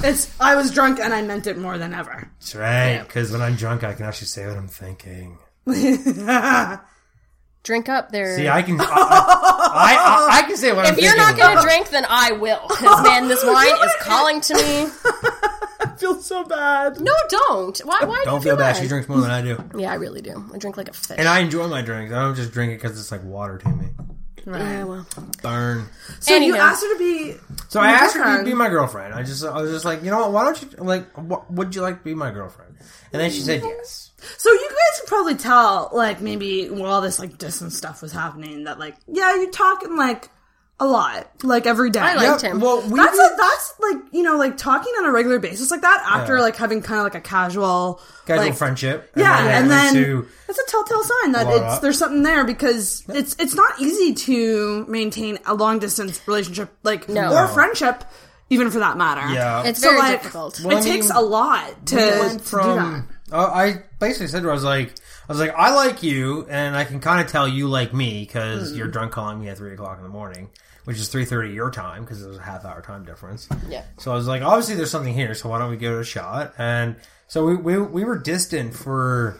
It's 0.03 0.31
I 0.39 0.55
was 0.55 0.71
drunk 0.71 0.99
and 0.99 1.13
I 1.13 1.21
meant 1.21 1.45
it 1.45 1.57
more 1.57 1.77
than 1.77 1.93
ever. 1.93 2.31
That's 2.39 2.55
right. 2.55 3.03
Because 3.05 3.31
when 3.31 3.41
I'm 3.41 3.55
drunk, 3.55 3.83
I 3.83 3.93
can 3.93 4.05
actually 4.05 4.27
say 4.27 4.47
what 4.47 4.57
I'm 4.57 4.67
thinking. 4.69 5.37
Drink 7.63 7.89
up 7.89 8.11
there. 8.11 8.35
See, 8.37 8.49
I 8.49 8.63
can, 8.63 8.79
I, 8.81 8.85
I, 8.85 8.87
I, 8.89 10.39
I 10.39 10.41
can 10.47 10.57
say 10.57 10.73
what 10.73 10.85
I'm 10.87 10.93
if 10.95 11.01
you're 11.01 11.15
not 11.15 11.37
going 11.37 11.57
to 11.57 11.61
drink, 11.63 11.89
then 11.89 12.05
I 12.09 12.31
will. 12.31 12.61
Because, 12.67 13.03
man, 13.03 13.27
this 13.27 13.43
wine 13.45 13.67
is 13.67 13.91
calling 14.01 14.41
to 14.41 14.55
me. 14.55 14.87
I 15.81 15.95
feel 15.97 16.19
so 16.19 16.43
bad. 16.43 16.99
No, 16.99 17.13
don't. 17.29 17.77
Why, 17.79 17.99
why 18.01 18.15
do 18.15 18.19
you 18.19 18.25
Don't 18.25 18.43
feel 18.43 18.57
bad. 18.57 18.77
She 18.77 18.87
drinks 18.87 19.07
more 19.07 19.21
than 19.21 19.29
I 19.29 19.41
do. 19.41 19.63
Yeah, 19.77 19.91
I 19.91 19.95
really 19.95 20.21
do. 20.21 20.43
I 20.53 20.57
drink 20.57 20.77
like 20.77 20.89
a 20.89 20.93
fish. 20.93 21.17
And 21.19 21.27
I 21.27 21.39
enjoy 21.39 21.67
my 21.67 21.83
drinks. 21.83 22.13
I 22.13 22.21
don't 22.23 22.35
just 22.35 22.51
drink 22.51 22.73
it 22.73 22.81
because 22.81 22.99
it's 22.99 23.11
like 23.11 23.23
water 23.23 23.59
to 23.59 23.69
me. 23.69 23.87
yeah, 24.47 24.83
well. 24.83 25.05
Burn. 25.43 25.87
So 26.19 26.35
you 26.35 26.53
Anyhow. 26.53 26.65
asked 26.65 26.83
her 26.83 26.93
to 26.93 26.99
be. 26.99 27.35
So 27.69 27.79
I 27.79 27.91
asked 27.91 28.15
her 28.15 28.21
to 28.21 28.25
girlfriend. 28.25 28.45
be 28.45 28.53
my 28.55 28.69
girlfriend. 28.69 29.13
I 29.13 29.21
just, 29.21 29.45
I 29.45 29.61
was 29.61 29.71
just 29.71 29.85
like, 29.85 30.03
you 30.03 30.09
know 30.09 30.19
what? 30.19 30.31
Why 30.31 30.43
don't 30.45 30.61
you 30.61 30.69
like? 30.83 31.15
What, 31.15 31.51
would 31.51 31.75
you 31.75 31.81
like 31.81 31.99
to 31.99 32.03
be 32.03 32.15
my 32.15 32.31
girlfriend? 32.31 32.75
And 33.13 33.21
then 33.21 33.29
she 33.29 33.41
said 33.41 33.61
yes. 33.63 34.10
So 34.37 34.51
you 34.51 34.69
guys 34.69 34.99
could 35.01 35.07
probably 35.07 35.35
tell, 35.35 35.89
like 35.93 36.21
maybe 36.21 36.69
while 36.69 36.91
all 36.93 37.01
this 37.01 37.19
like 37.19 37.37
distance 37.37 37.75
stuff 37.77 38.01
was 38.01 38.11
happening, 38.11 38.65
that 38.65 38.79
like 38.79 38.95
yeah, 39.07 39.35
you're 39.35 39.51
talking 39.51 39.95
like 39.97 40.29
a 40.79 40.85
lot, 40.87 41.27
like 41.43 41.67
every 41.67 41.91
day. 41.91 41.99
I 41.99 42.15
liked 42.15 42.41
him. 42.41 42.59
Well, 42.59 42.81
we 42.81 42.99
That's 42.99 43.15
did- 43.17 43.31
a, 43.31 43.35
that's 43.37 43.73
like 43.79 43.97
you 44.13 44.23
know 44.23 44.37
like 44.37 44.57
talking 44.57 44.91
on 44.99 45.05
a 45.05 45.11
regular 45.11 45.37
basis 45.39 45.69
like 45.69 45.81
that 45.81 46.03
after 46.09 46.35
Yeah. 46.37 46.41
like 46.41 46.55
having 46.55 46.81
kind 46.81 46.99
of 46.99 47.03
like 47.03 47.13
a 47.15 47.21
casual 47.21 48.01
casual 48.25 48.45
like, 48.45 48.55
friendship. 48.55 49.11
Yeah, 49.15 49.59
and 49.59 49.69
then 49.69 49.93
to, 49.93 50.27
that's 50.47 50.57
a 50.59 50.65
telltale 50.71 51.03
sign 51.03 51.31
that 51.33 51.45
Blow 51.45 51.55
it's 51.57 51.75
up. 51.75 51.81
there's 51.81 51.99
something 51.99 52.23
there 52.23 52.45
because 52.45 53.03
it's 53.09 53.35
it's 53.37 53.53
not 53.53 53.79
easy 53.79 54.13
to 54.25 54.85
maintain 54.87 55.37
a 55.45 55.53
long 55.53 55.77
distance 55.79 56.19
relationship 56.27 56.69
like 56.83 57.07
No. 57.09 57.31
or 57.31 57.47
friendship 57.49 58.03
even 58.49 58.69
for 58.71 58.79
that 58.79 58.97
matter. 58.97 59.31
yeah. 59.33 59.63
It's 59.63 59.79
So 59.81 59.89
very 59.89 59.99
like 59.99 60.21
difficult. 60.23 60.59
it 60.59 60.65
Well, 60.65 60.77
I 60.77 60.81
takes 60.81 61.07
mean, 61.09 61.15
a 61.17 61.21
lot 61.21 61.85
to, 61.87 61.95
we 61.95 62.01
to 62.01 62.19
went 62.19 62.43
do 62.43 62.57
that. 62.57 63.03
Uh, 63.31 63.49
I 63.53 63.83
basically 63.99 64.27
said 64.27 64.39
to 64.39 64.45
her, 64.45 64.51
I 64.51 64.53
was 64.53 64.63
like, 64.63 64.89
I 65.29 65.31
was 65.31 65.39
like, 65.39 65.53
I 65.55 65.73
like 65.73 66.03
you, 66.03 66.45
and 66.49 66.75
I 66.75 66.83
can 66.83 66.99
kind 66.99 67.23
of 67.23 67.31
tell 67.31 67.47
you 67.47 67.67
like 67.67 67.93
me 67.93 68.21
because 68.25 68.71
Hmm. 68.71 68.77
you're 68.77 68.87
drunk 68.87 69.11
calling 69.13 69.39
me 69.39 69.47
at 69.49 69.57
three 69.57 69.73
o'clock 69.73 69.97
in 69.97 70.03
the 70.03 70.09
morning, 70.09 70.49
which 70.85 70.97
is 70.97 71.07
three 71.07 71.25
thirty 71.25 71.53
your 71.53 71.71
time 71.71 72.01
because 72.03 72.21
there's 72.23 72.37
a 72.37 72.41
half 72.41 72.65
hour 72.65 72.81
time 72.81 73.05
difference. 73.05 73.47
Yeah. 73.69 73.83
So 73.99 74.11
I 74.11 74.15
was 74.15 74.27
like, 74.27 74.41
obviously 74.41 74.75
there's 74.75 74.91
something 74.91 75.13
here, 75.13 75.33
so 75.33 75.49
why 75.49 75.59
don't 75.59 75.69
we 75.69 75.77
give 75.77 75.93
it 75.93 75.99
a 75.99 76.03
shot? 76.03 76.53
And 76.57 76.95
so 77.27 77.45
we 77.45 77.55
we, 77.55 77.77
we 77.81 78.03
were 78.03 78.17
distant 78.17 78.73
for 78.75 79.37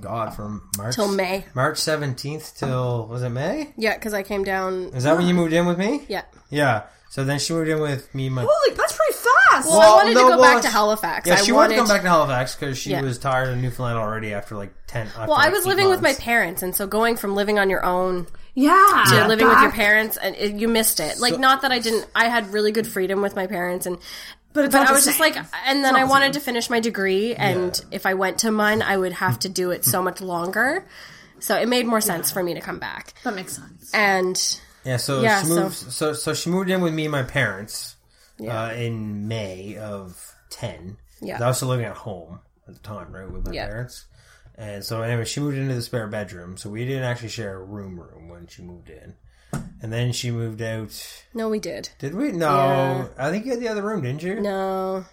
God 0.00 0.34
from 0.34 0.70
March 0.78 0.94
Till 0.94 1.08
May. 1.12 1.44
March 1.54 1.78
seventeenth 1.78 2.56
till 2.56 3.06
was 3.08 3.22
it 3.22 3.28
May? 3.30 3.74
Yeah, 3.76 3.94
because 3.94 4.14
I 4.14 4.22
came 4.22 4.44
down. 4.44 4.84
Is 4.94 5.04
that 5.04 5.16
when 5.16 5.26
you 5.26 5.34
moved 5.34 5.52
in 5.52 5.66
with 5.66 5.78
me? 5.78 6.02
Yeah. 6.08 6.22
Yeah. 6.50 6.84
So 7.12 7.24
then 7.24 7.38
she 7.38 7.52
moved 7.52 7.68
in 7.68 7.78
with 7.78 8.14
me, 8.14 8.28
and 8.28 8.34
my 8.36 8.40
Holy, 8.48 8.74
that's 8.74 8.96
pretty 8.96 9.12
fast. 9.12 9.68
Well, 9.68 9.78
Well, 9.80 9.92
I 9.92 9.96
wanted 9.96 10.14
no, 10.14 10.20
to 10.30 10.34
go 10.36 10.40
well, 10.40 10.54
back 10.54 10.62
to 10.62 10.70
Halifax. 10.70 11.28
Yeah, 11.28 11.34
I 11.34 11.36
she 11.42 11.52
wanted 11.52 11.52
wanted 11.52 11.74
to 11.74 11.78
come 11.80 11.88
back 11.88 12.02
to 12.04 12.08
Halifax 12.08 12.54
because 12.54 12.78
she 12.78 12.92
Yeah. 12.92 13.02
was 13.02 13.18
tired 13.18 13.50
of 13.50 13.58
Newfoundland 13.58 13.98
already 13.98 14.32
after 14.32 14.56
like 14.56 14.72
ten. 14.86 15.08
after, 15.08 15.20
Well, 15.26 15.32
I 15.34 15.44
like, 15.44 15.52
was 15.52 15.66
eight 15.66 15.68
living 15.68 15.88
with 15.90 16.00
my 16.00 16.08
months. 16.08 16.20
parents, 16.24 16.62
and 16.62 16.74
so 16.74 16.86
going 16.86 17.18
from 17.18 17.34
living 17.34 17.58
on 17.58 17.68
your 17.68 17.84
own 17.84 18.28
yeah, 18.54 19.04
to 19.08 19.26
living 19.28 19.46
with 19.46 19.58
your 19.58 19.66
back- 19.68 19.74
parents, 19.74 20.16
and 20.16 20.34
it, 20.36 20.52
you 20.54 20.68
missed 20.68 21.00
it. 21.00 21.20
Like, 21.20 21.38
not 21.38 21.60
that 21.62 21.70
I 21.70 21.80
didn't. 21.80 22.06
I 22.14 22.28
had 22.28 22.50
really 22.50 22.72
good 22.72 22.86
freedom 22.86 23.20
with 23.20 23.36
my 23.36 23.46
parents, 23.46 23.84
and 23.84 23.98
but 24.54 24.64
it's 24.64 24.72
but 24.72 24.80
I 24.82 24.86
the 24.86 24.92
was 24.94 25.04
just 25.04 25.18
same. 25.18 25.34
like, 25.34 25.44
and 25.66 25.84
then 25.84 25.94
I 25.96 26.04
wanted 26.04 26.26
same. 26.26 26.32
to 26.32 26.40
finish 26.40 26.70
my 26.70 26.80
degree, 26.80 27.34
and 27.34 27.78
Yeah. 27.90 27.96
if 27.96 28.06
I 28.06 28.14
went 28.14 28.38
to 28.38 28.50
mine, 28.50 28.80
I 28.80 28.96
would 28.96 29.12
have 29.12 29.38
to 29.40 29.50
do 29.50 29.70
it 29.70 29.84
so 29.84 30.00
much 30.02 30.22
longer. 30.22 30.86
So 31.40 31.56
it 31.58 31.68
made 31.68 31.84
more 31.86 32.00
sense 32.00 32.30
for 32.30 32.42
me 32.42 32.54
to 32.54 32.60
come 32.60 32.78
back, 32.78 33.12
that 33.24 33.34
makes 33.34 33.54
sense. 33.56 33.90
and 33.92 34.40
Yeah, 34.84 34.96
so 34.96 35.22
Yeah, 35.22 35.42
she 35.42 35.48
moved. 35.48 35.74
So. 35.76 36.12
so 36.12 36.34
she 36.34 36.50
moved 36.50 36.70
in 36.70 36.80
with 36.80 36.92
me 36.94 37.04
and 37.04 37.12
my 37.12 37.22
parents 37.22 37.96
uh, 38.46 38.72
in 38.76 39.28
May 39.28 39.76
of 39.76 40.34
ten. 40.50 40.96
Yeah. 41.20 41.42
I 41.42 41.46
was 41.48 41.58
still 41.58 41.68
living 41.68 41.86
at 41.86 41.96
home 41.96 42.40
at 42.66 42.74
the 42.74 42.80
time, 42.80 43.12
right, 43.12 43.30
with 43.30 43.46
my 43.46 43.52
Yeah. 43.52 43.66
parents. 43.68 44.06
And 44.56 44.84
so 44.84 45.02
anyway, 45.02 45.24
she 45.24 45.40
moved 45.40 45.56
into 45.56 45.74
the 45.74 45.82
spare 45.82 46.06
bedroom, 46.08 46.56
so 46.56 46.68
we 46.68 46.84
didn't 46.84 47.04
actually 47.04 47.28
share 47.30 47.56
a 47.56 47.62
room 47.64 47.98
room 47.98 48.28
when 48.28 48.46
she 48.48 48.62
moved 48.62 48.90
in. 48.90 49.14
And 49.82 49.92
then 49.92 50.12
she 50.12 50.30
moved 50.30 50.62
out. 50.62 51.24
no, 51.34 51.48
we 51.48 51.58
did 51.58 51.90
Did 51.98 52.14
we? 52.14 52.32
No, 52.32 52.48
Yeah. 52.48 53.06
I 53.26 53.30
think 53.30 53.44
you 53.44 53.50
had 53.52 53.60
the 53.60 53.68
other 53.68 53.82
room, 53.82 54.02
didn't 54.02 54.22
you? 54.22 54.40
no, 54.40 55.04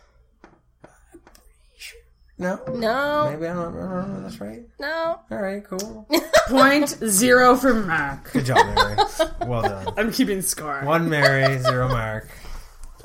No. 2.39 2.57
no, 2.73 3.29
Maybe 3.31 3.47
I 3.47 3.53
don't 3.53 3.73
remember. 3.73 4.21
That's 4.21 4.39
right. 4.39 4.63
no. 4.79 5.19
All 5.29 5.37
right, 5.37 5.61
cool. 5.63 6.07
Point 6.47 6.87
zero 7.05 7.55
for 7.57 7.73
Mark. 7.73 8.31
Good 8.31 8.45
job, 8.45 8.65
Mary. 8.75 8.95
Well 9.45 9.61
done. 9.63 9.93
I'm 9.97 10.11
keeping 10.13 10.41
score. 10.41 10.81
One 10.85 11.09
Mary, 11.09 11.59
zero 11.59 11.89
Mark. 11.89 12.29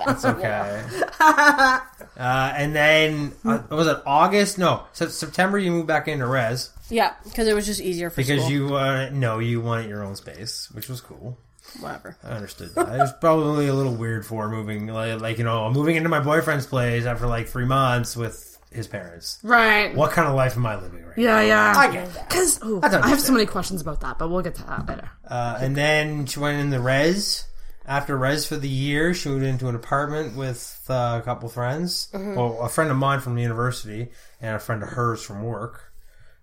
That's 0.07 0.25
okay. 0.25 0.83
uh, 1.21 1.81
and 2.17 2.75
then 2.75 3.33
uh, 3.45 3.63
was 3.71 3.87
it 3.87 3.99
August? 4.07 4.59
No, 4.59 4.85
so 4.93 5.09
September. 5.09 5.59
You 5.59 5.71
moved 5.73 5.87
back 5.89 6.09
into 6.09 6.27
res 6.27 6.71
Yeah, 6.91 7.15
because 7.25 7.49
it 7.49 7.55
was 7.55 7.67
just 7.67 7.81
easier 7.81 8.11
for 8.11 8.17
because 8.17 8.41
school. 8.41 8.51
you 8.53 8.75
uh, 8.77 9.11
no, 9.13 9.39
you 9.41 9.61
wanted 9.61 9.89
your 9.89 10.05
own 10.05 10.17
space, 10.17 10.69
which 10.73 10.89
was 10.89 11.01
cool. 11.01 11.37
whatever. 11.81 12.17
I 12.25 12.29
understood 12.31 12.75
that. 12.75 12.89
it 12.95 12.99
was 12.99 13.13
probably 13.21 13.67
a 13.69 13.75
little 13.75 13.95
weird 13.95 14.25
for 14.27 14.49
moving, 14.49 14.87
like, 14.89 15.21
like 15.21 15.39
you 15.39 15.45
know, 15.45 15.71
moving 15.71 15.97
into 15.97 16.09
my 16.09 16.21
boyfriend's 16.21 16.67
place 16.67 17.05
after 17.05 17.27
like 17.27 17.49
three 17.49 17.67
months 17.67 18.17
with 18.17 18.54
his 18.75 18.87
parents. 18.87 19.39
Right. 19.43 19.95
What 19.95 20.11
kind 20.13 20.29
of 20.29 20.35
life 20.35 20.57
am 20.57 20.67
I 20.67 20.75
living 20.81 21.05
right 21.05 21.17
Yeah, 21.17 21.41
yeah. 21.43 21.73
now? 21.73 21.79
I 21.79 21.93
get 21.93 22.13
that. 22.15 22.29
Because 22.29 22.59
That's 22.59 22.65
I 22.65 22.69
have 22.69 22.81
so 22.93 22.97
understandable. 23.03 23.33
many 23.35 23.47
questions 23.47 23.81
about 23.81 24.01
that, 24.01 24.19
but 24.19 24.29
we'll 24.31 24.43
get 24.43 24.57
to 24.57 24.65
that 24.65 24.89
later. 24.89 25.11
Uh, 25.27 25.59
and 25.61 25.77
then 25.77 26.27
she 26.27 26.41
went 26.41 26.61
in 26.61 26.71
the 26.71 26.81
res. 26.81 27.45
After 27.87 28.17
res 28.17 28.47
for 28.47 28.57
the 28.57 28.69
year, 28.69 29.13
she 29.13 29.29
moved 29.29 29.45
into 29.45 29.69
an 29.69 29.75
apartment 29.75 30.37
with 30.37 30.81
uh, 30.89 31.19
a 31.21 31.25
couple 31.25 31.49
friends. 31.51 32.09
Well, 32.15 32.59
a 32.63 32.69
friend 32.69 32.91
of 32.91 32.97
mine 32.97 33.21
from 33.21 33.35
the 33.37 33.43
university 33.43 34.09
and 34.41 34.57
a 34.57 34.59
friend 34.59 34.83
of 34.83 34.89
hers 34.89 35.23
from 35.23 35.43
work. 35.43 35.93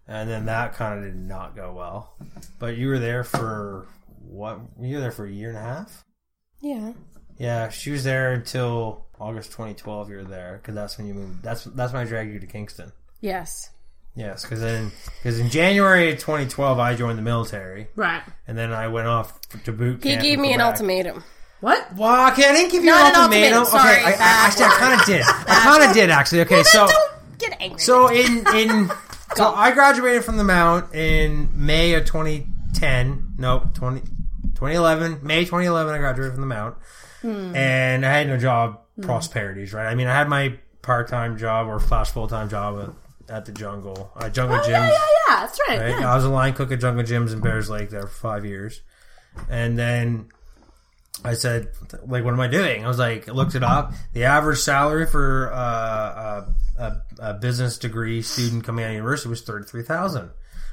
And 0.08 0.30
then 0.30 0.46
that 0.46 0.74
kind 0.76 1.00
of 1.00 1.04
did 1.06 1.15
not 1.20 1.56
go 1.56 1.74
well. 1.74 2.15
But 2.60 2.78
you 2.78 2.88
were 2.89 3.00
there 3.00 3.24
for 3.24 3.88
what? 4.20 4.60
You 4.80 4.96
were 4.96 5.02
there 5.02 5.12
for 5.12 5.26
a 5.26 5.32
year 5.32 5.50
and 5.50 5.58
a 5.58 5.62
half. 5.62 6.04
Yeah. 6.60 6.94
Yeah, 7.38 7.70
she 7.70 7.89
was 7.89 8.04
there 8.04 8.34
until 8.34 9.08
August 9.21 9.51
2012. 9.51 10.10
You 10.10 10.15
were 10.17 10.23
there 10.23 10.60
because 10.62 10.75
that's 10.75 10.97
when 10.97 11.07
you 11.07 11.13
moved. 11.13 11.43
That's 11.43 11.63
that's 11.65 11.93
when 11.93 12.01
I 12.01 12.05
dragged 12.05 12.34
you 12.34 12.39
to 12.39 12.47
Kingston. 12.47 12.91
Yes. 13.21 13.69
Yes, 14.13 14.41
because 14.43 14.60
then 14.60 14.91
because 15.19 15.39
in 15.39 15.49
January 15.49 16.12
of 16.12 16.19
2012 16.19 16.79
I 16.79 16.95
joined 16.95 17.17
the 17.17 17.21
military, 17.21 17.88
Right. 17.95 18.21
and 18.45 18.57
then 18.57 18.73
I 18.73 18.89
went 18.89 19.07
off 19.07 19.39
to 19.63 19.71
boot 19.71 20.01
camp. 20.01 20.21
He 20.21 20.29
gave 20.29 20.38
me 20.39 20.49
an 20.49 20.55
Quebec. 20.60 20.73
ultimatum. 20.73 21.23
What? 21.62 21.95
Well, 21.95 22.31
okay, 22.34 22.49
I 22.49 22.53
didn't 22.53 22.71
give 22.73 22.84
you 22.84 22.89
Not 22.89 23.05
an 23.05 23.15
an 23.15 23.21
ultimatum. 23.21 23.60
ultimatum, 23.60 23.79
sorry, 23.79 23.97
okay, 24.01 24.05
I, 24.05 24.10
I, 24.12 24.47
actually, 24.47 24.65
I 24.65 24.69
kind 24.79 24.99
of 24.99 25.05
did. 25.05 25.21
I 25.21 25.60
kind 25.63 25.84
of 25.89 25.93
did 25.93 26.10
actually. 26.10 26.41
Okay, 26.41 26.63
so 26.63 26.88
don't 26.88 27.38
get 27.39 27.62
angry. 27.62 27.79
so 27.79 28.07
in 28.10 28.45
in 28.53 28.91
so 29.36 29.45
I 29.53 29.71
graduated 29.71 30.25
from 30.25 30.36
the 30.36 30.43
Mount 30.43 30.93
in 30.93 31.49
May 31.53 31.93
of 31.93 32.03
2010. 32.05 33.36
Nope, 33.38 33.74
20, 33.76 34.01
2011. 34.01 35.19
May 35.24 35.45
2011. 35.45 35.93
I 35.93 35.97
graduated 35.99 36.34
from 36.34 36.41
the 36.41 36.47
Mount, 36.47 36.76
hmm. 37.22 37.55
and 37.55 38.05
I 38.05 38.11
had 38.11 38.28
no 38.28 38.38
job 38.38 38.80
prosperities. 39.02 39.74
Right. 39.74 39.88
I 39.88 39.95
mean, 39.95 40.08
I 40.08 40.14
had 40.16 40.30
my 40.30 40.58
part 40.82 41.08
time 41.10 41.38
job 41.38 41.68
or 41.68 41.80
slash 41.80 42.12
full 42.12 42.28
time 42.28 42.49
job 42.49 42.95
at 43.30 43.45
the 43.45 43.52
Jungle, 43.52 44.12
uh, 44.16 44.30
Jungle 44.30 44.58
Oh, 44.58 44.64
Jim's. 44.64 44.70
yeah, 44.72 44.88
yeah, 44.89 44.97
yeah. 45.30 45.36
That's 45.41 45.60
right. 45.70 45.80
Right? 45.80 45.99
yeah. 46.02 46.12
I 46.12 46.16
was 46.16 46.26
a 46.26 46.30
line 46.30 46.54
cook 46.54 46.72
at 46.72 46.80
Jungle 46.82 47.04
Jim's 47.04 47.34
in 47.34 47.39
Bayers 47.39 47.70
Lake 47.70 47.89
there 47.89 48.02
for 48.08 48.08
five 48.30 48.45
years, 48.45 48.82
and 49.49 49.78
then 49.78 50.30
I 51.24 51.34
said, 51.36 51.70
like, 52.06 52.24
what 52.24 52.34
am 52.34 52.39
I 52.39 52.47
doing? 52.47 52.84
I 52.84 52.88
was 52.88 52.97
like, 52.99 53.30
I 53.30 53.32
looked 53.32 53.56
it 53.56 53.64
up. 53.64 53.93
The 54.14 54.24
average 54.26 54.58
salary 54.60 55.06
for 55.06 55.52
uh, 55.54 56.45
a, 56.78 56.82
a, 56.84 57.02
a 57.20 57.34
business 57.36 57.78
degree 57.78 58.22
student 58.22 58.64
coming 58.64 58.84
out 58.84 58.89
of 58.89 58.95
university 58.95 59.30
was 59.30 59.41
thirty 59.41 59.66
three 59.68 59.84
thousand. 59.84 60.32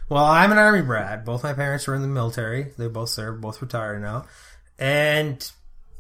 Well, 0.09 0.25
I'm 0.25 0.51
an 0.51 0.59
army 0.59 0.81
brat. 0.83 1.25
Both 1.27 1.43
my 1.45 1.53
parents 1.53 1.87
were 1.87 1.95
in 1.95 2.01
the 2.03 2.09
military. 2.09 2.73
They 2.79 2.89
both 2.89 3.11
served, 3.11 3.43
both 3.43 3.61
retired 3.61 4.01
now, 4.01 4.25
and 4.79 5.49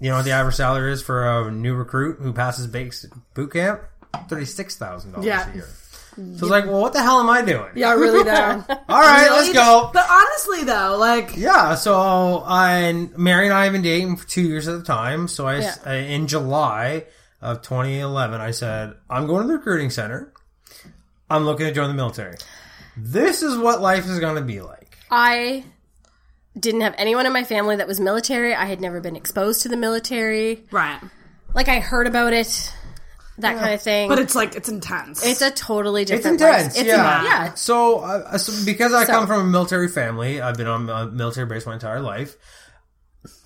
you 0.01 0.11
know 0.11 0.17
what 0.17 0.25
the 0.25 0.33
average 0.33 0.55
salary 0.57 0.93
is 0.93 1.03
for 1.03 1.27
a 1.27 1.51
new 1.51 1.75
recruit 1.75 2.19
who 2.21 2.33
passes 2.33 2.67
base 2.67 3.07
boot 3.35 3.53
camp? 3.53 3.83
Thirty 4.29 4.45
six 4.47 4.77
thousand 4.77 5.13
dollars 5.13 5.27
Yeah. 5.27 5.51
a 5.51 5.55
year. 5.55 5.69
So 6.17 6.23
it's 6.25 6.43
like, 6.43 6.67
well, 6.67 6.81
what 6.81 6.93
the 6.95 7.01
hell 7.03 7.21
am 7.21 7.31
I 7.31 7.43
doing? 7.43 7.69
Yeah, 7.77 7.93
really 7.95 8.25
though. 8.25 8.65
All 8.89 9.01
right, 9.01 9.29
let's 9.31 9.53
go. 9.53 9.91
But 9.95 10.05
honestly, 10.11 10.65
though, 10.65 10.97
like, 10.99 11.37
Yeah, 11.37 11.77
so 11.77 12.39
I 12.45 12.73
and 12.89 13.17
Mary 13.17 13.45
and 13.47 13.55
I 13.55 13.65
have 13.65 13.73
been 13.73 13.83
dating 13.83 14.17
for 14.17 14.27
two 14.27 14.43
years 14.43 14.67
at 14.67 14.79
the 14.79 14.85
time. 14.85 15.29
So 15.29 15.47
I, 15.47 15.59
Yeah. 15.61 15.75
uh, 15.87 15.91
in 15.91 16.27
July 16.27 17.05
of 17.41 17.63
2011, 17.63 18.41
I 18.41 18.51
said 18.51 18.95
I'm 19.09 19.29
going 19.29 19.43
to 19.43 19.47
the 19.49 19.59
recruiting 19.59 19.91
center. 19.91 20.33
I'm 21.31 21.45
looking 21.45 21.67
to 21.67 21.73
join 21.73 21.87
the 21.89 21.95
military. 21.95 22.37
This 22.97 23.43
is 23.43 23.57
what 23.57 23.81
life 23.81 24.07
is 24.07 24.19
going 24.19 24.35
to 24.37 24.43
be 24.43 24.61
like. 24.61 24.99
I 25.13 25.63
didn't 26.59 26.81
have 26.83 26.95
anyone 26.99 27.27
in 27.27 27.33
my 27.33 27.45
family 27.45 27.77
that 27.77 27.87
was 27.87 28.01
military. 28.01 28.55
I 28.55 28.65
had 28.67 28.81
never 28.81 29.01
been 29.01 29.17
exposed 29.17 29.63
to 29.63 29.69
the 29.69 29.77
military. 29.77 30.65
right. 30.71 31.01
Like 31.55 31.69
I 31.69 31.81
heard 31.81 32.07
about 32.07 32.33
it, 32.35 32.73
that 33.39 33.59
kind 33.59 33.73
of 33.75 33.81
thing. 33.83 34.09
But 34.09 34.19
it's 34.19 34.35
like 34.35 34.55
it's 34.55 34.69
intense. 34.69 35.25
it's 35.25 35.41
a 35.41 35.51
totally 35.51 36.05
different. 36.05 36.35
It's 36.35 36.43
different. 36.43 36.61
intense, 36.61 36.77
life- 36.77 36.85
It's 36.85 36.89
yeah. 36.97 37.19
in- 37.21 37.25
yeah. 37.27 37.55
So, 37.55 37.99
uh, 38.01 38.37
so 38.39 38.65
because 38.67 38.93
I 38.93 39.05
So- 39.05 39.13
come 39.13 39.27
from 39.27 39.41
a 39.41 39.45
military 39.45 39.89
family, 39.89 40.41
I've 40.43 40.57
been 40.57 40.67
on 40.67 40.89
a 40.91 41.07
military 41.07 41.47
base 41.47 41.65
my 41.67 41.75
entire 41.75 42.01
life. 42.01 42.37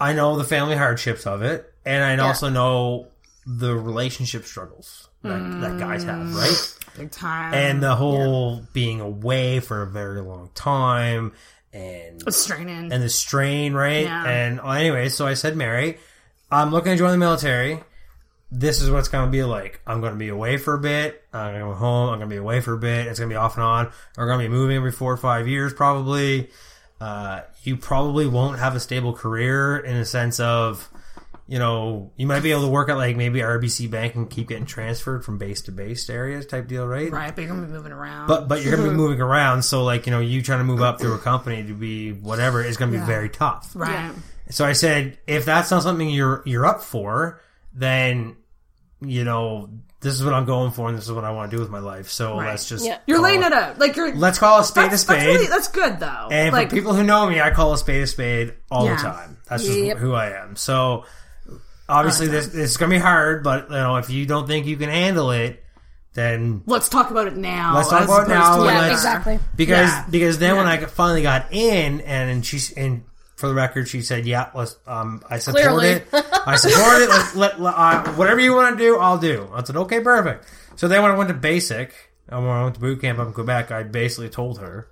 I 0.01 0.13
know 0.13 0.37
the 0.37 0.45
family 0.45 0.77
hardships 0.77 1.27
of 1.27 1.43
it, 1.43 1.73
and 1.85 2.03
I 2.05 2.25
also 2.27 2.49
know 2.49 3.09
the 3.47 3.75
relationship 3.77 4.45
struggles 4.45 5.09
that, 5.23 5.39
that 5.61 5.79
guys 5.79 6.05
have, 6.05 6.35
right? 6.35 6.75
big 6.97 7.11
time. 7.11 7.55
and 7.55 7.83
the 7.83 7.97
whole 7.97 8.63
being 8.73 9.01
away 9.01 9.61
for 9.61 9.83
a 9.83 9.87
very 9.87 10.21
long 10.21 10.51
time 10.55 11.33
and 11.73 12.23
it's 12.27 12.37
straining. 12.37 12.93
and 12.93 13.03
the 13.03 13.09
strain 13.09 13.73
right? 13.75 14.05
Yeah. 14.05 14.25
and 14.27 14.61
uh, 14.61 14.71
anyway 14.71 15.09
so 15.09 15.27
i 15.27 15.35
said 15.35 15.57
mary 15.57 15.99
i'm 16.51 16.71
looking 16.71 16.93
to 16.93 16.99
join 16.99 17.13
the 17.13 17.19
military. 17.19 17.81
This 18.55 18.83
is 18.83 18.91
what 18.91 18.99
it's 18.99 19.09
going 19.09 19.25
to 19.25 19.31
be 19.31 19.43
like. 19.45 19.81
I'm 19.87 20.03
going 20.03 20.13
to 20.13 20.19
be 20.19 20.29
away 20.29 20.59
for 20.59 20.75
a 20.75 20.79
bit. 20.79 21.25
I'm 21.33 21.53
going 21.55 21.61
to 21.65 21.69
go 21.69 21.73
home. 21.75 22.11
I'm 22.11 22.19
going 22.19 22.29
to 22.29 22.35
be 22.35 22.39
away 22.39 22.61
for 22.61 22.75
a 22.75 22.79
bit. 22.79 23.07
It's 23.07 23.19
going 23.19 23.31
to 23.31 23.33
be 23.33 23.39
off 23.39 23.55
and 23.55 23.65
on. 23.65 23.91
We're 24.19 24.27
going 24.27 24.41
to 24.41 24.45
be 24.45 24.51
moving 24.55 24.77
every 24.77 24.93
four 24.93 25.11
or 25.11 25.17
five 25.17 25.49
years 25.49 25.73
probably. 25.73 26.51
Uh, 27.01 27.41
you 27.63 27.79
probably 27.79 28.27
won't 28.27 28.59
have 28.59 28.77
a 28.77 28.81
stable 28.81 29.15
career 29.15 29.79
in 29.79 29.97
the 29.97 30.05
sense 30.05 30.39
of 30.39 30.91
you 31.53 31.59
know, 31.59 32.11
you 32.17 32.27
might 32.27 32.43
be 32.43 32.51
able 32.51 32.63
to 32.63 32.69
work 32.69 32.89
at 32.89 32.97
like 32.97 33.15
maybe 33.15 33.41
RBC 33.41 33.91
Bank 33.91 34.15
and 34.15 34.31
keep 34.31 34.49
getting 34.49 34.65
transferred 34.65 35.23
from 35.23 35.37
base 35.37 35.61
to 35.63 35.71
base 35.71 36.09
areas 36.09 36.47
type 36.47 36.67
deal, 36.67 36.87
right? 36.87 37.13
right, 37.13 37.37
but 37.37 37.43
you're 37.45 37.51
gonna 37.55 37.67
be 37.67 37.73
moving 37.75 37.93
around. 37.93 38.27
But 38.27 38.49
but 38.49 38.63
you're 38.65 38.75
gonna 38.75 38.89
be 38.89 38.97
moving 39.05 39.21
around, 39.21 39.63
so 39.63 39.85
like 39.85 40.07
you 40.07 40.13
know, 40.13 40.21
you 40.21 40.41
trying 40.41 40.61
to 40.61 40.65
move 40.65 40.81
up 40.81 40.99
through 40.99 41.13
a 41.13 41.19
company 41.19 41.63
to 41.65 41.75
be 41.75 42.13
whatever 42.13 42.65
is 42.65 42.79
gonna 42.79 42.93
be 42.93 42.97
very 43.05 43.29
tough. 43.29 43.71
right. 43.75 44.13
So 44.49 44.65
I 44.65 44.73
said, 44.73 45.19
if 45.27 45.45
that's 45.45 45.71
not 45.71 45.83
something 45.83 46.09
you're 46.09 46.43
you're 46.47 46.65
up 46.65 46.83
for, 46.83 47.43
then 47.75 48.35
you 49.03 49.25
know 49.25 49.69
this 50.01 50.15
is 50.15 50.25
what 50.25 50.33
I'm 50.33 50.47
going 50.47 50.71
for, 50.73 50.89
and 50.89 50.97
this 50.97 51.05
is 51.05 51.13
what 51.13 51.25
I 51.25 51.33
want 51.33 51.51
to 51.51 51.57
do 51.59 51.61
with 51.61 51.71
my 51.71 51.81
life. 51.81 52.09
So 52.09 52.39
Right. 52.39 52.47
let's 52.49 52.67
just 52.67 52.83
Yeah. 52.83 52.97
You're 53.07 53.21
laying 53.21 53.43
it 53.43 53.53
out. 53.53 53.79
Like 53.79 53.95
you're 53.95 54.15
Let's 54.15 54.39
call 54.39 54.59
a 54.61 54.65
spade 54.65 54.85
that's, 54.91 54.95
a 54.95 54.99
spade. 55.05 55.17
That's, 55.19 55.27
really, 55.27 55.47
that's 55.49 55.69
good 55.69 56.01
though. 56.01 56.29
And 56.31 56.51
like 56.55 56.71
for 56.71 56.77
people 56.77 56.95
who 56.95 57.03
know 57.05 57.29
me, 57.29 57.43
I 57.43 57.51
call 57.51 57.75
a 57.75 57.79
spade 57.79 58.03
a 58.03 58.07
spade 58.07 58.55
all 58.71 58.87
Yeah. 58.87 58.97
the 58.97 59.03
time. 59.03 59.37
That's 59.51 59.65
just 59.65 59.79
Yep. 59.79 59.99
who 59.99 60.15
I 60.15 60.31
am. 60.43 60.57
So 60.57 61.05
obviously, 61.93 62.27
this 62.29 62.55
is 62.55 62.77
gonna 62.77 62.91
be 62.91 62.99
hard, 62.99 63.43
but 63.45 63.69
you 63.71 63.77
know, 63.77 63.97
if 63.97 64.11
you 64.11 64.27
don't 64.27 64.47
think 64.47 64.67
you 64.67 64.77
can 64.77 64.89
handle 64.89 65.31
it, 65.31 65.63
then 66.15 66.63
let's 66.67 66.89
talk 66.89 67.11
about 67.11 67.27
it 67.27 67.37
now. 67.37 67.75
Let's 67.77 67.89
talk 67.89 68.05
about 68.05 68.27
it 68.27 68.29
now, 68.29 68.65
Yeah, 68.65 68.91
exactly. 68.93 69.39
because 69.57 69.89
Yeah. 69.91 70.05
because 70.11 70.39
then 70.39 70.57
when 70.57 70.67
I 70.67 70.79
finally 70.87 71.23
got 71.23 71.53
in, 71.53 72.01
and 72.03 72.45
she's 72.45 72.71
and 72.73 73.05
for 73.37 73.49
the 73.49 73.55
record, 73.55 73.89
she 73.89 74.03
said, 74.03 74.27
"Yeah, 74.27 74.51
let's." 74.55 74.77
Um, 74.87 75.23
I 75.29 75.39
support 75.39 75.63
Clearly. 75.65 75.89
it. 75.89 76.07
I 76.47 76.57
support 76.57 77.03
it. 77.03 77.09
Let, 77.09 77.37
let, 77.37 77.61
let- 77.61 77.75
uh, 77.75 78.05
whatever 78.13 78.41
you 78.41 78.55
want 78.55 78.77
to 78.79 78.85
do, 78.85 78.99
I'll 78.99 79.19
do. 79.19 79.49
I 79.55 79.63
said, 79.65 79.77
"Okay, 79.77 80.01
perfect." 80.01 80.47
So 80.77 80.87
then 80.89 81.03
when 81.03 81.11
I 81.11 81.15
went 81.17 81.29
to 81.29 81.35
basic, 81.35 81.95
and 82.29 82.47
when 82.47 82.57
I 82.57 82.63
went 82.63 82.75
to 82.77 82.81
boot 82.81 83.01
camp 83.01 83.19
up 83.19 83.27
in 83.29 83.33
Quebec, 83.33 83.71
I 83.73 83.83
basically 83.85 84.29
told 84.29 84.59
her, 84.61 84.89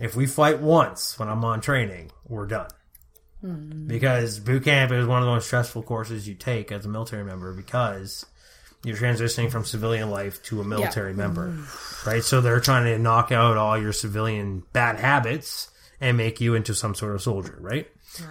"If 0.00 0.16
we 0.16 0.26
fight 0.26 0.58
once 0.60 1.18
when 1.18 1.28
I'm 1.28 1.44
on 1.44 1.60
training, 1.60 2.10
we're 2.26 2.46
done." 2.46 2.68
Because 3.88 4.38
boot 4.38 4.64
camp 4.64 4.92
is 4.92 5.06
one 5.06 5.18
of 5.18 5.26
the 5.26 5.32
most 5.32 5.46
stressful 5.46 5.82
courses 5.82 6.28
you 6.28 6.34
take 6.34 6.70
as 6.70 6.84
a 6.86 6.88
military 6.88 7.24
member 7.24 7.52
because 7.52 8.24
you're 8.84 8.96
transitioning 8.96 9.50
from 9.50 9.64
civilian 9.64 10.10
life 10.10 10.42
to 10.44 10.60
a 10.60 10.64
military 10.64 11.12
member, 11.14 11.56
right? 12.06 12.22
So 12.22 12.40
they're 12.40 12.60
trying 12.60 12.84
to 12.84 12.98
knock 12.98 13.32
out 13.32 13.56
all 13.56 13.76
your 13.80 13.92
civilian 13.92 14.62
bad 14.72 14.98
habits 14.98 15.70
and 16.00 16.16
make 16.16 16.40
you 16.40 16.54
into 16.54 16.74
some 16.74 16.94
sort 16.94 17.14
of 17.14 17.22
soldier, 17.22 17.56
right? 17.60 17.88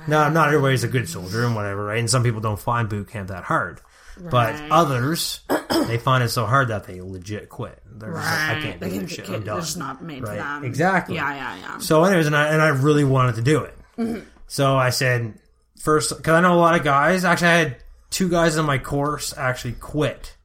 Now, 0.07 0.29
not 0.29 0.47
everybody's 0.49 0.83
a 0.83 0.87
good 0.87 1.09
soldier 1.09 1.45
and 1.45 1.55
whatever, 1.55 1.85
right? 1.85 1.99
And 1.99 2.09
some 2.09 2.23
people 2.23 2.41
don't 2.41 2.59
find 2.59 2.87
boot 2.89 3.09
camp 3.09 3.29
that 3.29 3.43
hard, 3.43 3.81
but 4.29 4.55
others 4.69 5.39
they 5.87 5.97
find 5.97 6.23
it 6.23 6.29
so 6.29 6.45
hard 6.45 6.67
that 6.67 6.85
they 6.85 7.01
legit 7.01 7.49
quit. 7.49 7.81
They're 7.85 8.13
just 8.13 8.23
like, 8.23 8.57
I 8.57 8.61
can't 8.61 8.79
do 8.79 8.89
They 8.89 8.97
this 8.99 9.11
shit. 9.11 9.29
I'm 9.29 9.43
done. 9.43 9.61
They're 9.61 9.79
not 9.79 10.03
made 10.03 10.19
for 10.19 10.35
them. 10.35 10.63
Exactly. 10.65 11.15
Yeah, 11.15 11.33
yeah, 11.33 11.57
yeah. 11.57 11.77
So, 11.79 12.03
anyways, 12.03 12.27
and 12.27 12.35
I 12.35 12.47
and 12.47 12.61
I 12.61 12.69
really 12.69 13.03
wanted 13.03 13.35
to 13.35 13.41
do 13.41 13.63
it. 13.63 13.77
Mm-hmm. 13.97 14.27
So 14.51 14.75
I 14.75 14.89
said 14.89 15.35
first 15.79 16.09
because 16.17 16.33
I 16.33 16.41
know 16.41 16.53
a 16.53 16.59
lot 16.59 16.75
of 16.75 16.83
guys. 16.83 17.23
Actually, 17.23 17.47
I 17.47 17.57
had 17.57 17.77
two 18.09 18.27
guys 18.27 18.57
in 18.57 18.65
my 18.65 18.79
course 18.79 19.33
actually 19.37 19.71
quit, 19.73 20.35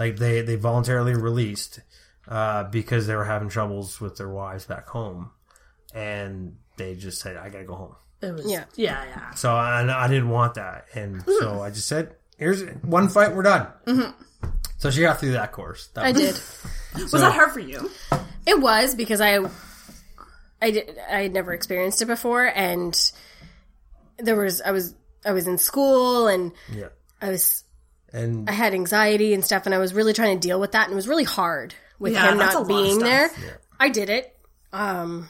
like 0.00 0.16
they 0.16 0.40
they 0.42 0.56
voluntarily 0.56 1.14
released 1.14 1.78
uh, 2.26 2.64
because 2.64 3.06
they 3.06 3.14
were 3.14 3.24
having 3.24 3.48
troubles 3.48 4.00
with 4.00 4.16
their 4.16 4.28
wives 4.28 4.64
back 4.64 4.88
home, 4.88 5.30
and 5.94 6.56
they 6.76 6.96
just 6.96 7.20
said, 7.20 7.36
"I 7.36 7.50
gotta 7.50 7.62
go 7.62 7.76
home." 7.76 7.94
It 8.20 8.32
was, 8.34 8.50
Yeah. 8.50 8.64
yeah, 8.74 9.04
yeah. 9.04 9.30
So 9.34 9.52
I, 9.54 10.04
I 10.04 10.08
didn't 10.08 10.28
want 10.30 10.54
that, 10.54 10.86
and 10.94 11.22
so 11.24 11.62
I 11.62 11.70
just 11.70 11.86
said, 11.86 12.16
"Here's 12.38 12.62
one 12.82 13.08
fight, 13.08 13.32
we're 13.32 13.42
done." 13.44 13.68
So 14.78 14.90
she 14.90 15.02
got 15.02 15.20
through 15.20 15.32
that 15.32 15.52
course. 15.52 15.86
That 15.94 16.04
I 16.04 16.10
was- 16.10 16.20
did. 16.94 17.02
Was 17.12 17.12
that 17.12 17.32
hard 17.32 17.52
for 17.52 17.60
you? 17.60 17.88
It 18.44 18.60
was 18.60 18.96
because 18.96 19.20
I, 19.20 19.38
I 20.60 20.72
did. 20.72 20.98
I 21.08 21.22
had 21.22 21.32
never 21.32 21.52
experienced 21.52 22.02
it 22.02 22.06
before, 22.06 22.44
and 22.44 22.92
there 24.18 24.36
was 24.36 24.60
I 24.60 24.70
was 24.72 24.94
I 25.24 25.32
was 25.32 25.46
in 25.46 25.58
school 25.58 26.26
and 26.28 26.52
Yeah, 26.72 26.88
I 27.20 27.30
was 27.30 27.64
and 28.12 28.48
I 28.48 28.52
had 28.52 28.74
anxiety 28.74 29.32
and 29.34 29.44
stuff, 29.44 29.66
and 29.66 29.74
I 29.74 29.78
was 29.78 29.94
really 29.94 30.12
trying 30.12 30.38
to 30.38 30.46
deal 30.46 30.60
with 30.60 30.72
that, 30.72 30.84
and 30.84 30.92
it 30.92 30.96
was 30.96 31.08
really 31.08 31.24
hard 31.24 31.74
with 31.98 32.12
Yeah, 32.12 32.30
him 32.32 32.38
not 32.38 32.66
being 32.68 32.98
stuff. 33.00 33.34
there. 33.36 33.60
I 33.80 33.88
did 33.88 34.10
it. 34.10 34.36
Um, 34.72 35.28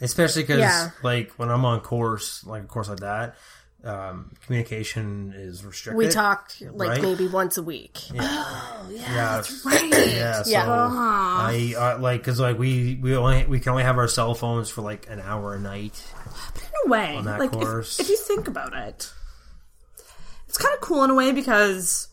especially 0.00 0.42
because 0.42 0.60
Yeah. 0.60 0.90
like 1.02 1.32
when 1.32 1.50
I'm 1.50 1.64
on 1.64 1.80
course, 1.80 2.44
like 2.44 2.62
a 2.62 2.66
course 2.66 2.88
like 2.88 3.00
that, 3.00 3.36
um, 3.84 4.30
communication 4.46 5.34
is 5.36 5.64
restricted. 5.64 5.98
we 5.98 6.08
talk 6.08 6.52
like 6.72 6.88
Right. 6.90 7.02
maybe 7.02 7.26
once 7.26 7.56
a 7.58 7.62
week. 7.62 7.98
Oh 8.18 8.86
yeah, 8.90 9.42
yeah. 9.42 10.42
So 10.42 10.50
Yeah. 10.50 10.64
I 10.92 11.74
uh, 11.76 11.98
like 12.00 12.20
because 12.20 12.40
like 12.40 12.58
we 12.58 12.98
we 13.00 13.14
only 13.16 13.44
we 13.46 13.60
can 13.60 13.70
only 13.70 13.82
have 13.84 13.98
our 13.98 14.08
cell 14.08 14.34
phones 14.34 14.70
for 14.70 14.80
like 14.82 15.06
an 15.10 15.20
hour 15.20 15.54
a 15.54 15.60
night. 15.60 16.02
But 16.54 16.62
in 16.62 16.70
a 16.86 16.88
way, 16.90 17.20
that 17.24 17.38
like 17.38 17.52
if, 17.52 17.60
course. 17.60 18.00
if 18.00 18.08
you 18.08 18.16
think 18.16 18.48
about 18.48 18.74
it, 18.74 19.12
it's 20.48 20.58
kind 20.58 20.74
of 20.74 20.80
cool 20.80 21.04
in 21.04 21.10
a 21.10 21.14
way 21.14 21.32
because 21.32 22.08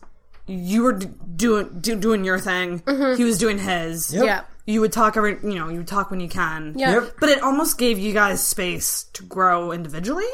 you 0.46 0.82
were 0.82 0.92
doing 0.92 1.80
do, 1.80 1.96
doing 1.96 2.24
your 2.24 2.38
thing, 2.38 2.80
mm-hmm. 2.80 3.16
he 3.16 3.24
was 3.24 3.38
doing 3.38 3.58
his. 3.58 4.12
Yep. 4.12 4.24
Yeah, 4.24 4.42
You 4.66 4.80
would 4.80 4.92
talk 4.92 5.16
every, 5.16 5.38
you 5.42 5.54
know, 5.54 5.68
you 5.68 5.78
would 5.78 5.86
talk 5.88 6.10
when 6.10 6.20
you 6.20 6.28
can. 6.28 6.74
yeah, 6.76 6.92
Yep. 6.94 7.14
But 7.20 7.28
it 7.28 7.42
almost 7.42 7.78
gave 7.78 7.98
you 7.98 8.12
guys 8.12 8.44
space 8.44 9.04
to 9.14 9.22
grow 9.22 9.72
individually 9.72 10.24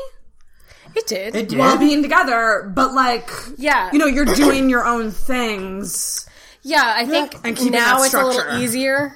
it 0.94 1.06
did. 1.06 1.36
It 1.36 1.48
did. 1.50 1.58
while 1.58 1.78
being 1.78 2.02
together. 2.02 2.70
But 2.74 2.92
like, 2.92 3.30
Yeah. 3.56 3.90
you 3.92 3.98
know, 3.98 4.06
you're 4.06 4.24
doing 4.24 4.70
your 4.70 4.86
own 4.86 5.10
things, 5.10 6.26
yeah, 6.62 6.94
I 6.96 7.06
think 7.06 7.34
And 7.44 7.70
now 7.70 8.02
it's 8.02 8.14
a 8.14 8.24
little 8.24 8.58
easier, 8.60 9.14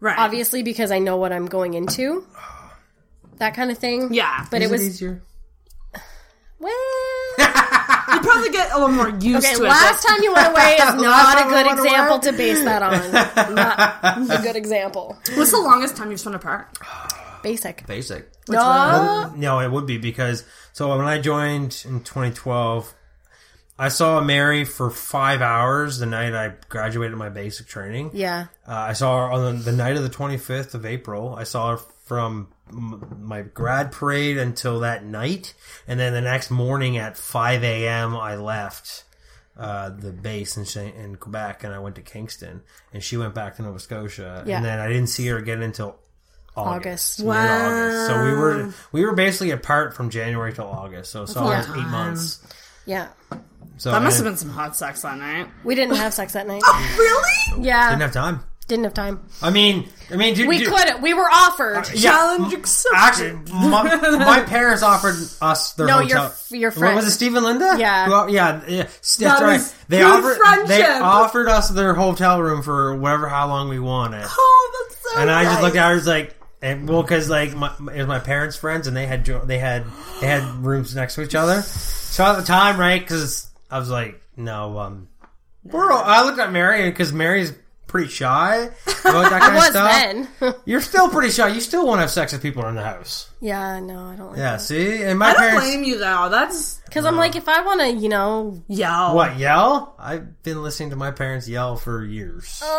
right? 0.00 0.18
obviously 0.18 0.62
because 0.62 0.90
I 0.90 0.98
know 0.98 1.16
what 1.16 1.32
I'm 1.32 1.46
going 1.46 1.74
into. 1.74 2.26
That 3.38 3.54
kind 3.54 3.70
of 3.70 3.78
thing. 3.78 4.12
Yeah, 4.12 4.46
but 4.50 4.62
Is 4.62 4.70
it 4.70 4.72
was 4.72 4.82
easier. 4.86 5.22
well. 6.58 6.72
you 7.38 8.20
probably 8.20 8.50
get 8.50 8.70
a 8.72 8.78
little 8.78 8.88
more 8.94 9.08
used 9.08 9.44
Okay, 9.46 9.56
to 9.56 9.64
it. 9.64 9.68
last 9.68 10.06
time 10.06 10.22
you 10.22 10.32
went 10.32 10.48
away 10.52 10.74
is 10.80 10.94
not 11.02 11.46
a 11.46 11.50
good 11.50 11.66
example 11.78 12.18
to 12.20 12.32
base 12.32 12.62
that 12.64 12.82
on. 12.82 13.54
Not 14.26 14.40
a 14.40 14.42
good 14.42 14.56
example. 14.56 15.18
What's 15.34 15.50
the 15.50 15.58
longest 15.60 15.96
time 15.96 16.10
you've 16.10 16.20
spent 16.20 16.36
apart? 16.36 16.68
Basic. 17.42 17.86
Basic. 17.86 18.28
No. 18.48 19.32
No, 19.36 19.60
it 19.60 19.70
would 19.70 19.86
be 19.86 19.98
because 19.98 20.44
so 20.72 20.96
when 20.96 21.06
I 21.06 21.18
joined 21.20 21.82
in 21.84 22.00
2012, 22.00 22.94
I 23.78 23.88
saw 23.88 24.20
Mary 24.20 24.64
for 24.64 24.90
five 24.90 25.42
hours 25.42 25.98
the 25.98 26.06
night 26.06 26.32
I 26.34 26.54
graduated 26.68 27.16
my 27.18 27.28
basic 27.28 27.66
training. 27.66 28.10
Yeah. 28.14 28.46
Uh, 28.66 28.72
I 28.72 28.92
saw 28.92 29.26
her 29.26 29.32
on 29.32 29.56
the, 29.58 29.62
the 29.64 29.76
night 29.76 29.96
of 29.96 30.04
the 30.04 30.10
25th 30.10 30.74
of 30.74 30.86
April. 30.86 31.34
I 31.34 31.42
saw 31.44 31.76
her 31.76 31.82
from 32.04 32.48
my 32.70 33.42
grad 33.42 33.92
parade 33.92 34.38
until 34.38 34.80
that 34.80 35.04
night. 35.04 35.54
And 35.88 35.98
then 35.98 36.12
the 36.12 36.20
next 36.20 36.50
morning 36.50 36.96
at 36.98 37.16
5 37.16 37.64
a.m., 37.64 38.16
I 38.16 38.36
left 38.36 39.04
uh, 39.56 39.90
the 39.90 40.12
base 40.12 40.56
in, 40.56 40.88
in 40.94 41.16
Quebec 41.16 41.64
and 41.64 41.72
I 41.72 41.78
went 41.78 41.96
to 41.96 42.02
Kingston. 42.02 42.62
And 42.92 43.02
she 43.02 43.16
went 43.16 43.34
back 43.34 43.56
to 43.56 43.62
Nova 43.62 43.78
Scotia. 43.78 44.44
Yeah. 44.46 44.56
And 44.56 44.64
then 44.64 44.78
I 44.78 44.88
didn't 44.88 45.08
see 45.08 45.26
her 45.28 45.38
again 45.38 45.62
until 45.62 45.96
August. 46.56 47.20
August. 47.20 47.24
Mid-August. 47.24 48.06
So 48.06 48.24
we 48.24 48.32
were 48.32 48.74
we 48.92 49.04
were 49.04 49.14
basically 49.14 49.50
apart 49.50 49.94
from 49.94 50.10
January 50.10 50.52
till 50.52 50.66
August. 50.66 51.10
So 51.10 51.22
it's 51.22 51.36
almost 51.36 51.68
eight 51.70 51.86
months. 51.86 52.46
Yeah. 52.86 53.08
So 53.76 53.90
That 53.90 54.02
must 54.02 54.18
have 54.18 54.24
been 54.24 54.36
some 54.36 54.50
hot 54.50 54.76
sex 54.76 55.02
that 55.02 55.18
night. 55.18 55.48
We 55.64 55.74
didn't 55.74 55.96
have 55.96 56.14
sex 56.14 56.34
that 56.34 56.46
night. 56.46 56.62
Really? 56.96 57.66
Yeah. 57.66 57.90
Didn't 57.90 58.02
have 58.02 58.12
time. 58.12 58.40
Didn't 58.66 58.84
have 58.84 58.94
time. 58.94 59.20
I 59.42 59.50
mean, 59.50 59.88
I 60.10 60.16
mean, 60.16 60.34
do, 60.34 60.48
We 60.48 60.58
do- 60.58 60.70
could. 60.70 61.02
We 61.02 61.12
were 61.12 61.28
offered. 61.30 61.84
Yeah. 61.94 62.12
Challenge 62.12 62.54
accepted. 62.54 62.96
Actually, 62.96 63.52
my, 63.52 64.16
my 64.18 64.40
parents 64.40 64.82
offered 64.82 65.16
us 65.42 65.74
their 65.74 65.86
No, 65.86 65.98
hotel. 66.00 66.32
your- 66.50 66.60
your 66.60 66.70
What 66.70 66.78
friend. 66.78 66.96
was 66.96 67.06
it, 67.06 67.10
Steve 67.10 67.34
and 67.34 67.44
Linda? 67.44 67.76
Yeah. 67.78 68.06
Who- 68.06 68.32
yeah, 68.32 68.62
yeah. 68.66 68.82
That's 68.84 69.16
That 69.18 69.42
right. 69.42 69.60
is 69.60 69.74
They 69.88 69.98
good 69.98 70.06
offered. 70.06 70.66
They 70.68 70.82
offered 70.86 71.48
us 71.48 71.68
their 71.68 71.92
hotel 71.92 72.40
room 72.40 72.62
for 72.62 72.94
whatever 72.96 73.28
how 73.28 73.48
long 73.48 73.68
we 73.68 73.78
wanted, 73.78 74.24
Oh, 74.26 74.86
that's 74.88 75.12
so 75.12 75.20
and 75.20 75.30
I 75.30 75.44
just 75.44 75.60
looked 75.62 75.76
at 75.76 75.84
her 75.84 75.90
I 75.90 75.94
was 75.94 76.06
like. 76.06 76.34
And, 76.62 76.88
well, 76.88 77.02
because 77.02 77.28
like 77.28 77.54
my, 77.54 77.70
it 77.92 77.98
was 77.98 78.06
my 78.06 78.20
parents' 78.20 78.56
friends, 78.56 78.86
and 78.86 78.96
they 78.96 79.04
had 79.06 79.26
jo- 79.26 79.44
they 79.44 79.58
had 79.58 79.84
they 80.22 80.26
had 80.26 80.42
rooms 80.64 80.94
next 80.96 81.16
to 81.16 81.22
each 81.22 81.34
other. 81.34 81.60
So 81.60 82.24
at 82.24 82.36
the 82.36 82.42
time, 82.42 82.80
right? 82.80 82.98
Because 83.02 83.46
I 83.70 83.78
was 83.78 83.90
like, 83.90 84.22
no, 84.38 84.78
um, 84.78 85.08
we're 85.62 85.92
all, 85.92 86.02
I 86.02 86.22
looked 86.22 86.38
at 86.38 86.52
Mary 86.52 86.88
because 86.88 87.12
Mary's 87.12 87.52
pretty 87.94 88.10
shy 88.10 88.56
about 89.04 89.30
that 89.30 89.40
kind 89.40 89.52
of 89.52 89.54
Was 89.54 89.70
stuff. 89.70 89.88
then. 89.92 90.28
You're 90.64 90.80
still 90.80 91.08
pretty 91.08 91.30
shy. 91.30 91.46
You 91.48 91.60
still 91.60 91.86
want 91.86 91.98
to 91.98 92.00
have 92.00 92.10
sex 92.10 92.32
with 92.32 92.42
people 92.42 92.66
in 92.66 92.74
the 92.74 92.82
house. 92.82 93.30
yeah. 93.40 93.78
No, 93.78 94.06
I 94.06 94.16
don't 94.16 94.30
like 94.30 94.36
Yeah, 94.38 94.52
that. 94.56 94.60
see, 94.62 95.04
and 95.04 95.16
my 95.16 95.26
I 95.28 95.32
don't 95.32 95.40
parents. 95.42 95.64
blame 95.66 95.84
you 95.84 95.98
though. 95.98 96.28
That's 96.28 96.80
Because 96.86 97.04
I'm 97.04 97.14
like, 97.16 97.36
if 97.36 97.48
I 97.48 97.62
want 97.64 97.80
to, 97.82 97.92
you 97.92 98.08
know. 98.08 98.60
yell. 98.66 99.14
What 99.14 99.38
yell? 99.38 99.94
I've 99.96 100.42
been 100.42 100.60
listening 100.60 100.90
to 100.90 100.96
my 100.96 101.12
parents 101.12 101.48
yell 101.48 101.76
for 101.76 102.04
years. 102.04 102.60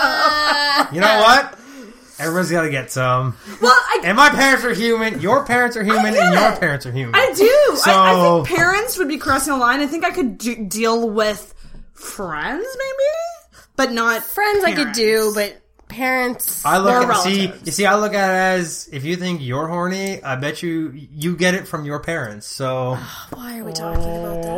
Oh. 0.00 0.88
You 0.92 1.00
know 1.00 1.18
what? 1.20 1.58
Everybody's 2.18 2.50
got 2.50 2.62
to 2.62 2.70
get 2.70 2.90
some. 2.90 3.36
Well, 3.60 3.72
I, 3.72 4.00
And 4.04 4.16
my 4.16 4.30
parents 4.30 4.64
are 4.64 4.72
human. 4.72 5.20
Your 5.20 5.44
parents 5.44 5.76
are 5.76 5.84
human, 5.84 6.14
get 6.14 6.24
and 6.24 6.34
your 6.34 6.50
it. 6.52 6.60
parents 6.60 6.86
are 6.86 6.92
human. 6.92 7.14
I 7.14 7.32
do. 7.34 7.76
So- 7.76 7.90
I, 7.92 8.10
I 8.12 8.44
think 8.44 8.56
parents 8.58 8.96
would 8.98 9.08
be 9.08 9.18
crossing 9.18 9.52
a 9.52 9.56
line. 9.56 9.80
I 9.80 9.86
think 9.86 10.04
I 10.04 10.10
could 10.10 10.38
do, 10.38 10.64
deal 10.66 11.10
with 11.10 11.54
friends, 11.98 12.66
maybe, 12.78 13.62
but 13.76 13.92
not 13.92 14.22
Friends 14.22 14.64
I 14.64 14.72
could 14.74 14.92
do, 14.92 15.32
but 15.34 15.60
parents. 15.88 16.64
I 16.64 16.78
look 16.78 16.92
at 16.92 17.22
see. 17.22 17.52
You 17.64 17.72
see, 17.72 17.86
I 17.86 17.96
look 17.96 18.14
at 18.14 18.30
it 18.30 18.60
as 18.60 18.88
if 18.92 19.04
you 19.04 19.16
think 19.16 19.40
you're 19.42 19.66
horny, 19.66 20.22
I 20.22 20.36
bet 20.36 20.62
you 20.62 20.92
you 20.94 21.36
get 21.36 21.54
it 21.54 21.66
from 21.66 21.84
your 21.84 22.00
parents. 22.00 22.46
So 22.46 22.94
Why 23.32 23.58
are 23.58 23.64
we 23.64 23.72
talking 23.72 24.02
about 24.04 24.42
this? 24.42 24.52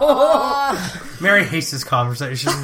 Oh, 0.00 1.08
Mary 1.20 1.44
hates 1.44 1.70
this 1.70 1.84
conversation 1.84 2.52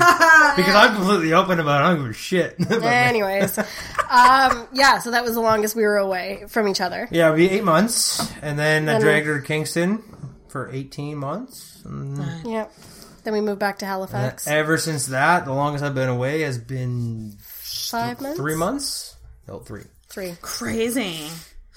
because 0.57 0.75
I'm 0.75 0.97
completely 0.97 1.33
open 1.33 1.61
about. 1.61 1.83
it. 1.83 1.85
I 1.85 1.89
don't 1.91 2.03
give 2.03 2.11
a 2.11 2.15
shit. 2.15 2.57
Anyways, 2.83 3.59
um, 3.59 4.69
yeah. 4.73 4.99
So 5.01 5.11
that 5.11 5.25
was 5.25 5.35
the 5.35 5.41
longest 5.41 5.77
we 5.77 5.83
were 5.83 5.99
away 5.99 6.45
from 6.49 6.69
each 6.69 6.81
other. 6.81 7.09
Yeah, 7.11 7.27
it'll 7.27 7.37
be 7.37 7.51
eight 7.51 7.65
months, 7.65 8.33
and 8.43 8.59
then 8.59 8.89
I 8.89 8.99
dragged 8.99 9.27
her 9.27 9.41
to 9.41 9.47
Kingston 9.47 10.03
for 10.49 10.71
eighteen 10.73 11.19
months. 11.19 11.83
Yep. 12.45 12.73
Then 13.25 13.33
we 13.35 13.41
moved 13.41 13.59
back 13.61 13.79
to 13.81 13.87
Halifax. 13.87 14.47
Ever 14.47 14.79
since 14.79 15.07
that, 15.07 15.45
the 15.45 15.53
longest 15.53 15.85
I've 15.85 15.95
been 15.95 16.09
away 16.09 16.41
has 16.43 16.59
been 16.59 17.37
Five 17.41 18.21
months. 18.21 18.39
three 18.39 18.55
months. 18.57 19.17
No, 19.49 19.59
three. 19.61 19.83
Three. 20.09 20.37
crazy. 20.43 21.29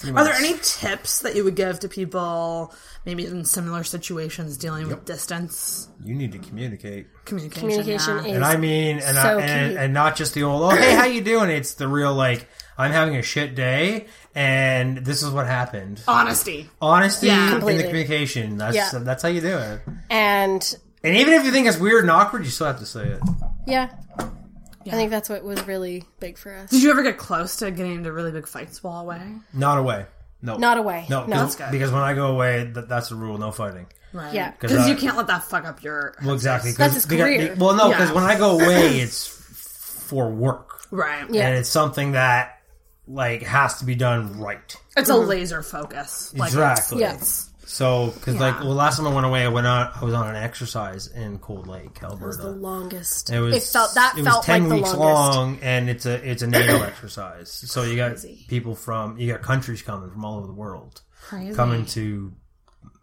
Are 0.05 0.23
there 0.25 0.33
any 0.33 0.55
tips 0.61 1.21
that 1.21 1.33
you 1.35 1.45
would 1.45 1.55
give 1.55 1.79
to 1.81 1.87
people, 1.87 2.73
maybe 3.05 3.25
in 3.25 3.45
similar 3.45 3.83
situations, 3.85 4.57
dealing 4.57 4.87
with 4.89 5.05
distance 5.05 5.87
You 6.03 6.13
need 6.13 6.33
to 6.33 6.39
communicate, 6.39 7.07
communication? 7.23 7.61
Communication 7.69 8.15
yeah. 8.17 8.25
is. 8.31 8.35
and 8.35 8.43
I 8.43 8.57
mean, 8.57 8.97
and 8.97 9.15
So 9.15 9.21
I, 9.39 9.41
and, 9.41 9.71
key. 9.71 9.77
and 9.77 9.93
not 9.93 10.15
just 10.17 10.33
the 10.33 10.43
old, 10.43 10.63
oh 10.73 10.75
hey, 10.75 10.93
how 10.95 11.05
you 11.05 11.21
doing? 11.21 11.49
It's 11.51 11.75
the 11.75 11.87
real 11.87 12.13
like, 12.13 12.47
I'm 12.77 12.91
having 12.91 13.15
a 13.15 13.21
shit 13.21 13.55
day, 13.55 14.07
and 14.35 14.97
this 14.97 15.23
is 15.23 15.29
what 15.29 15.45
happened. 15.45 16.01
honesty. 16.05 16.69
Honesty 16.81 17.27
Yeah. 17.27 17.53
in 17.55 17.61
the 17.77 17.83
communication. 17.83 18.57
That's 18.57 18.75
Yeah. 18.75 18.89
that's 18.99 19.23
how 19.23 19.29
you 19.29 19.39
do 19.41 19.57
it. 19.57 19.81
and 20.09 20.75
And 21.04 21.16
even 21.18 21.34
if 21.34 21.43
you 21.45 21.51
think 21.51 21.68
it's 21.68 21.78
weird 21.78 22.04
and 22.04 22.12
awkward, 22.12 22.43
you 22.45 22.49
still 22.51 22.68
have 22.68 22.80
to 22.80 22.86
say 22.86 23.04
it. 23.08 23.20
yeah, 23.68 23.89
I 24.20 24.91
think 24.91 25.12
that's 25.12 25.30
what 25.30 25.43
was 25.43 25.66
really 25.68 26.04
big 26.20 26.38
for 26.38 26.54
us. 26.54 26.70
Did 26.70 26.82
you 26.84 26.91
ever 26.91 27.04
get 27.04 27.18
close 27.18 27.58
to 27.58 27.72
getting 27.72 27.95
into 27.95 28.12
really 28.12 28.32
big 28.32 28.47
fights 28.47 28.82
while 28.84 29.01
away? 29.01 29.22
Not 29.54 29.78
away. 29.78 30.06
No. 30.41 30.58
Not 30.58 30.78
away. 30.78 31.06
No, 31.10 31.22
No. 31.26 31.45
because, 31.45 31.72
because 31.72 31.91
when 31.91 32.01
I 32.01 32.14
go 32.14 32.28
away, 32.28 32.66
that, 32.74 32.89
that's 32.89 33.10
the 33.10 33.16
rule. 33.16 33.38
No 33.38 33.51
fighting. 33.51 33.88
Right. 34.12 34.34
Yeah. 34.34 34.51
Because 34.51 34.88
you 34.88 34.95
can't 34.95 35.16
let 35.18 35.28
that 35.28 35.43
fuck 35.43 35.66
up 35.66 35.82
your. 35.84 36.16
Well, 36.24 36.34
exactly. 36.36 36.72
'cause- 36.72 36.78
That's 36.78 36.93
his 36.95 37.06
because- 37.06 37.24
career. 37.26 37.56
well, 37.58 37.76
no, 37.76 37.89
because 37.89 38.10
Yeah. 38.10 38.16
when 38.16 38.24
I 38.26 38.38
go 38.38 38.60
away, 38.60 38.99
it's 38.99 39.28
for 39.28 40.30
work, 40.30 40.82
Right. 40.91 41.26
Yeah. 41.30 41.47
and 41.47 41.58
it's 41.58 41.70
something 41.70 42.12
that 42.12 42.60
like 43.08 43.41
has 43.43 43.80
to 43.80 43.86
be 43.86 43.95
done 43.95 44.39
right. 44.39 44.76
It's 44.95 45.10
a 45.10 45.16
laser 45.16 45.64
focus. 45.64 46.34
Like 46.36 46.49
Exactly. 46.49 47.01
Yeah. 47.01 47.14
It's, 47.16 47.49
So, 47.66 48.07
because 48.16 48.36
like, 48.39 48.55
Yeah. 48.55 48.66
well, 48.66 48.76
last 48.76 48.97
time 48.97 49.07
I 49.07 49.14
went 49.14 49.26
away, 49.26 49.43
I 49.43 49.47
went 49.47 49.66
on. 49.68 49.89
I 49.95 50.03
was 50.03 50.14
on 50.14 50.28
an 50.28 50.36
exercise 50.36 51.07
in 51.07 51.39
Cold 51.39 51.68
Lake, 51.68 52.01
Alberta. 52.03 52.24
It 52.24 52.28
was 52.28 52.38
the 52.38 52.49
longest. 52.51 53.30
It 53.32 53.39
was 53.39 53.55
It 53.55 53.64
felt 53.64 53.93
that 53.95 54.16
it 54.18 54.24
felt 54.24 54.43
ten 54.43 54.68
like 54.70 54.80
weeks 54.82 54.93
long, 54.93 55.59
and 55.61 55.89
it's 55.89 56.05
a 56.05 56.16
it's 56.30 56.41
a 56.41 56.47
NATO 56.47 56.82
exercise. 56.84 57.49
So 57.51 57.84
you 57.84 57.95
got 57.95 58.11
Crazy. 58.11 58.45
people 58.47 58.76
from 58.76 59.18
you 59.18 59.32
got 59.32 59.41
countries 59.41 59.82
coming 59.82 60.09
from 60.11 60.26
all 60.26 60.38
over 60.38 60.47
the 60.47 60.53
world 60.53 61.01
Crazy. 61.24 61.53
coming 61.55 61.86
to 61.88 62.34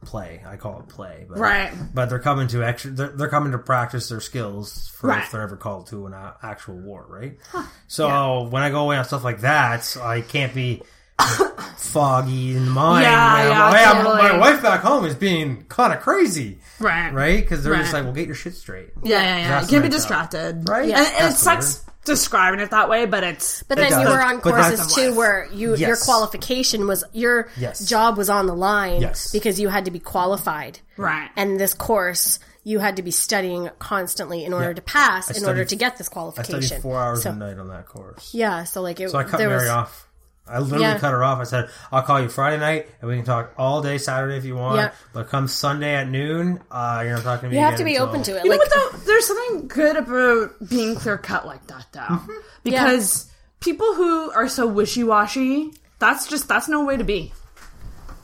play. 0.04 0.42
I 0.46 0.56
call 0.56 0.80
it 0.80 0.88
play, 0.88 1.26
but 1.28 1.38
Right. 1.38 1.72
But 1.94 2.08
they're 2.10 2.18
coming 2.18 2.48
to 2.48 2.62
extra. 2.64 2.90
They're, 2.90 3.08
they're 3.08 3.28
coming 3.28 3.52
to 3.52 3.58
practice 3.58 4.08
their 4.08 4.20
skills 4.20 4.88
for 4.96 5.08
Right. 5.08 5.22
if 5.24 5.30
they're 5.30 5.42
ever 5.42 5.56
called 5.56 5.88
to 5.88 6.06
an 6.06 6.14
actual 6.42 6.76
war, 6.76 7.04
right? 7.08 7.38
So 7.86 8.42
when 8.44 8.62
I 8.62 8.70
go 8.70 8.80
away 8.84 8.96
on 8.96 9.04
stuff 9.04 9.24
like 9.24 9.40
that, 9.40 9.96
I 10.00 10.20
can't 10.22 10.54
be 10.54 10.82
foggy 11.76 12.56
in 12.56 12.64
the 12.66 12.70
mind. 12.70 13.04
Yeah, 13.04 13.34
where 13.34 13.52
I'm 13.52 13.72
yeah, 13.72 13.78
"Hey, 13.78 13.84
I'm- 13.84 14.04
my 14.04 14.38
wife 14.38 14.62
back 14.62 14.80
home 14.80 15.04
is 15.04 15.14
being 15.14 15.64
kind 15.68 15.92
of 15.92 16.00
crazy, 16.00 16.58
right. 16.78 17.12
right? 17.12 17.40
Because 17.40 17.64
they're 17.64 17.74
just 17.76 17.92
like, 17.92 18.04
"Well, 18.04 18.12
get 18.12 18.26
your 18.26 18.34
shit 18.34 18.54
straight." 18.54 18.90
Yeah, 19.02 19.20
yeah, 19.22 19.38
yeah. 19.38 19.60
You 19.62 19.68
can't 19.68 19.82
be 19.82 19.88
job. 19.88 19.92
distracted. 19.92 20.68
Right? 20.68 20.84
And, 20.90 21.06
and 21.18 21.32
it 21.32 21.36
sucks 21.36 21.84
describing 22.04 22.60
it 22.60 22.70
that 22.70 22.88
way, 22.88 23.06
but 23.06 23.24
it's. 23.24 23.62
But 23.64 23.78
It 23.78 23.90
then 23.90 24.00
you 24.00 24.08
were 24.08 24.22
on 24.22 24.36
But 24.36 24.54
courses 24.54 24.94
too, 24.94 25.14
where 25.14 25.48
you 25.52 25.76
your 25.76 25.96
qualification 25.96 26.86
was 26.86 27.04
your 27.12 27.48
Yes. 27.56 27.84
job 27.84 28.16
was 28.16 28.30
on 28.30 28.46
the 28.46 28.54
line 28.54 29.00
Yes. 29.02 29.30
because 29.32 29.60
you 29.60 29.68
had 29.68 29.84
to 29.84 29.90
be 29.90 29.98
qualified. 29.98 30.78
Right. 30.96 31.30
And 31.36 31.58
this 31.58 31.74
course, 31.74 32.38
you 32.64 32.78
had 32.78 32.96
to 32.96 33.02
be 33.02 33.10
studying 33.10 33.70
constantly 33.78 34.44
in 34.44 34.52
order 34.52 34.74
to 34.74 34.82
pass, 34.82 35.30
in 35.36 35.44
order 35.44 35.64
to 35.64 35.76
get 35.76 35.96
this 35.98 36.08
I 36.08 36.12
qualification. 36.12 36.62
studied 36.62 36.82
four 36.82 37.00
hours 37.00 37.22
so, 37.22 37.30
a 37.30 37.34
night 37.34 37.58
on 37.58 37.68
that 37.68 37.86
course. 37.86 38.32
Yeah, 38.34 38.64
so 38.64 38.82
like 38.82 39.00
it, 39.00 39.04
was. 39.04 39.12
So 39.12 39.18
I 39.18 39.24
cut 39.24 39.38
there 39.38 39.48
Mary 39.48 39.62
was, 39.62 39.70
off. 39.70 40.06
I 40.48 40.58
literally 40.58 40.82
Yeah. 40.82 40.98
cut 40.98 41.12
her 41.12 41.22
off. 41.22 41.38
I 41.38 41.44
said, 41.44 41.68
"I'll 41.92 42.02
call 42.02 42.20
you 42.20 42.28
Friday 42.28 42.58
night, 42.58 42.88
and 43.00 43.08
we 43.08 43.16
can 43.16 43.24
talk 43.24 43.52
all 43.56 43.82
day 43.82 43.98
Saturday 43.98 44.36
if 44.36 44.44
you 44.44 44.56
want. 44.56 44.76
Yeah. 44.78 44.90
But 45.12 45.28
come 45.28 45.46
Sunday 45.46 45.94
at 45.94 46.08
noon, 46.08 46.60
uh, 46.70 47.02
you're 47.04 47.14
not 47.14 47.22
talking 47.22 47.48
to 47.50 47.54
me. 47.54 47.56
You 47.60 47.64
have 47.64 47.76
to 47.76 47.84
be 47.84 47.94
until- 47.94 48.08
open 48.08 48.22
to 48.24 48.36
it. 48.36 48.44
You 48.44 48.50
like 48.50 48.60
know 48.60 48.76
what 48.82 48.92
though? 48.92 48.98
There's 48.98 49.26
something 49.26 49.68
good 49.68 49.96
about 49.96 50.68
being 50.68 50.96
clear 50.96 51.18
cut 51.18 51.46
like 51.46 51.66
that 51.68 51.86
though. 51.92 52.00
Mm-hmm. 52.00 52.32
Because 52.64 53.26
people 53.60 53.94
who 53.94 54.30
are 54.32 54.48
so 54.48 54.66
wishy 54.66 55.04
washy, 55.04 55.72
that's 56.00 56.26
just 56.26 56.48
that's 56.48 56.66
no 56.68 56.84
way 56.84 56.96
to 56.96 57.04
be. 57.04 57.32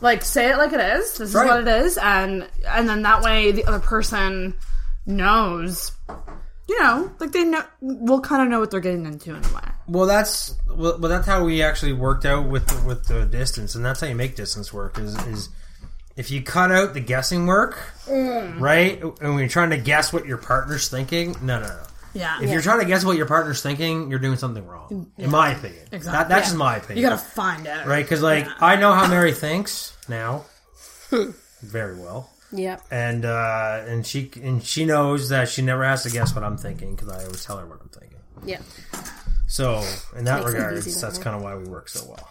Like 0.00 0.22
say 0.24 0.50
it 0.50 0.58
like 0.58 0.72
it 0.72 0.80
is. 0.80 1.18
This 1.18 1.28
is 1.30 1.34
what 1.34 1.60
it 1.60 1.68
is, 1.68 1.96
and 1.96 2.46
and 2.66 2.88
then 2.88 3.02
that 3.02 3.22
way 3.22 3.52
the 3.52 3.64
other 3.66 3.78
person 3.78 4.54
knows. 5.06 5.92
You 6.68 6.82
know, 6.82 7.12
like 7.20 7.30
they 7.32 7.44
know, 7.44 7.62
we'll 7.80 8.20
kind 8.20 8.42
of 8.42 8.48
know 8.48 8.58
what 8.60 8.70
they're 8.72 8.80
getting 8.80 9.06
into 9.06 9.30
in 9.34 9.44
a 9.44 9.54
way. 9.54 9.62
Well, 9.86 10.06
that's 10.06 10.54
well, 10.68 10.98
well, 10.98 11.08
that's 11.08 11.26
how 11.26 11.44
we 11.44 11.62
actually 11.62 11.92
worked 11.92 12.24
out 12.24 12.48
with 12.48 12.66
the, 12.66 12.86
with 12.86 13.06
the 13.06 13.24
distance, 13.24 13.76
and 13.76 13.84
that's 13.84 14.00
how 14.00 14.08
you 14.08 14.16
make 14.16 14.34
distance 14.34 14.72
work. 14.72 14.98
Is 14.98 15.14
is 15.26 15.48
if 16.16 16.30
you 16.32 16.42
cut 16.42 16.72
out 16.72 16.92
the 16.94 17.00
guessing 17.00 17.46
work, 17.46 17.78
Mm. 18.08 18.60
right? 18.60 19.00
And 19.00 19.14
when 19.20 19.38
you're 19.38 19.48
trying 19.48 19.70
to 19.70 19.76
guess 19.78 20.12
what 20.12 20.26
your 20.26 20.38
partner's 20.38 20.88
thinking, 20.88 21.36
no, 21.42 21.60
no, 21.60 21.66
no. 21.68 21.82
Yeah, 22.14 22.40
If 22.40 22.50
you're 22.50 22.62
trying 22.62 22.80
to 22.80 22.86
guess 22.86 23.04
what 23.04 23.18
your 23.18 23.26
partner's 23.26 23.60
thinking, 23.60 24.08
you're 24.08 24.18
doing 24.18 24.38
something 24.38 24.66
wrong, 24.66 25.10
in 25.18 25.30
my 25.30 25.50
opinion. 25.52 25.82
Exactly. 25.92 26.12
That, 26.12 26.28
that's 26.30 26.46
Yeah. 26.46 26.48
just 26.48 26.56
my 26.56 26.76
opinion. 26.76 26.96
you 26.96 27.02
gotta 27.10 27.18
find 27.20 27.66
out, 27.66 27.86
right? 27.86 28.02
Because 28.04 28.22
like 28.22 28.48
I 28.60 28.76
know 28.76 28.92
how 28.94 29.06
Mary 29.06 29.32
thinks 29.34 29.94
now, 30.08 30.46
very 31.62 31.96
well. 31.98 32.30
Yeah, 32.57 32.78
and 32.90 33.24
uh, 33.24 33.84
and 33.86 34.07
she 34.07 34.30
and 34.42 34.62
she 34.62 34.84
knows 34.84 35.28
that 35.30 35.48
she 35.48 35.62
never 35.62 35.84
has 35.84 36.02
to 36.04 36.11
guess 36.11 36.34
what 36.34 36.42
I'm 36.44 36.57
thinking 36.57 36.94
because 36.94 37.09
I 37.11 37.22
always 37.24 37.44
tell 37.44 37.59
her 37.59 37.66
what 37.66 37.80
I'm 37.80 37.88
thinking. 37.88 38.18
yeah. 38.44 38.61
So 39.48 39.82
in 40.16 40.24
that 40.24 40.40
Makes 40.40 40.52
regard, 40.52 40.76
that's 40.82 41.18
kind 41.18 41.36
of 41.36 41.42
why 41.42 41.54
we 41.54 41.64
work 41.68 41.88
so 41.88 42.04
well. 42.09 42.28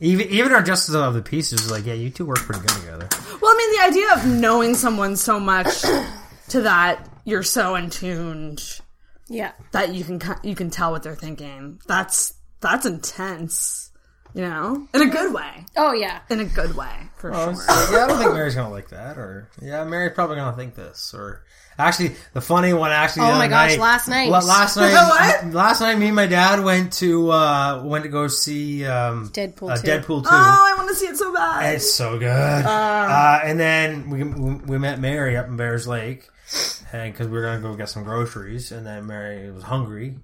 Even 0.00 0.28
even 0.30 0.52
our 0.52 0.62
justice 0.62 0.94
of 0.94 1.14
the 1.14 1.22
peace 1.22 1.52
is 1.52 1.70
like, 1.70 1.86
yeah, 1.86 1.94
you 1.94 2.10
two 2.10 2.24
work 2.26 2.38
pretty 2.38 2.60
good 2.60 2.70
together. 2.80 3.08
Well, 3.40 3.52
I 3.52 3.56
mean, 3.56 3.78
the 3.78 3.86
idea 3.86 4.14
of 4.14 4.40
knowing 4.40 4.74
someone 4.74 5.16
so 5.16 5.38
much 5.38 5.82
to 6.48 6.62
that 6.62 7.06
you're 7.24 7.42
so 7.42 7.74
in 7.76 7.90
tuned 7.90 8.80
Yeah. 9.28 9.52
that 9.72 9.94
you 9.94 10.02
can 10.02 10.20
you 10.42 10.54
can 10.56 10.70
tell 10.70 10.90
what 10.90 11.02
they're 11.02 11.14
thinking. 11.14 11.80
That's 11.86 12.34
that's 12.60 12.84
intense, 12.86 13.89
you 14.34 14.42
know, 14.42 14.86
in 14.94 15.02
a 15.02 15.06
good 15.10 15.32
way. 15.34 15.64
Oh 15.76 15.92
yeah. 15.92 16.20
In 16.30 16.40
a 16.40 16.44
good 16.44 16.74
way, 16.76 16.92
for 17.16 17.32
Oh, 17.34 17.52
sure. 17.52 17.54
so, 17.54 17.92
yeah, 17.96 18.04
I 18.04 18.08
don't 18.08 18.18
think 18.18 18.32
Mary's 18.32 18.54
gonna 18.54 18.70
like 18.70 18.88
that, 18.90 19.18
or 19.18 19.48
yeah, 19.60 19.84
Mary's 19.84 20.12
probably 20.14 20.36
gonna 20.36 20.56
think 20.56 20.74
this, 20.74 21.12
or 21.14 21.44
actually, 21.78 22.14
the 22.34 22.40
funny 22.40 22.72
one 22.72 22.90
actually. 22.92 23.22
Oh 23.26 23.32
my 23.38 23.48
gosh, 23.48 23.70
night- 23.72 23.80
last 23.80 24.08
night. 24.08 24.28
la- 24.28 24.38
last 24.40 24.76
night, 24.78 24.92
What? 24.92 25.54
last 25.54 25.80
night, 25.80 25.98
me 25.98 26.06
and 26.08 26.16
my 26.16 26.26
dad 26.26 26.62
went 26.62 26.92
to 26.94 27.30
uh 27.30 27.82
went 27.84 28.04
to 28.04 28.10
go 28.10 28.28
see 28.28 28.84
um, 28.86 29.28
Deadpool 29.30 29.70
uh, 29.72 29.76
2. 29.76 29.86
Deadpool 29.86 30.22
two. 30.22 30.28
Oh, 30.30 30.32
I 30.32 30.74
want 30.76 30.88
to 30.90 30.94
see 30.94 31.06
it 31.06 31.16
so 31.16 31.32
bad. 31.34 31.74
It's 31.74 31.92
so 31.92 32.18
good. 32.18 32.26
Uh, 32.26 33.40
and 33.44 33.58
then 33.58 34.10
we 34.10 34.22
we 34.24 34.78
met 34.78 35.00
Mary 35.00 35.36
up 35.36 35.46
in 35.48 35.56
Bayers 35.56 35.86
Lake, 35.88 36.28
and 36.92 37.12
because 37.12 37.26
we 37.28 37.32
were 37.38 37.42
gonna 37.42 37.60
go 37.60 37.74
get 37.74 37.88
some 37.88 38.04
groceries, 38.04 38.72
and 38.72 38.86
then 38.86 39.06
Mary 39.06 39.50
was 39.50 39.62
hungry, 39.64 40.18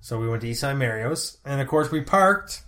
so 0.00 0.18
we 0.18 0.28
went 0.28 0.42
to 0.42 0.48
East 0.48 0.60
Side 0.60 0.76
Mario's, 0.76 1.38
and 1.44 1.60
of 1.60 1.68
course 1.68 1.90
we 1.90 2.00
parked 2.00 2.62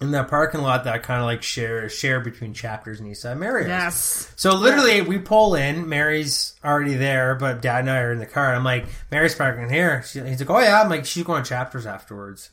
in 0.00 0.10
that 0.10 0.28
parking 0.28 0.60
lot 0.60 0.84
that 0.84 1.02
kind 1.04 1.20
of 1.20 1.26
like 1.26 1.42
share 1.42 1.88
share 1.88 2.20
between 2.20 2.52
Chapters 2.52 3.00
and 3.00 3.08
East 3.08 3.22
Side 3.22 3.38
Mario's. 3.38 3.68
yes. 3.68 4.32
So 4.36 4.54
literally, 4.54 5.00
we 5.02 5.18
pull 5.18 5.54
in. 5.54 5.88
Mary's 5.88 6.54
already 6.64 6.94
there, 6.94 7.34
but 7.36 7.62
Dad 7.62 7.80
and 7.80 7.90
I 7.90 7.98
are 8.00 8.12
in 8.12 8.18
the 8.18 8.26
car. 8.26 8.54
I'm 8.54 8.64
like, 8.64 8.86
Mary's 9.10 9.34
parking 9.34 9.68
here. 9.70 10.02
She, 10.02 10.20
he's 10.20 10.40
like, 10.40 10.50
Oh 10.50 10.58
yeah. 10.58 10.80
I'm 10.82 10.90
like, 10.90 11.04
she's 11.06 11.24
going 11.24 11.42
to 11.42 11.48
Chapters 11.48 11.86
afterwards. 11.86 12.50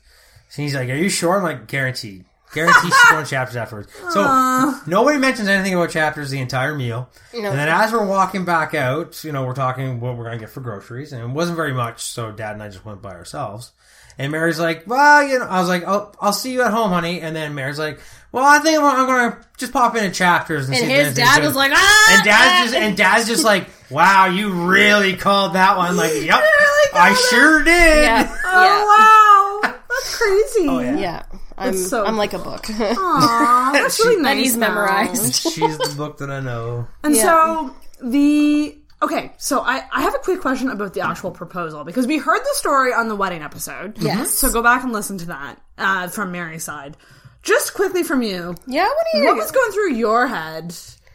So 0.48 0.62
he's 0.62 0.74
like, 0.74 0.88
Are 0.88 0.94
you 0.94 1.08
sure? 1.08 1.36
I'm 1.36 1.42
like, 1.42 1.66
Guaranteed. 1.66 2.24
Guaranteed 2.54 2.92
she's 2.92 3.10
going 3.10 3.24
to 3.24 3.30
Chapters 3.30 3.56
afterwards. 3.56 3.90
So 4.10 4.74
nobody 4.86 5.18
mentions 5.18 5.48
anything 5.48 5.74
about 5.74 5.90
Chapters 5.90 6.30
the 6.30 6.38
entire 6.40 6.74
meal. 6.74 7.08
And 7.34 7.58
then 7.58 7.68
as 7.68 7.92
we're 7.92 8.06
walking 8.06 8.44
back 8.44 8.74
out, 8.74 9.24
you 9.24 9.32
know, 9.32 9.44
we're 9.46 9.54
talking 9.54 10.00
what 10.00 10.16
we're 10.16 10.24
going 10.24 10.38
to 10.38 10.44
get 10.44 10.50
for 10.50 10.60
groceries, 10.60 11.12
and 11.14 11.22
it 11.22 11.28
wasn't 11.28 11.56
very 11.56 11.72
much. 11.72 12.02
So 12.02 12.30
Dad 12.30 12.52
and 12.52 12.62
I 12.62 12.68
just 12.68 12.84
went 12.84 13.00
by 13.02 13.14
ourselves. 13.14 13.72
And 14.18 14.30
Mary's 14.32 14.58
like, 14.60 14.84
well, 14.86 15.22
you 15.26 15.38
know, 15.38 15.46
I 15.46 15.60
was 15.60 15.68
like, 15.68 15.84
oh, 15.86 16.12
I'll 16.20 16.32
see 16.32 16.52
you 16.52 16.62
at 16.62 16.70
home, 16.72 16.90
honey. 16.90 17.20
And 17.20 17.34
then 17.34 17.54
Mary's 17.54 17.78
like, 17.78 18.00
well, 18.30 18.44
I 18.44 18.58
think 18.60 18.78
I'm, 18.78 18.84
I'm 18.84 19.06
going 19.06 19.32
to 19.32 19.38
just 19.58 19.72
pop 19.72 19.94
into 19.96 20.10
Chapters. 20.10 20.66
And, 20.66 20.74
And 20.76 20.84
see 20.86 20.90
his 20.92 21.14
dad 21.14 21.40
good." 21.40 21.46
was 21.46 21.56
like, 21.56 21.72
ah! 21.74 22.14
and 22.16 22.24
dad's 22.24 22.70
just 22.72 22.82
and 22.82 22.96
dad's 22.96 23.26
just 23.26 23.44
like, 23.44 23.68
wow, 23.90 24.26
you 24.26 24.50
really 24.66 25.16
called 25.16 25.54
that 25.54 25.76
one. 25.76 25.96
Like, 25.96 26.12
yep, 26.14 26.40
really 26.40 26.88
I 26.94 27.08
called 27.08 27.12
it. 27.12 27.30
sure 27.30 27.62
did. 27.64 28.04
Yeah. 28.04 28.38
Oh 28.54 29.62
wow, 29.64 29.74
that's 29.88 30.16
crazy. 30.18 30.68
Oh 30.68 30.78
yeah. 30.80 30.98
Yeah. 30.98 31.22
I'm, 31.56 31.74
so 31.76 32.04
I'm 32.04 32.16
like 32.18 32.32
a 32.34 32.38
book. 32.38 32.66
Aw, 32.70 33.70
that's 33.72 33.98
really 34.00 34.20
nice. 34.20 34.34
that 34.34 34.36
he's 34.42 34.56
memorized. 34.58 35.34
She's 35.36 35.78
the 35.78 35.94
book 35.96 36.18
that 36.18 36.30
I 36.30 36.40
know. 36.40 36.86
And 37.02 37.14
Yeah. 37.16 37.22
so 37.22 37.76
the 38.02 38.76
okay, 39.02 39.32
so 39.38 39.60
I 39.60 39.82
I 39.92 40.02
have 40.02 40.14
a 40.14 40.18
quick 40.18 40.40
question 40.40 40.70
about 40.70 40.94
the 40.94 41.00
actual 41.00 41.30
proposal 41.30 41.84
because 41.84 42.06
we 42.06 42.18
heard 42.18 42.40
the 42.40 42.54
story 42.54 42.92
on 42.92 43.08
the 43.08 43.16
wedding 43.16 43.42
episode. 43.42 43.98
Yes. 43.98 44.30
So 44.34 44.50
go 44.52 44.62
back 44.62 44.82
and 44.84 44.92
listen 44.92 45.18
to 45.18 45.26
that 45.26 45.60
uh, 45.78 46.08
from 46.08 46.32
Mary's 46.32 46.64
side. 46.64 46.96
Just 47.42 47.74
quickly 47.74 48.04
from 48.04 48.22
you, 48.22 48.54
yeah, 48.66 48.86
what 48.86 49.06
do 49.12 49.18
you 49.18 49.24
what 49.26 49.36
was 49.36 49.50
going 49.50 49.72
through 49.72 49.94
your 49.94 50.28
head 50.28 50.74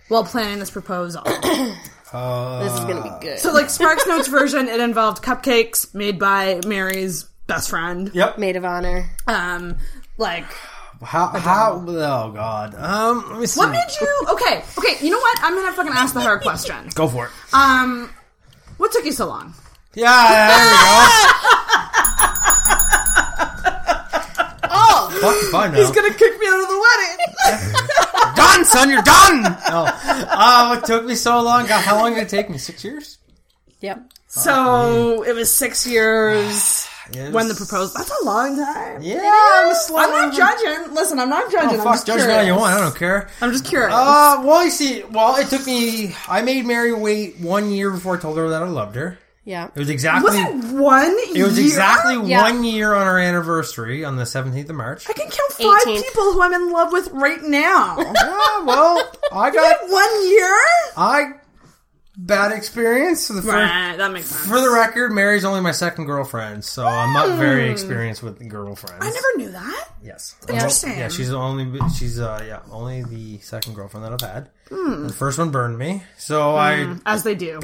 while 0.09 0.23
planning 0.25 0.59
this 0.59 0.71
proposal? 0.71 1.23
This 2.09 2.71
is 2.73 2.79
gonna 2.85 3.03
be 3.03 3.11
good. 3.25 3.37
so, 3.37 3.51
like 3.51 3.69
Sparks 3.69 4.07
Notes 4.07 4.29
version, 4.29 4.69
it 4.69 4.79
involved 4.79 5.21
cupcakes 5.21 5.93
made 5.93 6.17
by 6.17 6.61
Mary's 6.65 7.23
best 7.47 7.69
friend. 7.69 8.09
Yep. 8.13 8.37
Maid 8.37 8.55
of 8.55 8.63
honor. 8.63 9.09
Um, 9.27 9.75
like 10.17 10.45
How? 11.03 11.27
How? 11.27 11.83
Oh 11.87 12.31
God. 12.31 12.73
Um. 12.75 13.25
Let 13.31 13.39
me 13.39 13.45
see. 13.45 13.59
what 13.59 13.69
made 13.71 13.83
you? 14.01 14.21
Okay, 14.31 14.63
okay. 14.77 14.97
You 15.05 15.11
know 15.11 15.19
what? 15.19 15.39
I'm 15.43 15.53
gonna 15.55 15.71
fucking 15.73 15.93
ask 15.93 16.13
the 16.13 16.21
hard 16.21 16.41
question. 16.41 16.89
Go 16.95 17.07
for 17.07 17.25
it. 17.27 17.31
Um, 17.53 18.09
what 18.77 18.91
took 18.91 19.05
you 19.05 19.11
so 19.11 19.27
long? 19.27 19.53
Yeah. 19.93 20.47
There 20.47 20.57
Oh, 24.69 25.09
we 25.13 25.19
go. 25.21 25.21
Fucking 25.31 25.49
fun 25.51 25.71
now. 25.71 25.77
He's 25.79 25.91
gonna 25.91 26.13
kick 26.13 26.39
me 26.39 26.47
out 26.47 26.61
of 26.61 26.67
the 26.67 26.79
wedding. 26.85 28.35
done, 28.35 28.65
son. 28.65 28.89
You're 28.89 29.01
done. 29.01 29.57
Oh. 29.69 30.27
Uh, 30.29 30.67
what 30.75 30.85
took 30.85 31.05
me 31.05 31.15
so 31.15 31.41
long? 31.41 31.65
God, 31.67 31.81
how 31.83 31.95
long 31.97 32.13
did 32.13 32.23
it 32.23 32.29
take 32.29 32.49
me? 32.49 32.57
Six 32.57 32.83
years. 32.83 33.17
yep. 33.81 33.99
So 34.27 35.23
it 35.23 35.33
was 35.33 35.49
six 35.51 35.87
years 35.87 36.86
Yes. 37.13 37.33
when 37.33 37.47
the 37.47 37.55
proposal. 37.55 37.93
That's 37.97 38.11
a 38.21 38.25
long 38.25 38.55
time. 38.57 39.01
Yeah. 39.01 39.19
I 39.23 39.65
was 39.67 39.85
slow. 39.85 39.99
I'm 39.99 40.11
not 40.11 40.33
judging. 40.35 40.93
Listen, 40.93 41.19
I'm 41.19 41.29
not 41.29 41.51
judging. 41.51 41.69
Oh, 41.79 41.81
I'm 41.81 41.83
fuck, 41.83 41.93
just 41.95 42.07
judge 42.07 42.19
curious. 42.19 42.37
all 42.39 42.43
you 42.45 42.55
want. 42.55 42.73
I 42.73 42.79
don't 42.79 42.95
care. 42.95 43.29
I'm 43.41 43.51
just 43.51 43.65
curious. 43.65 43.93
Uh, 43.93 44.41
well, 44.43 44.63
you 44.65 44.71
see, 44.71 45.03
well, 45.03 45.35
it 45.37 45.47
took 45.49 45.65
me. 45.65 46.15
I 46.27 46.41
made 46.41 46.65
Mary 46.65 46.93
wait 46.93 47.39
one 47.39 47.71
year 47.71 47.91
before 47.91 48.17
I 48.17 48.19
told 48.19 48.37
her 48.37 48.49
that 48.49 48.61
I 48.63 48.67
loved 48.67 48.95
her. 48.95 49.17
Yeah. 49.45 49.69
It 49.73 49.79
was 49.79 49.89
exactly. 49.89 50.25
was 50.25 50.35
it 50.35 50.73
one? 50.75 51.17
Year. 51.33 51.45
It 51.45 51.47
was 51.47 51.57
year? 51.57 51.67
exactly 51.67 52.29
Yeah. 52.29 52.41
one 52.41 52.65
year 52.65 52.93
on 52.93 53.07
our 53.07 53.17
anniversary 53.17 54.03
on 54.03 54.17
the 54.17 54.23
17th 54.25 54.69
of 54.69 54.75
March. 54.75 55.09
I 55.09 55.13
can 55.13 55.29
count 55.29 55.53
five 55.53 55.83
18th. 55.87 56.01
people 56.03 56.33
who 56.33 56.41
I'm 56.41 56.53
in 56.53 56.69
love 56.73 56.91
with 56.91 57.07
right 57.13 57.41
now. 57.43 57.95
Yeah, 58.27 58.63
well, 58.65 59.09
I 59.31 59.49
got 59.51 59.77
one 59.89 60.29
year? 60.29 60.57
I 60.97 61.33
bad 62.17 62.51
experience. 62.51 63.27
For 63.27 63.33
the, 63.33 63.41
first, 63.41 63.53
Right, 63.53 63.95
that 63.95 64.11
makes 64.11 64.27
sense. 64.27 64.47
for 64.47 64.59
the 64.59 64.69
record, 64.69 65.11
Mary's 65.11 65.45
only 65.45 65.61
my 65.61 65.71
second 65.71 66.05
girlfriend, 66.05 66.65
so 66.65 66.85
I'm 66.85 67.13
not 67.13 67.37
very 67.37 67.69
experienced 67.69 68.23
with 68.23 68.45
girlfriends. 68.49 69.05
I 69.05 69.09
never 69.09 69.27
knew 69.37 69.51
that. 69.51 69.89
Yes, 70.03 70.35
Interesting. 70.49 70.97
Yeah, 70.97 71.09
she's 71.09 71.31
only 71.31 71.79
she's 71.95 72.19
uh 72.19 72.43
yeah 72.47 72.61
only 72.71 73.03
the 73.03 73.39
second 73.39 73.73
girlfriend 73.75 74.05
that 74.05 74.13
I've 74.13 74.21
had. 74.33 74.49
Hmm. 74.69 75.07
The 75.07 75.13
first 75.13 75.37
one 75.37 75.51
burned 75.51 75.77
me, 75.77 76.03
so 76.17 76.55
I 76.55 76.95
As 77.05 77.23
they 77.23 77.35
do. 77.35 77.59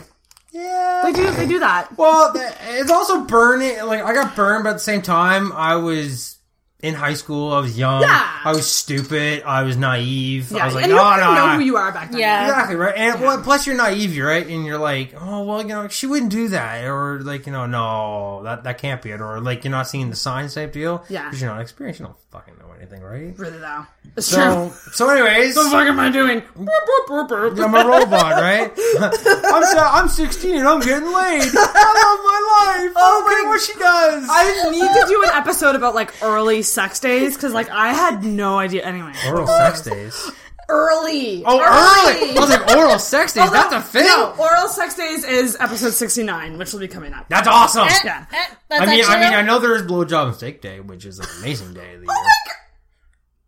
yeah 0.51 1.01
They 1.03 1.13
do. 1.13 1.31
They 1.31 1.47
do 1.47 1.59
that. 1.59 1.97
Well, 1.97 2.31
it's 2.35 2.91
also 2.91 3.21
burning. 3.25 3.83
Like 3.85 4.03
I 4.03 4.13
got 4.13 4.35
burned, 4.35 4.63
but 4.63 4.71
at 4.71 4.73
the 4.73 4.79
same 4.79 5.01
time, 5.01 5.51
I 5.53 5.75
was 5.77 6.37
in 6.83 6.93
high 6.93 7.13
school. 7.15 7.53
I 7.53 7.59
was 7.61 7.77
young. 7.77 8.01
Yeah. 8.01 8.29
I 8.43 8.51
was 8.51 8.69
stupid. 8.69 9.41
I 9.43 9.63
was 9.63 9.77
naive. 9.77 10.51
Yeah, 10.51 10.63
I 10.63 10.65
was 10.65 10.75
like, 10.75 10.83
and 10.83 10.91
you 10.91 10.99
oh 10.99 11.01
don't 11.01 11.19
no, 11.19 11.23
even 11.31 11.35
know 11.35 11.47
no. 11.47 11.55
who 11.55 11.61
you 11.61 11.77
are 11.77 11.91
back 11.93 12.11
then. 12.11 12.19
Yeah. 12.19 12.43
Exactly 12.45 12.75
right, 12.75 12.93
and 12.95 13.21
well, 13.21 13.41
plus 13.41 13.65
you're 13.65 13.77
naive, 13.77 14.13
you're 14.13 14.27
right, 14.27 14.45
and 14.45 14.65
you're 14.65 14.77
like, 14.77 15.15
oh 15.19 15.43
well, 15.43 15.61
you 15.61 15.69
know, 15.69 15.87
she 15.87 16.05
wouldn't 16.05 16.31
do 16.31 16.49
that, 16.49 16.83
or 16.85 17.21
like, 17.21 17.45
you 17.47 17.53
know, 17.53 17.65
no, 17.65 18.43
that 18.43 18.65
that 18.65 18.77
can't 18.77 19.01
be 19.01 19.11
it, 19.11 19.21
or 19.21 19.39
like 19.39 19.63
you're 19.63 19.71
not 19.71 19.87
seeing 19.87 20.09
the 20.09 20.15
signs 20.15 20.53
type 20.53 20.73
deal, 20.73 21.03
Yeah. 21.09 21.23
because 21.23 21.41
you're 21.41 21.49
not 21.49 21.61
experienced, 21.61 22.01
you 22.01 22.05
don't 22.05 22.17
fucking 22.31 22.55
know 22.59 22.62
anything, 22.83 23.01
right? 23.01 23.37
Really 23.39 23.57
though. 23.57 23.85
It's 24.17 24.29
true. 24.29 24.43
So, 24.43 24.69
so 24.91 25.09
anyways, 25.09 25.55
What 25.55 25.63
the 25.63 25.69
fuck 25.71 25.87
am 25.87 25.99
I 25.99 26.09
doing? 26.11 26.41
Boop, 26.41 26.67
boop, 26.67 27.27
boop, 27.27 27.29
boop. 27.29 27.63
I'm 27.63 27.73
a 27.73 27.87
robot, 27.87 28.33
right? 28.33 28.71
I'm 28.99 29.63
se- 29.63 29.79
I'm 29.79 30.07
16 30.09 30.55
and 30.57 30.67
I'm 30.67 30.79
getting 30.81 31.07
laid. 31.07 31.43
I 31.55 31.93
love 32.03 32.19
my 32.23 32.83
life. 32.83 32.93
Oh, 32.95 33.23
Okay. 33.25 33.35
okay, 33.39 33.47
what 33.47 33.61
she 33.61 33.73
does. 33.73 34.27
I 34.29 34.69
need 34.71 35.01
to 35.01 35.05
do 35.07 35.23
an 35.23 35.29
episode 35.33 35.75
about 35.75 35.95
like 35.95 36.13
early 36.21 36.61
sex 36.61 36.99
days 36.99 37.35
because 37.35 37.53
like 37.53 37.69
I 37.69 37.93
had 37.93 38.23
no 38.23 38.57
idea. 38.59 38.83
Anyway, 38.83 39.13
Oral 39.27 39.47
sex 39.47 39.81
days. 39.81 40.31
early. 40.69 41.43
Oh, 41.45 41.59
early. 41.59 42.37
I 42.37 42.39
was 42.39 42.49
like 42.49 42.75
oral 42.75 42.99
sex 42.99 43.33
days. 43.33 43.51
That's 43.51 43.73
a 43.73 43.81
thing. 43.81 44.05
No, 44.05 44.33
oral 44.39 44.67
sex 44.67 44.95
days 44.95 45.23
is 45.23 45.57
episode 45.59 45.91
sixty 45.91 46.23
nine, 46.23 46.57
which 46.57 46.71
will 46.73 46.79
be 46.79 46.87
coming 46.87 47.13
up. 47.13 47.27
That's 47.29 47.47
awesome. 47.47 47.87
Yeah. 48.03 48.25
Eh, 48.31 48.45
That's 48.69 48.81
I 48.81 48.85
mean, 48.85 49.03
I 49.07 49.15
mean, 49.19 49.33
I 49.33 49.41
know 49.41 49.59
there 49.59 49.75
is 49.75 49.81
blowjob 49.83 50.27
and 50.27 50.35
steak 50.35 50.61
day, 50.61 50.79
which 50.79 51.05
is 51.05 51.19
an 51.19 51.25
amazing 51.39 51.73
day 51.73 51.93
of 51.95 52.01
the 52.01 52.05
year. 52.07 52.15
Oh 52.15 52.29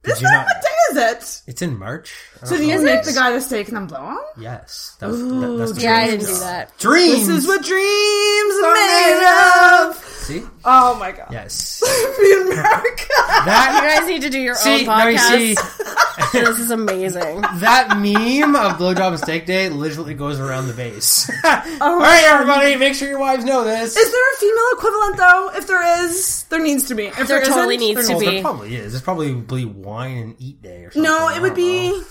my 0.08 0.14
god! 0.14 0.14
Did 0.14 0.14
Is 0.16 0.22
you 0.22 0.28
that 0.28 0.38
not? 0.38 0.45
what 0.45 0.62
day 0.62 0.70
is 0.91 0.97
it? 0.97 1.41
It's 1.51 1.62
in 1.62 1.78
March. 1.80 2.14
I 2.41 2.45
So 2.45 2.56
don't 2.58 2.68
you 2.68 2.74
uh-huh. 2.76 2.84
make 2.84 3.03
the 3.03 3.14
guy 3.14 3.32
the 3.34 3.41
steak 3.41 3.68
and 3.70 3.78
then 3.78 3.88
blow 3.88 4.06
him? 4.10 4.18
Yes, 4.39 4.95
that's, 4.99 5.18
that, 5.18 5.56
that's 5.60 5.82
yeah, 5.84 5.93
I 5.95 6.06
dream. 6.08 6.20
didn't 6.20 6.34
do 6.34 6.39
that. 6.39 6.78
Dreams. 6.78 7.28
This 7.28 7.38
is 7.38 7.47
what 7.47 7.64
dreams 7.64 8.56
are 8.64 8.74
made 8.74 9.88
of. 9.89 9.95
See? 10.26 10.43
Oh 10.64 10.95
my 10.99 11.12
god! 11.12 11.28
Yes. 11.32 11.82
Be 12.20 12.34
America. 12.51 13.14
You 13.18 13.45
guys 13.45 14.08
need 14.08 14.22
to 14.24 14.30
do 14.30 14.39
your 14.39 14.56
See, 14.56 14.80
own 14.82 14.86
now 14.86 15.08
you 15.08 15.18
see 15.18 15.56
podcast. 15.56 15.85
This 16.32 16.60
is 16.60 16.72
amazing. 16.72 17.42
that 17.56 17.90
meme 17.98 18.56
of 18.56 18.74
blowjob 18.78 19.10
and 19.10 19.20
steak 19.20 19.46
day 19.46 19.70
literally 19.70 20.14
goes 20.14 20.40
around 20.40 20.68
the 20.68 20.74
base. 20.74 21.30
Oh 21.46 21.78
All 21.82 22.00
right, 22.00 22.24
everybody, 22.26 22.76
make 22.76 22.94
sure 22.96 23.08
your 23.10 23.20
wives 23.20 23.44
know 23.46 23.64
this. 23.64 23.96
Is 23.98 24.12
there 24.12 24.34
a 24.34 24.38
female 24.38 24.66
equivalent 24.74 25.18
though? 25.18 25.52
If 25.56 25.68
there 25.68 26.04
is, 26.06 26.44
there 26.50 26.62
needs 26.62 26.88
to 26.88 26.96
be. 26.96 27.06
If 27.08 27.16
There 27.16 27.26
there 27.26 27.42
totally 27.46 27.76
isn't, 27.76 27.88
needs 27.96 28.08
there 28.08 28.18
to 28.18 28.26
be. 28.26 28.32
there 28.32 28.42
probably 28.42 28.76
is. 28.76 28.94
It's 28.96 29.04
probably 29.04 29.66
wine 29.66 30.18
and 30.18 30.36
eat 30.40 30.62
day 30.62 30.86
or 30.86 30.92
something. 30.92 31.04
No, 31.04 31.30
it 31.30 31.42
would 31.42 31.56
be 31.56 31.92
know. 31.92 32.04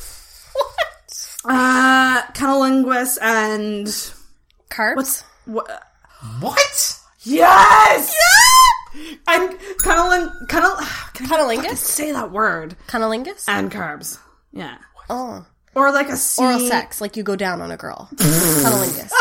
uh 1.46 2.22
cunnilingus 2.32 3.18
and 3.20 3.86
Carbs? 4.70 4.96
what's 4.96 5.22
what? 5.46 5.82
What? 6.40 6.98
Yes. 7.22 8.14
And 9.26 9.50
cunnilin 9.78 10.30
cunnil. 10.48 10.76
Can 11.14 11.26
I 11.26 11.28
Cunnilingus? 11.28 11.56
fucking 11.62 11.76
say 11.76 12.12
that 12.12 12.30
word 12.30 12.76
Cunnilingus? 12.88 13.44
and 13.48 13.70
carbs. 13.72 14.18
Yeah. 14.52 14.76
Oh. 15.10 15.44
Or 15.74 15.90
like 15.90 16.08
a 16.08 16.16
C. 16.16 16.40
Oral 16.42 16.60
sex, 16.60 17.00
like 17.00 17.16
you 17.16 17.24
go 17.24 17.34
down 17.34 17.60
on 17.60 17.70
a 17.72 17.76
girl. 17.76 18.08
Cunnilingus. 18.14 19.10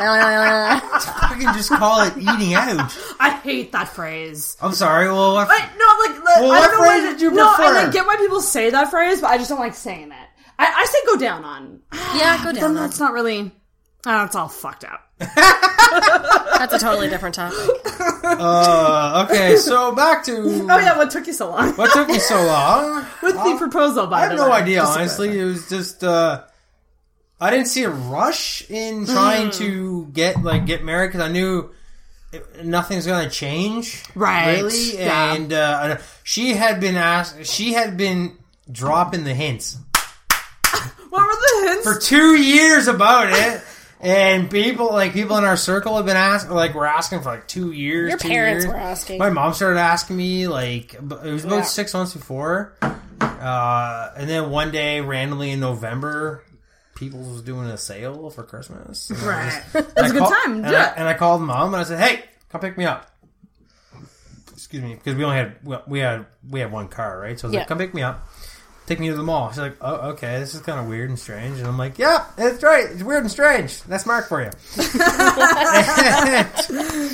I 0.00 1.36
can 1.40 1.54
just 1.56 1.70
call 1.70 2.02
it 2.02 2.16
eating 2.16 2.54
out. 2.54 2.96
I 3.20 3.30
hate 3.42 3.72
that 3.72 3.88
phrase. 3.88 4.56
I'm 4.60 4.72
sorry. 4.72 5.06
Well, 5.08 5.38
if, 5.40 5.48
But 5.48 5.60
no, 5.78 5.86
like 6.00 6.24
Well, 6.24 6.50
I 6.52 6.58
what 6.60 6.68
don't 6.70 6.78
know 6.80 6.86
why 6.86 7.00
phrase 7.00 7.12
did 7.14 7.20
you 7.20 7.30
No, 7.32 7.54
prefer? 7.54 7.76
and 7.78 7.88
I 7.88 7.90
get 7.92 8.06
why 8.06 8.16
people 8.16 8.40
say 8.40 8.70
that 8.70 8.90
phrase, 8.90 9.20
but 9.20 9.30
I 9.30 9.38
just 9.38 9.48
don't 9.50 9.58
like 9.60 9.74
saying 9.74 10.10
it. 10.12 10.28
I, 10.58 10.66
I 10.66 10.84
say 10.86 10.98
go 11.06 11.16
down 11.18 11.44
on. 11.44 11.80
Yeah, 12.16 12.38
go 12.44 12.52
Then 12.52 12.62
down. 12.62 12.74
that's 12.74 12.98
not 13.00 13.12
really. 13.12 13.52
Oh, 14.06 14.24
it's 14.24 14.34
all 14.36 14.48
fucked 14.48 14.84
up. 14.84 15.00
That's 15.18 16.72
a 16.74 16.78
totally 16.78 17.08
different 17.08 17.34
topic. 17.34 17.58
Uh, 18.24 19.26
okay, 19.28 19.56
so 19.56 19.94
back 19.94 20.24
to 20.24 20.36
Oh 20.70 20.78
yeah, 20.78 20.96
what 20.96 21.10
took 21.10 21.26
you 21.26 21.32
so 21.32 21.50
long? 21.50 21.72
what 21.74 21.92
took 21.92 22.08
me 22.08 22.18
so 22.18 22.36
long. 22.44 23.04
With 23.22 23.34
the 23.34 23.56
proposal, 23.58 24.06
by 24.06 24.28
the 24.28 24.34
way. 24.34 24.36
I 24.36 24.36
have 24.36 24.38
the 24.38 24.44
no 24.44 24.50
way. 24.50 24.56
idea, 24.62 24.78
Just 24.78 24.96
a 24.96 24.98
honestly. 25.00 25.38
It 25.40 25.44
was 25.44 25.68
just 25.68 26.04
uh 26.04 26.44
I 27.40 27.50
didn't 27.50 27.66
see 27.66 27.84
a 27.84 27.90
rush 27.90 28.68
in 28.70 29.04
Hmm. 29.06 29.12
trying 29.12 29.50
to 29.52 30.06
get 30.12 30.42
like 30.42 30.66
get 30.66 30.84
married 30.84 31.08
because 31.08 31.20
I 31.22 31.28
knew 31.32 31.70
it, 32.32 32.64
nothing's 32.64 33.06
gonna 33.06 33.30
change, 33.30 34.02
Right, 34.14 34.56
Really, 34.62 34.98
yeah. 34.98 35.34
and 35.34 35.52
uh, 35.52 35.96
she 36.24 36.52
had 36.54 36.78
been 36.80 36.96
asked. 36.96 37.46
She 37.46 37.72
had 37.72 37.96
been 37.96 38.36
dropping 38.70 39.24
the 39.24 39.32
hints 39.34 39.78
What 41.10 41.22
were 41.22 41.34
the 41.62 41.68
hints? 41.70 41.84
for 41.84 41.98
two 41.98 42.34
years 42.36 42.86
about 42.86 43.28
it. 43.32 43.62
And 44.00 44.48
people, 44.50 44.92
like 44.92 45.12
people 45.12 45.36
in 45.38 45.44
our 45.44 45.56
circle, 45.56 45.96
have 45.96 46.06
been 46.06 46.16
asking, 46.16 46.52
like, 46.52 46.74
we're 46.74 46.84
asking 46.86 47.20
for 47.22 47.30
like 47.30 47.48
two 47.48 47.72
years. 47.72 48.10
Your 48.10 48.18
two 48.18 48.28
parents 48.28 48.64
years. 48.64 48.72
were 48.72 48.78
asking. 48.78 49.18
My 49.18 49.30
mom 49.30 49.54
started 49.54 49.80
asking 49.80 50.16
me, 50.16 50.46
like, 50.46 50.94
it 50.94 51.02
was 51.02 51.44
about 51.44 51.56
Yeah. 51.56 51.62
six 51.62 51.92
months 51.94 52.12
before. 52.14 52.74
Uh, 53.20 54.10
and 54.16 54.28
then 54.28 54.50
one 54.50 54.70
day, 54.70 55.00
randomly 55.00 55.50
in 55.50 55.58
November, 55.60 56.44
people 56.94 57.18
was 57.20 57.42
doing 57.42 57.66
a 57.68 57.76
sale 57.76 58.30
for 58.30 58.44
Christmas. 58.44 59.10
Right. 59.22 59.62
just- 59.72 59.74
It 59.96 60.02
was 60.02 60.12
good 60.12 60.22
call- 60.22 60.30
time. 60.30 60.52
And 60.54 60.64
Do 60.68 60.74
I, 60.76 60.84
and 60.96 61.08
I 61.08 61.14
called 61.14 61.42
mom 61.42 61.74
and 61.74 61.80
I 61.80 61.84
said, 61.84 61.98
"Hey, 62.00 62.24
come 62.50 62.60
pick 62.60 62.78
me 62.78 62.84
up." 62.84 63.10
Excuse 64.52 64.82
me, 64.82 64.94
because 64.94 65.14
we 65.16 65.24
only 65.24 65.36
had 65.38 65.56
we- 65.64 65.76
we 65.86 65.98
had 66.00 66.26
we 66.48 66.60
had 66.60 66.70
one 66.72 66.88
car, 66.88 67.18
right? 67.18 67.38
So 67.38 67.46
I 67.46 67.48
was 67.48 67.54
Yeah. 67.54 67.60
like, 67.60 67.68
"Come 67.68 67.78
pick 67.78 67.94
me 67.94 68.02
up." 68.02 68.28
Take 68.88 69.00
me 69.00 69.08
to 69.10 69.14
the 69.16 69.22
mall. 69.22 69.50
She's 69.50 69.58
like, 69.58 69.76
"Oh, 69.82 70.10
okay. 70.12 70.38
This 70.40 70.54
is 70.54 70.62
kind 70.62 70.80
of 70.80 70.86
weird 70.88 71.10
and 71.10 71.18
strange." 71.18 71.58
And 71.58 71.66
I'm 71.68 71.76
like, 71.76 71.98
"Yeah, 71.98 72.24
it's 72.38 72.62
right. 72.62 72.86
It's 72.90 73.02
weird 73.02 73.22
and 73.22 73.30
strange. 73.30 73.82
That's 73.82 74.06
Mark 74.06 74.28
for 74.28 74.40
you." 74.40 74.48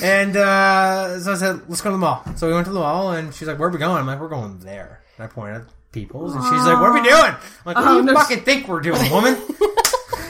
and 0.02 0.36
uh, 0.36 1.18
so 1.20 1.32
I 1.32 1.36
said, 1.36 1.60
"Let's 1.68 1.80
go 1.80 1.90
to 1.90 1.94
the 1.94 1.98
mall." 1.98 2.22
So 2.36 2.46
we 2.46 2.54
went 2.54 2.66
to 2.66 2.72
the 2.72 2.78
mall, 2.80 3.10
and 3.12 3.34
she's 3.34 3.48
like, 3.48 3.58
"Where 3.58 3.68
are 3.68 3.72
we 3.72 3.78
going?" 3.78 3.98
I'm 3.98 4.06
like, 4.06 4.20
"We're 4.20 4.28
going 4.28 4.58
there." 4.60 5.02
And 5.16 5.24
I 5.24 5.26
pointed 5.26 5.62
at 5.62 5.66
People's, 5.92 6.34
and 6.34 6.42
she's 6.44 6.64
like, 6.64 6.80
"What 6.80 6.90
are 6.90 6.94
we 6.94 7.02
doing?" 7.02 7.12
I'm 7.14 7.34
like, 7.64 7.76
"What 7.76 7.82
do 7.82 7.88
Oh, 7.88 7.96
you 7.96 8.02
no. 8.04 8.14
fucking 8.14 8.40
think 8.42 8.68
we're 8.68 8.80
doing, 8.80 9.10
woman?" 9.10 9.34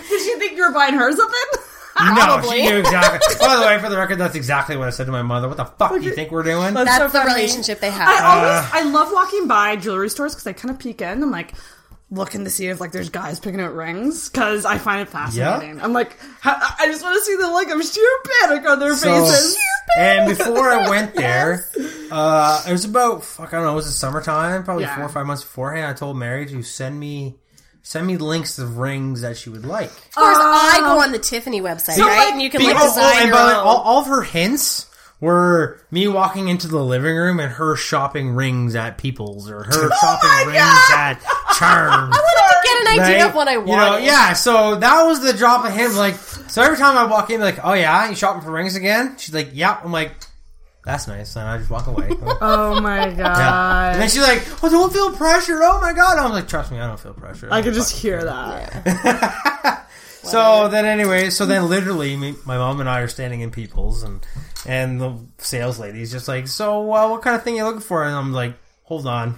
Did 0.09 0.21
she 0.23 0.35
think 0.39 0.57
you 0.57 0.67
were 0.67 0.73
buying 0.73 0.95
her 0.95 1.13
something? 1.13 1.64
No, 2.13 2.43
she 2.51 2.63
knew 2.63 2.77
exactly. 2.79 3.35
By 3.41 3.57
the 3.57 3.63
way, 3.63 3.79
for 3.79 3.89
the 3.89 3.97
record, 3.97 4.17
that's 4.17 4.35
exactly 4.35 4.77
what 4.77 4.89
I 4.89 4.91
said 4.91 5.07
to 5.07 5.13
my 5.13 5.23
mother. 5.23 5.49
What 5.49 5.57
the 5.57 5.65
fuck 5.65 5.93
do 5.93 6.01
you 6.03 6.13
think 6.15 6.31
we're 6.31 6.43
doing? 6.43 6.75
That's 6.75 6.87
That's 6.99 7.13
so 7.13 7.19
the 7.19 7.25
funny. 7.25 7.35
relationship 7.35 7.81
they 7.81 7.91
have. 7.91 8.09
I 8.09 8.13
have. 8.13 8.73
always, 8.75 8.87
I 8.87 8.91
love 8.91 9.11
walking 9.13 9.49
by 9.49 9.77
jewelry 9.77 10.11
stores 10.11 10.35
because 10.35 10.47
I 10.47 10.53
kind 10.53 10.71
of 10.71 10.79
peek 10.79 11.01
in. 11.03 11.23
I'm 11.23 11.31
like 11.31 11.55
looking 12.11 12.45
to 12.45 12.51
see 12.51 12.69
if 12.69 12.81
like 12.81 12.93
there's 12.93 13.09
guys 13.09 13.41
picking 13.41 13.61
out 13.61 13.75
rings 13.75 14.29
because 14.29 14.65
I 14.65 14.79
find 14.79 15.01
it 15.01 15.09
fascinating. 15.09 15.81
I'm 15.81 15.93
like, 15.93 16.17
I 16.45 16.75
I 16.81 16.87
just 16.87 17.03
want 17.03 17.17
to 17.17 17.23
see 17.25 17.35
the 17.37 17.49
look 17.49 17.69
of 17.71 17.83
sheer 17.85 18.11
panic 18.43 18.69
on 18.69 18.79
their 18.79 18.95
So- 18.95 19.25
faces. 19.25 19.57
and 19.99 20.29
before 20.37 20.71
I 20.71 20.89
went 20.89 21.15
there, 21.17 21.69
uh, 22.13 22.63
it 22.69 22.73
was 22.73 22.85
about 22.85 23.25
fuck 23.25 23.49
I 23.53 23.57
don't 23.57 23.65
know, 23.67 23.73
it 23.73 23.77
was 23.77 23.87
the 23.87 23.93
summertime, 23.93 24.63
probably 24.65 24.85
Yeah. 24.85 24.95
four 24.97 25.05
or 25.07 25.09
five 25.09 25.27
months 25.27 25.43
beforehand. 25.43 25.87
I 25.87 25.93
told 25.95 26.17
Mary 26.17 26.47
to 26.47 26.63
send 26.63 26.99
me 27.01 27.37
send 27.85 28.07
me 28.07 28.17
links 28.17 28.59
of 28.59 28.79
rings 28.79 29.21
that 29.21 29.37
she 29.37 29.51
would 29.51 29.65
like. 29.65 29.91
Of 29.91 30.15
course, 30.15 30.37
I 30.41 30.79
go 30.81 31.01
on 31.01 31.13
the 31.13 31.19
Tiffany 31.21 31.61
website, 31.61 31.99
right? 31.99 32.19
like, 32.19 32.33
and 32.33 32.43
you 32.43 32.51
can 32.51 32.61
Be- 32.61 32.67
like 32.67 32.77
oh, 32.77 32.81
oh, 32.83 32.89
design 32.89 33.17
and 33.19 33.29
your 33.29 33.37
by 33.37 33.43
the 33.43 33.49
way, 33.49 33.55
own. 33.55 33.67
all, 33.67 33.77
all 33.77 34.01
of 34.01 34.07
her 34.09 34.23
hints 34.23 34.91
were 35.21 35.81
me 35.91 36.09
walking 36.09 36.49
into 36.49 36.67
the 36.67 36.83
living 36.83 37.15
room 37.15 37.39
and 37.39 37.53
her 37.53 37.77
shopping 37.77 38.31
rings 38.31 38.75
at 38.75 38.99
People's 38.99 39.49
or 39.51 39.63
her 39.63 39.91
shopping 40.01 40.47
rings 40.49 40.91
at 40.93 41.15
Charms. 41.57 42.17
I 42.17 42.21
wanted 42.21 42.51
to 42.51 42.69
get 42.69 42.81
an 42.81 43.01
idea 43.01 43.25
right? 43.25 43.29
of 43.29 43.35
what 43.35 43.49
I 43.49 43.57
want. 43.59 43.69
You 43.69 43.77
know, 43.77 43.97
yeah. 43.99 44.33
So 44.33 44.77
that 44.77 45.03
was 45.05 45.23
the 45.23 45.33
drop 45.33 45.65
of 45.65 45.73
him. 45.73 45.95
Like, 45.95 46.17
so 46.17 46.63
every 46.63 46.77
time 46.77 46.97
I 46.97 47.05
walk 47.05 47.31
in, 47.31 47.41
like, 47.41 47.59
oh 47.63 47.75
yeah, 47.75 48.09
you 48.09 48.17
shopping 48.17 48.43
for 48.43 48.51
rings 48.51 48.77
again? 48.77 49.17
She's 49.19 49.35
like, 49.35 49.51
yep. 49.53 49.85
I'm 49.85 49.93
like, 49.93 50.13
that's 50.85 51.07
nice. 51.09 51.35
And 51.37 51.49
I 51.49 51.59
just 51.59 51.71
walk 51.71 51.87
away. 51.87 52.11
Oh 52.41 52.81
my 52.81 53.09
Yeah. 53.09 53.15
god! 53.17 53.93
And 53.95 54.03
then 54.03 54.09
she's 54.09 54.23
like, 54.23 54.43
"Oh, 54.63 54.69
don't 54.71 54.93
feel 54.93 55.13
pressure." 55.13 55.61
Oh 55.63 55.81
my 55.81 55.93
god! 55.93 56.19
I'm 56.19 56.33
like, 56.33 56.49
"Trust 56.49 56.71
me, 56.73 56.79
I 56.81 56.87
don't 56.87 57.01
feel 57.01 57.15
pressure." 57.15 57.49
I 57.51 57.63
could 57.63 57.75
just 57.75 57.93
hear 57.97 58.23
that. 58.25 59.81
So 60.25 60.69
then, 60.69 60.87
anyway, 60.87 61.29
so 61.29 61.45
then 61.45 61.69
literally, 61.69 62.17
me, 62.17 62.35
my 62.47 62.57
mom 62.57 62.81
and 62.81 62.89
I 62.89 63.01
are 63.01 63.09
standing 63.09 63.43
in 63.43 63.51
People's, 63.51 64.03
and 64.03 64.27
and 64.65 64.99
the 64.99 65.19
sales 65.37 65.79
lady's 65.79 66.11
just 66.11 66.29
like, 66.29 66.49
"So, 66.49 66.91
uh, 66.95 67.11
what 67.11 67.21
kind 67.21 67.37
of 67.37 67.43
thing 67.43 67.55
are 67.55 67.57
you 67.59 67.65
looking 67.65 67.83
for?" 67.83 68.03
And 68.05 68.17
I'm 68.17 68.33
like, 68.33 68.55
"Hold 68.85 69.07
on, 69.07 69.35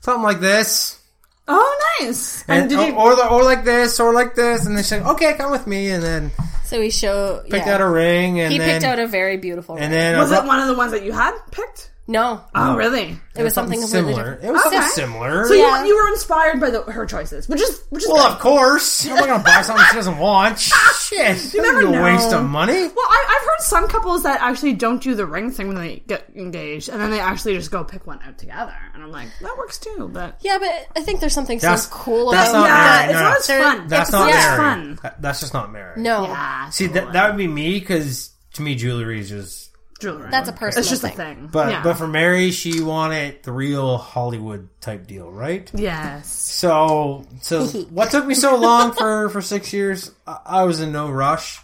something 0.00 0.22
like 0.22 0.38
this." 0.38 1.00
Oh, 1.48 1.98
nice. 2.00 2.44
And, 2.46 2.60
And, 2.60 2.70
did 2.70 2.78
you? 2.88 2.94
or, 2.94 3.14
or, 3.20 3.26
or 3.32 3.42
like 3.42 3.64
this, 3.64 3.98
or 3.98 4.14
like 4.14 4.36
this, 4.36 4.64
and 4.64 4.76
then 4.76 4.84
she's 4.84 4.92
like, 4.92 5.06
"Okay, 5.06 5.34
come 5.34 5.50
with 5.50 5.66
me," 5.66 5.90
and 5.90 6.00
then 6.04 6.30
So 6.70 6.78
we 6.78 6.90
show. 6.90 7.42
picked 7.50 7.66
yeah. 7.66 7.74
out 7.74 7.80
a 7.80 7.88
ring, 7.88 8.38
and 8.38 8.52
He 8.52 8.58
then 8.58 8.68
picked 8.80 8.84
out 8.84 9.00
a 9.00 9.08
very 9.08 9.36
beautiful. 9.38 9.74
and 9.74 9.82
ring. 9.82 9.90
then 9.90 10.16
was 10.18 10.30
it 10.30 10.36
ro- 10.36 10.46
one 10.46 10.60
of 10.60 10.68
the 10.68 10.74
ones 10.74 10.92
that 10.92 11.02
you 11.04 11.10
had 11.10 11.36
picked? 11.50 11.89
No, 12.10 12.42
Oh, 12.54 12.76
really? 12.76 13.16
it 13.36 13.42
was 13.42 13.54
something, 13.54 13.80
completely 13.80 14.12
similar. 14.12 14.30
different. 14.36 14.44
It 14.44 14.52
was 14.52 14.62
something 14.62 14.78
Okay. 14.80 14.88
similar. 14.88 15.44
So 15.46 15.54
Yeah. 15.54 15.82
you, 15.84 15.88
you 15.88 16.02
were 16.02 16.08
inspired 16.10 16.60
by 16.60 16.70
the, 16.70 16.82
her 16.82 17.06
choices, 17.06 17.48
which 17.48 17.60
is 17.60 17.82
which 17.90 18.02
is 18.02 18.08
well, 18.10 18.26
good. 18.26 18.32
of 18.34 18.38
course, 18.40 19.06
I'm 19.06 19.14
not 19.16 19.26
gonna 19.28 19.44
buy 19.44 19.62
something 19.62 19.84
she 19.90 19.94
doesn't 19.96 20.18
want. 20.18 20.58
Shit, 21.00 21.54
you 21.54 21.62
never 21.62 21.80
a 21.86 21.90
know. 21.90 22.02
waste 22.04 22.32
of 22.32 22.44
money. 22.44 22.72
Well, 22.74 23.06
I, 23.08 23.24
I've 23.40 23.46
heard 23.46 23.60
some 23.64 23.88
couples 23.88 24.24
that 24.24 24.40
actually 24.42 24.72
don't 24.74 25.00
do 25.02 25.14
the 25.14 25.24
ring 25.26 25.50
thing 25.50 25.68
when 25.68 25.76
they 25.76 26.02
get 26.06 26.28
engaged, 26.34 26.88
and 26.88 27.00
then 27.00 27.10
they 27.10 27.20
actually 27.20 27.54
just 27.54 27.70
go 27.70 27.84
pick 27.84 28.06
one 28.06 28.20
out 28.26 28.36
together. 28.38 28.74
And 28.94 29.02
I'm 29.02 29.10
like, 29.12 29.28
that 29.40 29.56
works 29.56 29.78
too. 29.78 30.10
But 30.12 30.38
Yeah, 30.42 30.58
but 30.58 30.88
I 30.96 31.02
think 31.02 31.20
there's 31.20 31.32
something 31.34 31.58
That's- 31.58 31.84
so 31.84 31.90
cool 31.94 32.30
that's 32.32 32.50
about 32.50 32.60
not 32.60 32.66
yeah, 32.68 32.74
married, 32.74 33.10
it's 33.10 33.18
no, 33.18 33.20
not 33.20 33.30
no. 33.30 33.36
as 33.38 33.46
There- 33.46 33.62
fun. 33.62 33.88
That's 33.88 34.08
It's- 34.10 34.12
not 34.20 34.28
yeah. 34.28 34.34
married. 34.34 34.56
fun. 34.58 34.98
That- 35.02 35.22
That's 35.22 35.40
just 35.40 35.54
not 35.54 35.72
married. 35.72 35.98
No, 35.98 36.24
Yeah, 36.24 36.70
See, 36.70 36.86
that, 36.88 37.12
that 37.12 37.28
would 37.28 37.38
be 37.38 37.46
me 37.48 37.78
because 37.80 38.30
to 38.54 38.62
me, 38.62 38.74
jewelry 38.74 39.20
is 39.20 39.28
just. 39.28 39.69
Jewelry. 40.00 40.30
that's 40.30 40.48
a 40.48 40.52
personal 40.52 40.80
It's 40.80 40.90
just 40.90 41.02
thing. 41.02 41.12
a 41.12 41.14
thing. 41.16 41.48
But 41.52 41.68
yeah. 41.70 41.82
but 41.82 41.94
for 41.94 42.08
Mary, 42.08 42.50
she 42.50 42.80
wanted 42.82 43.42
the 43.42 43.52
real 43.52 43.98
Hollywood 43.98 44.68
type 44.80 45.06
deal, 45.06 45.30
right? 45.30 45.70
yes, 45.74 46.26
So 46.28 47.24
so 47.42 47.66
what 47.90 48.10
took 48.10 48.26
me 48.26 48.34
so 48.34 48.56
long 48.56 48.92
for 48.92 49.28
for 49.28 49.40
six 49.40 49.72
years? 49.72 50.10
I, 50.26 50.38
I 50.46 50.62
was 50.64 50.80
in 50.80 50.92
no 50.92 51.10
rush. 51.10 51.60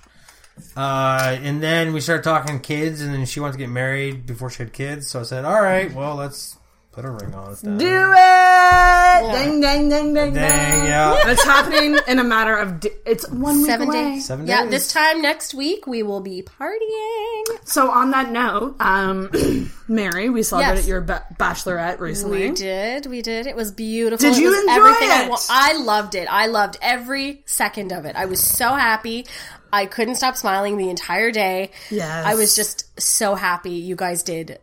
Uh, 0.75 1.37
and 1.43 1.63
then 1.63 1.93
we 1.93 2.01
started 2.01 2.23
talking 2.25 2.61
kids, 2.61 3.03
and 3.03 3.13
then 3.13 3.27
she 3.27 3.41
wanted 3.41 3.53
to 3.53 3.59
get 3.59 3.69
married 3.69 4.25
before 4.25 4.49
she 4.49 4.63
had 4.63 4.73
kids. 4.73 5.07
So 5.07 5.21
I 5.21 5.23
said, 5.25 5.45
"All 5.45 5.61
right, 5.61 5.93
well, 5.93 6.15
let's 6.15 6.57
put 6.97 7.05
a 7.05 7.11
ring 7.11 7.33
on 7.35 7.53
it." 7.53 7.59
Then. 7.63 7.79
do 7.79 7.87
it. 7.87 9.33
Ding, 9.33 9.61
ding, 9.61 9.89
ding, 9.89 10.15
ding, 10.15 10.35
Dang, 10.35 10.35
ding. 10.35 10.87
yeah. 10.89 11.17
And 11.23 11.31
it's 11.31 11.45
happening 11.45 11.97
in 12.09 12.19
a 12.19 12.25
matter 12.25 12.57
of. 12.57 12.81
Di- 12.81 12.91
it's 13.07 13.29
one 13.31 13.59
week 13.59 13.67
Seven 13.67 13.89
away. 13.89 14.03
days. 14.15 14.27
Seven 14.27 14.47
Yeah, 14.47 14.63
days. 14.63 14.71
this 14.71 14.93
time 14.93 15.23
next 15.23 15.55
week 15.55 15.87
we 15.87 16.03
will 16.03 16.21
be 16.21 16.43
partying. 16.43 17.45
So 17.65 17.91
on 17.91 18.11
that 18.11 18.31
note, 18.31 18.77
um, 18.81 19.31
Mary, 19.89 20.29
we 20.31 20.43
celebrated 20.43 20.79
Yes. 20.81 20.89
your 20.89 21.01
ba- 21.03 21.25
bachelorette 21.39 22.01
recently. 22.01 22.51
We 22.51 22.55
did, 22.57 23.07
we 23.07 23.23
did. 23.23 23.47
It 23.47 23.57
was 23.57 23.71
beautiful. 23.71 24.29
Did 24.29 24.37
It 24.39 24.41
you 24.43 24.51
was 24.51 24.59
enjoy 24.61 24.73
everything 24.73 25.11
I, 25.11 25.23
it? 25.25 25.31
wa- 25.31 25.39
I 25.49 25.73
loved 25.79 26.15
it. 26.15 26.29
I 26.31 26.47
loved 26.47 26.77
every 26.83 27.43
second 27.47 27.93
of 27.93 28.05
it. 28.05 28.17
I 28.17 28.27
was 28.27 28.43
so 28.43 28.71
happy. 28.75 29.27
I 29.73 29.87
couldn't 29.87 30.15
stop 30.17 30.37
smiling 30.37 30.77
the 30.77 30.89
entire 30.91 31.31
day. 31.31 31.71
Yes. 31.91 32.25
I 32.27 32.35
was 32.35 32.55
just 32.57 32.85
so 33.01 33.35
happy. 33.35 33.73
You 33.73 33.97
guys 33.97 34.23
did 34.23 34.59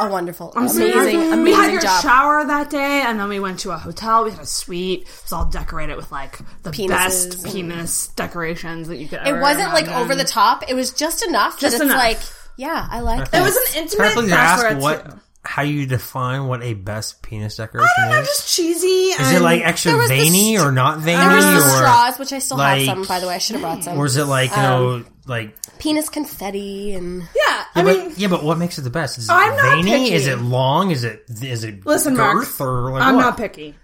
a 0.00 0.08
wonderful, 0.08 0.52
so 0.52 0.60
amazing, 0.60 0.92
happy. 0.92 1.14
amazing 1.16 1.42
we 1.44 1.52
had 1.52 1.72
your 1.72 1.80
job. 1.80 2.02
shower 2.02 2.44
that 2.44 2.70
day, 2.70 3.02
and 3.06 3.18
then 3.20 3.28
we 3.28 3.40
went 3.40 3.60
to 3.60 3.70
a 3.70 3.76
hotel. 3.78 4.24
We 4.24 4.30
had 4.30 4.40
a 4.40 4.46
suite. 4.46 5.02
It 5.02 5.22
was 5.22 5.32
all 5.32 5.44
decorated 5.46 5.96
with 5.96 6.10
like 6.12 6.38
the 6.62 6.70
Penises 6.70 6.88
best 6.88 7.34
and- 7.44 7.52
penis 7.52 8.08
decorations 8.08 8.88
that 8.88 8.96
you 8.98 9.08
could. 9.08 9.20
Ever. 9.20 9.38
It 9.38 9.40
wasn't 9.40 9.72
like 9.72 9.88
over 9.88 10.14
the 10.14 10.24
top. 10.24 10.64
It 10.68 10.74
was 10.74 10.92
just 10.92 11.26
enough. 11.26 11.58
Just 11.58 11.78
that 11.78 11.84
it's 11.84 11.92
enough. 11.92 11.98
like, 11.98 12.18
yeah, 12.56 12.86
I 12.90 13.00
like 13.00 13.22
It 13.26 13.30
that. 13.32 13.42
was 13.42 13.56
an 13.56 13.82
intimate 13.82 14.12
Can 14.14 14.32
I 14.32 14.36
ask 14.36 14.80
what 14.82 15.10
too. 15.10 15.20
How 15.46 15.62
you 15.62 15.86
define 15.86 16.46
what 16.46 16.62
a 16.62 16.74
best 16.74 17.22
penis 17.22 17.56
decoration 17.56 17.88
I 17.98 18.02
don't 18.06 18.10
know, 18.14 18.20
is? 18.22 18.28
just 18.28 18.56
cheesy. 18.56 18.86
Is 18.86 19.32
it 19.32 19.42
like 19.42 19.62
extra 19.62 19.94
was 19.96 20.08
the 20.08 20.16
veiny 20.16 20.58
or 20.58 20.72
not 20.72 20.96
uh, 20.96 21.00
veiny, 21.00 21.18
There 21.18 21.36
was 21.36 21.44
the 21.44 21.56
or 21.56 21.60
straws, 21.76 22.18
which 22.18 22.32
I 22.32 22.38
still 22.38 22.56
like- 22.58 22.86
have 22.86 22.96
some. 22.96 23.04
By 23.06 23.20
the 23.20 23.26
way, 23.28 23.34
I 23.34 23.38
should 23.38 23.54
have 23.56 23.62
brought 23.62 23.84
some. 23.84 23.98
or 23.98 24.06
is 24.06 24.16
it 24.16 24.24
like 24.24 24.50
you 24.50 24.56
um, 24.56 24.62
know 25.00 25.04
like 25.26 25.54
Penis 25.78 26.08
confetti 26.08 26.94
and 26.94 27.20
Yeah, 27.22 27.26
I 27.46 27.66
Yeah, 27.76 27.82
mean, 27.82 28.08
but, 28.10 28.18
yeah, 28.18 28.28
but 28.28 28.42
what 28.44 28.58
makes 28.58 28.78
it 28.78 28.82
the 28.82 28.90
best? 28.90 29.18
Is 29.18 29.28
it 29.28 29.32
I'm 29.32 29.56
not 29.56 29.76
veiny? 29.76 29.90
picky. 29.90 30.14
Is 30.14 30.26
it 30.26 30.38
long? 30.40 30.90
Is 30.90 31.04
it 31.04 31.24
is 31.42 31.64
it 31.64 31.84
listen, 31.86 32.14
girth 32.14 32.58
Mark. 32.58 32.68
or 32.70 32.92
like 32.92 33.02
I'm 33.02 33.16
what? 33.16 33.20
not 33.22 33.36
picky. 33.36 33.74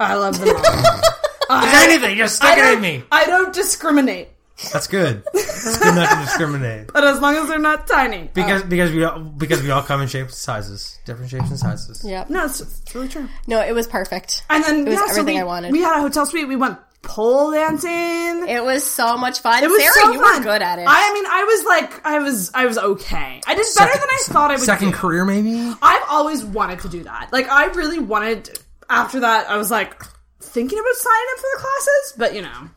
I 0.00 0.14
love 0.14 0.38
them 0.38 0.48
all. 0.56 1.62
Is 1.64 1.72
anything? 1.74 2.16
Just 2.16 2.36
stick 2.36 2.48
I 2.50 2.54
it 2.54 2.58
in 2.58 2.72
don't, 2.72 2.82
me. 2.82 3.04
I 3.12 3.24
don't 3.26 3.52
discriminate, 3.54 4.28
That's 4.72 4.86
good. 4.86 5.22
It's 5.34 5.78
good 5.78 5.94
not 5.94 6.10
to 6.10 6.24
discriminate 6.24 6.92
but 6.92 7.04
as 7.04 7.20
long 7.20 7.34
as 7.36 7.48
they're 7.48 7.58
not 7.58 7.86
tiny. 7.86 8.30
because 8.32 8.62
oh. 8.62 8.66
because 8.66 8.92
we 8.92 9.04
all, 9.04 9.18
because 9.18 9.62
we 9.62 9.70
all 9.70 9.82
come 9.82 10.00
in 10.00 10.08
shapes 10.08 10.32
and 10.32 10.38
sizes, 10.38 10.98
different 11.04 11.30
shapes 11.30 11.50
and 11.50 11.58
sizes. 11.58 12.04
yeah. 12.04 12.24
no, 12.28 12.46
it's, 12.46 12.60
it's 12.60 12.94
really 12.94 13.08
true. 13.08 13.28
No, 13.46 13.60
it 13.60 13.74
was 13.74 13.86
perfect. 13.86 14.44
And 14.48 14.64
then 14.64 14.86
It 14.86 14.90
was 14.90 14.94
yeah, 14.94 15.06
so 15.06 15.20
everything 15.20 15.34
we, 15.34 15.40
I 15.40 15.44
wanted. 15.44 15.72
We 15.72 15.80
had 15.80 15.98
a 15.98 16.00
hotel 16.00 16.24
suite. 16.24 16.48
We 16.48 16.56
went 16.56 16.78
pole 17.02 17.52
dancing. 17.52 18.48
It 18.48 18.64
was 18.64 18.84
so 18.84 19.16
much 19.16 19.40
fun. 19.40 19.62
It 19.62 19.68
was 19.68 19.80
Sarah, 19.80 19.92
so 19.94 20.12
you 20.12 20.22
fun. 20.22 20.38
were 20.38 20.44
good 20.44 20.62
at 20.62 20.78
it. 20.78 20.86
I 20.88 21.12
mean, 21.14 21.26
I 21.26 21.44
was 21.44 21.64
like, 21.66 22.06
I 22.06 22.18
was, 22.18 22.50
I 22.54 22.66
was 22.66 22.78
okay. 22.78 23.40
I 23.46 23.54
did 23.54 23.66
better 23.76 23.92
than 23.92 24.08
I 24.08 24.22
thought 24.26 24.50
I 24.50 24.54
would. 24.54 24.62
Second 24.62 24.90
do. 24.90 24.96
career, 24.96 25.24
maybe. 25.24 25.72
I've 25.82 26.02
always 26.10 26.44
wanted 26.44 26.80
to 26.80 26.88
do 26.88 27.04
that. 27.04 27.28
Like, 27.32 27.48
I 27.48 27.66
really 27.66 27.98
wanted. 27.98 28.58
After 28.88 29.20
that, 29.20 29.50
I 29.50 29.56
was 29.56 29.70
like 29.70 30.00
thinking 30.40 30.78
about 30.78 30.94
signing 30.94 31.26
up 31.32 31.38
for 31.38 31.46
the 31.54 31.60
classes, 31.60 32.14
but 32.18 32.34
you 32.34 32.42
know, 32.42 32.70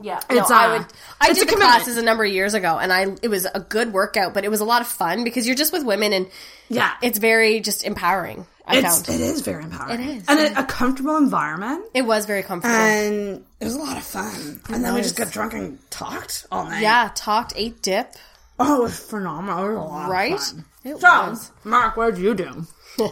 Yeah, 0.00 0.20
It's, 0.30 0.48
no, 0.50 0.56
I 0.56 0.66
uh, 0.66 0.78
would. 0.78 0.86
I 1.20 1.28
a 1.30 1.34
did 1.34 1.42
the 1.42 1.46
commitment. 1.52 1.70
classes 1.70 1.96
a 1.96 2.02
number 2.02 2.24
of 2.24 2.32
years 2.32 2.54
ago, 2.54 2.78
and 2.78 2.92
I 2.92 3.06
it 3.22 3.28
was 3.28 3.46
a 3.52 3.60
good 3.60 3.92
workout, 3.92 4.32
but 4.34 4.44
it 4.44 4.50
was 4.50 4.60
a 4.60 4.64
lot 4.64 4.80
of 4.80 4.86
fun 4.88 5.24
because 5.24 5.46
you're 5.46 5.56
just 5.56 5.72
with 5.72 5.84
women, 5.84 6.12
and 6.12 6.28
yeah, 6.68 6.92
it's 7.02 7.18
very 7.18 7.60
just 7.60 7.84
empowering. 7.84 8.46
I 8.66 8.76
it's 8.78 8.86
found 9.06 9.20
it 9.20 9.20
is 9.22 9.40
very 9.40 9.64
empowering. 9.64 10.00
It 10.00 10.16
is, 10.18 10.24
and 10.28 10.38
yeah. 10.38 10.60
a, 10.60 10.62
a 10.62 10.66
comfortable 10.66 11.16
environment, 11.16 11.86
it 11.94 12.02
was 12.02 12.26
very 12.26 12.42
comfortable. 12.42 12.76
and 12.76 13.44
it 13.60 13.64
was 13.64 13.74
a 13.74 13.78
lot 13.78 13.96
of 13.96 14.04
fun. 14.04 14.60
And 14.68 14.84
then 14.84 14.94
we 14.94 15.00
just 15.00 15.16
got 15.16 15.32
drunk 15.32 15.54
and 15.54 15.78
talked 15.90 16.46
all 16.52 16.64
night. 16.64 16.82
yeah, 16.82 17.10
talked, 17.14 17.54
ate 17.56 17.80
dip, 17.82 18.12
oh, 18.60 18.76
it 18.80 18.82
was 18.82 18.98
phenomenal. 19.00 19.64
It 19.64 19.68
was 19.68 19.76
a 19.76 19.80
lot 19.80 20.04
of 20.04 20.10
right? 20.10 20.38
fun. 20.38 20.64
It 20.84 21.00
So, 21.00 21.08
was. 21.08 21.50
Mark, 21.64 21.96
what 21.96 22.14
did 22.14 22.22
you 22.22 22.34
do? 22.34 22.66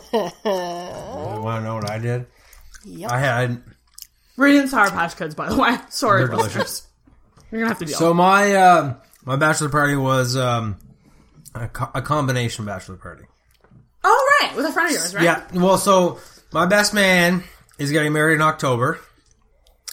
You 0.44 1.42
want 1.42 1.60
to 1.60 1.64
know 1.64 1.74
what 1.76 1.90
I 1.90 1.98
did? 1.98 2.26
Yep. 2.84 3.10
I 3.10 3.18
had 3.18 3.62
Reading 4.36 4.66
Sour 4.68 4.90
Patch 4.90 5.16
Kids, 5.16 5.34
by 5.34 5.48
the 5.48 5.56
way. 5.56 5.76
Sorry, 5.90 6.26
They're 6.26 6.36
listeners. 6.36 6.52
delicious. 6.52 6.86
You're 7.50 7.60
gonna 7.60 7.68
have 7.70 7.78
to 7.78 7.84
deal. 7.86 7.96
So 7.98 8.12
my 8.14 8.52
uh, 8.54 8.94
my 9.24 9.36
bachelor 9.36 9.68
party 9.68 9.96
was 9.96 10.36
um, 10.36 10.76
a, 11.54 11.68
co- 11.68 11.90
a 11.94 12.02
combination 12.02 12.64
bachelor 12.64 12.96
party. 12.96 13.24
oh 14.04 14.38
right, 14.42 14.54
with 14.56 14.66
a 14.66 14.72
friend 14.72 14.88
of 14.88 14.92
yours, 14.96 15.14
right? 15.14 15.24
Yeah. 15.24 15.44
Well, 15.54 15.78
so 15.78 16.18
my 16.52 16.66
best 16.66 16.92
man 16.92 17.44
is 17.78 17.92
getting 17.92 18.12
married 18.12 18.34
in 18.34 18.42
October, 18.42 18.98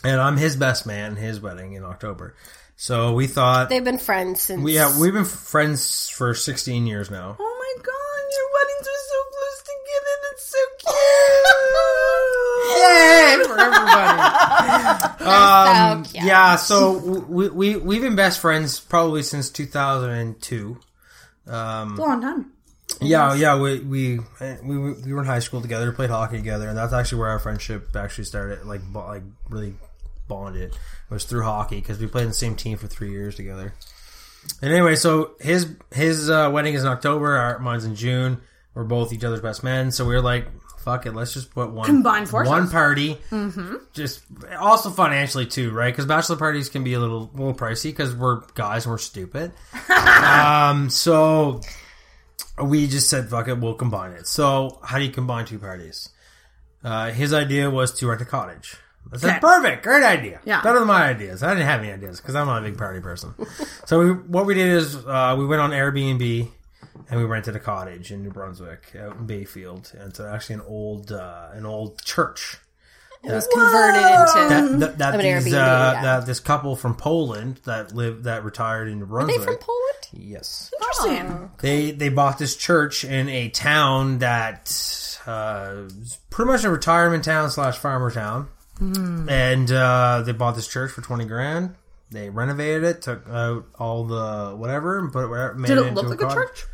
and 0.03 0.19
I'm 0.19 0.37
his 0.37 0.55
best 0.55 0.85
man. 0.85 1.15
His 1.15 1.39
wedding 1.39 1.73
in 1.73 1.83
October. 1.83 2.35
So 2.75 3.13
we 3.13 3.27
thought 3.27 3.69
They've 3.69 3.83
been 3.83 3.99
friends 3.99 4.41
since. 4.41 4.61
we 4.61 4.73
yeah 4.73 4.99
we've 4.99 5.13
been 5.13 5.25
friends 5.25 6.09
for 6.09 6.33
16 6.33 6.87
years 6.87 7.09
now. 7.11 7.37
Oh 7.39 7.52
Yay 12.83 13.43
for 13.45 13.59
everybody! 13.59 14.19
um, 15.23 16.05
so 16.05 16.19
yeah, 16.21 16.55
so 16.55 16.97
we 17.27 17.49
we 17.49 17.75
we've 17.77 18.01
been 18.01 18.15
best 18.15 18.39
friends 18.39 18.79
probably 18.79 19.23
since 19.23 19.49
2002. 19.49 20.77
Long 21.95 22.21
time. 22.21 22.51
Yeah, 23.01 23.33
yeah, 23.33 23.59
we 23.59 23.79
we 23.79 24.19
we 24.63 24.77
we 24.77 25.13
were 25.13 25.21
in 25.21 25.25
high 25.25 25.39
school 25.39 25.61
together, 25.61 25.91
played 25.91 26.09
hockey 26.09 26.37
together, 26.37 26.69
and 26.69 26.77
that's 26.77 26.93
actually 26.93 27.19
where 27.19 27.29
our 27.29 27.39
friendship 27.39 27.95
actually 27.95 28.25
started. 28.25 28.65
Like, 28.65 28.81
bo- 28.83 29.07
like 29.07 29.23
really 29.49 29.75
bonded 30.27 30.71
it 30.71 30.77
was 31.09 31.25
through 31.25 31.43
hockey 31.43 31.77
because 31.77 31.99
we 31.99 32.07
played 32.07 32.23
in 32.23 32.29
the 32.29 32.33
same 32.33 32.55
team 32.55 32.77
for 32.77 32.87
three 32.87 33.11
years 33.11 33.35
together. 33.35 33.73
And 34.61 34.71
anyway, 34.71 34.95
so 34.95 35.35
his 35.39 35.75
his 35.91 36.29
uh, 36.29 36.49
wedding 36.51 36.73
is 36.73 36.83
in 36.83 36.89
October, 36.89 37.35
our 37.35 37.59
mine's 37.59 37.85
in 37.85 37.95
June. 37.95 38.41
We're 38.73 38.83
both 38.83 39.13
each 39.13 39.23
other's 39.23 39.41
best 39.41 39.63
men, 39.63 39.91
so 39.91 40.05
we 40.05 40.15
are 40.15 40.21
like, 40.21 40.47
"Fuck 40.83 41.05
it, 41.05 41.13
let's 41.13 41.33
just 41.33 41.53
put 41.53 41.71
one 41.71 41.85
Combine 41.85 42.25
forces. 42.25 42.49
one 42.49 42.69
party." 42.69 43.17
Mm-hmm. 43.31 43.75
Just 43.93 44.21
also 44.59 44.89
financially 44.89 45.45
too, 45.45 45.71
right? 45.71 45.91
Because 45.91 46.05
bachelor 46.05 46.35
parties 46.35 46.69
can 46.69 46.83
be 46.83 46.93
a 46.93 46.99
little 46.99 47.31
little 47.33 47.53
pricey 47.55 47.85
because 47.85 48.15
we're 48.15 48.41
guys 48.53 48.85
and 48.85 48.91
we're 48.91 48.97
stupid. 48.97 49.51
um, 49.89 50.89
so 50.89 51.61
we 52.61 52.87
just 52.87 53.09
said, 53.09 53.29
fuck 53.29 53.47
it, 53.47 53.57
we'll 53.59 53.73
combine 53.73 54.11
it. 54.11 54.27
So, 54.27 54.79
how 54.83 54.99
do 54.99 55.05
you 55.05 55.11
combine 55.11 55.45
two 55.45 55.57
parties? 55.59 56.09
Uh, 56.83 57.09
his 57.11 57.33
idea 57.33 57.69
was 57.69 57.91
to 57.99 58.07
rent 58.07 58.21
a 58.21 58.25
cottage. 58.25 58.75
I 59.11 59.17
said, 59.17 59.29
Okay. 59.31 59.39
perfect, 59.39 59.83
great 59.83 60.03
idea. 60.03 60.39
Yeah. 60.45 60.61
Better 60.61 60.79
than 60.79 60.87
my 60.87 61.03
ideas. 61.05 61.43
I 61.43 61.49
didn't 61.53 61.65
have 61.65 61.81
any 61.81 61.91
ideas 61.91 62.19
because 62.21 62.35
I'm 62.35 62.47
not 62.47 62.59
a 62.63 62.65
big 62.69 62.77
party 62.77 62.99
person. 62.99 63.33
so, 63.85 63.99
we, 63.99 64.11
what 64.11 64.45
we 64.45 64.53
did 64.53 64.67
is 64.67 64.95
uh, 64.95 65.35
we 65.37 65.45
went 65.45 65.61
on 65.61 65.71
Airbnb 65.71 66.49
and 67.09 67.19
we 67.19 67.25
rented 67.25 67.55
a 67.55 67.59
cottage 67.59 68.11
in 68.11 68.23
New 68.23 68.31
Brunswick 68.31 68.95
out 68.99 69.17
in 69.17 69.25
Bayfield. 69.25 69.91
And 69.97 70.09
it's 70.09 70.19
actually 70.19 70.55
an 70.55 70.61
old, 70.67 71.11
uh, 71.11 71.49
an 71.53 71.65
old 71.65 72.03
church. 72.03 72.57
it 73.23 73.31
was 73.31 73.47
converted 73.47 74.01
into. 74.01 74.49
That, 74.49 74.79
that, 74.79 74.97
that, 74.99 75.13
Of 75.15 75.19
an 75.21 75.25
these, 75.43 75.53
Airbnb, 75.53 75.57
uh, 75.57 75.93
yeah. 75.93 76.01
that 76.01 76.25
this 76.25 76.39
couple 76.39 76.75
from 76.75 76.95
Poland 76.95 77.61
that 77.65 77.93
lived 77.95 78.25
that 78.25 78.43
retired 78.43 78.87
in 78.89 78.97
New 78.99 79.05
Are 79.05 79.07
Brunswick. 79.07 79.39
they 79.39 79.45
from 79.45 79.57
Poland? 79.57 79.79
Yes. 80.11 80.71
Interesting. 80.79 81.51
They 81.59 81.91
they 81.91 82.09
bought 82.09 82.37
this 82.37 82.55
church 82.55 83.03
in 83.03 83.29
a 83.29 83.49
town 83.49 84.19
that 84.19 85.19
uh, 85.25 85.83
pretty 86.29 86.51
much 86.51 86.63
a 86.65 86.69
retirement 86.69 87.23
town 87.23 87.49
slash 87.49 87.77
farmer 87.77 88.11
town, 88.11 88.47
and 88.79 89.71
uh, 89.71 90.21
they 90.25 90.33
bought 90.33 90.55
this 90.55 90.67
church 90.67 90.91
for 90.91 91.01
twenty 91.01 91.25
grand. 91.25 91.75
They 92.11 92.29
renovated 92.29 92.83
it, 92.83 93.01
took 93.01 93.27
out 93.27 93.65
all 93.79 94.03
the 94.03 94.55
whatever, 94.55 94.99
and 94.99 95.11
put 95.11 95.23
it 95.23 95.27
where 95.29 95.53
made 95.55 95.69
Did 95.69 95.77
it 95.79 95.87
into 95.87 96.01
look 96.01 96.09
like 96.11 96.21
a 96.21 96.25
cottage. 96.25 96.49
church? 96.49 96.65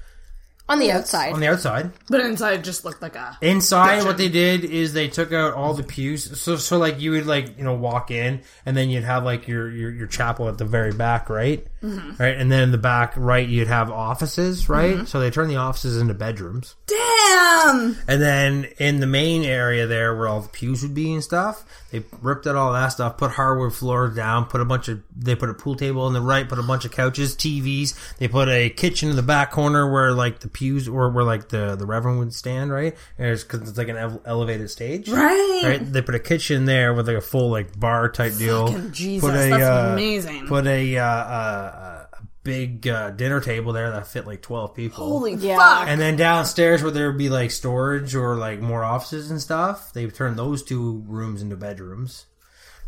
On 0.70 0.80
the 0.80 0.92
outside. 0.92 1.34
on 1.34 1.40
the 1.40 1.48
outside. 1.48 1.92
But 2.10 2.22
inside 2.22 2.64
just 2.64 2.86
looked 2.86 3.02
like 3.02 3.16
a. 3.16 3.38
Inside, 3.42 3.98
Gotcha. 3.98 4.06
what 4.08 4.18
they 4.18 4.30
did 4.30 4.64
is 4.64 4.94
they 4.94 5.08
took 5.08 5.34
out 5.34 5.54
all 5.56 5.74
the 5.74 5.84
pews. 5.84 6.40
So, 6.40 6.56
so 6.58 6.78
like 6.78 7.02
you 7.02 7.12
would 7.12 7.26
like 7.26 7.58
you 7.58 7.64
know 7.64 7.74
walk 7.74 8.12
in, 8.12 8.42
and 8.66 8.78
then 8.78 8.90
you'd 8.90 9.04
have 9.04 9.24
like 9.24 9.48
your 9.48 9.70
your, 9.70 9.92
your 9.92 10.08
chapel 10.08 10.48
at 10.48 10.58
the 10.58 10.66
very 10.66 10.94
back, 10.94 11.30
right? 11.30 11.66
Mm-hmm. 11.84 12.22
Right, 12.22 12.36
and 12.36 12.52
then 12.52 12.64
in 12.64 12.72
the 12.72 12.78
back 12.78 13.14
right, 13.16 13.48
you'd 13.48 13.68
have 13.68 13.90
offices, 13.90 14.68
right? 14.68 15.08
So 15.08 15.20
they 15.20 15.32
turned 15.32 15.50
the 15.50 15.56
offices 15.58 15.98
into 15.98 16.14
bedrooms. 16.14 16.76
Damn! 16.88 17.98
And 18.08 18.22
then 18.22 18.68
in 18.78 19.00
the 19.00 19.08
main 19.08 19.44
area 19.44 19.88
there 19.88 20.16
where 20.16 20.28
all 20.28 20.42
the 20.42 20.50
pews 20.50 20.84
would 20.84 20.94
be 20.94 21.14
and 21.14 21.24
stuff, 21.24 21.64
they 21.92 22.04
ripped 22.22 22.48
out 22.48 22.56
all 22.56 22.74
that 22.74 22.90
stuff, 22.90 23.18
put 23.18 23.32
hardwood 23.32 23.74
floors 23.74 24.16
down, 24.16 24.46
put 24.46 24.62
a 24.62 24.66
bunch 24.66 24.90
of, 24.90 25.02
they 25.16 25.36
put 25.36 25.50
a 25.50 25.54
pool 25.54 25.76
table 25.76 26.04
on 26.04 26.14
the 26.14 26.22
right, 26.22 26.48
put 26.48 26.60
a 26.60 26.64
bunch 26.64 26.86
of 26.86 26.92
couches, 26.92 27.36
TVs, 27.36 28.18
they 28.18 28.28
put 28.28 28.50
a 28.50 28.70
kitchen 28.70 29.10
in 29.10 29.16
the 29.16 29.24
back 29.24 29.52
corner 29.52 29.92
where 29.92 30.12
like 30.12 30.40
the 30.40 30.48
pews 30.48 30.88
or 30.88 31.10
where 31.10 31.24
like 31.24 31.50
the, 31.50 31.76
the 31.76 31.86
reverend 31.86 32.20
would 32.20 32.34
stand, 32.34 32.72
right? 32.72 32.96
And 33.18 33.28
it's 33.30 33.44
cause 33.44 33.68
it's 33.68 33.78
like 33.78 33.88
an 33.88 33.98
ele- 33.98 34.22
elevated 34.26 34.70
stage. 34.70 35.10
Right. 35.10 35.62
Right? 35.64 35.80
They 35.94 36.02
put 36.02 36.16
a 36.16 36.20
kitchen 36.20 36.66
there 36.66 36.94
with 36.94 37.08
like 37.08 37.18
a 37.18 37.22
full 37.22 37.50
like 37.50 37.80
bar 37.80 38.10
type 38.10 38.36
deal. 38.38 38.68
Fucking 38.68 38.92
Jesus, 38.92 39.30
Put 39.30 39.36
a, 39.36 39.50
that's 39.50 39.64
uh, 39.64 39.90
amazing. 39.94 40.48
Put 40.48 40.68
a, 40.68 40.98
uh, 40.98 41.04
uh, 41.04 41.66
a 41.69 41.69
big, 42.44 42.88
uh, 42.88 43.12
dinner 43.12 43.42
table 43.42 43.74
there 43.74 43.92
that 43.92 44.08
fit 44.08 44.26
like 44.26 44.42
12 44.42 44.74
people. 44.76 45.06
Holy 45.06 45.34
Yeah. 45.36 45.58
fuck! 45.58 45.88
And 45.88 46.00
then 46.00 46.16
downstairs 46.16 46.82
where 46.82 46.92
there 46.92 47.08
would 47.10 47.18
be 47.18 47.30
like 47.30 47.52
storage 47.52 48.16
or 48.16 48.36
like 48.36 48.60
more 48.62 48.84
offices 48.84 49.32
and 49.32 49.42
stuff, 49.42 49.94
they 49.94 50.06
turned 50.08 50.38
those 50.38 50.64
two 50.64 51.04
rooms 51.08 51.42
into 51.42 51.56
bedrooms. 51.56 52.26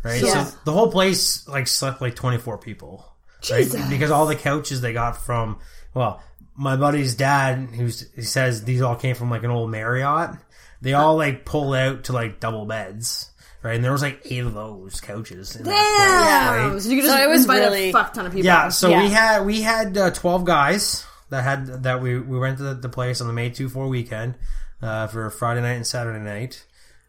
Right? 0.02 0.22
Yeah. 0.22 0.44
So 0.44 0.56
the 0.64 0.72
whole 0.72 0.90
place 0.90 1.46
like 1.48 1.68
slept 1.68 2.00
like 2.00 2.16
24 2.16 2.58
people. 2.58 3.06
Right? 3.50 3.58
Jesus. 3.64 3.88
Because 3.88 4.10
all 4.10 4.26
the 4.26 4.36
couches 4.36 4.80
they 4.80 4.92
got 4.92 5.16
from, 5.24 5.58
well, 5.94 6.22
my 6.54 6.76
buddy's 6.76 7.14
dad, 7.14 7.68
who's, 7.74 8.10
he 8.14 8.22
says 8.22 8.64
these 8.64 8.82
all 8.82 8.96
came 8.96 9.14
from 9.14 9.30
like 9.30 9.42
an 9.44 9.50
old 9.50 9.70
Marriott. 9.70 10.30
They 10.80 10.94
all 10.94 11.16
like 11.16 11.44
pull 11.44 11.72
out 11.74 12.04
to 12.04 12.12
like 12.12 12.40
double 12.40 12.66
beds. 12.66 13.30
Right? 13.62 13.76
And 13.76 13.84
there 13.84 13.92
was 13.92 14.02
like 14.02 14.20
eight 14.24 14.40
of 14.44 14.54
those 14.54 15.00
couches. 15.00 15.54
In 15.54 15.64
Damn! 15.64 15.72
place, 15.72 16.72
right? 16.74 16.82
So 16.82 16.88
you 16.90 16.96
could 16.96 17.04
just 17.04 17.16
So 17.16 17.22
it 17.22 17.28
was 17.30 17.40
invite 17.42 17.58
really- 17.60 17.88
a 17.90 17.92
fuck 17.92 18.12
ton 18.12 18.26
of 18.26 18.32
people. 18.32 18.44
Yeah, 18.46 18.68
so 18.70 18.88
Yeah. 18.90 19.02
we 19.04 19.10
had 19.10 19.46
we 19.46 19.62
had 19.62 19.96
uh, 19.96 20.10
twelve 20.10 20.44
guys 20.44 21.04
that 21.30 21.44
had 21.44 21.84
that 21.84 22.02
we 22.02 22.18
we 22.18 22.38
rented 22.38 22.66
the, 22.66 22.74
the 22.74 22.88
place 22.88 23.20
on 23.20 23.28
the 23.28 23.32
May 23.32 23.50
two 23.50 23.68
four 23.68 23.86
weekend 23.88 24.34
uh, 24.82 25.06
for 25.06 25.30
Friday 25.30 25.60
night 25.60 25.74
and 25.74 25.86
Saturday 25.86 26.18
night. 26.18 26.64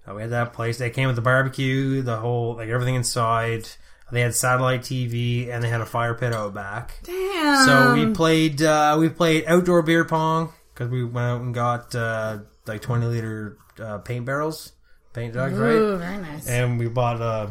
Uh, 0.07 0.13
we 0.13 0.21
had 0.21 0.31
that 0.31 0.53
place. 0.53 0.77
They 0.77 0.89
came 0.91 1.07
with 1.07 1.15
the 1.15 1.21
barbecue, 1.23 2.01
the 2.03 2.17
whole 2.17 2.55
like 2.57 2.69
everything 2.69 2.95
inside. 2.95 3.67
They 4.11 4.21
had 4.21 4.35
satellite 4.35 4.81
TV 4.81 5.49
and 5.49 5.63
they 5.63 5.69
had 5.69 5.81
a 5.81 5.87
fire 5.87 6.13
pit 6.13 6.33
out 6.35 6.53
back. 6.53 6.99
Damn. 7.03 7.65
So 7.65 7.93
we 7.95 8.13
played 8.13 8.61
uh, 8.61 8.95
we 8.99 9.09
played 9.09 9.45
outdoor 9.47 9.81
beer 9.81 10.05
pong 10.05 10.53
because 10.73 10.89
we 10.91 11.03
went 11.03 11.25
out 11.25 11.41
and 11.41 11.51
got 11.53 11.95
uh, 11.95 12.39
like 12.67 12.81
twenty 12.83 13.07
liter 13.07 13.57
uh, 13.81 13.97
paint 13.99 14.25
barrels, 14.25 14.72
paint 15.13 15.33
jugs, 15.33 15.57
right? 15.57 15.73
Ooh, 15.75 15.97
very 15.97 16.17
nice. 16.17 16.47
and 16.47 16.79
we 16.79 16.87
bought 16.87 17.21
uh, 17.21 17.47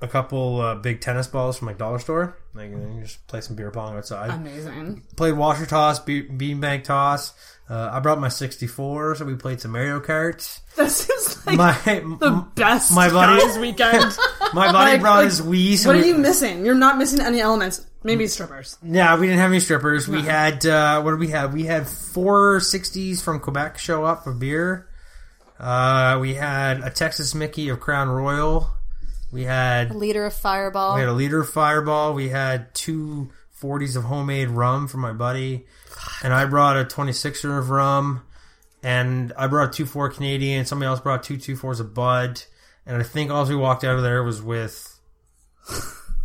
a 0.00 0.08
couple 0.08 0.60
uh, 0.60 0.74
big 0.76 1.00
tennis 1.00 1.26
balls 1.26 1.58
from 1.58 1.66
like 1.68 1.78
dollar 1.78 1.98
store. 1.98 2.36
Like 2.54 2.66
and 2.66 2.82
then 2.82 2.94
you 2.96 3.02
just 3.02 3.26
play 3.28 3.40
some 3.40 3.56
beer 3.56 3.70
pong 3.70 3.96
outside. 3.96 4.30
Amazing. 4.30 5.02
Played 5.16 5.32
washer 5.32 5.64
toss, 5.66 5.98
be- 6.00 6.22
beanbag 6.28 6.84
toss. 6.84 7.32
Uh, 7.70 7.88
I 7.90 8.00
brought 8.00 8.20
my 8.20 8.28
64, 8.28 9.14
so 9.14 9.24
we 9.24 9.34
played 9.36 9.60
some 9.60 9.70
Mario 9.70 10.00
Kart. 10.00 10.60
This 10.76 11.08
is 11.08 11.46
like 11.46 11.56
My 11.56 11.72
the 11.84 12.46
best 12.54 12.92
my 12.94 13.08
buddy- 13.08 13.40
guys 13.40 13.58
weekend. 13.58 14.04
my 14.52 14.70
buddy 14.70 14.90
like- 14.92 15.00
brought 15.00 15.16
like, 15.18 15.24
his 15.26 15.40
Wii. 15.40 15.76
So 15.78 15.88
what 15.88 15.96
are 15.96 16.06
you 16.06 16.16
missing? 16.18 16.66
You're 16.66 16.74
not 16.74 16.98
missing 16.98 17.20
any 17.20 17.40
elements. 17.40 17.86
Maybe 18.04 18.26
strippers. 18.26 18.76
Yeah, 18.82 19.18
we 19.18 19.28
didn't 19.28 19.38
have 19.38 19.50
any 19.50 19.60
strippers. 19.60 20.08
We 20.08 20.22
had 20.22 20.66
uh, 20.66 21.00
what 21.02 21.12
did 21.12 21.20
we 21.20 21.28
have? 21.28 21.54
We 21.54 21.62
had 21.64 21.86
four 21.86 22.58
60s 22.58 23.22
from 23.22 23.38
Quebec 23.40 23.78
show 23.78 24.04
up 24.04 24.24
for 24.24 24.34
beer. 24.34 24.88
Uh, 25.58 26.18
we 26.20 26.34
had 26.34 26.80
a 26.80 26.90
Texas 26.90 27.34
Mickey 27.34 27.68
of 27.68 27.80
Crown 27.80 28.08
Royal. 28.08 28.68
We 29.30 29.44
had 29.44 29.90
a 29.90 29.94
Liter 29.94 30.26
of 30.26 30.34
Fireball. 30.34 30.94
We 30.94 31.00
had 31.00 31.08
a 31.08 31.14
liter 31.14 31.40
of 31.40 31.48
Fireball. 31.48 32.14
We 32.14 32.28
had 32.28 32.74
two 32.74 33.30
40s 33.60 33.96
of 33.96 34.04
homemade 34.04 34.48
rum 34.48 34.88
for 34.88 34.98
my 34.98 35.12
buddy. 35.12 35.66
And 36.22 36.34
I 36.34 36.44
brought 36.44 36.76
a 36.76 36.84
26er 36.84 37.58
of 37.58 37.70
rum. 37.70 38.22
And 38.82 39.32
I 39.38 39.46
brought 39.46 39.72
two 39.72 39.86
4 39.86 40.10
Canadian. 40.10 40.66
Somebody 40.66 40.88
else 40.88 41.00
brought 41.00 41.22
two 41.22 41.36
two 41.36 41.56
fours 41.56 41.78
of 41.80 41.94
Bud. 41.94 42.42
And 42.84 43.00
I 43.00 43.04
think 43.04 43.30
all 43.30 43.46
we 43.46 43.54
walked 43.54 43.84
out 43.84 43.96
of 43.96 44.02
there 44.02 44.22
was 44.24 44.42
with 44.42 44.98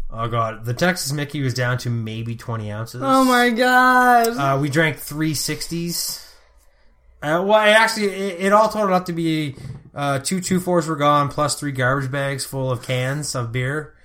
Oh 0.10 0.28
god, 0.30 0.66
the 0.66 0.74
Texas 0.74 1.12
Mickey 1.12 1.42
was 1.42 1.54
down 1.54 1.78
to 1.80 1.90
maybe 1.90 2.36
twenty 2.36 2.72
ounces. 2.72 3.02
Oh 3.04 3.24
my 3.26 3.50
god. 3.50 4.28
Uh, 4.30 4.60
we 4.60 4.70
drank 4.70 4.98
three 4.98 5.34
sixties. 5.34 6.24
Uh, 7.22 7.44
well, 7.46 7.66
it 7.66 7.72
actually, 7.72 8.06
it, 8.08 8.42
it 8.48 8.54
all 8.54 8.70
totaled 8.70 8.92
up 8.92 9.06
to 9.08 9.14
be 9.14 9.56
uh, 9.96 10.20
two 10.20 10.40
two 10.42 10.60
fours 10.60 10.88
were 10.88 10.96
gone, 10.96 11.30
plus 11.30 11.60
three 11.60 11.72
garbage 11.72 12.12
bags 12.12 12.46
full 12.46 12.72
of 12.72 12.84
cans 12.84 13.34
of 13.36 13.52
beer. 13.52 13.96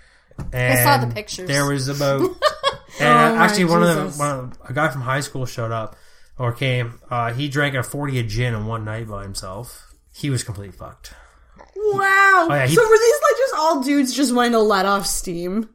And 0.52 0.78
saw 0.78 0.96
the 1.04 1.12
pictures. 1.12 1.46
There 1.46 1.66
was 1.66 1.88
about, 1.88 2.20
and 3.00 3.36
Oh 3.36 3.36
actually, 3.36 3.66
one 3.66 3.82
of 3.82 3.94
them, 3.94 4.18
one 4.18 4.30
of, 4.38 4.70
a 4.70 4.72
guy 4.72 4.88
from 4.88 5.02
high 5.02 5.20
school 5.20 5.44
showed 5.46 5.70
up 5.72 5.94
or 6.38 6.52
came. 6.52 6.98
Uh, 7.10 7.32
he 7.34 7.48
drank 7.48 7.74
a 7.74 7.82
forty 7.82 8.18
of 8.18 8.28
gin 8.28 8.54
in 8.54 8.64
one 8.66 8.84
night 8.84 9.06
by 9.08 9.22
himself. 9.24 9.94
He 10.14 10.30
was 10.30 10.42
completely 10.42 10.76
fucked. 10.76 11.12
wow. 11.76 12.46
Oh, 12.50 12.54
yeah, 12.54 12.66
he- 12.66 12.74
so 12.74 12.82
were 12.82 12.98
these 12.98 13.20
like 13.22 13.36
just 13.38 13.54
all 13.56 13.82
dudes 13.82 14.14
just 14.14 14.34
wanting 14.34 14.52
to 14.52 14.60
let 14.60 14.86
off 14.86 15.06
steam? 15.06 15.68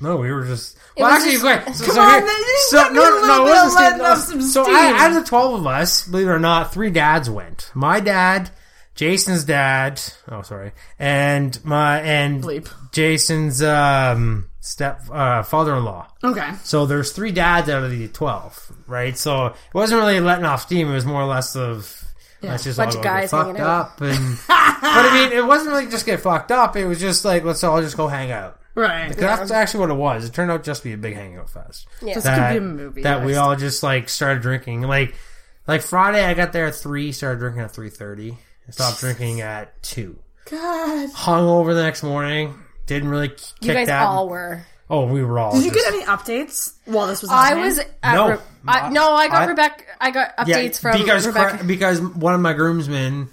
No, 0.00 0.16
we 0.16 0.32
were 0.32 0.44
just. 0.46 0.78
Well, 0.96 1.10
actually, 1.10 1.32
just- 1.32 1.44
wait. 1.44 1.60
So, 1.74 1.84
Come 1.86 1.94
so 1.94 2.00
on, 2.00 2.22
here- 2.22 2.30
so 2.68 2.82
no, 2.84 2.92
no, 2.92 3.26
no, 3.26 3.46
it 3.46 3.50
wasn't 3.50 3.66
of 3.66 3.70
steam, 3.72 3.82
letting 3.84 3.98
no. 3.98 4.04
off 4.04 4.18
some 4.18 4.42
So 4.42 4.62
steam. 4.64 4.76
I, 4.76 4.92
out 4.98 5.10
of 5.10 5.16
the 5.16 5.24
twelve 5.28 5.60
of 5.60 5.66
us, 5.66 6.06
believe 6.06 6.26
it 6.26 6.30
or 6.30 6.38
not, 6.40 6.72
three 6.72 6.90
dads 6.90 7.28
went. 7.28 7.70
My 7.74 8.00
dad, 8.00 8.50
Jason's 8.94 9.44
dad. 9.44 10.00
Oh, 10.28 10.42
sorry, 10.42 10.72
and 10.98 11.58
my 11.64 12.00
and 12.00 12.42
Bleep. 12.42 12.70
Jason's 12.92 13.62
um, 13.62 14.48
step 14.60 15.02
uh, 15.12 15.42
father-in-law. 15.42 16.06
Okay. 16.24 16.50
So 16.64 16.86
there's 16.86 17.12
three 17.12 17.32
dads 17.32 17.68
out 17.68 17.82
of 17.84 17.90
the 17.90 18.08
twelve, 18.08 18.72
right? 18.86 19.16
So 19.16 19.46
it 19.46 19.54
wasn't 19.74 20.00
really 20.00 20.20
letting 20.20 20.44
off 20.44 20.62
steam. 20.62 20.88
It 20.90 20.94
was 20.94 21.04
more 21.06 21.20
or 21.22 21.26
less 21.26 21.56
of. 21.56 21.96
Let's 22.42 22.64
just 22.64 22.78
Bunch 22.78 22.94
all 22.94 23.00
of 23.00 23.04
guys 23.04 23.30
fucked 23.30 23.60
up, 23.60 24.00
and 24.00 24.38
but 24.48 24.54
I 24.56 25.10
mean, 25.28 25.36
it 25.38 25.44
wasn't 25.44 25.72
really 25.72 25.88
just 25.90 26.06
get 26.06 26.20
fucked 26.20 26.50
up. 26.50 26.74
It 26.74 26.86
was 26.86 26.98
just 26.98 27.22
like 27.22 27.44
let's 27.44 27.62
all 27.62 27.82
just 27.82 27.98
go 27.98 28.08
hang 28.08 28.30
out. 28.30 28.58
Right. 28.80 29.14
That's 29.16 29.50
actually 29.50 29.80
what 29.80 29.90
it 29.90 29.94
was. 29.94 30.24
It 30.24 30.32
turned 30.32 30.50
out 30.50 30.64
just 30.64 30.82
to 30.82 30.88
be 30.88 30.92
a 30.94 30.98
big 30.98 31.14
hangout 31.14 31.50
fest. 31.50 31.86
Yeah. 32.02 32.14
This 32.14 32.24
That, 32.24 32.52
could 32.52 32.54
be 32.54 32.58
a 32.58 32.60
movie. 32.68 33.02
that 33.02 33.24
we 33.24 33.36
all 33.36 33.54
just 33.56 33.82
like 33.82 34.08
started 34.08 34.42
drinking. 34.42 34.82
Like 34.82 35.14
like 35.66 35.82
Friday, 35.82 36.24
I 36.24 36.34
got 36.34 36.52
there 36.52 36.66
at 36.66 36.74
three. 36.74 37.12
Started 37.12 37.38
drinking 37.40 37.62
at 37.62 37.72
three 37.72 37.90
thirty. 37.90 38.36
Stopped 38.70 39.00
drinking 39.00 39.40
at 39.40 39.82
two. 39.82 40.18
God. 40.50 41.10
Hung 41.10 41.46
over 41.46 41.74
the 41.74 41.82
next 41.82 42.02
morning. 42.02 42.54
Didn't 42.86 43.08
really 43.08 43.28
k- 43.28 43.34
kick 43.36 43.68
You 43.68 43.72
guys 43.74 43.86
that. 43.88 44.04
all 44.06 44.28
were. 44.28 44.62
oh, 44.88 45.06
we 45.06 45.22
were 45.24 45.38
all. 45.38 45.52
Did 45.52 45.64
you 45.64 45.70
just- 45.72 45.84
get 45.84 45.94
any 45.94 46.04
updates 46.04 46.72
while 46.86 47.06
this 47.06 47.20
was 47.22 47.30
I 47.30 47.48
happening? 47.48 47.64
was 47.66 47.78
at 48.02 48.14
No. 48.14 48.28
Re- 48.30 48.38
I, 48.66 48.88
no, 48.90 49.12
I 49.12 49.28
got 49.28 49.42
I- 49.42 49.46
Rebecca. 49.46 49.84
I 50.00 50.10
got 50.10 50.36
updates 50.36 50.46
yeah, 50.46 50.70
from 50.92 51.00
because 51.00 51.26
Rebecca. 51.26 51.56
Cra- 51.58 51.66
because 51.66 52.00
one 52.00 52.34
of 52.34 52.40
my 52.40 52.52
groomsmen 52.52 53.28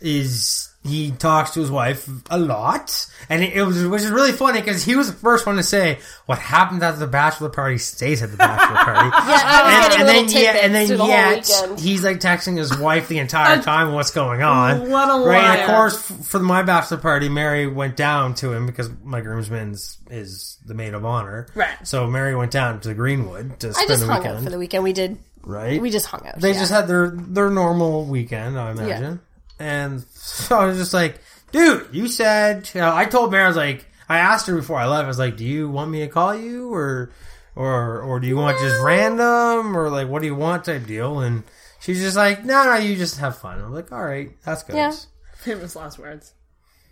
is 0.00 0.65
he 0.86 1.10
talks 1.10 1.50
to 1.52 1.60
his 1.60 1.70
wife 1.70 2.08
a 2.30 2.38
lot, 2.38 3.06
and 3.28 3.42
it, 3.42 3.62
was 3.62 3.84
which 3.86 4.02
is 4.02 4.10
really 4.10 4.32
funny 4.32 4.60
because 4.60 4.84
he 4.84 4.96
was 4.96 5.10
the 5.10 5.16
first 5.16 5.46
one 5.46 5.56
to 5.56 5.62
say 5.62 5.98
what 6.26 6.38
happened 6.38 6.82
at 6.82 6.98
the 6.98 7.06
bachelor 7.06 7.48
party 7.48 7.78
stays 7.78 8.22
at 8.22 8.30
the 8.30 8.36
bachelor 8.36 8.76
party. 8.76 9.08
yeah, 9.12 9.40
I 9.44 9.86
was 9.86 9.94
and, 9.96 10.00
and 10.00 10.08
then 10.08 10.42
yeah, 10.42 10.64
and 10.64 10.74
then 10.74 10.88
the 10.88 11.04
yet 11.04 11.78
he's 11.78 12.04
like 12.04 12.20
texting 12.20 12.56
his 12.56 12.76
wife 12.78 13.08
the 13.08 13.18
entire 13.18 13.62
time 13.62 13.92
what's 13.92 14.10
going 14.10 14.42
on. 14.42 14.90
What 14.90 15.08
a 15.08 15.26
right? 15.28 15.44
And 15.44 15.60
of 15.62 15.66
course, 15.68 16.28
for 16.28 16.40
my 16.40 16.62
bachelor 16.62 16.98
party, 16.98 17.28
Mary 17.28 17.66
went 17.66 17.96
down 17.96 18.34
to 18.36 18.52
him 18.52 18.66
because 18.66 18.90
my 19.02 19.20
groomsman's 19.20 19.98
is 20.10 20.58
the 20.64 20.74
maid 20.74 20.94
of 20.94 21.04
honor. 21.04 21.46
Right. 21.54 21.76
So 21.84 22.06
Mary 22.06 22.34
went 22.34 22.52
down 22.52 22.80
to 22.80 22.94
Greenwood 22.94 23.60
to 23.60 23.68
I 23.68 23.72
spend 23.72 23.88
just 23.88 24.00
the 24.00 24.06
hung 24.06 24.18
weekend. 24.20 24.38
out 24.38 24.44
for 24.44 24.50
the 24.50 24.58
weekend. 24.58 24.84
We 24.84 24.92
did. 24.92 25.18
right. 25.42 25.80
We 25.80 25.90
just 25.90 26.06
hung 26.06 26.26
out. 26.26 26.40
They 26.40 26.52
yeah. 26.52 26.58
just 26.60 26.72
had 26.72 26.88
their 26.88 27.10
their 27.10 27.50
normal 27.50 28.04
weekend, 28.04 28.58
I 28.58 28.70
imagine. 28.70 29.20
And 29.58 30.02
so 30.12 30.58
I 30.60 30.66
was 30.66 30.78
just 30.78 30.94
like, 30.94 31.20
dude, 31.52 31.88
you 31.92 32.08
said 32.08 32.70
you 32.74 32.80
know, 32.80 32.94
I 32.94 33.04
told 33.04 33.30
Mary 33.30 33.44
I 33.44 33.48
was 33.48 33.56
like 33.56 33.86
I 34.08 34.18
asked 34.18 34.46
her 34.46 34.54
before 34.54 34.78
I 34.78 34.86
left, 34.86 35.04
I 35.04 35.08
was 35.08 35.18
like, 35.18 35.36
Do 35.36 35.44
you 35.44 35.68
want 35.68 35.90
me 35.90 36.00
to 36.00 36.08
call 36.08 36.34
you 36.34 36.72
or 36.72 37.10
or 37.54 38.00
or 38.02 38.20
do 38.20 38.26
you 38.28 38.36
want 38.36 38.58
just 38.58 38.82
random 38.82 39.76
or 39.76 39.90
like 39.90 40.08
what 40.08 40.20
do 40.22 40.28
you 40.28 40.34
want 40.34 40.64
type 40.64 40.86
deal? 40.86 41.20
And 41.20 41.42
she's 41.80 42.00
just 42.00 42.16
like, 42.16 42.44
No, 42.44 42.64
no, 42.64 42.76
you 42.76 42.96
just 42.96 43.18
have 43.18 43.38
fun. 43.38 43.60
I'm 43.60 43.72
like, 43.72 43.92
All 43.92 44.04
right, 44.04 44.30
that's 44.44 44.62
good. 44.62 44.76
Yeah. 44.76 44.94
famous 45.36 45.74
last 45.74 45.98
words. 45.98 46.32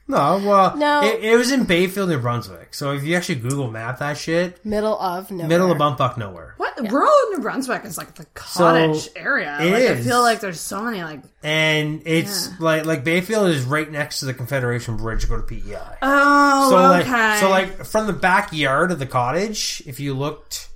No, 0.07 0.39
well 0.45 0.77
No. 0.77 1.03
It, 1.03 1.25
it 1.25 1.37
was 1.37 1.51
in 1.51 1.65
Bayfield, 1.65 2.11
New 2.11 2.19
Brunswick. 2.19 2.75
So 2.75 2.93
if 2.93 3.05
you 3.05 3.17
actually 3.17 3.37
Google 3.37 3.71
map 3.71 4.01
that 4.01 4.19
shit, 4.19 4.65
middle 4.65 5.01
of 5.01 5.31
nowhere. 5.31 5.49
middle 5.49 5.73
of 5.73 5.79
bumfuck 5.79 6.19
nowhere. 6.19 6.55
What 6.59 6.75
rural 6.91 7.13
New 7.33 7.41
Brunswick 7.41 7.85
is 7.85 7.97
like 7.97 8.15
the 8.15 8.27
cottage 8.35 9.09
area. 9.17 9.57
it 9.61 9.73
like, 9.73 9.99
I 9.99 10.01
feel 10.03 10.21
like 10.21 10.41
there's 10.41 10.61
so 10.61 10.83
many 10.83 11.03
like 11.03 11.21
And 11.43 12.03
it's 12.05 12.59
like 12.61 12.85
like 12.85 13.05
Bayfield 13.05 13.49
is 13.49 13.63
right 13.65 13.91
next 13.91 14.21
to 14.21 14.27
the 14.27 14.35
Confederation 14.35 14.97
Bridge 14.97 15.23
to 15.23 15.27
go 15.29 15.37
to 15.37 15.43
PEI. 15.43 15.79
oh 16.03 16.71
so 16.71 17.01
okay 17.01 17.11
like 17.11 17.39
so 17.39 17.49
like 17.49 17.87
from 17.87 18.07
the 18.07 18.13
backyard 18.13 18.91
of 18.93 18.99
the 18.99 19.07
cottage, 19.07 19.83
if 19.87 20.01
you 20.01 20.15
looked 20.15 20.69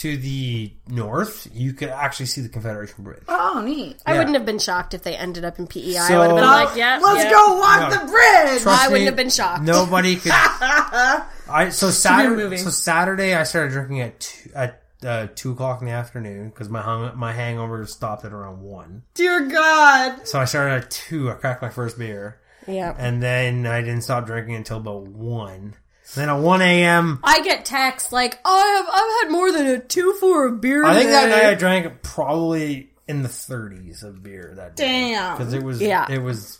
to 0.00 0.16
the 0.16 0.72
north, 0.88 1.46
you 1.52 1.72
could 1.74 1.88
actually 1.90 2.24
see 2.26 2.40
the 2.40 2.48
Confederation 2.48 3.04
Bridge. 3.04 3.22
oh 3.28 3.62
neat. 3.64 4.00
I 4.06 4.12
Yeah. 4.12 4.18
wouldn't 4.18 4.36
have 4.36 4.46
been 4.46 4.58
shocked 4.58 4.94
if 4.94 5.02
they 5.02 5.14
ended 5.14 5.44
up 5.44 5.58
in 5.58 5.66
PEI. 5.66 5.98
I 5.98 6.08
So- 6.08 6.18
would 6.18 6.26
have 6.28 6.36
been 6.36 6.44
No, 6.44 6.50
like, 6.64 6.76
yeah, 6.76 6.98
let's 7.02 7.24
yeah. 7.24 7.30
go 7.30 7.56
walk 7.58 7.80
No. 7.80 7.90
the 7.90 8.10
bridge. 8.10 8.62
Trust 8.62 8.66
I 8.82 8.88
wouldn't 8.88 9.00
me, 9.02 9.06
have 9.06 9.16
been 9.16 9.30
shocked. 9.30 9.62
Nobody 9.62 10.16
could. 10.16 10.32
I 10.34 11.68
so 11.70 11.90
Saturday. 11.90 12.34
movie. 12.42 12.56
So 12.58 12.70
Saturday, 12.70 13.34
I 13.34 13.42
started 13.42 13.72
drinking 13.72 14.00
at 14.00 14.20
two, 14.20 14.50
at 14.54 14.82
uh, 15.04 15.26
two 15.34 15.52
o'clock 15.52 15.80
in 15.80 15.86
the 15.86 15.92
afternoon 15.92 16.50
because 16.50 16.68
my 16.68 16.80
hung, 16.82 17.16
my 17.16 17.32
hangover 17.32 17.84
stopped 17.86 18.24
at 18.24 18.32
around 18.32 18.60
one. 18.62 19.02
Dear 19.14 19.48
God. 19.48 20.26
So 20.26 20.38
I 20.38 20.44
started 20.44 20.74
at 20.84 20.90
two. 20.90 21.30
I 21.30 21.34
cracked 21.34 21.62
my 21.62 21.70
first 21.70 21.98
beer, 21.98 22.38
Yeah. 22.66 22.94
and 22.98 23.22
then 23.22 23.66
I 23.66 23.80
didn't 23.80 24.02
stop 24.02 24.26
drinking 24.26 24.54
until 24.56 24.76
about 24.78 25.08
one. 25.08 25.74
Then 26.14 26.28
at 26.28 26.34
one 26.40 26.60
a.m. 26.62 27.20
I 27.22 27.40
get 27.42 27.64
texts 27.64 28.12
like, 28.12 28.38
"Oh, 28.44 28.82
I've, 28.82 28.88
I've 28.92 29.22
had 29.28 29.32
more 29.32 29.52
than 29.52 29.66
a 29.66 29.78
two 29.78 30.14
for 30.14 30.46
a 30.46 30.52
beer." 30.52 30.84
I 30.84 30.94
think 30.98 31.10
that 31.10 31.28
night 31.28 31.44
I 31.46 31.54
drank 31.54 32.02
probably 32.02 32.90
in 33.06 33.22
the 33.22 33.28
30s 33.28 34.02
of 34.04 34.22
beer 34.22 34.52
that 34.56 34.76
day. 34.76 34.84
Damn. 34.84 35.36
Because 35.36 35.52
it 35.52 35.62
was, 35.62 35.80
Yeah. 35.82 36.06
it 36.10 36.22
was, 36.22 36.58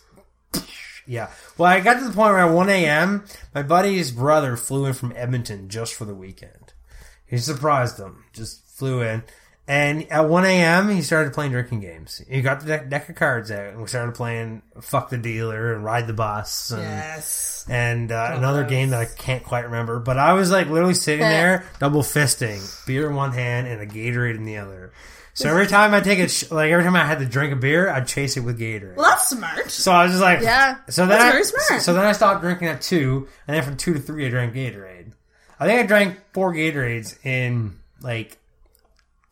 yeah. 1.07 1.29
Well, 1.57 1.71
I 1.71 1.79
got 1.79 1.95
to 1.99 2.01
the 2.05 2.13
point 2.13 2.33
where 2.33 2.39
at 2.39 2.51
1 2.53 2.69
a.m., 2.69 3.23
my 3.55 3.63
buddy's 3.63 4.11
brother 4.11 4.57
flew 4.57 4.85
in 4.85 4.93
from 4.93 5.13
Edmonton 5.15 5.69
just 5.69 5.93
for 5.93 6.03
the 6.05 6.13
weekend. 6.15 6.73
He 7.25 7.37
surprised 7.37 7.97
them, 7.97 8.25
just 8.33 8.67
flew 8.77 9.01
in. 9.01 9.23
And 9.67 10.11
at 10.11 10.27
1 10.27 10.45
a.m., 10.45 10.89
he 10.89 11.01
started 11.01 11.33
playing 11.33 11.51
drinking 11.51 11.79
games. 11.81 12.21
He 12.29 12.41
got 12.41 12.59
the 12.61 12.65
deck, 12.65 12.89
deck 12.89 13.07
of 13.09 13.15
cards 13.15 13.51
out, 13.51 13.67
and 13.69 13.79
we 13.81 13.87
started 13.87 14.15
playing 14.15 14.63
Fuck 14.81 15.09
the 15.11 15.17
Dealer 15.17 15.73
and 15.73 15.85
Ride 15.85 16.07
the 16.07 16.13
Bus. 16.13 16.71
And, 16.71 16.81
Yes. 16.81 17.65
and 17.69 18.11
uh, 18.11 18.33
another 18.35 18.63
game 18.65 18.89
that 18.89 18.99
I 18.99 19.05
can't 19.05 19.43
quite 19.43 19.65
remember. 19.65 19.99
But 19.99 20.17
I 20.17 20.33
was 20.33 20.51
like 20.51 20.67
literally 20.67 20.95
sitting 20.95 21.21
there, 21.21 21.63
double 21.79 22.01
fisting, 22.01 22.59
beer 22.85 23.07
in 23.09 23.15
one 23.15 23.31
hand 23.33 23.67
and 23.67 23.79
a 23.81 23.85
Gatorade 23.85 24.35
in 24.35 24.43
the 24.45 24.57
other. 24.57 24.91
So 25.33 25.47
every 25.49 25.67
time 25.67 25.93
I 25.93 26.01
take 26.01 26.19
a 26.19 26.27
sh- 26.27 26.51
like 26.51 26.71
every 26.71 26.83
time 26.83 26.95
I 26.97 27.05
had 27.05 27.19
to 27.19 27.25
drink 27.25 27.53
a 27.53 27.55
beer, 27.55 27.87
I'd 27.87 28.05
chase 28.07 28.35
it 28.35 28.41
with 28.41 28.59
Gatorade. 28.59 28.97
Well, 28.97 29.09
that's 29.09 29.29
smart. 29.29 29.71
So 29.71 29.91
I 29.93 30.03
was 30.03 30.11
just 30.11 30.21
like, 30.21 30.41
Yeah. 30.41 30.77
So 30.89 31.03
then 31.03 31.09
That's 31.17 31.23
I, 31.23 31.31
very 31.31 31.43
smart. 31.45 31.81
So 31.81 31.93
then 31.93 32.03
I 32.05 32.11
stopped 32.11 32.41
drinking 32.41 32.67
at 32.67 32.81
two, 32.81 33.29
and 33.47 33.55
then 33.55 33.63
from 33.63 33.77
two 33.77 33.93
to 33.93 33.99
three, 33.99 34.25
I 34.25 34.29
drank 34.29 34.53
Gatorade. 34.53 35.13
I 35.59 35.67
think 35.67 35.79
I 35.79 35.85
drank 35.85 36.19
four 36.33 36.53
Gatorades 36.53 37.23
in 37.25 37.77
like 38.01 38.37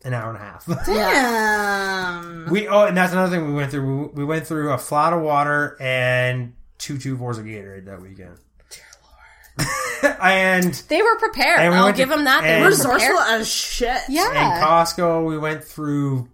an 0.04 0.14
hour 0.14 0.28
and 0.30 0.38
a 0.38 0.40
half. 0.40 0.66
Damn. 0.86 2.50
we 2.50 2.66
oh, 2.68 2.84
and 2.86 2.96
that's 2.96 3.12
another 3.12 3.30
thing 3.36 3.46
we 3.48 3.54
went 3.54 3.70
through. 3.70 4.08
We, 4.14 4.20
we 4.20 4.24
went 4.24 4.46
through 4.46 4.72
a 4.72 4.78
flat 4.78 5.12
of 5.12 5.20
water 5.22 5.76
and 5.80 6.54
two 6.78 6.98
two 6.98 7.16
fours 7.18 7.38
of 7.38 7.44
Gatorade 7.44 7.84
that 7.86 8.00
weekend. 8.00 8.36
and 10.22 10.72
They 10.88 11.02
were 11.02 11.18
prepared. 11.18 11.60
And 11.60 11.72
we 11.72 11.76
I'll 11.78 11.84
went 11.86 11.96
to- 11.96 12.02
give 12.02 12.08
them 12.08 12.24
that. 12.24 12.42
They 12.42 12.60
were 12.62 12.68
Resourceful 12.68 13.16
prepared. 13.16 13.40
as 13.40 13.48
shit. 13.48 14.00
Yeah. 14.08 14.28
In 14.28 14.34
Yeah. 14.34 14.62
Costco, 14.64 15.26
we 15.26 15.36
went 15.38 15.64
through 15.64 16.28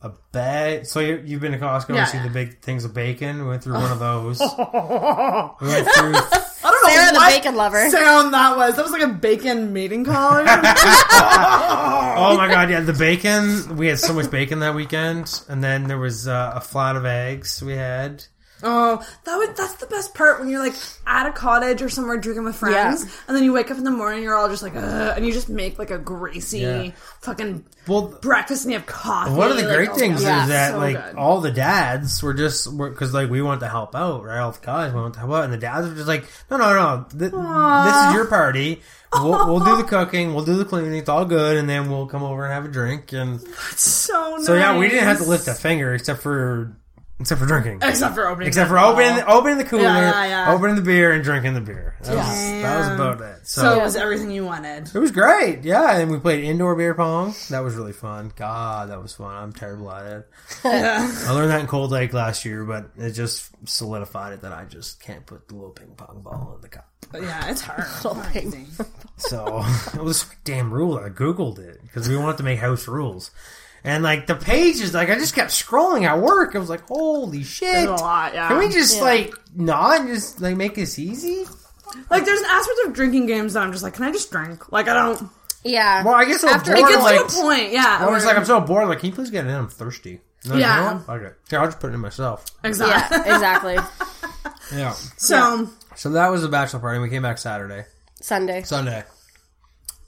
a 0.00 0.12
bag. 0.32 0.86
So 0.86 1.00
you, 1.00 1.22
you've 1.26 1.40
been 1.40 1.52
to 1.52 1.58
Costco 1.58 1.90
Yeah, 1.90 2.00
and 2.02 2.08
see 2.08 2.16
yeah. 2.18 2.22
the 2.24 2.30
big 2.30 2.60
things 2.62 2.84
of 2.84 2.94
bacon. 2.94 3.42
We 3.42 3.48
went 3.48 3.62
through 3.64 3.74
one 3.74 3.92
of 3.92 3.98
those. 3.98 4.40
we 4.40 5.68
went 5.68 5.88
through. 5.90 6.14
I 6.88 6.96
don't 6.96 7.14
Sarah 7.14 7.30
the 7.30 7.36
bacon 7.38 7.54
lover. 7.56 7.90
sound 7.90 8.34
that 8.34 8.56
was. 8.56 8.76
That 8.76 8.82
was 8.82 8.92
like 8.92 9.02
a 9.02 9.08
bacon 9.08 9.72
mating 9.72 10.04
call. 10.04 10.44
Oh 12.20 12.36
my 12.36 12.48
god, 12.48 12.68
yeah, 12.68 12.80
the 12.80 12.92
bacon. 12.92 13.76
We 13.76 13.86
had 13.86 13.98
so 14.00 14.12
much 14.12 14.28
bacon 14.30 14.58
that 14.58 14.74
weekend, 14.74 15.40
and 15.48 15.62
then 15.62 15.84
there 15.86 15.98
was 15.98 16.26
uh, 16.26 16.52
a 16.56 16.60
flat 16.60 16.96
of 16.96 17.04
eggs 17.04 17.62
we 17.62 17.74
had. 17.74 18.24
Oh, 18.62 19.06
that 19.24 19.36
would 19.36 19.56
that's 19.56 19.74
the 19.74 19.86
best 19.86 20.14
part 20.14 20.40
when 20.40 20.48
you're 20.48 20.60
like 20.60 20.74
at 21.06 21.26
a 21.26 21.32
cottage 21.32 21.82
or 21.82 21.88
somewhere 21.88 22.16
drinking 22.18 22.44
with 22.44 22.56
friends, 22.56 23.04
Yeah. 23.04 23.10
and 23.28 23.36
then 23.36 23.44
you 23.44 23.52
wake 23.52 23.70
up 23.70 23.78
in 23.78 23.84
the 23.84 23.90
morning, 23.90 24.22
you're 24.22 24.36
all 24.36 24.48
just 24.48 24.62
like, 24.62 24.74
Ugh, 24.76 25.12
and 25.16 25.26
you 25.26 25.32
just 25.32 25.48
make 25.48 25.78
like 25.78 25.90
a 25.90 25.98
greasy 25.98 26.60
Yeah. 26.60 26.90
fucking 27.22 27.64
Well, 27.86 28.18
breakfast, 28.20 28.64
and 28.64 28.72
you 28.72 28.78
have 28.78 28.86
coffee. 28.86 29.32
one 29.32 29.50
of 29.50 29.56
the 29.56 29.64
like, 29.64 29.74
great 29.76 29.88
oh, 29.90 29.94
things 29.96 30.22
yeah, 30.22 30.42
is 30.42 30.48
that 30.48 30.72
so 30.72 30.78
like 30.78 30.96
good. 30.96 31.16
all 31.16 31.40
the 31.40 31.50
dads 31.50 32.22
were 32.22 32.34
just 32.34 32.76
because 32.76 33.14
like 33.14 33.30
we 33.30 33.40
wanted 33.42 33.60
to 33.60 33.68
help 33.68 33.94
out, 33.94 34.24
right? 34.24 34.38
All 34.40 34.52
the 34.52 34.58
guys 34.60 34.92
wanted 34.92 35.14
to 35.14 35.20
help 35.20 35.32
out, 35.32 35.44
and 35.44 35.52
the 35.52 35.58
dads 35.58 35.88
were 35.88 35.94
just 35.94 36.08
like, 36.08 36.24
no, 36.50 36.56
no, 36.56 36.72
no, 36.74 37.06
th- 37.10 37.32
this 37.32 37.32
is 37.32 38.14
your 38.14 38.26
party. 38.26 38.82
We'll, 39.10 39.30
we'll 39.46 39.60
do 39.64 39.76
the 39.78 39.84
cooking, 39.88 40.34
we'll 40.34 40.44
do 40.44 40.56
the 40.56 40.66
cleaning, 40.66 40.92
it's 40.94 41.08
all 41.08 41.24
good, 41.24 41.56
and 41.56 41.66
then 41.66 41.90
we'll 41.90 42.06
come 42.06 42.22
over 42.22 42.44
and 42.44 42.52
have 42.52 42.66
a 42.66 42.68
drink. 42.68 43.12
And 43.14 43.40
that's 43.40 43.80
so 43.80 44.36
nice. 44.36 44.44
so 44.46 44.54
yeah, 44.54 44.76
we 44.78 44.88
didn't 44.88 45.04
have 45.04 45.16
to 45.18 45.24
lift 45.24 45.48
a 45.48 45.54
finger 45.54 45.94
except 45.94 46.20
for 46.22 46.76
except 47.20 47.40
for 47.40 47.46
drinking. 47.46 47.78
Except 47.82 48.14
for 48.14 48.28
opening. 48.28 48.48
Except 48.48 48.68
the 48.68 48.74
for 48.74 48.78
opening, 48.78 49.16
bottle. 49.20 49.34
opening 49.38 49.58
the 49.58 49.64
cooler, 49.64 49.82
Yeah, 49.82 50.00
yeah, 50.24 50.26
yeah. 50.46 50.54
opening 50.54 50.76
the 50.76 50.82
beer, 50.82 51.12
and 51.12 51.22
drinking 51.24 51.54
the 51.54 51.60
beer. 51.60 51.96
That, 52.02 52.16
was, 52.16 52.26
that 52.62 52.78
was 52.78 52.88
about 52.88 53.20
it. 53.20 53.46
So, 53.46 53.60
So 53.62 53.80
it 53.80 53.82
was 53.82 53.96
everything 53.96 54.30
you 54.30 54.44
wanted. 54.44 54.90
it 54.94 54.98
was 54.98 55.10
great. 55.10 55.64
Yeah, 55.64 55.98
and 55.98 56.10
we 56.10 56.18
played 56.18 56.44
indoor 56.44 56.74
beer 56.76 56.94
pong. 56.94 57.34
That 57.50 57.60
was 57.60 57.74
really 57.74 57.92
fun. 57.92 58.32
God, 58.36 58.90
that 58.90 59.02
was 59.02 59.14
fun. 59.14 59.34
I'm 59.34 59.52
terrible 59.52 59.90
at 59.90 60.06
it. 60.06 60.28
I 60.64 61.32
learned 61.32 61.50
that 61.50 61.60
in 61.60 61.66
Cold 61.66 61.90
Lake 61.90 62.12
last 62.12 62.44
year, 62.44 62.64
but 62.64 62.90
it 62.96 63.12
just 63.12 63.50
solidified 63.68 64.32
it 64.34 64.40
that 64.42 64.52
I 64.52 64.64
just 64.64 65.00
can't 65.00 65.24
put 65.26 65.48
the 65.48 65.54
little 65.54 65.70
ping 65.70 65.94
pong 65.96 66.20
ball 66.22 66.52
in 66.56 66.60
the 66.60 66.68
cup. 66.68 66.88
But 67.10 67.22
yeah, 67.22 67.48
it's 67.50 67.62
hard. 67.62 67.84
It's 67.88 68.04
not 68.04 68.36
easy. 68.36 68.66
So 69.16 69.64
it 69.94 70.02
was 70.02 70.22
a 70.24 70.26
damn 70.44 70.72
rule. 70.72 70.98
I 70.98 71.08
googled 71.08 71.58
it 71.58 71.80
because 71.82 72.08
we 72.08 72.16
wanted 72.16 72.36
to 72.38 72.42
make 72.42 72.58
house 72.58 72.86
rules, 72.86 73.30
and 73.88 74.02
like 74.04 74.26
the 74.26 74.34
pages, 74.36 74.94
like 74.94 75.10
I 75.10 75.14
just 75.16 75.34
kept 75.34 75.50
scrolling 75.50 76.04
at 76.04 76.20
work. 76.20 76.54
I 76.54 76.58
was 76.58 76.68
like, 76.70 76.86
"Holy 76.86 77.42
shit!" 77.42 77.68
It's 77.74 77.86
a 78.00 78.04
lot, 78.04 78.34
yeah. 78.34 78.48
Can 78.48 78.58
we 78.58 78.68
just 78.68 78.96
Yeah. 78.98 79.02
like 79.02 79.34
not 79.56 80.00
and 80.00 80.08
just 80.10 80.40
like 80.40 80.56
make 80.56 80.74
this 80.74 80.98
easy? 80.98 81.44
Like, 82.10 82.26
there's 82.26 82.40
an 82.40 82.46
aspect 82.50 82.78
of 82.86 82.92
drinking 82.92 83.26
games 83.26 83.54
that 83.54 83.62
I'm 83.62 83.72
just 83.72 83.82
like, 83.82 83.94
can 83.94 84.04
I 84.04 84.12
just 84.12 84.30
drink? 84.30 84.70
Like, 84.70 84.88
I 84.88 84.94
don't. 84.94 85.30
Yeah. 85.64 86.04
Well, 86.04 86.14
I 86.14 86.26
guess 86.26 86.44
I'm 86.44 86.50
After 86.50 86.74
bored. 86.74 86.84
It 86.84 86.92
gets 86.92 87.02
like, 87.02 87.16
to 87.18 87.24
a 87.24 87.42
point, 87.42 87.72
yeah. 87.72 87.98
I 88.00 88.10
was 88.10 88.26
like, 88.26 88.36
I'm 88.36 88.44
so 88.44 88.60
bored. 88.60 88.88
Like, 88.88 89.00
can 89.00 89.08
you 89.08 89.14
please 89.14 89.30
get 89.30 89.46
it 89.46 89.48
in? 89.48 89.54
I'm 89.54 89.68
thirsty. 89.68 90.20
And 90.44 90.52
I'm 90.52 90.58
like, 90.58 90.60
Yeah. 90.60 90.76
You 90.76 90.98
know? 91.08 91.14
Okay. 91.14 91.34
Yeah, 91.50 91.60
I'll 91.60 91.66
just 91.66 91.80
put 91.80 91.90
it 91.90 91.94
in 91.94 92.00
myself. 92.00 92.44
exactly. 92.62 93.16
yeah, 93.24 93.34
exactly. 93.34 93.76
Yeah. 94.78 94.92
So, 95.16 95.70
So 95.96 96.10
that 96.10 96.28
was 96.28 96.42
the 96.42 96.48
bachelor 96.48 96.80
party. 96.80 96.98
We 97.00 97.08
came 97.08 97.22
back 97.22 97.38
Saturday, 97.38 97.86
Sunday. 98.20 98.62
Sunday. 98.64 99.02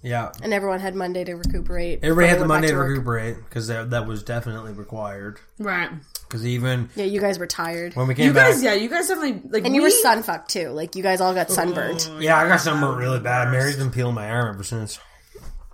Yeah. 0.02 0.32
And 0.42 0.54
everyone 0.54 0.80
had 0.80 0.94
Monday 0.94 1.24
to 1.24 1.34
recuperate. 1.34 2.00
Everybody 2.02 2.28
had 2.28 2.38
the 2.40 2.46
Monday 2.46 2.68
back 2.68 2.76
to 2.76 2.78
recuperate 2.82 3.36
because 3.36 3.68
that, 3.68 3.90
that 3.90 4.06
was 4.06 4.22
definitely 4.22 4.72
required. 4.72 5.40
right. 5.58 5.90
Because 6.22 6.46
even 6.46 6.88
Yeah, 6.94 7.04
you 7.06 7.20
guys 7.20 7.38
were 7.40 7.46
tired. 7.46 7.94
when 7.96 8.06
we 8.06 8.14
came 8.14 8.26
You 8.26 8.32
back, 8.32 8.52
guys, 8.52 8.62
yeah, 8.62 8.74
you 8.74 8.88
guys 8.88 9.08
definitely, 9.08 9.42
like, 9.50 9.64
And 9.66 9.74
you 9.74 9.82
were 9.82 9.90
sun 9.90 10.22
fucked 10.22 10.50
too. 10.50 10.68
Like 10.68 10.94
you 10.94 11.02
guys 11.02 11.20
all 11.20 11.34
got 11.34 11.50
sunburned. 11.50 12.08
Oh, 12.10 12.20
yeah, 12.20 12.38
I 12.38 12.46
got 12.48 12.60
something 12.60 12.88
really 12.96 13.18
bad. 13.20 13.50
Mary's 13.50 13.76
been 13.76 13.90
peeling 13.90 14.14
my 14.14 14.30
arm 14.30 14.54
ever 14.54 14.62
since. 14.62 14.98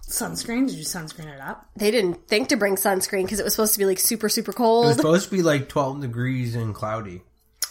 Sunscreen? 0.08 0.66
Did 0.68 0.76
you 0.76 0.84
sunscreen 0.84 1.26
it 1.32 1.40
up? 1.40 1.68
They 1.76 1.90
didn't 1.90 2.26
think 2.28 2.48
to 2.48 2.56
bring 2.56 2.76
sunscreen 2.76 3.24
because 3.24 3.40
it 3.40 3.44
was 3.44 3.54
supposed 3.54 3.72
to 3.74 3.78
be 3.78 3.84
like 3.86 3.98
super 3.98 4.28
super 4.28 4.52
cold. 4.52 4.86
It 4.86 4.88
was 4.88 4.96
supposed 4.96 5.24
to 5.28 5.36
be 5.36 5.42
like 5.42 5.68
12 5.68 6.00
degrees 6.00 6.54
and 6.54 6.74
cloudy. 6.74 7.22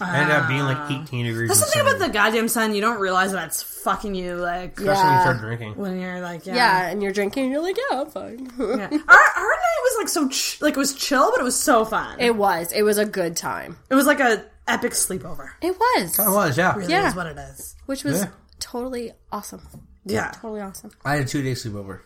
It 0.02 0.04
ended 0.08 0.36
up 0.36 0.48
being 0.48 0.64
like 0.64 0.78
ah. 0.78 1.02
18 1.04 1.26
degrees. 1.26 1.48
That's 1.50 1.62
and 1.62 1.70
something 1.70 1.82
about 1.96 2.06
the 2.06 2.12
goddamn 2.14 2.48
sun. 2.48 2.76
You 2.76 2.82
don't 2.82 3.00
realize 3.00 3.32
that 3.32 3.48
it's 3.48 3.64
fucking 3.64 4.14
you, 4.16 4.36
like, 4.36 4.80
Especially 4.80 5.04
when 5.04 5.14
you 5.16 5.22
start 5.22 5.40
drinking. 5.40 5.76
when 5.76 6.00
you're 6.00 6.22
like, 6.22 6.46
yeah. 6.46 6.56
yeah, 6.56 6.88
and 6.90 7.02
you're 7.04 7.14
drinking, 7.14 7.52
you're 7.52 7.62
like, 7.62 7.78
yeah, 7.90 8.02
I'm 8.02 8.10
fine. 8.10 8.52
Yeah. 8.58 8.66
Our, 8.92 9.18
our 9.38 9.52
night 9.56 9.82
was 9.84 9.98
like 10.00 10.10
so, 10.10 10.28
ch- 10.30 10.62
like, 10.62 10.74
it 10.76 10.80
was 10.80 10.94
chill, 10.96 11.32
but 11.32 11.40
it 11.40 11.44
was 11.44 11.58
so 11.60 11.86
fun. 11.86 12.20
It, 12.20 12.28
it 12.28 12.36
was. 12.36 12.72
It 12.72 12.82
was 12.84 12.98
a 12.98 13.06
good 13.06 13.36
time. 13.38 13.78
It 13.90 13.96
was 13.96 14.06
like 14.06 14.20
a 14.20 14.46
epic 14.68 14.92
sleepover. 14.94 15.52
It 15.62 15.78
was. 15.78 16.20
It 16.20 16.30
was, 16.30 16.58
yeah. 16.58 16.76
Really 16.76 16.92
Yeah. 16.92 17.08
is 17.10 17.16
what 17.16 17.28
it 17.28 17.38
is. 17.38 17.76
Which 17.86 18.04
was 18.04 18.22
Yeah. 18.22 18.30
totally 18.60 19.12
awesome. 19.32 19.62
Yeah. 20.06 20.32
Totally 20.36 20.62
awesome. 20.62 20.92
I 21.06 21.16
had 21.16 21.26
a 21.26 21.28
two 21.28 21.42
day 21.42 21.54
sleepover. 21.54 22.02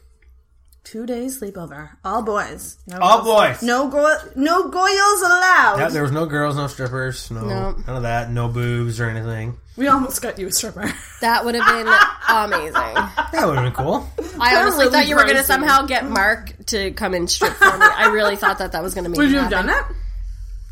Two 0.91 1.05
days 1.05 1.39
sleepover. 1.39 1.89
All 2.03 2.23
boys. 2.23 2.77
No 2.87 2.97
All 2.99 3.21
girls. 3.23 3.57
boys. 3.59 3.61
No 3.63 3.87
go- 3.89 4.17
no 4.35 4.63
goyles 4.71 5.21
allowed. 5.21 5.75
Yeah, 5.77 5.89
there 5.89 6.01
was 6.01 6.11
no 6.11 6.25
girls, 6.25 6.55
no 6.57 6.65
strippers, 6.65 7.29
no, 7.29 7.41
No. 7.41 7.71
none 7.85 7.95
of 7.95 8.01
that, 8.03 8.31
no 8.31 8.47
boobs 8.47 8.99
or 8.99 9.07
anything. 9.07 9.55
we 9.77 9.87
almost 9.87 10.19
got 10.23 10.39
you 10.39 10.47
a 10.47 10.51
stripper. 10.51 10.91
That 11.21 11.43
would 11.45 11.53
have 11.53 11.67
been 11.67 11.87
amazing. 12.29 12.73
That 12.73 13.43
would 13.45 13.57
have 13.57 13.65
been 13.65 13.73
cool. 13.73 14.09
I 14.39 14.55
honestly 14.55 14.85
really 14.85 14.91
thought 14.93 15.07
you 15.09 15.15
were 15.15 15.23
going 15.25 15.35
to 15.35 15.41
pricey. 15.43 15.45
somehow 15.45 15.85
get 15.85 16.09
Mark 16.09 16.53
to 16.67 16.91
come 16.91 17.13
and 17.13 17.29
strip 17.29 17.53
for 17.53 17.65
me. 17.77 17.85
I 17.85 18.07
really 18.07 18.37
thought 18.37 18.57
that 18.59 18.71
that 18.71 18.81
was 18.81 18.93
going 18.95 19.03
to 19.03 19.09
make 19.09 19.17
Would 19.17 19.27
me 19.27 19.33
you 19.33 19.39
have 19.39 19.51
happy. 19.51 19.67
done 19.67 19.75
that? 19.75 19.91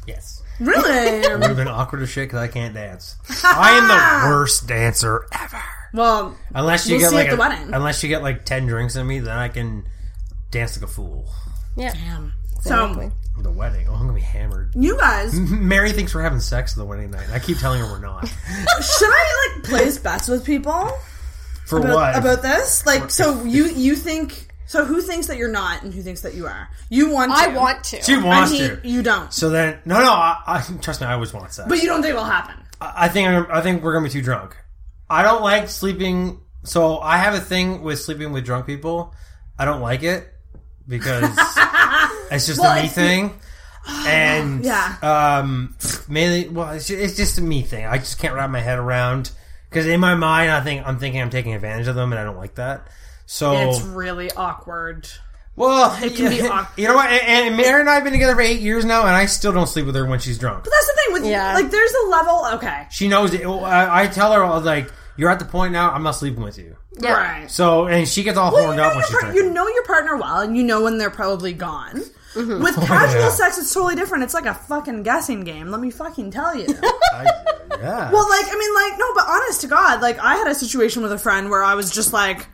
Yes. 0.07 0.41
Really? 0.59 1.19
Would 1.29 1.43
have 1.43 1.55
been 1.57 1.67
awkward 1.67 2.01
as 2.01 2.09
shit 2.09 2.29
because 2.29 2.39
I 2.39 2.47
can't 2.47 2.73
dance. 2.73 3.17
I 3.43 3.77
am 3.77 3.87
the 3.87 4.29
worst 4.35 4.67
dancer 4.67 5.25
ever. 5.33 5.61
well, 5.93 6.35
Unless 6.55 6.87
you 6.87 6.95
We'll 6.95 7.01
get 7.01 7.09
see 7.09 7.15
like 7.15 7.27
at 7.27 7.29
the 7.31 7.35
a- 7.35 7.39
wedding. 7.49 7.73
unless 7.73 8.01
you 8.01 8.09
get 8.09 8.23
like 8.23 8.45
ten 8.45 8.65
drinks 8.67 8.95
in 8.95 9.05
me, 9.05 9.19
then 9.19 9.37
I 9.37 9.49
can 9.49 9.85
dance 10.51 10.77
like 10.79 10.89
a 10.89 10.91
fool. 10.93 11.29
Yeah. 11.75 11.93
damn. 11.93 12.33
Exactly. 12.57 13.11
So, 13.35 13.41
The 13.43 13.51
wedding, 13.51 13.87
oh, 13.87 13.93
I'm 13.93 14.01
gonna 14.01 14.13
be 14.13 14.21
hammered. 14.21 14.73
you 14.75 14.97
guys, 14.97 15.33
Mary 15.39 15.91
thinks 15.91 16.13
we're 16.15 16.23
having 16.23 16.39
sex 16.39 16.73
the 16.73 16.83
wedding 16.85 17.11
night. 17.11 17.25
and 17.25 17.33
I 17.33 17.39
keep 17.39 17.59
telling 17.59 17.79
her 17.79 17.85
we're 17.85 17.99
not. 17.99 18.27
should 18.27 18.35
I 19.09 19.51
like 19.55 19.63
place 19.65 19.97
bets 19.99 20.27
with 20.27 20.43
people 20.43 20.89
For 21.67 21.77
about, 21.79 21.93
what? 21.95 22.17
about 22.17 22.41
this? 22.41 22.85
Like, 22.85 23.11
so 23.11 23.43
you 23.43 23.65
you 23.67 23.95
think? 23.95 24.47
So 24.65 24.83
who 24.85 25.01
thinks 25.01 25.27
that 25.27 25.37
you're 25.37 25.51
not, 25.51 25.83
and 25.83 25.93
who 25.93 26.01
thinks 26.01 26.21
that 26.21 26.33
you 26.33 26.47
are? 26.47 26.67
You 26.89 27.09
want? 27.11 27.31
To. 27.31 27.37
I 27.37 27.47
want 27.49 27.83
to. 27.85 28.01
she 28.01 28.15
And 28.15 28.23
wants 28.25 28.51
he, 28.51 28.57
to. 28.67 28.81
you 28.83 29.01
don't. 29.03 29.31
So 29.31 29.49
then, 29.49 29.79
no, 29.85 29.99
no. 29.99 30.11
I, 30.11 30.41
I 30.47 30.61
trust 30.81 30.99
me. 30.99 31.07
I 31.07 31.13
always 31.13 31.31
want 31.31 31.51
sex. 31.53 31.69
But 31.69 31.77
you 31.77 31.85
don't 31.87 32.01
think 32.01 32.11
it'll 32.15 32.23
happen. 32.25 32.55
I 32.81 33.05
I 33.05 33.07
think 33.07 33.29
I'm, 33.29 33.45
I 33.51 33.61
think 33.61 33.83
we're 33.83 33.93
gonna 33.93 34.05
be 34.05 34.09
too 34.11 34.21
drunk. 34.23 34.57
I 35.09 35.21
don't 35.21 35.43
like 35.43 35.69
sleeping. 35.69 36.41
So 36.63 36.97
I 36.99 37.17
have 37.17 37.33
a 37.35 37.39
thing 37.39 37.81
with 37.83 37.99
sleeping 38.01 38.31
with 38.33 38.43
drunk 38.45 38.65
people. 38.65 39.13
I 39.59 39.63
don't 39.65 39.81
like 39.81 40.01
it 40.03 40.27
because 40.87 41.23
it's 42.31 42.47
just 42.47 42.59
Well, 42.59 42.71
a 42.71 42.75
me 42.75 42.79
it's- 42.87 42.95
thing. 42.95 43.39
And 44.05 44.65
Yeah. 44.65 44.95
um, 45.01 45.75
mainly, 46.09 46.49
well, 46.49 46.71
it's 46.71 46.87
just, 46.87 46.99
it's 47.01 47.15
just 47.15 47.37
a 47.37 47.41
me 47.41 47.61
thing. 47.61 47.85
I 47.85 47.97
just 47.97 48.19
can't 48.19 48.33
wrap 48.35 48.49
my 48.49 48.59
head 48.59 48.79
around 48.79 49.31
because 49.69 49.85
in 49.87 50.01
my 50.01 50.13
mind, 50.13 50.51
I 50.51 50.59
think 50.61 50.85
I'm 50.85 50.99
thinking 50.99 51.21
I'm 51.21 51.29
taking 51.29 51.53
advantage 51.53 51.87
of 51.87 51.95
them, 51.95 52.11
and 52.11 52.19
I 52.19 52.25
don't 52.25 52.35
like 52.37 52.55
that. 52.55 52.87
So 53.25 53.53
It's 53.69 53.81
really 53.81 54.29
awkward. 54.33 55.07
well, 55.55 55.97
it 56.03 56.15
can 56.15 56.29
be 56.31 56.35
you, 56.43 56.49
awkward. 56.49 56.81
you 56.81 56.87
know 56.89 56.95
what? 56.95 57.09
And, 57.09 57.47
and 57.47 57.55
Mary 57.57 57.79
and 57.79 57.89
I 57.89 57.95
have 57.95 58.03
been 58.03 58.11
together 58.11 58.35
for 58.35 58.41
eight 58.41 58.59
years 58.59 58.83
now, 58.83 59.01
and 59.05 59.11
I 59.15 59.25
still 59.25 59.53
don't 59.53 59.67
sleep 59.67 59.85
with 59.85 59.95
her 59.95 60.05
when 60.05 60.19
she's 60.19 60.37
drunk. 60.37 60.65
But 60.65 60.71
that's 60.71 60.87
the 60.87 60.93
thing 61.05 61.13
with 61.13 61.25
Yeah. 61.31 61.53
like 61.53 61.71
there's 61.71 61.93
a 62.05 62.09
level. 62.09 62.45
Okay, 62.55 62.87
She 62.91 63.07
knows 63.07 63.33
it. 63.33 63.45
I, 63.45 64.03
I 64.03 64.07
tell 64.07 64.33
her 64.33 64.43
I 64.43 64.49
was 64.49 64.65
like, 64.65 64.91
"You're 65.17 65.29
at 65.29 65.39
the 65.39 65.45
point 65.45 65.73
now. 65.73 65.91
I'm 65.91 66.03
not 66.03 66.11
sleeping 66.11 66.43
with 66.43 66.57
you." 66.57 66.75
Yeah. 66.99 67.13
right. 67.13 67.51
So, 67.51 67.87
and 67.87 68.07
she 68.07 68.23
gets 68.23 68.37
all 68.37 68.51
Well, 68.51 68.65
horned 68.65 68.77
you 68.77 68.81
know, 68.83 68.87
up 68.89 68.95
when 68.95 68.99
your 68.99 69.03
she's 69.07 69.11
par- 69.19 69.21
drinking. 69.31 69.45
you 69.47 69.53
know 69.53 69.67
your 69.67 69.83
partner 69.85 70.15
well, 70.17 70.39
and 70.39 70.55
you 70.57 70.63
know 70.63 70.81
when 70.83 70.97
they're 70.97 71.09
probably 71.11 71.53
gone. 71.53 72.01
Mm-hmm. 72.33 72.61
With 72.63 72.75
casual 72.87 73.21
yeah. 73.21 73.29
sex, 73.29 73.57
it's 73.57 73.73
totally 73.73 73.95
different. 73.95 74.23
It's 74.23 74.33
like 74.33 74.45
a 74.45 74.53
fucking 74.53 75.03
guessing 75.03 75.41
game. 75.41 75.69
Let 75.69 75.81
me 75.81 75.89
fucking 75.91 76.31
tell 76.31 76.55
you. 76.55 76.67
I, 77.13 77.25
yeah. 77.79 78.11
well, 78.11 78.27
like 78.29 78.45
I 78.47 78.55
mean, 78.57 78.73
like 78.75 78.99
no, 78.99 79.13
but 79.15 79.25
honest 79.27 79.61
to 79.61 79.67
God, 79.67 80.01
like 80.01 80.19
I 80.19 80.35
had 80.35 80.47
a 80.47 80.55
situation 80.55 81.01
with 81.03 81.11
a 81.11 81.17
friend 81.19 81.49
where 81.49 81.63
I 81.63 81.75
was 81.75 81.91
just 81.91 82.13
like, 82.13 82.47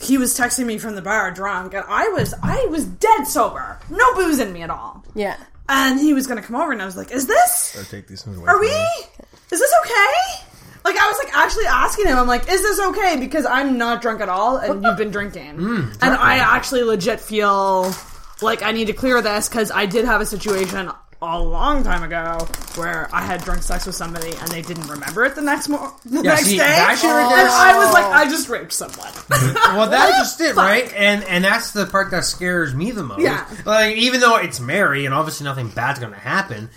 he 0.00 0.18
was 0.18 0.36
texting 0.38 0.66
me 0.66 0.78
from 0.78 0.94
the 0.96 1.02
bar 1.02 1.30
drunk, 1.32 1.74
and 1.74 1.84
I 1.88 2.08
was 2.08 2.34
I 2.42 2.66
was 2.70 2.84
dead 2.84 3.24
sober, 3.26 3.78
no 3.90 4.14
booze 4.14 4.38
in 4.40 4.52
me 4.52 4.62
at 4.62 4.70
all, 4.70 5.04
Yeah. 5.14 5.36
and 5.68 5.98
he 5.98 6.12
was 6.14 6.26
gonna 6.26 6.42
come 6.42 6.56
over, 6.56 6.70
and 6.72 6.80
I 6.82 6.86
was 6.86 6.96
like, 6.96 7.10
is 7.10 7.26
this? 7.26 7.86
take 7.90 8.06
these 8.08 8.26
away. 8.26 8.46
Are 8.46 8.60
we? 8.60 8.66
Is 8.68 9.60
this 9.60 9.72
okay? 9.84 10.44
Like 10.86 10.96
I 10.96 11.06
was 11.08 11.18
like 11.24 11.36
actually 11.36 11.66
asking 11.66 12.06
him, 12.06 12.16
I'm 12.18 12.28
like, 12.28 12.48
is 12.50 12.62
this 12.62 12.78
okay? 12.80 13.16
Because 13.18 13.44
I'm 13.44 13.76
not 13.76 14.00
drunk 14.02 14.20
at 14.20 14.28
all, 14.28 14.56
and 14.58 14.82
you've 14.84 14.96
been 14.96 15.10
drinking, 15.10 15.56
Mm, 15.56 15.92
and 16.00 16.14
I 16.14 16.36
actually 16.38 16.82
legit 16.84 17.20
feel 17.20 17.92
like 18.40 18.62
I 18.62 18.72
need 18.72 18.86
to 18.86 18.92
clear 18.92 19.20
this 19.20 19.48
because 19.48 19.70
I 19.72 19.86
did 19.86 20.04
have 20.04 20.20
a 20.20 20.26
situation 20.26 20.90
a 21.22 21.40
long 21.42 21.82
time 21.82 22.02
ago 22.02 22.38
where 22.74 23.08
I 23.12 23.22
had 23.22 23.42
drunk 23.42 23.62
sex 23.62 23.86
with 23.86 23.94
somebody 23.94 24.32
and 24.36 24.48
they 24.50 24.60
didn't 24.60 24.86
remember 24.86 25.24
it 25.24 25.34
the 25.34 25.40
next 25.40 25.68
mo- 25.68 25.94
the 26.04 26.16
Yeah, 26.16 26.34
next 26.34 26.44
see, 26.44 26.58
day, 26.58 26.64
that 26.64 26.98
shit 27.00 27.10
right 27.10 27.22
and 27.22 27.30
there 27.32 27.46
is- 27.46 27.52
I 27.52 27.78
was 27.78 27.92
like, 27.94 28.04
I 28.04 28.28
just 28.30 28.48
raped 28.50 28.72
someone. 28.74 29.10
Well, 29.76 29.88
that's 29.90 30.18
just 30.18 30.40
it, 30.42 30.54
right? 30.56 30.92
And 30.94 31.24
and 31.24 31.42
that's 31.44 31.72
the 31.72 31.86
part 31.86 32.10
that 32.12 32.24
scares 32.24 32.74
me 32.74 32.90
the 32.92 33.02
most. 33.02 33.22
Yeah. 33.22 33.44
Like, 33.64 33.96
even 33.96 34.20
though 34.20 34.36
it's 34.36 34.60
Mary, 34.60 35.04
and 35.06 35.14
obviously 35.14 35.44
nothing 35.44 35.68
bad's 35.68 35.98
going 35.98 36.12
to 36.12 36.18
happen, 36.18 36.68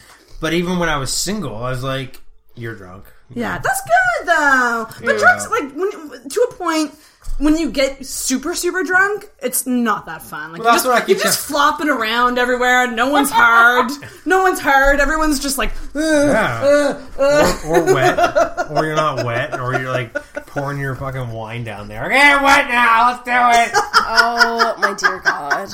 but 0.42 0.54
even 0.54 0.80
when 0.80 0.90
I 0.90 0.98
was 0.98 1.12
single, 1.14 1.56
I 1.58 1.70
was 1.70 1.84
like, 1.84 2.20
"You're 2.56 2.76
drunk." 2.76 3.06
Yeah, 3.34 3.60
that's 3.60 3.82
good 3.82 4.28
though. 4.28 4.88
But 5.06 5.14
Yeah. 5.16 5.20
drunk's 5.20 5.50
like 5.50 5.72
when 5.74 5.92
to 6.30 6.48
a 6.50 6.54
point 6.56 6.94
when 7.38 7.58
you 7.58 7.70
get 7.72 8.06
super 8.06 8.54
super 8.56 8.84
drunk, 8.84 9.30
it's 9.42 9.66
not 9.66 10.06
that 10.08 10.22
fun. 10.22 10.52
Like 10.52 10.60
Well, 10.62 10.68
you 10.70 10.72
that's 10.74 10.84
just, 10.84 10.86
what 10.88 10.96
I 11.04 11.06
keep 11.06 11.18
you're 11.18 11.24
just 11.24 11.40
flopping 11.48 11.88
around 11.90 12.38
everywhere. 12.38 12.88
No 12.92 13.10
one's 13.10 13.30
hard. 13.32 13.92
no 14.26 14.42
one's 14.42 14.60
hard. 14.60 15.00
Everyone's 15.00 15.40
just 15.40 15.58
like, 15.58 15.72
"Ugh, 15.96 16.02
Yeah. 16.04 16.62
uh, 16.64 17.22
uh." 17.22 17.54
Or, 17.68 17.80
or 17.82 17.94
wet, 17.94 18.72
or 18.72 18.86
you're 18.86 18.96
not 18.96 19.24
wet, 19.26 19.60
or 19.60 19.80
you're 19.80 19.92
like 19.92 20.14
pouring 20.48 20.80
your 20.80 20.96
fucking 20.96 21.32
wine 21.32 21.64
down 21.64 21.88
there. 21.88 22.06
Okay, 22.08 22.36
wet 22.44 22.68
now. 22.68 23.10
Let's 23.12 23.24
do 23.24 23.32
it. 23.32 23.84
Oh 24.12 24.76
my 24.80 24.94
dear 24.96 25.20
God. 25.20 25.70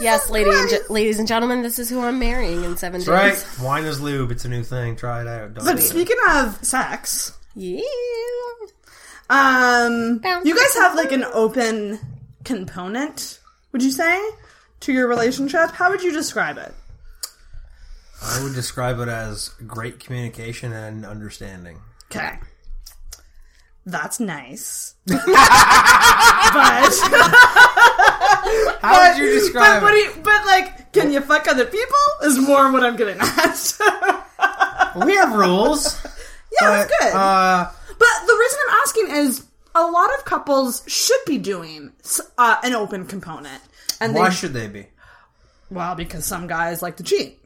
Yes, 0.00 0.28
lady 0.30 0.50
and 0.50 0.68
ge- 0.68 0.90
ladies 0.90 1.18
and 1.18 1.26
gentlemen, 1.28 1.62
this 1.62 1.78
is 1.78 1.88
who 1.90 2.00
I'm 2.00 2.18
marrying 2.18 2.64
in 2.64 2.76
seven 2.76 3.00
days. 3.00 3.08
right? 3.08 3.46
Wine 3.62 3.84
is 3.84 4.00
lube. 4.00 4.30
It's 4.30 4.44
a 4.44 4.48
new 4.48 4.62
thing. 4.62 4.96
Try 4.96 5.22
it 5.22 5.26
out. 5.28 5.54
Don't 5.54 5.64
But 5.64 5.72
do 5.76 5.78
it. 5.78 5.82
speaking 5.82 6.16
of 6.30 6.62
sex, 6.64 7.32
Yeah. 7.54 7.80
um, 9.28 10.18
Bounce. 10.18 10.46
you 10.46 10.56
guys 10.56 10.74
have 10.76 10.94
like 10.94 11.12
an 11.12 11.24
open 11.24 11.98
component. 12.44 13.38
Would 13.72 13.82
you 13.82 13.90
say 13.90 14.18
to 14.80 14.92
your 14.92 15.06
relationship? 15.08 15.70
How 15.72 15.90
would 15.90 16.02
you 16.02 16.12
describe 16.12 16.58
it? 16.58 16.74
I 18.22 18.42
would 18.42 18.54
describe 18.54 18.98
it 19.00 19.08
as 19.08 19.48
great 19.66 19.98
communication 20.00 20.72
and 20.72 21.06
understanding. 21.06 21.78
Okay. 22.10 22.38
That's 23.86 24.20
nice. 24.20 24.94
but 25.06 25.16
How 28.80 29.12
would 29.12 29.18
you 29.18 29.26
but 29.26 29.40
describe 29.40 29.82
what 29.82 29.90
do 29.92 29.96
you, 29.96 30.12
but 30.22 30.46
like, 30.46 30.92
can 30.92 31.12
you 31.12 31.20
fuck 31.20 31.46
other 31.48 31.66
people? 31.66 31.96
is 32.24 32.38
more 32.38 32.70
what 32.72 32.82
I'm 32.82 32.96
getting 32.96 33.18
at. 33.20 33.76
we 35.04 35.14
have 35.14 35.32
rules. 35.34 36.00
yeah, 36.60 36.70
that's 36.70 36.92
good. 37.00 37.14
Uh, 37.14 37.70
but 37.86 38.26
the 38.26 38.36
reason 38.38 38.58
I'm 38.68 38.76
asking 38.82 39.06
is 39.10 39.46
a 39.74 39.86
lot 39.86 40.14
of 40.18 40.24
couples 40.24 40.82
should 40.86 41.20
be 41.26 41.38
doing 41.38 41.92
uh, 42.38 42.56
an 42.62 42.74
open 42.74 43.06
component, 43.06 43.62
and 44.00 44.14
why 44.14 44.28
they 44.28 44.34
should 44.34 44.52
they 44.52 44.66
be? 44.68 44.86
well 45.70 45.94
because 45.94 46.24
some 46.24 46.46
guys 46.46 46.82
like 46.82 46.96
to 46.96 47.02
cheat. 47.02 47.38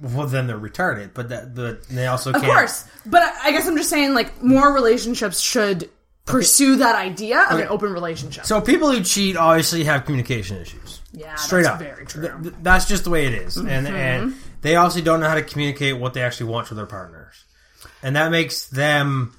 Well, 0.00 0.26
then 0.26 0.46
they're 0.46 0.58
retarded, 0.58 1.10
but 1.14 1.28
that 1.28 1.54
but 1.54 1.86
they 1.88 2.06
also 2.06 2.30
Of 2.30 2.36
can't. 2.36 2.46
Of 2.46 2.50
course, 2.50 2.84
but 3.06 3.22
I 3.22 3.48
I 3.48 3.50
guess 3.52 3.66
I'm 3.66 3.76
just 3.76 3.90
saying 3.90 4.14
like 4.14 4.42
more 4.42 4.72
relationships 4.72 5.40
should 5.40 5.88
pursue 6.26 6.76
that 6.76 6.94
idea 6.96 7.40
of 7.50 7.58
an 7.60 7.68
open 7.68 7.92
relationship. 7.92 8.44
So 8.46 8.60
people 8.60 8.90
who 8.90 9.02
cheat 9.02 9.36
obviously 9.36 9.84
have 9.84 10.04
communication 10.04 10.56
issues. 10.58 11.00
yeah, 11.12 11.34
Straight 11.34 11.64
that's 11.64 11.74
up, 11.74 11.80
very 11.80 12.06
true. 12.06 12.22
Th- 12.28 12.42
th- 12.42 12.54
that's 12.62 12.86
just 12.86 13.04
the 13.04 13.10
way 13.10 13.26
it 13.26 13.34
is. 13.34 13.56
and 13.56 13.68
Mm-hmm. 13.68 13.94
and 13.94 14.34
they 14.62 14.76
obviously 14.76 15.02
don't 15.02 15.20
know 15.20 15.28
how 15.28 15.34
to 15.34 15.42
communicate 15.42 15.98
what 15.98 16.14
they 16.14 16.22
actually 16.22 16.50
want 16.50 16.66
from 16.66 16.78
their 16.78 16.86
partners, 16.86 17.44
and 18.02 18.16
that 18.16 18.30
makes 18.30 18.66
them, 18.66 19.34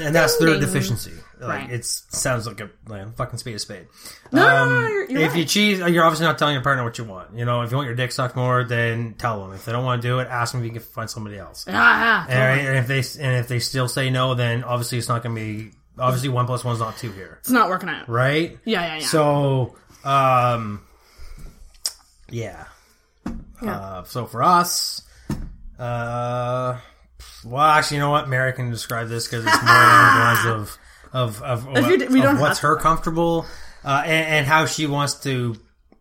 and 0.00 0.14
that's 0.14 0.36
their 0.38 0.58
deficiency. 0.58 1.12
Like 1.38 1.48
Right. 1.68 1.70
it 1.70 1.84
sounds 1.84 2.46
like 2.46 2.60
a 2.60 2.70
like 2.88 3.14
fucking 3.16 3.38
spade 3.38 3.56
a 3.56 3.58
spade. 3.58 3.86
no, 4.32 4.40
Um, 4.46 4.68
no, 4.70 4.80
no, 4.80 4.88
you're, 4.88 5.10
you're 5.10 5.20
if 5.22 5.28
right. 5.32 5.38
you 5.38 5.44
cheat, 5.44 5.78
you're 5.78 6.04
obviously 6.04 6.24
not 6.26 6.38
telling 6.38 6.54
your 6.54 6.62
partner 6.62 6.82
what 6.82 6.96
you 6.96 7.04
want. 7.04 7.36
You 7.36 7.44
know, 7.44 7.60
if 7.60 7.70
you 7.70 7.76
want 7.76 7.86
your 7.88 7.94
dick 7.96 8.10
sucked 8.12 8.36
more, 8.36 8.64
then 8.64 9.14
tell 9.18 9.42
them. 9.42 9.52
If 9.52 9.64
they 9.66 9.72
don't 9.72 9.84
want 9.84 10.00
to 10.00 10.08
do 10.08 10.18
it, 10.20 10.28
ask 10.28 10.52
them 10.52 10.62
if 10.62 10.66
you 10.66 10.72
can 10.72 10.80
find 10.80 11.10
somebody 11.10 11.36
else. 11.38 11.64
yeah, 11.66 11.74
yeah, 11.74 12.26
And, 12.28 12.38
right, 12.38 12.66
and 12.68 12.78
if 12.78 12.86
they 12.86 13.22
and 13.22 13.36
if 13.36 13.48
they 13.48 13.58
still 13.58 13.86
say 13.88 14.08
no, 14.08 14.34
then 14.34 14.64
obviously 14.64 14.96
it's 14.98 15.08
not 15.08 15.22
going 15.22 15.34
to 15.36 15.40
be 15.40 15.70
obviously 15.98 16.28
one 16.30 16.46
plus 16.46 16.64
one's 16.64 16.78
not 16.80 16.96
two 16.96 17.10
here, 17.12 17.36
it's 17.40 17.50
not 17.50 17.68
working 17.68 17.88
out. 17.90 18.08
right? 18.08 18.58
Yeah, 18.64 18.80
yeah, 18.86 18.94
yeah. 19.00 19.06
So, 19.06 19.76
um, 20.04 20.82
yeah. 22.30 22.64
Uh, 23.60 24.04
so 24.04 24.26
for 24.26 24.42
us, 24.42 25.02
uh, 25.78 26.78
well, 27.44 27.62
actually, 27.62 27.96
you 27.96 28.02
know 28.02 28.10
what? 28.10 28.28
Mary 28.28 28.52
can 28.52 28.70
describe 28.70 29.08
this 29.08 29.26
because 29.26 29.44
it's 29.46 29.62
more 29.62 29.72
along 29.74 30.14
the 30.14 30.20
lines 30.24 30.46
of 30.46 30.78
of 31.16 31.42
of, 31.42 31.66
If 31.76 31.86
you 31.88 32.08
we 32.10 32.18
of 32.20 32.24
don't 32.24 32.38
what's 32.38 32.58
have 32.60 32.68
her 32.68 32.76
comfortable 32.76 33.46
uh, 33.84 34.02
and, 34.04 34.26
and 34.38 34.46
how 34.46 34.66
she 34.66 34.86
wants 34.86 35.14
to 35.20 35.56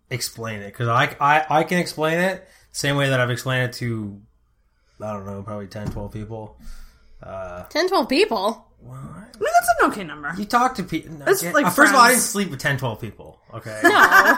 explain 0.09 0.61
it. 0.61 0.67
Because 0.67 0.87
I, 0.87 1.15
I 1.19 1.45
I 1.59 1.63
can 1.63 1.77
explain 1.79 2.19
it 2.19 2.47
same 2.71 2.95
way 2.97 3.09
that 3.09 3.19
I've 3.19 3.31
explained 3.31 3.69
it 3.69 3.73
to 3.77 4.21
I 5.01 5.13
don't 5.13 5.25
know 5.25 5.41
probably 5.43 5.67
10, 5.67 5.91
12 5.91 6.11
people. 6.11 6.57
10, 7.23 7.87
12 7.89 8.09
people. 8.09 8.65
I 8.87 8.93
mean, 8.93 9.23
that's 9.39 9.69
an 9.81 9.91
okay 9.91 10.03
number. 10.03 10.33
You 10.37 10.45
talk 10.45 10.75
to 10.75 10.83
people. 10.83 11.17
It's 11.27 11.43
like 11.43 11.71
first 11.73 11.89
of 11.91 11.95
all, 11.95 12.01
I 12.01 12.09
didn't 12.09 12.21
sleep 12.21 12.49
with 12.51 12.59
10, 12.59 12.77
12 12.77 13.01
people. 13.01 13.39
Okay. 13.53 13.79
No. 13.83 13.89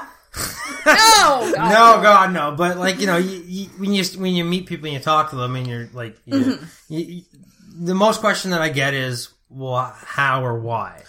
no, 0.85 0.85
God. 0.85 1.53
No, 1.55 2.01
God, 2.01 2.33
no. 2.33 2.55
But 2.55 2.77
like 2.77 2.99
you 2.99 3.07
know, 3.07 3.17
you, 3.17 3.43
you, 3.45 3.65
when 3.77 3.93
you 3.93 4.03
when 4.17 4.33
you 4.33 4.45
meet 4.45 4.67
people 4.67 4.85
and 4.85 4.93
you 4.93 4.99
talk 4.99 5.31
to 5.31 5.35
them, 5.35 5.55
and 5.55 5.67
you're 5.67 5.89
like, 5.93 6.17
you, 6.25 6.33
Mm-hmm. 6.37 6.93
you, 6.93 6.99
you- 6.99 7.23
the 7.79 7.93
most 7.95 8.21
question 8.21 8.51
that 8.51 8.61
I 8.61 8.69
get 8.69 8.93
is, 8.95 9.29
well, 9.49 9.93
how 9.95 10.43
or 10.45 10.59
why? 10.59 11.01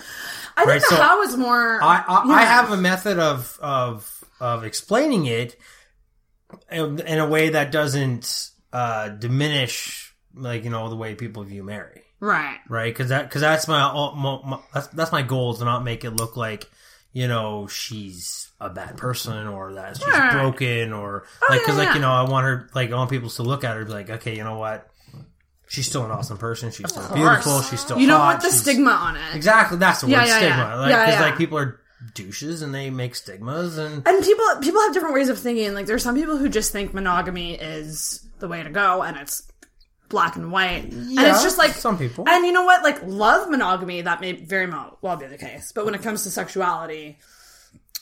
I 0.57 0.65
think 0.65 0.83
the 0.83 0.89
so 0.89 0.97
how 0.97 1.23
is 1.23 1.37
more. 1.37 1.83
I 1.83 2.05
I, 2.07 2.23
I 2.29 2.45
have 2.45 2.71
a 2.73 2.77
method 2.77 3.19
of 3.19 3.59
of 3.61 4.25
of 4.41 4.65
explaining 4.65 5.27
it 5.27 5.57
in, 6.71 7.01
in 7.01 7.19
a 7.19 7.27
way 7.27 7.51
that 7.51 7.73
doesn't 7.73 8.51
uh, 8.73 9.09
diminish, 9.09 10.15
like 10.35 10.65
you 10.65 10.71
know, 10.71 10.89
the 10.89 10.97
way 10.97 11.15
people 11.15 11.43
view 11.45 11.63
Mary. 11.63 12.03
right. 12.21 12.59
right? 12.69 12.93
Because 12.93 13.11
that 13.11 13.25
because 13.29 13.41
that's 13.41 13.69
my, 13.69 13.93
my, 14.15 14.41
my 14.45 14.59
that's, 14.73 14.87
that's 14.89 15.13
my 15.13 15.23
goal 15.23 15.53
is 15.53 15.59
to 15.59 15.65
not 15.65 15.85
make 15.85 16.05
it 16.05 16.11
look 16.11 16.37
like 16.37 16.69
you 17.13 17.27
know 17.27 17.67
she's 17.67 18.51
a 18.61 18.69
bad 18.69 18.97
person 18.97 19.47
or 19.47 19.75
that 19.75 19.97
she's 19.97 20.07
Right. 20.07 20.33
broken 20.33 20.93
or 20.93 21.25
like 21.49 21.61
because 21.61 21.75
yeah, 21.77 21.79
like 21.79 21.89
yeah. 21.89 21.95
you 21.95 22.01
know 22.01 22.11
I 22.11 22.29
want 22.29 22.45
her 22.45 22.69
like 22.75 22.91
I 22.91 22.95
want 22.97 23.11
people 23.11 23.31
to 23.31 23.43
look 23.43 23.65
at 23.65 23.75
her 23.75 23.81
and 23.81 23.87
be 23.89 23.95
like 23.95 24.11
okay 24.11 24.37
you 24.37 24.45
know 24.45 24.59
what 24.59 24.89
she's 25.69 25.87
still 25.87 26.05
an 26.05 26.11
awesome 26.11 26.39
person 26.39 26.71
she's 26.71 26.89
still 26.89 27.15
beautiful 27.15 27.63
she's 27.63 27.81
still 27.81 27.99
You 27.99 28.07
don't 28.07 28.19
hot, 28.21 28.27
want 28.27 28.43
the 28.43 28.49
she's- 28.49 28.61
stigma 28.63 28.91
on 28.91 29.17
it. 29.17 29.35
exactly 29.35 29.79
that's 29.79 30.01
the 30.01 30.09
Yeah, 30.09 30.21
word 30.21 30.27
yeah, 30.29 30.37
stigma 30.39 30.57
yeah. 30.57 30.75
like 30.77 30.91
Yeah, 30.91 31.11
yeah. 31.11 31.21
like 31.21 31.37
people 31.39 31.59
are 31.59 31.81
douches 32.15 32.63
and 32.63 32.75
they 32.75 32.91
make 32.91 33.15
stigmas 33.15 33.77
and 33.79 34.07
And 34.07 34.25
people 34.25 34.45
people 34.63 34.81
have 34.83 34.93
different 34.95 35.15
ways 35.15 35.29
of 35.29 35.39
thinking. 35.39 35.75
Like 35.75 35.87
there's 35.87 36.03
some 36.03 36.15
people 36.15 36.37
who 36.37 36.49
just 36.49 36.73
think 36.73 36.95
monogamy 36.95 37.55
is 37.55 38.25
the 38.39 38.47
way 38.49 38.63
to 38.63 38.71
go, 38.71 39.03
and 39.03 39.17
it's 39.17 39.43
black 40.09 40.37
and 40.37 40.51
white, 40.53 40.85
and 40.93 41.11
Yeah, 41.11 41.33
it's 41.33 41.43
just 41.43 41.59
like 41.59 41.73
some 41.73 41.99
people. 41.99 42.25
And 42.29 42.47
you 42.47 42.53
know 42.53 42.65
what? 42.65 42.83
Like 42.85 43.01
love 43.05 43.51
monogamy, 43.51 44.03
that 44.03 44.21
may 44.21 44.33
very 44.33 44.67
mo- 44.69 44.97
well 45.03 45.17
be 45.17 45.27
the 45.27 45.37
case. 45.39 45.73
But 45.75 45.85
when 45.87 45.95
it 45.97 46.03
comes 46.03 46.23
to 46.23 46.31
sexuality 46.31 47.19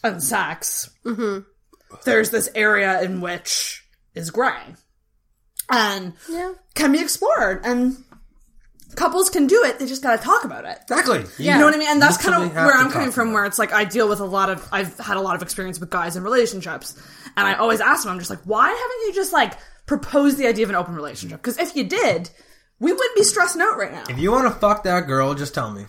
and 0.04 0.22
sex, 0.22 0.90
mm-hmm. 1.04 1.40
there's 2.04 2.28
this 2.30 2.50
area 2.54 3.00
in 3.00 3.20
which 3.22 3.82
is 4.14 4.30
gray 4.30 4.74
and 5.70 6.12
Yeah. 6.28 6.52
can 6.74 6.92
be 6.92 7.00
explored, 7.00 7.60
and 7.64 7.96
couples 8.94 9.28
can 9.30 9.46
do 9.46 9.62
it. 9.64 9.78
They 9.78 9.86
just 9.86 10.02
got 10.02 10.16
to 10.18 10.22
talk 10.24 10.44
about 10.44 10.64
it. 10.64 10.78
exactly 10.82 11.24
Yeah. 11.38 11.54
You 11.54 11.58
know 11.60 11.66
what 11.66 11.74
I 11.74 11.78
mean? 11.78 11.88
And 11.88 12.00
that's 12.00 12.16
kind 12.16 12.34
of 12.42 12.54
where 12.54 12.72
I'm 12.74 12.90
coming 12.90 13.10
from, 13.12 13.28
about 13.28 13.34
where 13.34 13.44
it's 13.44 13.58
like 13.58 13.72
I 13.72 13.84
deal 13.84 14.08
with 14.08 14.20
a 14.20 14.24
lot 14.24 14.48
of, 14.48 14.66
I've 14.72 14.96
had 14.98 15.16
a 15.16 15.20
lot 15.20 15.36
of 15.36 15.42
experience 15.42 15.78
with 15.78 15.90
guys 15.90 16.16
in 16.16 16.22
relationships. 16.22 16.94
And 17.36 17.46
I 17.46 17.54
always 17.54 17.80
ask 17.80 18.04
them, 18.04 18.12
I'm 18.12 18.18
just 18.18 18.30
like, 18.30 18.40
why 18.44 18.66
haven't 18.68 19.06
you 19.06 19.12
just 19.14 19.32
like 19.32 19.52
proposed 19.86 20.38
the 20.38 20.46
idea 20.46 20.64
of 20.64 20.70
an 20.70 20.76
open 20.76 20.94
relationship? 20.94 21.42
Because 21.42 21.58
if 21.58 21.76
you 21.76 21.84
did, 21.84 22.30
we 22.80 22.92
wouldn't 22.92 23.16
be 23.16 23.22
stressing 23.24 23.60
out 23.60 23.76
right 23.76 23.92
now. 23.92 24.04
if 24.08 24.18
you 24.18 24.30
want 24.32 24.46
to 24.52 24.58
fuck 24.58 24.84
that 24.84 25.06
girl 25.06 25.34
just 25.34 25.52
tell 25.54 25.70
me 25.70 25.86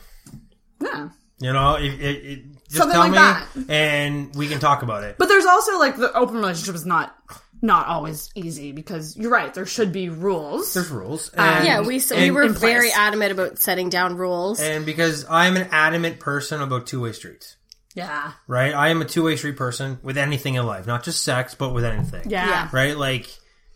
Yeah. 0.81 1.09
you 1.39 1.51
know 1.53 1.75
it, 1.75 1.85
it, 1.93 2.25
it, 2.25 2.43
just 2.69 2.77
Something 2.77 2.91
tell 2.93 3.01
like 3.01 3.11
me 3.11 3.17
that. 3.17 3.69
and 3.69 4.35
we 4.35 4.47
can 4.47 4.59
talk 4.59 4.83
about 4.83 5.03
it 5.03 5.17
But 5.17 5.27
there's 5.29 5.45
also 5.45 5.77
like 5.79 5.95
the 5.97 6.11
open 6.13 6.35
relationship 6.37 6.75
is 6.75 6.85
not, 6.85 7.15
not 7.61 7.87
always 7.87 8.29
easy 8.35 8.71
because 8.71 9.17
you're 9.17 9.31
right, 9.31 9.53
there 9.53 9.65
should 9.65 9.91
be 9.91 10.09
rules. 10.09 10.73
there's 10.73 10.89
rules 10.89 11.31
Uh, 11.37 11.41
and, 11.41 11.65
Yeah, 11.65 11.81
we, 11.81 11.99
so 11.99 12.15
we 12.15 12.29
were 12.31 12.43
in 12.43 12.53
place. 12.53 12.61
very 12.73 12.91
adamant 12.91 13.31
about 13.31 13.57
setting 13.59 13.89
down 13.89 14.15
rules. 14.17 14.59
And 14.59 14.85
because 14.85 15.25
I'm 15.29 15.57
an 15.57 15.67
adamant 15.71 16.19
person 16.19 16.61
about 16.61 16.85
two 16.87 17.01
way 17.01 17.13
streets, 17.13 17.55
yeah. 17.95 18.33
right? 18.47 18.73
I 18.73 18.89
am 18.89 19.01
a 19.01 19.05
two 19.05 19.23
way 19.23 19.35
street 19.37 19.57
person 19.57 19.99
with 20.03 20.17
anything 20.17 20.55
in 20.55 20.65
life, 20.65 20.85
not 20.85 21.03
just 21.03 21.23
sex, 21.23 21.55
but 21.55 21.73
with 21.73 21.83
anything. 21.85 22.29
Yeah. 22.29 22.47
Yeah. 22.47 22.69
Right? 22.71 22.95
Like, 22.97 23.27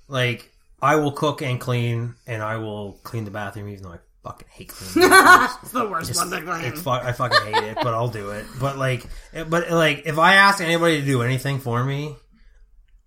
like 0.08 0.52
I 0.82 0.98
will 0.98 1.12
cook 1.12 1.42
and 1.42 1.60
clean, 1.60 2.16
and 2.28 2.42
I 2.44 2.58
will 2.58 3.00
clean 3.04 3.26
the 3.26 3.32
bathroom, 3.32 3.70
even 3.70 3.84
though 3.84 3.94
I 3.94 4.00
fucking 4.24 4.48
hate 4.52 4.68
cleaning. 4.70 5.10
bathrooms. 5.10 5.58
It's 5.64 5.72
the 5.72 5.88
worst 5.90 6.16
one 6.16 6.30
to 6.30 6.42
clean. 6.42 6.66
it's 6.66 6.82
fu- 6.82 6.90
I 6.92 7.12
fucking 7.14 7.54
hate 7.54 7.64
it, 7.72 7.76
but 7.82 7.94
I'll 7.96 8.08
do 8.10 8.30
it. 8.32 8.46
But 8.60 8.78
like, 8.78 9.06
but 9.50 9.72
like, 9.72 10.04
if 10.06 10.20
I 10.20 10.36
ask 10.36 10.62
anybody 10.62 11.00
to 11.00 11.06
do 11.06 11.22
anything 11.24 11.60
for 11.60 11.84
me, 11.84 12.16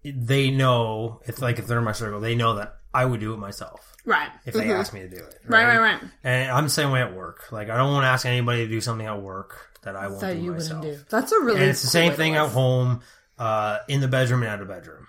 they 0.04 0.50
know 0.50 1.20
it's 1.24 1.40
like 1.40 1.58
if 1.58 1.66
they're 1.66 1.78
in 1.78 1.84
my 1.84 1.92
circle, 1.92 2.20
they 2.20 2.34
know 2.34 2.56
that 2.56 2.76
I 2.92 3.04
would 3.04 3.20
do 3.20 3.32
it 3.34 3.38
myself 3.38 3.92
Right. 4.04 4.28
if 4.44 4.54
they 4.54 4.70
ask 4.70 4.92
me 4.92 5.00
to 5.00 5.08
do 5.08 5.16
it. 5.16 5.40
Right, 5.46 5.64
right, 5.66 5.78
right. 5.78 6.00
And 6.22 6.50
I'm 6.50 6.64
the 6.64 6.70
same 6.70 6.90
way 6.90 7.00
at 7.00 7.14
work. 7.14 7.50
Like 7.50 7.70
I 7.70 7.76
don't 7.76 7.92
want 7.92 8.04
to 8.04 8.08
ask 8.08 8.26
anybody 8.26 8.64
to 8.64 8.68
do 8.70 8.80
something 8.80 9.06
at 9.06 9.20
work 9.20 9.56
that 9.82 9.96
I 9.96 10.08
won't 10.08 10.20
That 10.20 10.34
do 10.34 10.40
you 10.42 10.52
myself. 10.52 10.84
wouldn't 10.84 10.98
do. 11.00 11.04
That's 11.10 11.32
a 11.32 11.40
really 11.40 11.60
And 11.60 11.70
it's 11.70 11.82
the 11.82 11.86
cool 11.86 11.90
same 11.92 12.12
thing 12.12 12.36
at 12.36 12.50
home, 12.50 13.00
uh, 13.38 13.78
in 13.88 14.00
the 14.00 14.08
bedroom 14.08 14.42
and 14.42 14.50
out 14.50 14.60
of 14.60 14.68
bedroom. 14.68 15.06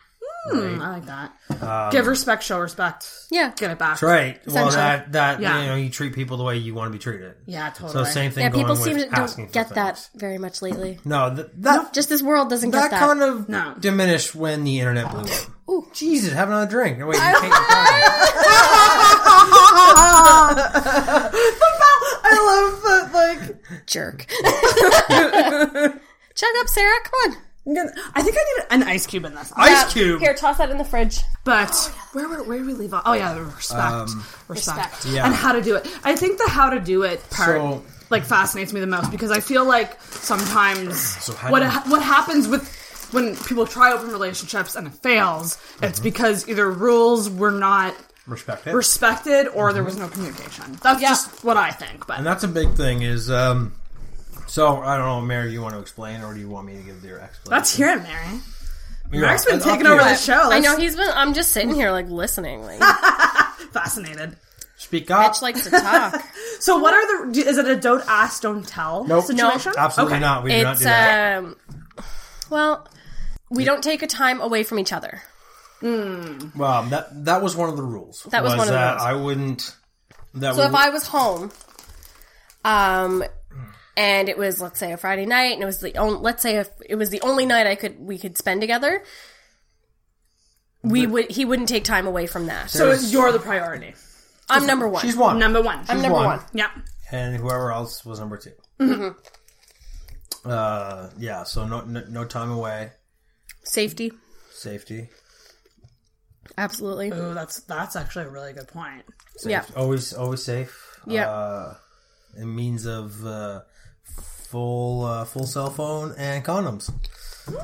Hmm, 0.48 0.80
I 0.82 0.92
like 1.00 1.06
that. 1.08 1.92
Give 1.92 2.06
respect, 2.06 2.44
show 2.44 2.60
respect. 2.60 3.10
Yeah. 3.32 3.52
Get 3.56 3.72
it 3.72 3.80
back. 3.80 4.00
That's 4.00 4.04
right. 4.04 4.40
Well, 4.48 4.70
that 4.72 5.12
that 5.14 5.40
Yeah. 5.42 5.60
you 5.62 5.68
know 5.70 5.76
you 5.76 5.90
treat 5.90 6.14
people 6.14 6.38
the 6.38 6.44
way 6.44 6.58
you 6.58 6.76
want 6.76 6.90
to 6.92 6.94
be 6.94 7.00
treated. 7.02 7.34
Yeah, 7.48 7.70
totally. 7.72 7.90
So 7.90 7.94
totally. 8.00 8.12
same 8.14 8.32
thing. 8.32 8.44
Yeah, 8.44 8.50
going 8.50 8.64
people 8.64 8.76
with 8.76 8.84
seem 8.84 8.98
to 8.98 9.10
don't 9.10 9.30
for 9.32 9.46
get 9.48 9.70
that 9.70 10.08
very 10.16 10.38
much 10.38 10.62
lately. 10.62 11.00
No, 11.04 11.34
th- 11.36 11.48
that 11.58 11.94
Just 11.94 12.10
this 12.10 12.22
world 12.22 12.50
doesn't 12.50 12.70
that 12.72 12.92
get 12.92 12.92
that. 12.92 13.00
kind 13.00 13.22
of 13.24 13.50
No. 13.50 13.74
diminished 13.80 14.36
when 14.36 14.64
the 14.66 14.80
internet 14.80 15.10
blew 15.12 15.22
up. 15.22 15.30
Ooh, 15.68 15.88
Jesus, 15.94 16.32
have 16.34 16.48
another 16.50 16.70
drink. 16.70 17.00
Wait, 17.00 17.16
you 17.16 17.22
can't. 17.22 17.44
you 17.44 17.50
can't. 17.50 17.66
I 22.28 22.36
love 22.46 22.82
that. 22.84 23.10
Like, 23.14 23.42
Jerk. 23.88 24.26
Chug 26.36 26.50
up, 26.60 26.68
Sarah. 26.68 27.00
Come 27.04 27.32
on. 27.32 27.38
I'm 27.68 27.74
gonna- 27.74 27.92
I 28.14 28.22
think 28.22 28.36
I 28.38 28.44
need 28.44 28.82
an 28.82 28.84
ice 28.88 29.08
cube 29.08 29.26
in 29.26 29.34
this. 29.34 29.52
Ice 29.56 29.92
cube. 29.92 30.20
Here, 30.20 30.34
toss 30.36 30.58
that 30.60 30.70
in 30.70 30.78
the 30.78 30.86
fridge. 30.86 31.20
But 31.44 31.74
where 32.14 32.28
were- 32.28 32.44
where 32.44 32.58
did 32.60 32.68
we 32.68 32.74
leave 32.74 32.94
off? 32.94 33.04
Oh 33.06 33.14
yeah, 33.14 33.36
respect, 33.38 33.82
Um, 33.82 34.24
respect, 34.48 34.78
Respect. 34.94 35.06
Yeah. 35.06 35.26
and 35.26 35.34
how 35.34 35.52
to 35.52 35.62
do 35.62 35.76
it. 35.76 35.88
I 36.04 36.16
think 36.16 36.38
the 36.38 36.48
how 36.50 36.70
to 36.70 36.80
do 36.80 37.04
it 37.04 37.28
part 37.32 37.58
So- 37.58 37.84
like 38.12 38.24
fascinates 38.24 38.72
me 38.72 38.80
the 38.82 38.88
most 38.88 39.10
because 39.10 39.32
I 39.32 39.40
feel 39.40 39.66
like 39.66 39.98
sometimes 40.12 41.28
how 41.38 41.50
what 41.52 41.60
do 41.62 41.66
you- 41.66 41.92
what 41.92 42.02
happens 42.04 42.48
with 42.48 42.70
when 43.12 43.36
people 43.38 43.66
try 43.66 43.92
open 43.94 44.10
relationships 44.10 44.76
and 44.76 44.88
it 44.88 44.94
fails, 45.02 45.56
Mm-hmm. 45.56 45.86
it's 45.86 46.00
because 46.00 46.48
either 46.50 46.70
rules 46.70 47.30
were 47.30 47.52
not 47.52 47.94
Respect 48.28 48.68
it. 48.68 48.74
respected 48.76 49.48
or 49.54 49.72
there 49.74 49.84
was 49.84 49.96
no 49.96 50.08
communication. 50.08 50.78
That's 50.84 51.02
Yeah. 51.02 51.10
just 51.10 51.44
what 51.44 51.58
I 51.58 51.72
think. 51.72 52.06
But 52.08 52.18
and 52.18 52.26
that's 52.28 52.44
a 52.44 52.48
big 52.48 52.76
thing. 52.76 53.02
Is 53.02 53.30
um. 53.32 53.72
So 54.56 54.78
I 54.82 54.96
don't 54.96 55.06
know, 55.06 55.20
Mary. 55.20 55.52
You 55.52 55.62
want 55.62 55.74
to 55.74 55.82
explain, 55.82 56.22
or 56.22 56.34
do 56.34 56.40
you 56.40 56.48
want 56.48 56.66
me 56.66 56.78
to 56.78 56.82
give 56.82 57.04
your 57.04 57.20
explanation? 57.20 57.52
let's 57.52 57.76
hear 57.76 57.90
it, 57.90 58.02
Mary. 58.04 58.40
Yeah, 59.12 59.20
Mark's 59.20 59.44
been 59.44 59.60
taking 59.60 59.86
over 59.86 60.02
you. 60.02 60.08
the 60.08 60.16
show. 60.16 60.44
I 60.44 60.48
Let's- 60.48 60.64
know 60.66 60.78
he's 60.78 60.96
been. 60.96 61.10
I'm 61.14 61.34
just 61.34 61.52
sitting 61.52 61.76
here 61.76 61.92
like 61.92 62.08
listening. 62.08 62.64
Like, 62.64 62.80
fascinated. 63.74 64.38
Speak 64.78 65.12
up. 65.12 65.34
bitch 65.34 65.42
likes 65.42 65.66
to 65.66 65.72
talk. 65.72 66.24
So, 66.62 66.78
what 66.78 66.94
are 66.94 67.34
the? 67.34 67.38
Is 67.42 67.58
it 67.58 67.68
a 67.68 67.76
don't 67.76 68.02
ask, 68.08 68.42
don't 68.44 68.66
tell 68.66 69.04
Nope. 69.04 69.26
situation? 69.26 69.74
Absolutely 69.78 70.16
Okay. 70.16 70.22
not. 70.24 70.44
We 70.46 70.52
do 70.52 70.64
not 70.64 70.72
it's 70.72 70.80
do 70.80 70.86
that. 70.86 71.38
um. 71.38 71.56
Well, 72.50 72.88
we 73.50 73.66
don't 73.66 73.84
take 73.84 74.04
a 74.04 74.08
time 74.08 74.40
away 74.40 74.64
from 74.64 74.80
each 74.80 74.94
other. 74.94 75.22
Well, 75.82 76.84
that 76.92 77.26
that 77.26 77.42
was 77.42 77.58
one 77.58 77.68
of 77.68 77.76
the 77.76 77.84
rules. 77.84 78.24
That 78.32 78.42
was 78.42 78.52
one 78.54 78.62
of 78.62 78.68
the 78.68 78.72
that 78.72 78.92
rules. 78.92 79.04
I 79.04 79.14
wouldn't. 79.16 79.76
That 80.36 80.56
So 80.56 80.62
we, 80.62 80.68
if 80.68 80.76
I 80.76 80.90
was 80.92 81.06
home, 81.08 81.52
um, 82.64 83.24
and 83.98 84.30
it 84.30 84.38
was 84.38 84.62
let's 84.62 84.80
say 84.80 84.92
a 84.92 84.98
Friday 84.98 85.26
night, 85.26 85.54
and 85.54 85.62
it 85.64 85.66
was 85.66 85.80
the 85.80 85.96
only 85.98 86.20
let's 86.20 86.42
say 86.44 86.58
if 86.58 86.70
it 86.88 86.96
was 86.96 87.10
the 87.10 87.22
only 87.22 87.46
night 87.46 87.68
I 87.68 87.76
could 87.76 88.00
we 88.00 88.18
could 88.18 88.38
spend 88.38 88.62
together, 88.62 89.04
we 90.84 91.08
would 91.08 91.32
he 91.32 91.46
wouldn't 91.46 91.70
take 91.70 91.84
time 91.84 92.08
away 92.08 92.28
from 92.28 92.48
that. 92.48 92.70
So 92.70 92.94
you're 92.94 93.32
the 93.32 93.40
priority. 93.40 93.94
I'm 94.50 94.68
number 94.68 94.88
one. 94.88 95.02
she's 95.02 95.18
one, 95.18 95.40
Number 95.40 95.62
one. 95.62 95.80
I'm 95.90 96.02
number 96.02 96.14
one. 96.16 96.38
one. 96.38 96.40
yeah. 96.54 96.70
and 97.12 97.36
whoever 97.36 97.72
else 97.72 98.06
was 98.06 98.20
number 98.20 98.38
2 98.38 98.52
Mm-hmm. 98.80 100.50
Uh, 100.50 101.10
yeah. 101.18 101.44
So 101.44 101.66
no, 101.66 101.82
no 101.82 102.04
no 102.08 102.26
time 102.26 102.52
away, 102.52 102.92
Safety, 103.64 104.12
safety. 104.52 105.10
absolutely. 106.58 107.10
Ooh, 107.10 107.34
that's 107.34 107.62
that's 107.62 107.96
actually 107.96 108.26
a 108.26 108.30
really 108.30 108.54
good 108.54 108.68
point. 108.68 109.04
Safe. 109.38 109.50
Yeah. 109.52 109.66
Always, 109.76 110.14
always 110.14 110.44
safe. 110.44 111.00
Yeah. 111.08 111.30
Uh, 111.30 111.76
in 112.38 112.54
means 112.56 112.86
of 112.86 113.26
uh, 113.26 113.62
full, 114.60 115.04
uh, 115.04 115.26
full 115.26 115.46
cell 115.46 115.70
phone 115.70 116.16
and 116.18 116.46
condoms. 116.46 116.90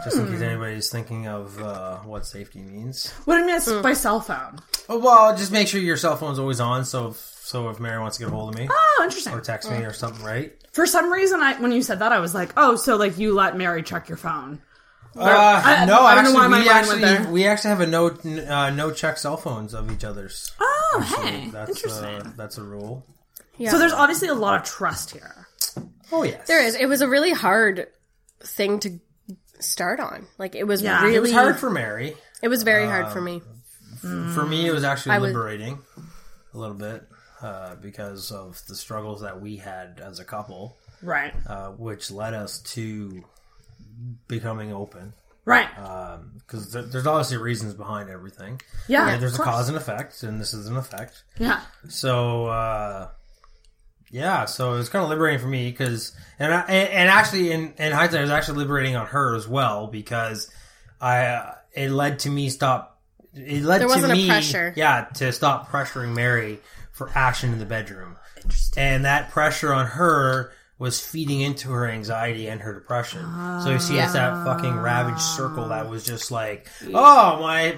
Just 0.03 0.17
in 0.17 0.25
Hmm. 0.27 0.33
case 0.33 0.41
anybody's 0.41 0.89
thinking 0.89 1.25
of 1.27 1.57
uh, 1.61 1.99
what 1.99 2.25
safety 2.25 2.59
means. 2.59 3.09
What 3.25 3.35
do 3.35 3.39
you 3.41 3.47
mean 3.47 3.55
Mm. 3.61 3.81
by 3.81 3.93
cell 3.93 4.19
phone? 4.19 4.59
Oh, 4.89 4.99
well, 4.99 5.35
just 5.37 5.51
make 5.53 5.69
sure 5.69 5.79
your 5.79 5.95
cell 5.95 6.17
phone's 6.17 6.37
always 6.37 6.59
on. 6.59 6.83
So, 6.85 7.07
if, 7.07 7.17
so 7.43 7.69
if 7.69 7.79
Mary 7.79 7.97
wants 7.97 8.17
to 8.17 8.23
get 8.25 8.31
a 8.31 8.35
hold 8.35 8.53
of 8.53 8.59
me 8.59 8.67
Oh, 8.69 9.01
interesting. 9.03 9.33
or 9.33 9.39
text 9.39 9.71
me 9.71 9.77
or 9.77 9.93
something, 9.93 10.23
right? 10.23 10.51
For 10.73 10.85
some 10.85 11.11
reason, 11.11 11.41
I 11.41 11.53
when 11.61 11.71
you 11.71 11.81
said 11.81 11.99
that, 11.99 12.11
I 12.11 12.19
was 12.19 12.35
like, 12.35 12.51
oh, 12.57 12.75
so 12.75 12.97
like 12.97 13.17
you 13.17 13.33
let 13.33 13.55
Mary 13.57 13.81
check 13.83 14.09
your 14.09 14.17
phone. 14.17 14.61
Uh, 15.17 15.21
I- 15.23 15.85
no, 15.85 16.01
I 16.01 16.13
don't 16.15 16.25
know 16.25 16.31
actually, 16.31 16.33
why 16.35 16.47
my 16.47 16.59
we 16.59 16.65
mind 16.65 16.67
went 16.67 16.77
actually 16.77 17.01
there. 17.01 17.31
we 17.31 17.47
actually 17.47 17.69
have 17.69 17.81
a 17.81 17.87
no 17.87 18.07
uh, 18.49 18.69
no 18.71 18.91
check 18.91 19.17
cell 19.17 19.37
phones 19.37 19.73
of 19.73 19.89
each 19.91 20.03
other's. 20.03 20.51
Oh, 20.59 21.17
hey, 21.23 21.49
That's 21.53 21.69
interesting. 21.71 22.21
uh, 22.27 22.31
that's 22.35 22.57
a 22.57 22.63
rule. 22.63 23.05
Yeah. 23.57 23.71
so 23.71 23.79
there's 23.79 23.93
obviously 23.93 24.27
a 24.27 24.33
lot 24.35 24.59
of 24.59 24.63
trust 24.67 25.11
here. 25.11 25.47
Oh 26.11 26.23
yes, 26.23 26.47
there 26.47 26.61
is. 26.63 26.75
It 26.75 26.87
was 26.87 27.01
a 27.01 27.07
really 27.07 27.31
hard 27.31 27.87
thing 28.41 28.79
to 28.81 28.99
start 29.59 29.99
on. 29.99 30.27
Like 30.37 30.55
it 30.55 30.65
was 30.65 30.81
Yeah. 30.81 31.01
really 31.03 31.15
It 31.15 31.21
was 31.21 31.31
hard 31.31 31.57
for 31.57 31.69
Mary. 31.69 32.15
It 32.41 32.47
was 32.47 32.63
very 32.63 32.85
hard 32.85 33.11
for 33.13 33.21
me. 33.21 33.41
For 33.99 34.45
me, 34.45 34.67
it 34.67 34.71
was 34.73 34.83
actually 34.83 35.13
I 35.13 35.19
was- 35.19 35.27
liberating 35.33 35.79
a 36.53 36.57
little 36.57 36.75
bit 36.75 37.07
uh, 37.41 37.75
because 37.75 38.31
of 38.31 38.61
the 38.67 38.75
struggles 38.75 39.21
that 39.21 39.39
we 39.41 39.57
had 39.57 39.99
as 40.03 40.19
a 40.19 40.25
couple, 40.25 40.75
Right. 41.01 41.33
uh, 41.47 41.69
which 41.69 42.11
led 42.11 42.33
us 42.33 42.59
to 42.73 43.23
becoming 44.27 44.71
open. 44.73 45.13
Right. 45.45 45.69
Because 46.39 46.71
there, 46.71 46.83
there's 46.83 47.07
obviously 47.07 47.37
reasons 47.37 47.73
behind 47.73 48.09
everything. 48.09 48.61
yeah. 48.87 49.07
Yeah, 49.07 49.17
there's 49.17 49.33
of 49.35 49.39
a 49.41 49.43
cause 49.43 49.69
and 49.69 49.77
effect, 49.77 50.21
and 50.23 50.39
this 50.39 50.53
is 50.53 50.67
an 50.67 50.77
effect. 50.77 51.23
Yeah. 51.39 51.61
So, 51.89 52.45
uh, 52.47 53.09
yeah, 54.11 54.45
so 54.45 54.73
it 54.73 54.77
was 54.77 54.89
kind 54.89 55.03
of 55.03 55.09
liberating 55.09 55.39
for 55.39 55.47
me 55.47 55.71
because, 55.71 56.11
and, 56.37 56.53
I, 56.53 56.61
and 56.69 57.09
actually, 57.09 57.51
in, 57.51 57.73
in 57.77 57.91
hindsight, 57.93 58.19
it 58.19 58.23
was 58.23 58.31
actually 58.31 58.57
liberating 58.59 58.95
on 58.95 59.07
her 59.07 59.35
as 59.35 59.47
well 59.47 59.87
because 59.87 60.51
I 60.99 61.25
uh, 61.25 61.55
it 61.73 61.89
led 61.91 62.19
to 62.19 62.29
me 62.29 62.49
stop. 62.49 62.99
It 63.33 63.63
led 63.63 63.79
There 63.81 63.87
to 63.87 63.93
wasn't 63.93 64.11
a 64.11 64.15
me, 64.15 64.27
pressure. 64.27 64.73
yeah, 64.75 65.05
to 65.15 65.31
stop 65.31 65.69
pressuring 65.69 66.13
Mary 66.13 66.59
for 66.91 67.09
action 67.15 67.53
in 67.53 67.59
the 67.59 67.65
bedroom, 67.65 68.17
and 68.75 69.05
that 69.05 69.31
pressure 69.31 69.73
on 69.73 69.85
her 69.87 70.51
was 70.81 70.99
feeding 70.99 71.41
into 71.41 71.69
her 71.69 71.87
anxiety 71.87 72.47
and 72.47 72.59
her 72.59 72.73
depression. 72.73 73.21
so 73.63 73.69
you 73.69 73.77
see, 73.77 73.99
it's 73.99 74.13
that 74.13 74.43
fucking 74.43 74.79
ah. 74.79 74.81
ravaged 74.81 75.21
circle 75.21 75.67
that 75.67 75.87
was 75.87 76.03
just 76.03 76.31
like, 76.31 76.67
oh 76.87 77.39
my 77.39 77.77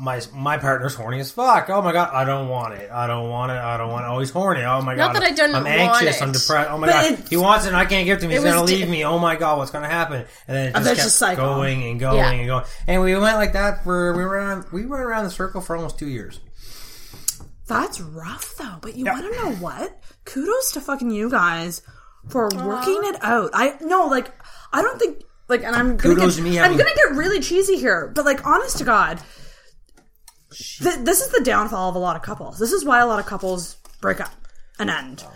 my 0.00 0.18
my 0.32 0.56
partner's 0.56 0.94
horny 0.94 1.20
as 1.20 1.30
fuck. 1.30 1.68
Oh 1.68 1.82
my 1.82 1.92
god, 1.92 2.08
I 2.10 2.24
don't 2.24 2.48
want 2.48 2.72
it. 2.72 2.90
I 2.90 3.06
don't 3.06 3.28
want 3.28 3.52
it. 3.52 3.58
I 3.58 3.76
don't 3.76 3.92
want 3.92 4.06
it. 4.06 4.08
Oh, 4.08 4.18
he's 4.18 4.30
horny. 4.30 4.62
Oh 4.62 4.80
my 4.80 4.96
god, 4.96 5.08
Not 5.08 5.20
that 5.20 5.24
I 5.24 5.30
don't. 5.32 5.54
I'm 5.54 5.64
want 5.64 5.68
anxious. 5.68 6.16
it. 6.16 6.22
I'm 6.22 6.32
depressed. 6.32 6.70
Oh 6.70 6.78
my 6.78 6.86
But 6.86 6.92
god, 7.18 7.28
he 7.28 7.36
wants 7.36 7.66
it. 7.66 7.68
and 7.68 7.76
I 7.76 7.84
can't 7.84 8.06
give 8.06 8.16
it 8.16 8.20
to 8.22 8.26
him. 8.28 8.30
He's 8.30 8.42
gonna 8.42 8.64
leave 8.64 8.86
di- 8.86 8.90
me. 8.90 9.04
Oh 9.04 9.18
my 9.18 9.36
god, 9.36 9.58
what's 9.58 9.70
gonna 9.70 9.86
happen? 9.86 10.24
And 10.46 10.56
then 10.56 10.68
it 10.68 10.72
just 10.72 11.20
kept 11.20 11.36
just 11.36 11.36
going 11.36 11.84
and 11.84 12.00
going 12.00 12.16
Yeah. 12.16 12.30
and 12.30 12.46
going. 12.46 12.64
And 12.86 13.02
we 13.02 13.14
went 13.14 13.36
like 13.36 13.52
that 13.52 13.84
for 13.84 14.16
we 14.16 14.24
were 14.24 14.30
around 14.30 14.64
we 14.72 14.86
went 14.86 15.02
around 15.02 15.24
the 15.24 15.30
circle 15.30 15.60
for 15.60 15.76
almost 15.76 15.98
two 15.98 16.08
years. 16.08 16.40
That's 17.66 18.00
rough 18.00 18.56
though. 18.56 18.78
But 18.80 18.96
you 18.96 19.04
want 19.04 19.30
to 19.30 19.38
know 19.38 19.52
what? 19.56 20.02
Kudos 20.24 20.72
to 20.72 20.80
fucking 20.80 21.10
you 21.10 21.28
guys 21.28 21.82
for 22.28 22.48
working 22.54 23.00
it 23.04 23.16
out. 23.22 23.50
I 23.52 23.76
no, 23.80 24.06
like 24.06 24.30
I 24.72 24.82
don't 24.82 24.98
think 24.98 25.22
like, 25.48 25.64
and 25.64 25.74
I'm 25.74 25.96
gonna 25.96 26.14
Kudos 26.14 26.36
get, 26.36 26.42
to 26.42 26.48
me 26.48 26.58
I'm 26.58 26.72
having- 26.72 26.78
gonna 26.78 26.94
get 26.94 27.12
really 27.16 27.40
cheesy 27.40 27.76
here, 27.78 28.12
but 28.14 28.24
like, 28.24 28.46
honest 28.46 28.78
to 28.78 28.84
God, 28.84 29.20
th- 30.50 30.98
this 31.00 31.20
is 31.20 31.28
the 31.28 31.40
downfall 31.42 31.88
of 31.88 31.94
a 31.94 31.98
lot 31.98 32.16
of 32.16 32.22
couples. 32.22 32.58
This 32.58 32.72
is 32.72 32.84
why 32.84 33.00
a 33.00 33.06
lot 33.06 33.18
of 33.18 33.26
couples 33.26 33.76
break 34.00 34.20
up 34.20 34.32
and 34.78 34.90
end. 34.90 35.24
Oh. 35.26 35.32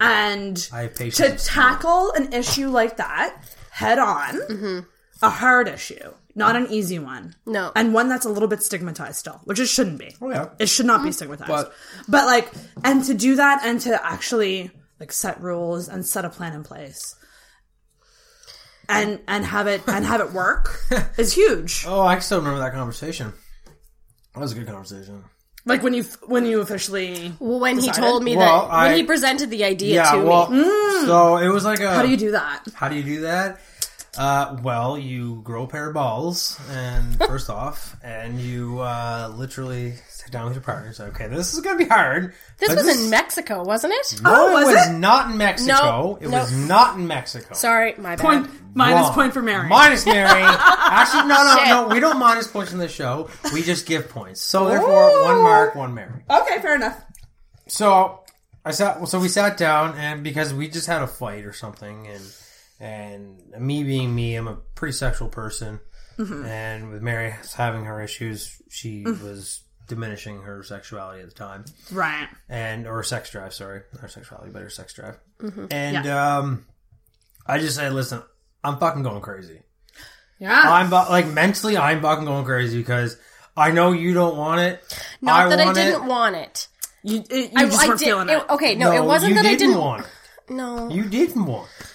And 0.00 0.68
I 0.72 0.82
have 0.82 0.94
to 0.94 1.04
patience. 1.04 1.46
tackle 1.46 2.12
an 2.12 2.32
issue 2.32 2.68
like 2.68 2.98
that 2.98 3.36
head 3.70 3.98
on, 3.98 4.40
mm-hmm. 4.48 4.78
a 5.22 5.30
hard 5.30 5.66
issue, 5.66 6.12
not 6.36 6.54
an 6.54 6.68
easy 6.70 7.00
one. 7.00 7.34
No. 7.46 7.72
And 7.74 7.92
one 7.92 8.08
that's 8.08 8.24
a 8.24 8.28
little 8.28 8.48
bit 8.48 8.62
stigmatized 8.62 9.16
still, 9.16 9.40
which 9.42 9.58
it 9.58 9.66
shouldn't 9.66 9.98
be. 9.98 10.14
Oh, 10.22 10.30
yeah. 10.30 10.50
It 10.60 10.68
should 10.68 10.86
not 10.86 10.98
be 11.02 11.08
mm-hmm. 11.08 11.14
stigmatized. 11.14 11.48
But- 11.48 11.72
But, 12.06 12.26
like, 12.26 12.52
and 12.84 13.02
to 13.06 13.14
do 13.14 13.34
that 13.36 13.62
and 13.64 13.80
to 13.80 14.06
actually 14.06 14.70
like 15.00 15.12
set 15.12 15.40
rules 15.40 15.88
and 15.88 16.04
set 16.04 16.24
a 16.24 16.30
plan 16.30 16.52
in 16.54 16.62
place. 16.64 17.14
And 18.90 19.20
and 19.28 19.44
have 19.44 19.66
it 19.66 19.82
and 19.86 20.04
have 20.04 20.20
it 20.22 20.32
work 20.32 20.80
is 21.18 21.34
huge. 21.34 21.84
Oh, 21.86 22.00
I 22.00 22.18
still 22.20 22.38
remember 22.38 22.60
that 22.60 22.72
conversation. 22.72 23.32
That 24.34 24.40
was 24.40 24.52
a 24.52 24.54
good 24.54 24.66
conversation. 24.66 25.24
Like 25.66 25.82
when 25.82 25.92
you 25.92 26.04
when 26.26 26.46
you 26.46 26.62
officially 26.62 27.34
Well, 27.38 27.60
when 27.60 27.78
he 27.78 27.90
told 27.90 28.24
me 28.24 28.34
Well, 28.34 28.66
that 28.68 28.72
I- 28.74 28.86
when 28.88 28.96
he 28.96 29.02
presented 29.04 29.50
the 29.50 29.64
idea 29.64 29.96
Yeah, 29.96 30.12
to 30.12 30.24
well, 30.24 30.50
me, 30.50 30.62
so 31.04 31.36
it 31.36 31.48
was 31.48 31.64
like 31.64 31.80
a. 31.80 31.90
how 31.94 32.02
do 32.02 32.08
you 32.08 32.16
do 32.16 32.30
that? 32.30 32.64
How 32.74 32.88
do 32.88 32.96
you 32.96 33.02
do 33.02 33.20
that? 33.22 33.60
Uh, 34.16 34.56
well, 34.62 34.96
you 34.98 35.42
grow 35.42 35.64
a 35.64 35.68
pair 35.68 35.88
of 35.88 35.94
balls, 35.94 36.58
and 36.70 37.18
first 37.26 37.50
off, 37.50 37.94
and 38.02 38.40
you 38.40 38.78
uh, 38.80 39.30
literally 39.36 39.92
sit 40.08 40.17
down 40.32 40.46
with 40.46 40.54
your 40.54 40.62
partners. 40.62 41.00
"Okay, 41.00 41.26
this 41.28 41.54
is 41.54 41.60
going 41.60 41.78
to 41.78 41.84
be 41.84 41.88
hard." 41.88 42.34
this 42.58 42.68
but 42.68 42.84
was 42.84 43.04
in 43.04 43.10
Mexico, 43.10 43.64
wasn't 43.64 43.92
it? 43.94 44.20
No, 44.22 44.30
Oh, 44.34 44.50
it 44.50 44.52
was 44.54 44.74
was 44.74 44.86
it? 44.88 44.92
not 44.92 45.30
in 45.30 45.38
Mexico. 45.38 45.72
No, 45.72 46.18
it 46.20 46.28
no. 46.28 46.38
was 46.38 46.52
not 46.52 46.96
in 46.96 47.06
Mexico. 47.06 47.54
Sorry, 47.54 47.94
my 47.98 48.16
bad. 48.16 48.20
Point 48.20 48.50
minus 48.74 49.06
Wrong. 49.06 49.14
point 49.14 49.34
for 49.34 49.42
Mary. 49.42 49.68
Minus 49.68 50.06
Mary. 50.06 50.26
Actually, 50.28 51.28
no, 51.28 51.34
no, 51.44 51.64
no. 51.64 51.94
We 51.94 52.00
don't 52.00 52.18
minus 52.18 52.46
points 52.46 52.72
in 52.72 52.78
this 52.78 52.92
show. 52.92 53.28
We 53.52 53.62
just 53.62 53.86
give 53.86 54.08
points. 54.08 54.40
So 54.40 54.66
therefore, 54.66 55.22
one 55.24 55.42
mark, 55.42 55.74
one 55.74 55.94
Mary. 55.94 56.24
okay, 56.30 56.60
fair 56.60 56.74
enough. 56.74 57.02
So 57.68 58.20
I 58.64 58.70
sat. 58.72 59.06
So 59.08 59.20
we 59.20 59.28
sat 59.28 59.56
down, 59.56 59.96
and 59.96 60.22
because 60.22 60.52
we 60.52 60.68
just 60.68 60.86
had 60.86 61.02
a 61.02 61.06
fight 61.06 61.44
or 61.44 61.52
something, 61.52 62.06
and 62.06 62.22
and 62.80 63.42
me 63.58 63.82
being 63.84 64.14
me, 64.14 64.34
I'm 64.34 64.48
a 64.48 64.56
pretty 64.74 64.92
sexual 64.92 65.28
person, 65.28 65.80
mm-hmm. 66.18 66.44
and 66.44 66.90
with 66.90 67.02
Mary 67.02 67.34
having 67.56 67.84
her 67.84 68.02
issues, 68.02 68.60
she 68.70 69.04
mm. 69.04 69.22
was 69.22 69.62
diminishing 69.88 70.42
her 70.42 70.62
sexuality 70.62 71.22
at 71.22 71.28
the 71.28 71.34
time, 71.34 71.64
Right. 71.90 72.28
and 72.48 72.86
or 72.86 73.02
sex 73.02 73.30
drive. 73.30 73.52
Sorry, 73.54 73.82
not 73.92 74.02
her 74.02 74.08
sexuality, 74.08 74.50
but 74.52 74.62
her 74.62 74.70
sex 74.70 74.92
drive. 74.94 75.18
And 75.70 76.06
um, 76.06 76.66
I 77.46 77.58
just 77.58 77.76
said, 77.76 77.92
listen, 77.92 78.22
I'm 78.62 78.78
fucking 78.78 79.02
going 79.02 79.20
crazy. 79.22 79.62
Yeah. 80.38 80.60
I'm 80.64 80.90
like 80.90 81.26
mentally, 81.26 81.76
I'm 81.76 82.00
fucking 82.02 82.24
going 82.24 82.44
crazy 82.44 82.78
because. 82.78 83.16
I 83.56 83.72
know 83.72 83.90
you 83.90 84.14
don't 84.14 84.36
want 84.36 84.60
it. 84.60 84.84
Not 85.20 85.50
that 85.50 85.58
I 85.58 85.64
want 85.64 85.78
it. 85.78 85.82
didn't 85.82 86.06
want 86.06 86.36
it. 86.36 86.68
you 87.02 87.24
you 87.28 87.48
I, 87.56 87.64
just 87.64 87.82
I 87.82 87.88
weren't 87.88 87.98
did. 87.98 88.04
feeling 88.04 88.28
it- 88.28 88.36
it. 88.36 88.50
Okay, 88.50 88.76
no, 88.76 88.92
it 88.92 89.02
wasn't 89.04 89.34
that 89.34 89.44
I 89.44 89.48
didn't 89.56 89.70
didn't 89.70 89.80
want 89.80 90.02
it. 90.04 90.52
No, 90.52 90.88
You 90.88 91.02
didn't 91.08 91.44
want. 91.44 91.68
it. 91.80 91.86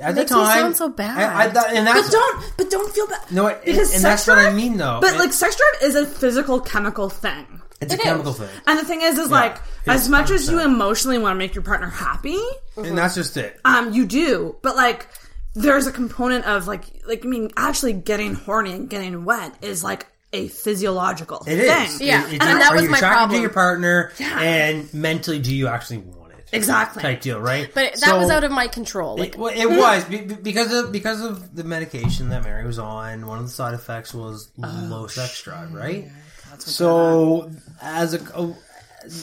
At 0.00 0.14
Makes 0.14 0.30
the 0.30 0.36
me 0.38 0.44
time, 0.44 0.58
sound 0.58 0.76
so 0.76 0.88
bad. 0.88 1.18
I, 1.18 1.44
I, 1.44 1.48
that, 1.48 1.72
and 1.74 1.86
that's 1.86 2.06
But 2.08 2.12
don't 2.12 2.52
but 2.58 2.70
don't 2.70 2.94
feel 2.94 3.06
bad. 3.06 3.30
no, 3.30 3.46
it, 3.48 3.64
because 3.64 3.92
and 3.92 4.00
sex 4.02 4.24
that's 4.24 4.26
what 4.26 4.38
I 4.38 4.52
mean, 4.52 4.76
though. 4.76 4.98
But 5.00 5.14
It- 5.14 5.18
like 5.18 5.32
sex 5.32 5.56
drive 5.56 5.82
is 5.88 5.94
a 5.96 6.06
physical 6.06 6.60
chemical 6.60 7.08
thing. 7.08 7.60
it's 7.80 7.92
a 7.92 7.96
it 7.96 8.02
chemical 8.02 8.32
thing, 8.32 8.48
And 8.66 8.78
the 8.78 8.84
thing 8.84 9.02
is, 9.02 9.18
is 9.18 9.30
like 9.30 9.58
as 9.86 10.08
much 10.08 10.30
as 10.30 10.48
you 10.50 10.60
emotionally 10.60 11.18
want 11.18 11.34
to 11.34 11.38
make 11.38 11.54
your 11.54 11.62
partner 11.64 11.88
happy, 11.88 12.38
and 12.76 12.96
that's 12.96 13.14
just 13.14 13.36
it. 13.36 13.60
um, 13.64 13.92
you 13.92 14.06
do. 14.06 14.56
But 14.62 14.76
like, 14.76 15.06
there's 15.54 15.86
a 15.86 15.92
component 15.92 16.44
of 16.46 16.66
like, 16.66 16.84
like 17.06 17.24
I 17.24 17.28
mean, 17.28 17.50
actually 17.56 17.92
getting 17.92 18.34
horny 18.34 18.72
and 18.72 18.88
getting 18.88 19.24
wet 19.24 19.54
is 19.62 19.84
like 19.84 20.06
a 20.32 20.48
physiological 20.48 21.38
It 21.46 21.56
thing. 21.58 21.86
is. 21.86 22.00
Yeah, 22.00 22.26
It- 22.26 22.34
it's- 22.34 22.48
and 22.50 22.60
that 22.60 22.72
are 22.72 22.74
was 22.74 22.84
you 22.84 22.90
my 22.90 22.96
attracted 22.98 23.16
problem. 23.16 23.36
to 23.38 23.40
your 23.42 23.50
partner, 23.50 24.12
yeah. 24.18 24.40
and 24.40 24.92
mentally, 24.94 25.38
do 25.38 25.54
you 25.54 25.68
actually 25.68 25.98
want 25.98 26.18
it? 26.18 26.23
Exactly. 26.54 27.02
Type 27.02 27.20
deal, 27.20 27.40
right? 27.40 27.70
but 27.74 27.92
that 27.94 27.98
So- 27.98 28.18
was 28.18 28.30
out 28.30 28.44
of 28.44 28.50
my 28.52 28.68
control. 28.68 29.16
Like, 29.16 29.34
It, 29.34 29.38
well, 29.38 29.52
it 29.54 29.68
hmm. 29.68 29.76
was 29.76 30.04
be- 30.04 30.18
be- 30.22 30.34
because 30.34 30.72
of 30.72 30.92
because 30.92 31.20
of 31.22 31.54
the 31.54 31.64
medication 31.64 32.28
that 32.30 32.44
Mary 32.44 32.64
was 32.66 32.78
on. 32.78 33.26
One 33.26 33.38
of 33.38 33.44
the 33.44 33.50
side 33.50 33.74
effects 33.74 34.14
was 34.14 34.50
Oh, 34.62 34.86
low 34.90 35.06
sex 35.06 35.42
drive, 35.42 35.72
right? 35.72 36.10
So, 36.58 37.50
as 37.82 38.14
a 38.14 38.54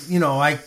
you 0.08 0.20
know, 0.20 0.40
I 0.40 0.60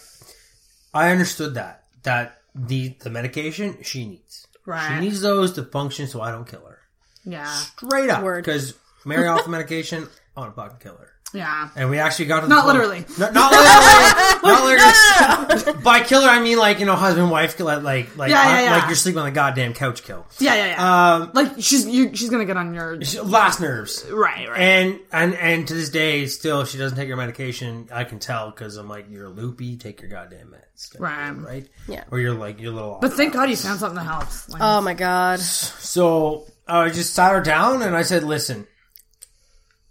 I 0.93 1.11
understood 1.11 1.55
that 1.55 1.85
that 2.05 2.39
the 2.55 2.97
the 3.01 3.11
medication 3.11 3.79
she 3.83 4.07
needs, 4.07 4.47
Right. 4.67 4.89
she 4.99 5.01
needs 5.05 5.21
those 5.21 5.53
to 5.55 5.65
function, 5.65 6.07
so 6.09 6.21
I 6.21 6.31
don't 6.31 6.47
kill 6.49 6.65
her. 6.67 6.79
Yeah. 7.25 7.47
Straight 7.47 8.11
up. 8.11 8.23
Because 8.25 8.75
Mary 9.05 9.27
off 9.29 9.45
the 9.45 9.51
medication, 9.51 10.09
on 10.37 10.49
a 10.49 10.53
fucking 10.53 10.79
killer. 10.79 11.11
Yeah. 11.35 11.69
And 11.77 11.91
we 11.91 11.99
actually 11.99 12.27
got 12.27 12.41
to 12.41 12.47
the 12.47 12.55
Not 12.55 12.65
point- 12.65 12.77
literally. 12.79 13.05
No, 13.19 13.31
not 13.31 13.51
literally. 13.53 14.43
not 14.45 15.65
literally. 15.65 15.83
By 15.85 16.01
killer, 16.01 16.29
I 16.29 16.41
mean 16.41 16.57
like 16.59 16.79
you 16.81 16.87
know, 16.87 16.95
husband 16.95 17.31
wife, 17.31 17.59
like 17.61 17.83
like 17.83 18.17
like, 18.17 18.31
Yeah, 18.31 18.49
yeah, 18.49 18.63
yeah. 18.65 18.77
like 18.77 18.87
you're 18.87 18.97
sleeping 18.97 19.19
on 19.19 19.25
the 19.27 19.31
goddamn 19.33 19.75
couch. 19.75 20.03
Kill. 20.05 20.27
Yeah, 20.39 20.55
yeah, 20.55 20.67
yeah. 20.69 21.15
Um, 21.17 21.31
like 21.35 21.53
she's 21.59 21.87
you, 21.87 22.15
she's 22.15 22.31
gonna 22.31 22.45
get 22.45 22.57
on 22.57 22.73
your 22.73 22.99
last 23.25 23.61
nerves. 23.61 24.05
right, 24.11 24.49
right. 24.49 24.59
And 24.61 25.01
and 25.13 25.35
and 25.35 25.69
to 25.69 25.75
this 25.75 25.91
day, 25.91 26.27
still, 26.27 26.65
she 26.65 26.79
doesn't 26.79 26.97
take 26.97 27.09
her 27.09 27.17
medication. 27.17 27.89
I 27.93 28.05
can 28.05 28.19
tell 28.21 28.51
because 28.51 28.77
I'm 28.77 28.89
like, 28.89 29.07
you're 29.11 29.29
loopy. 29.29 29.77
Take 29.77 30.01
your 30.01 30.11
goddamn 30.11 30.49
meds. 30.55 30.99
Right. 31.01 31.31
Right. 31.31 31.69
Yeah. 31.89 32.05
Or 32.11 32.19
you're 32.19 32.35
like 32.35 32.61
you're 32.61 32.73
a 32.73 32.75
little. 32.75 32.95
Off. 32.95 33.01
but 33.01 33.13
thank 33.13 33.33
God 33.35 33.51
you 33.51 33.57
found 33.57 33.81
something 33.81 33.97
that 33.97 34.05
helps. 34.11 34.49
Like, 34.49 34.63
Oh 34.63 34.81
my 34.81 34.95
god. 34.95 35.41
So 35.41 36.47
I 36.67 36.91
just 36.91 37.15
sat 37.15 37.33
her 37.33 37.41
down 37.41 37.83
and 37.83 37.97
I 37.97 38.03
said, 38.03 38.25
"Listen, 38.25 38.67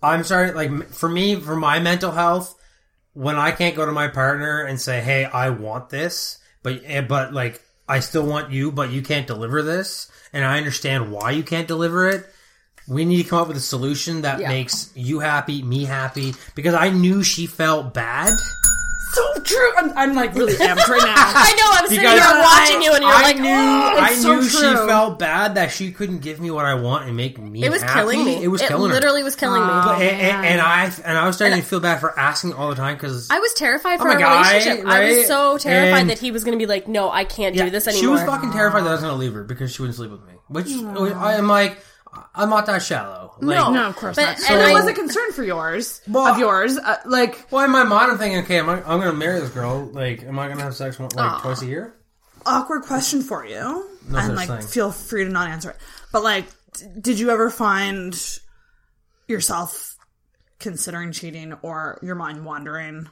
I'm 0.03 0.23
sorry. 0.23 0.51
Like 0.51 0.89
for 0.89 1.09
me, 1.09 1.35
for 1.35 1.55
my 1.55 1.79
mental 1.79 2.11
health, 2.11 2.55
when 3.13 3.35
I 3.35 3.51
can't 3.51 3.75
go 3.75 3.85
to 3.85 3.91
my 3.91 4.07
partner 4.09 4.63
and 4.63 4.79
say, 4.79 5.01
"Hey, 5.01 5.25
I 5.25 5.49
want 5.49 5.89
this," 5.89 6.39
but 6.61 6.81
eh, 6.85 7.01
but 7.01 7.33
like 7.33 7.61
I 7.87 7.99
still 7.99 8.25
want 8.25 8.51
you, 8.51 8.71
but 8.71 8.91
you 8.91 9.01
can't 9.01 9.27
deliver 9.27 9.61
this, 9.61 10.11
and 10.33 10.43
I 10.45 10.57
understand 10.57 11.11
why 11.11 11.31
you 11.31 11.43
can't 11.43 11.67
deliver 11.67 12.07
it. 12.09 12.25
We 12.87 13.05
need 13.05 13.23
to 13.23 13.29
come 13.29 13.39
up 13.39 13.47
with 13.47 13.57
a 13.57 13.61
solution 13.61 14.21
that 14.23 14.39
Yeah. 14.39 14.49
makes 14.49 14.89
you 14.93 15.19
happy, 15.19 15.61
me 15.63 15.85
happy, 15.85 16.35
because 16.55 16.73
I 16.73 16.89
knew 16.89 17.23
she 17.23 17.45
felt 17.47 17.93
bad. 17.93 18.33
So 19.13 19.41
true. 19.41 19.71
I'm, 19.77 19.97
I'm 19.97 20.13
like 20.15 20.33
really 20.35 20.53
amped 20.53 20.87
right 20.87 21.01
now. 21.03 21.13
I 21.17 21.53
know. 21.57 21.69
I'm 21.71 21.87
sitting 21.87 22.03
here 22.03 22.41
watching 22.41 22.81
you, 22.81 22.93
and 22.93 23.03
you're 23.03 23.13
I 23.13 23.21
like, 23.21 23.37
knew, 23.37 23.49
"Oh." 23.49 23.97
I 23.99 24.09
it's 24.11 24.21
so 24.21 24.35
knew 24.35 24.43
she 24.43 24.87
felt 24.87 25.19
bad 25.19 25.55
that 25.55 25.71
she 25.71 25.91
couldn't 25.91 26.19
give 26.19 26.39
me 26.39 26.51
what 26.51 26.65
I 26.65 26.73
want 26.75 27.07
and 27.07 27.15
make 27.15 27.37
me. 27.39 27.63
It 27.63 27.69
was 27.69 27.81
happy. 27.81 27.93
killing 27.99 28.25
me. 28.25 28.43
It 28.43 28.47
was 28.47 28.61
killing 28.61 28.89
her. 28.89 28.95
literally 28.95 29.23
was 29.23 29.35
killing 29.35 29.61
me. 29.61 29.67
Oh. 29.71 29.93
and, 29.93 30.01
and, 30.03 30.45
and 30.45 30.61
I 30.61 30.91
and 31.05 31.17
I 31.17 31.27
was 31.27 31.35
starting 31.35 31.57
to 31.59 31.63
feel 31.63 31.79
bad 31.79 31.99
for 31.99 32.17
asking 32.17 32.53
all 32.53 32.69
the 32.69 32.75
time 32.75 32.95
because 32.95 33.29
I 33.29 33.39
was 33.39 33.53
terrified 33.53 33.99
for 33.99 34.07
I'm 34.09 34.11
our 34.11 34.17
a 34.17 34.19
guy, 34.19 34.47
relationship. 34.49 34.85
I 34.85 35.05
was 35.11 35.27
so 35.27 35.57
terrified 35.57 36.01
And- 36.01 36.09
that 36.09 36.19
he 36.19 36.31
was 36.31 36.43
going 36.43 36.57
to 36.57 36.61
be 36.63 36.67
like, 36.67 36.87
"No, 36.87 37.11
I 37.11 37.23
can't 37.25 37.55
do 37.55 37.69
this 37.69 37.87
anymore. 37.87 38.01
she 38.01 38.07
was 38.07 38.23
fucking 38.23 38.51
terrified 38.51 38.81
that 38.83 38.89
I 38.89 38.91
was 38.93 39.01
going 39.01 39.13
to 39.13 39.19
leave 39.19 39.33
her 39.33 39.43
because 39.43 39.73
she 39.73 39.81
wouldn't 39.81 39.95
sleep 39.95 40.11
with 40.11 40.21
me. 40.25 40.33
Which 40.49 40.67
I 40.69 41.35
am 41.35 41.47
like, 41.47 41.77
I'm 42.35 42.49
not 42.49 42.65
that 42.65 42.81
shallow. 42.81 43.35
Like, 43.41 43.57
No. 43.57 43.71
no, 43.71 43.89
of 43.89 43.95
course 43.95 44.15
But- 44.15 44.23
not. 44.23 44.35
and 44.37 44.43
So 44.43 44.53
it 44.57 44.69
I- 44.69 44.73
was 44.73 44.85
a 44.87 44.93
concern 44.93 45.31
for 45.33 45.43
yours 45.43 46.01
Well, 46.07 46.25
of 46.27 46.37
yours. 46.39 46.77
Uh, 46.77 46.95
like 47.05 47.45
Well, 47.51 47.63
in 47.65 47.71
my 47.71 47.83
mind, 47.83 48.11
I'm 48.11 48.17
thinking, 48.17 48.39
okay, 48.43 48.57
am 48.59 48.69
I, 48.69 48.75
I'm 48.77 48.99
going 48.99 49.11
to 49.11 49.13
marry 49.13 49.39
this 49.39 49.49
girl. 49.51 49.85
Like, 49.91 50.23
am 50.23 50.39
I 50.39 50.45
going 50.47 50.57
to 50.57 50.63
have 50.63 50.75
sex 50.75 50.97
one- 50.97 51.09
like 51.15 51.41
twice 51.41 51.61
a 51.61 51.65
year? 51.67 51.93
awkward 52.45 52.81
question 52.83 53.21
for 53.21 53.45
you, 53.45 53.87
No 54.09 54.17
and 54.17 54.27
such 54.27 54.35
like 54.35 54.59
thing. 54.59 54.67
feel 54.67 54.91
free 54.91 55.23
to 55.23 55.29
not 55.29 55.47
answer 55.49 55.69
it. 55.69 55.77
But 56.11 56.23
like, 56.23 56.45
d- 56.73 56.85
did 56.99 57.19
you 57.19 57.29
ever 57.29 57.49
find 57.49 58.13
yourself 59.27 59.95
considering 60.59 61.11
cheating 61.11 61.53
or 61.61 61.99
your 62.01 62.15
mind 62.15 62.43
wandering 62.45 63.09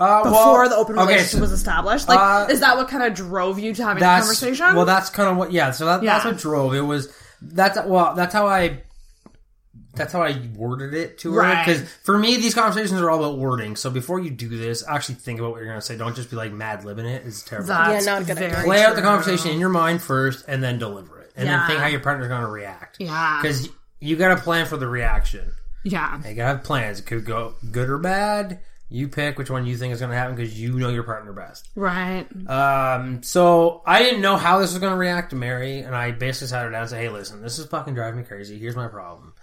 Uh, 0.00 0.24
before 0.24 0.60
well, 0.62 0.68
the 0.68 0.74
open 0.76 0.96
okay, 0.98 1.06
relationship 1.06 1.36
so 1.36 1.40
was 1.40 1.52
established? 1.52 2.08
Like, 2.08 2.18
uh, 2.18 2.46
is 2.50 2.60
that 2.60 2.76
what 2.76 2.88
kind 2.88 3.04
of 3.04 3.14
drove 3.14 3.58
you 3.60 3.74
to 3.74 3.82
having 3.84 4.00
the 4.00 4.06
that's 4.06 4.24
conversation? 4.26 4.74
well, 4.74 4.84
that's 4.86 5.10
kind 5.10 5.28
of 5.28 5.36
what. 5.36 5.52
Yeah, 5.52 5.70
so 5.70 5.84
that, 5.86 6.02
that's 6.02 6.24
what 6.24 6.36
drove 6.38 6.74
it 6.74 6.80
was. 6.80 7.08
That's 7.52 7.78
well, 7.86 8.14
that's 8.14 8.32
how 8.34 8.46
I. 8.46 8.82
That's 9.96 10.12
how 10.12 10.22
I 10.22 10.36
worded 10.56 10.92
it 10.92 11.18
to 11.18 11.32
her. 11.34 11.40
Right. 11.40 11.64
Because 11.64 11.88
for 12.02 12.18
me, 12.18 12.36
these 12.36 12.52
conversations 12.52 13.00
are 13.00 13.08
all 13.10 13.20
about 13.24 13.38
wording. 13.38 13.76
So 13.76 13.90
before 13.90 14.18
you 14.18 14.30
do 14.30 14.48
this, 14.48 14.82
actually 14.88 15.14
think 15.16 15.38
about 15.38 15.52
what 15.52 15.58
you're 15.58 15.66
going 15.68 15.78
to 15.78 15.86
say. 15.86 15.96
Don't 15.96 16.16
just 16.16 16.30
be 16.30 16.36
like 16.36 16.52
mad 16.52 16.80
libbing 16.82 17.04
it. 17.04 17.24
It's 17.24 17.44
terrible. 17.44 17.68
That's 17.68 18.04
Yeah, 18.04 18.12
not 18.14 18.22
a 18.22 18.24
good 18.24 18.36
very 18.38 18.50
idea. 18.50 18.64
play 18.64 18.82
out 18.82 18.96
the 18.96 19.02
conversation 19.02 19.52
in 19.52 19.60
your 19.60 19.68
mind 19.68 20.02
first 20.02 20.46
and 20.48 20.60
then 20.64 20.80
deliver 20.80 21.20
it 21.20 21.32
and 21.36 21.46
Yeah. 21.46 21.58
then 21.58 21.66
think 21.68 21.80
how 21.80 21.86
your 21.86 22.00
partner's 22.00 22.26
going 22.26 22.40
to 22.42 22.48
react 22.50 22.96
Yeah. 22.98 23.38
because 23.40 23.68
you 24.00 24.16
got 24.16 24.34
to 24.36 24.42
plan 24.42 24.66
for 24.66 24.76
the 24.76 24.88
reaction 24.88 25.52
Yeah. 25.84 26.16
you 26.28 26.34
got 26.34 26.42
to 26.50 26.56
have 26.56 26.64
plans 26.64 26.98
it 26.98 27.06
could 27.06 27.24
go 27.24 27.54
good 27.70 27.88
or 27.88 27.98
bad 27.98 28.60
you 28.88 29.08
pick 29.08 29.38
which 29.38 29.50
one 29.50 29.66
you 29.66 29.76
think 29.76 29.92
is 29.92 30.00
going 30.00 30.10
to 30.10 30.16
happen 30.16 30.36
because 30.36 30.58
you 30.58 30.78
know 30.78 30.88
your 30.88 31.02
partner 31.02 31.32
best. 31.32 31.68
Right. 31.74 32.26
um, 32.48 33.22
so 33.22 33.82
i 33.86 34.02
didn't 34.02 34.20
know 34.20 34.36
how 34.36 34.58
this 34.58 34.72
was 34.72 34.78
going 34.78 34.92
to 34.92 34.98
react 34.98 35.30
to 35.30 35.36
mary 35.36 35.80
and 35.80 35.94
i 35.94 36.10
basically 36.10 36.48
sat 36.48 36.64
her 36.64 36.70
down 36.70 36.82
and 36.82 36.90
said 36.90 37.00
hey 37.00 37.08
listen 37.08 37.42
this 37.42 37.58
is 37.58 37.66
fucking 37.66 37.94
driving 37.94 38.20
me 38.20 38.26
crazy. 38.26 38.58
Here's 38.58 38.76
my 38.76 38.88
problem. 38.88 39.34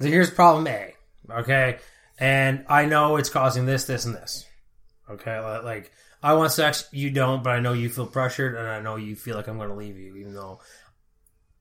Here's 0.00 0.30
problem 0.30 0.66
a 0.66 0.94
okay? 1.30 1.78
And 2.18 2.64
i 2.68 2.86
know 2.86 3.16
it's 3.16 3.30
causing 3.30 3.66
this 3.66 3.84
this 3.84 4.04
and 4.04 4.14
this 4.14 4.46
Okay, 5.10 5.38
like 5.64 5.92
I 6.22 6.34
want 6.34 6.52
sex, 6.52 6.88
you 6.92 7.10
don't, 7.10 7.42
but 7.42 7.50
I 7.50 7.60
know 7.60 7.72
you 7.72 7.88
feel 7.88 8.06
pressured, 8.06 8.54
and 8.54 8.66
I 8.66 8.80
know 8.80 8.96
you 8.96 9.16
feel 9.16 9.36
like 9.36 9.48
I'm 9.48 9.58
going 9.58 9.68
to 9.68 9.74
leave 9.74 9.98
you, 9.98 10.16
even 10.16 10.34
though 10.34 10.60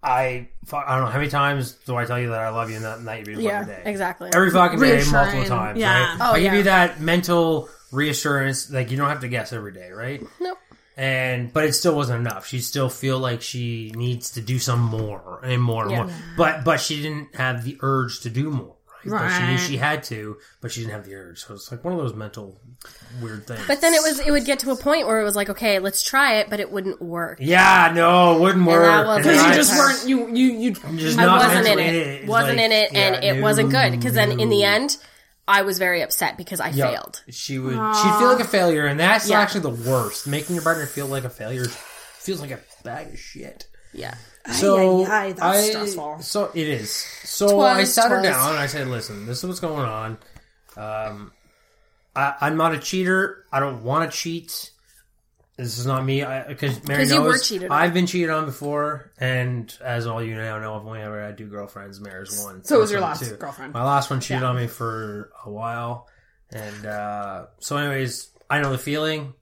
I 0.03 0.47
I 0.73 0.95
don't 0.95 1.05
know 1.05 1.11
how 1.11 1.17
many 1.19 1.29
times 1.29 1.73
do 1.85 1.95
I 1.95 2.05
tell 2.05 2.19
you 2.19 2.29
that 2.29 2.39
I 2.39 2.49
love 2.49 2.69
you 2.69 2.77
and 2.77 2.85
that, 2.85 2.97
and 2.99 3.07
that 3.07 3.19
you 3.19 3.37
be 3.37 3.43
yeah, 3.43 3.61
every 3.61 3.75
day, 3.75 3.81
exactly. 3.85 4.31
every 4.33 4.49
fucking 4.51 4.79
day, 4.79 5.03
multiple 5.11 5.45
times, 5.45 5.79
yeah. 5.79 6.11
right? 6.11 6.17
Oh, 6.19 6.31
I 6.33 6.39
give 6.39 6.53
yeah. 6.53 6.57
you 6.57 6.63
that 6.63 6.99
mental 6.99 7.69
reassurance, 7.91 8.71
like 8.71 8.89
you 8.89 8.97
don't 8.97 9.09
have 9.09 9.21
to 9.21 9.27
guess 9.27 9.53
every 9.53 9.73
day, 9.73 9.91
right? 9.91 10.21
nope. 10.39 10.57
and 10.97 11.53
but 11.53 11.65
it 11.65 11.73
still 11.73 11.95
wasn't 11.95 12.19
enough. 12.19 12.47
She 12.47 12.59
still 12.61 12.89
feel 12.89 13.19
like 13.19 13.41
she 13.41 13.91
needs 13.95 14.31
to 14.31 14.41
do 14.41 14.57
some 14.59 14.79
more 14.79 15.39
and 15.43 15.61
more 15.61 15.83
and 15.83 15.91
Yeah. 15.91 16.03
more. 16.03 16.13
But 16.35 16.63
but 16.63 16.79
she 16.79 17.01
didn't 17.01 17.35
have 17.35 17.63
the 17.63 17.77
urge 17.81 18.21
to 18.21 18.29
do 18.29 18.49
more. 18.49 18.75
Right? 19.05 19.21
But 19.29 19.37
she 19.39 19.51
knew 19.51 19.57
she 19.57 19.77
had 19.77 20.03
to, 20.03 20.37
but 20.61 20.71
she 20.71 20.81
didn't 20.81 20.93
have 20.93 21.05
the 21.05 21.15
urge. 21.15 21.39
So 21.43 21.53
it's 21.55 21.71
like 21.71 21.83
one 21.83 21.93
of 21.93 21.99
those 21.99 22.13
mental 22.13 22.59
weird 23.21 23.47
things. 23.47 23.61
But 23.67 23.81
then 23.81 23.93
it 23.93 24.01
was 24.01 24.19
it 24.19 24.31
would 24.31 24.45
get 24.45 24.59
to 24.59 24.71
a 24.71 24.75
point 24.75 25.07
where 25.07 25.19
it 25.19 25.23
was 25.23 25.35
like, 25.35 25.49
okay, 25.49 25.79
let's 25.79 26.03
try 26.03 26.35
it, 26.35 26.49
but 26.49 26.59
it 26.59 26.71
wouldn't 26.71 27.01
work. 27.01 27.37
yeah, 27.41 27.91
no, 27.95 28.35
it 28.37 28.39
wouldn't 28.41 28.65
work. 28.65 28.83
that 28.83 29.05
wasn't 29.07 29.27
And 29.27 29.35
Because 29.37 29.47
you 29.47 29.53
just 29.55 29.77
weren't 29.77 30.09
you 30.09 30.35
you 30.35 30.51
you. 30.59 30.71
just 30.97 31.17
I 31.17 31.25
wasn't 31.37 31.67
in 31.67 31.75
mentally 31.77 31.87
it. 31.87 32.27
Wasn't 32.27 32.57
like, 32.57 32.65
in 32.65 32.71
it, 32.71 32.93
and 32.93 33.23
yeah, 33.23 33.33
it 33.33 33.41
wasn't 33.41 33.71
good. 33.71 33.91
Because 33.91 34.13
then 34.13 34.39
in 34.39 34.49
the 34.49 34.63
end, 34.63 34.97
I 35.47 35.63
was 35.63 35.79
very 35.79 36.01
upset 36.01 36.37
because 36.37 36.59
I 36.59 36.69
Yeah. 36.69 36.91
failed. 36.91 37.23
She 37.29 37.57
would. 37.59 37.73
She'd 37.73 38.15
feel 38.19 38.27
like 38.31 38.39
a 38.39 38.47
failure, 38.47 38.85
and 38.85 38.99
that's 38.99 39.27
Yeah. 39.29 39.39
actually 39.41 39.61
the 39.61 39.69
worst. 39.89 40.27
Making 40.27 40.55
your 40.55 40.63
partner 40.63 40.85
feel 40.85 41.07
like 41.07 41.23
a 41.23 41.29
failure 41.29 41.65
feels 42.19 42.39
like 42.39 42.51
a 42.51 42.59
bag 42.83 43.13
of 43.13 43.19
shit. 43.19 43.65
Yeah. 43.93 44.13
So 44.51 45.05
Ay, 45.05 45.07
ay, 45.07 45.25
ay, 45.27 45.31
that's 45.33 45.41
I, 45.41 45.69
stressful. 45.69 46.19
So 46.21 46.51
it 46.53 46.67
is. 46.67 46.91
So 46.91 47.59
I 47.61 47.73
Twas, 47.75 47.93
sat 47.93 48.09
her 48.11 48.21
down 48.21 48.49
and 48.49 48.57
I 48.57 48.65
said, 48.67 48.87
"Listen, 48.87 49.25
this 49.25 49.39
is 49.39 49.45
what's 49.45 49.59
going 49.59 49.85
on. 49.85 50.17
Um, 50.75 51.31
I, 52.15 52.33
I'm 52.41 52.57
not 52.57 52.73
a 52.73 52.79
cheater. 52.79 53.45
I 53.51 53.59
don't 53.59 53.83
want 53.83 54.09
to 54.11 54.17
cheat. 54.17 54.71
This 55.57 55.77
is 55.77 55.85
not 55.85 56.03
me. 56.03 56.21
Because 56.47 56.83
Mary 56.87 57.03
'Cause 57.03 57.11
you 57.11 57.19
knows 57.19 57.27
were 57.27 57.37
cheated. 57.37 57.69
I've 57.71 57.93
been 57.93 58.07
cheated 58.07 58.31
on 58.31 58.45
before, 58.45 59.11
and 59.19 59.71
as 59.83 60.07
all 60.07 60.23
you 60.23 60.33
now 60.33 60.57
know, 60.57 60.75
I've 60.75 60.87
only 60.87 61.01
ever 61.01 61.21
had 61.21 61.37
two 61.37 61.45
girlfriends. 61.47 61.99
Mary's 61.99 62.43
one. 62.43 62.63
So 62.63 62.77
it 62.77 62.79
was 62.79 62.91
your 62.91 63.01
last 63.01 63.23
too. 63.23 63.35
girlfriend. 63.35 63.73
My 63.73 63.83
last 63.83 64.09
one 64.09 64.21
cheated 64.21 64.41
Yeah. 64.41 64.47
on 64.49 64.55
me 64.55 64.65
for 64.67 65.31
a 65.45 65.51
while, 65.51 66.07
and 66.51 66.85
uh, 66.85 67.45
so, 67.59 67.77
anyways, 67.77 68.29
I 68.49 68.59
know 68.61 68.71
the 68.71 68.79
feeling. 68.79 69.33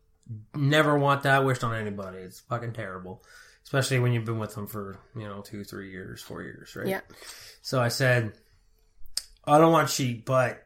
Never 0.53 0.97
want 0.99 1.23
that 1.23 1.45
wished 1.45 1.63
on 1.63 1.73
anybody. 1.73 2.17
It's 2.19 2.41
fucking 2.41 2.73
terrible, 2.73 3.23
especially 3.69 3.99
when 3.99 4.11
you've 4.13 4.25
been 4.25 4.39
with 4.39 4.55
them 4.55 4.65
for 4.65 4.97
you 5.15 5.27
know 5.27 5.41
two, 5.41 5.63
three 5.63 5.91
years, 5.91 6.23
four 6.23 6.41
years, 6.41 6.75
right? 6.75 6.87
Yeah. 6.87 7.01
So 7.61 7.79
I 7.79 7.89
said, 7.89 8.33
I 9.45 9.59
don't 9.59 9.71
want 9.71 9.89
cheat, 9.89 10.25
but 10.25 10.65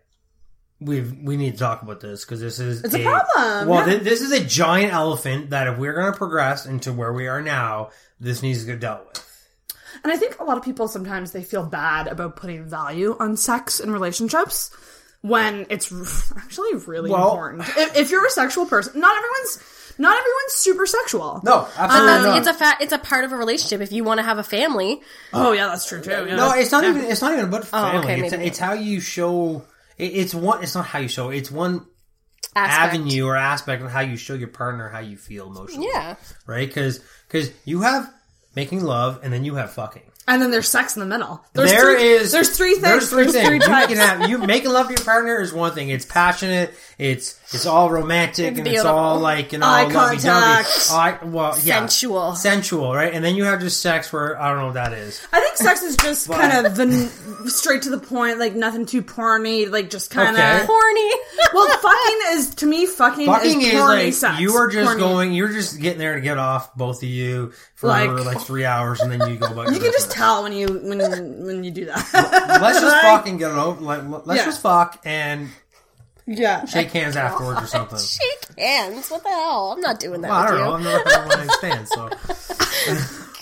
we 0.79 1.01
we 1.01 1.35
need 1.35 1.51
to 1.53 1.57
talk 1.59 1.81
about 1.81 1.99
this 1.99 2.23
because 2.23 2.39
this 2.39 2.59
is 2.59 2.81
It's 2.83 2.95
a 2.95 3.03
problem, 3.03 3.67
Well, 3.67 3.85
thi- 3.85 3.97
this 3.97 4.21
is 4.21 4.31
a 4.31 4.41
giant 4.43 4.93
elephant 4.93 5.49
that 5.49 5.67
if 5.67 5.77
we're 5.77 5.93
going 5.93 6.13
to 6.13 6.17
progress 6.17 6.65
into 6.65 6.93
where 6.93 7.11
we 7.11 7.27
are 7.27 7.41
now, 7.41 7.89
this 8.21 8.41
needs 8.41 8.61
to 8.61 8.65
get 8.67 8.79
dealt 8.79 9.05
with. 9.05 9.19
And 10.03 10.11
I 10.11 10.15
think 10.17 10.39
a 10.39 10.43
lot 10.45 10.57
of 10.57 10.63
people 10.63 10.87
sometimes 10.87 11.33
they 11.33 11.43
feel 11.43 11.65
bad 11.65 12.07
about 12.07 12.37
putting 12.37 12.63
value 12.65 13.15
on 13.19 13.35
sex 13.37 13.79
in 13.81 13.91
relationships 13.91 14.71
when 15.21 15.65
it's 15.69 15.91
r- 15.91 16.37
actually 16.37 16.73
really 16.87 17.11
Well- 17.11 17.29
important. 17.31 17.63
If, 17.77 17.97
if 17.97 18.11
you're 18.11 18.25
a 18.25 18.29
sexual 18.31 18.65
person, 18.65 18.99
not 18.99 19.15
everyone's 19.17 19.82
not 19.97 20.17
everyone's 20.17 20.53
super 20.53 20.85
sexual. 20.85 21.41
No, 21.43 21.59
um, 21.59 21.67
absolutely 21.77 22.07
that's, 22.07 22.25
not. 22.25 22.37
it's 22.37 22.47
a 22.47 22.53
fa- 22.53 22.77
it's 22.81 22.93
a 22.93 22.97
part 22.97 23.25
of 23.25 23.31
a 23.31 23.35
relationship. 23.37 23.81
If 23.81 23.91
you 23.91 24.03
want 24.03 24.19
to 24.19 24.23
have 24.23 24.37
a 24.37 24.43
family, 24.43 25.01
Oh 25.31 25.51
yeah, 25.51 25.67
that's 25.67 25.87
true 25.87 26.01
too. 26.01 26.11
Yeah. 26.11 26.35
no, 26.35 26.51
it's 26.53 26.71
not 26.71 26.83
even. 26.83 27.03
It's 27.03 27.21
not 27.21 27.33
even 27.33 27.45
about 27.45 27.65
family. 27.65 27.97
Oh, 27.97 27.99
okay, 27.99 28.21
it's, 28.21 28.33
it's 28.33 28.59
how 28.59 28.73
you 28.73 28.99
show. 28.99 29.63
It, 29.97 30.05
it's 30.15 30.33
one. 30.33 30.63
It's 30.63 30.75
not 30.75 30.85
how 30.85 30.99
you 30.99 31.07
show. 31.07 31.29
It's 31.29 31.51
one 31.51 31.85
aspect. 32.55 32.95
avenue 32.95 33.25
or 33.25 33.35
aspect 33.35 33.83
of 33.83 33.91
how 33.91 34.01
you 34.01 34.17
show 34.17 34.33
your 34.33 34.47
partner 34.47 34.89
how 34.89 34.99
you 34.99 35.17
feel 35.17 35.47
emotionally. 35.47 35.87
Yeah. 35.91 36.15
right? 36.45 36.67
Because 36.67 36.99
Because 37.27 37.51
you 37.65 37.81
have 37.81 38.11
making 38.55 38.83
love 38.83 39.19
and 39.23 39.33
then 39.33 39.43
you 39.45 39.55
have 39.55 39.71
fucking. 39.73 40.03
And 40.27 40.41
then 40.41 40.51
there's 40.51 40.67
sex 40.69 40.95
in 40.95 40.99
the 41.01 41.05
middle. 41.05 41.43
There's 41.53 41.71
There 41.71 41.95
three, 41.97 42.03
is- 42.07 42.31
there's 42.31 42.49
three 42.55 42.73
things. 42.73 42.83
There's 42.83 43.09
three 43.09 43.27
things. 43.31 43.53
you 43.53 43.59
types. 43.59 43.87
can 43.93 43.97
have 43.97 44.29
you 44.29 44.37
making 44.37 44.71
love 44.71 44.87
to 44.87 44.93
your 44.93 45.03
partner 45.05 45.39
is 45.41 45.51
one 45.53 45.73
thing. 45.73 45.89
It's 45.89 46.05
passionate. 46.05 46.73
It's 46.99 47.39
it's 47.53 47.65
all 47.65 47.89
romantic 47.91 48.51
It's 48.51 48.59
and 48.59 48.67
it's 48.67 48.83
all 48.85 49.19
like 49.19 49.51
you 49.51 49.57
know 49.59 49.65
Eye 49.67 49.83
lovey-dovey. 49.85 50.21
contact. 50.63 50.89
I, 50.91 51.17
well, 51.25 51.55
yeah, 51.63 51.79
Sensual. 51.79 52.35
sensual, 52.35 52.93
right? 52.95 53.13
And 53.13 53.23
then 53.23 53.35
you 53.35 53.43
have 53.45 53.59
just 53.59 53.81
sex 53.81 54.11
where 54.13 54.39
I 54.41 54.49
don't 54.49 54.59
know 54.59 54.65
what 54.67 54.73
that 54.75 54.93
is. 54.93 55.25
I 55.33 55.39
think 55.39 55.57
sex 55.57 55.81
is 55.81 55.97
just 55.97 56.29
kind 56.29 56.65
of 56.65 56.75
the 56.75 56.87
straight 57.49 57.81
to 57.83 57.89
the 57.89 57.99
point, 57.99 58.39
like 58.39 58.53
nothing 58.55 58.85
too 58.85 59.01
porny, 59.03 59.69
like 59.69 59.89
just 59.89 60.09
kind 60.11 60.29
of. 60.35 60.41
Okay. 60.41 60.65
Horny. 60.67 61.11
Well, 61.53 61.67
fucking 61.77 62.19
is 62.29 62.55
to 62.55 62.65
me, 62.65 62.87
fucking, 62.87 63.27
Fucking 63.27 63.61
is 63.61 63.67
is 63.67 63.73
porny 63.75 64.05
like 64.05 64.13
sex. 64.13 64.39
you 64.39 64.53
are 64.55 64.67
just 64.69 64.89
Porny. 64.89 64.99
going. 64.99 65.33
You're 65.33 65.49
just 65.53 65.79
getting 65.79 65.99
there 65.99 66.15
to 66.15 66.21
get 66.21 66.39
off 66.39 66.73
both 66.75 67.03
of 67.03 67.09
you 67.09 67.51
for 67.75 67.89
Like, 67.89 68.09
like, 68.09 68.41
three 68.41 68.65
hours, 68.65 69.01
and 69.01 69.11
then 69.11 69.29
you 69.29 69.35
go 69.37 69.45
about. 69.51 69.71
You 69.71 69.79
can 69.79 69.91
just 69.91 70.09
tell 70.13 70.43
when 70.43 70.53
you 70.53 70.67
when 70.67 70.99
when 71.45 71.63
you 71.63 71.71
do 71.71 71.85
that. 71.85 72.57
Let's 72.61 72.79
just 72.79 72.95
fuck 73.01 73.27
and 73.27 73.37
get 73.39 73.51
it 73.51 73.57
over. 73.57 73.81
Like, 73.81 74.01
let's 74.25 74.39
Yeah. 74.39 74.45
just 74.45 74.61
fuck 74.61 75.01
and 75.05 75.49
yeah. 76.25 76.65
shake 76.65 76.91
hands 76.91 77.15
afterwards 77.15 77.61
or 77.61 77.67
something. 77.67 77.99
Shake 77.99 78.57
hands. 78.57 79.09
What 79.09 79.23
the 79.23 79.29
hell? 79.29 79.73
I'm 79.75 79.81
not 79.81 79.99
doing 79.99 80.21
that 80.21 80.29
Well, 80.29 80.39
I 80.39 80.47
don't 80.47 80.57
you. 80.57 80.63
know. 80.63 80.73
I've 80.75 80.83
never 80.83 81.09
had 81.09 81.23
a 81.23 81.27
one 81.27 81.47
night 81.47 81.51
stand, 81.57 81.87
so 81.89 82.09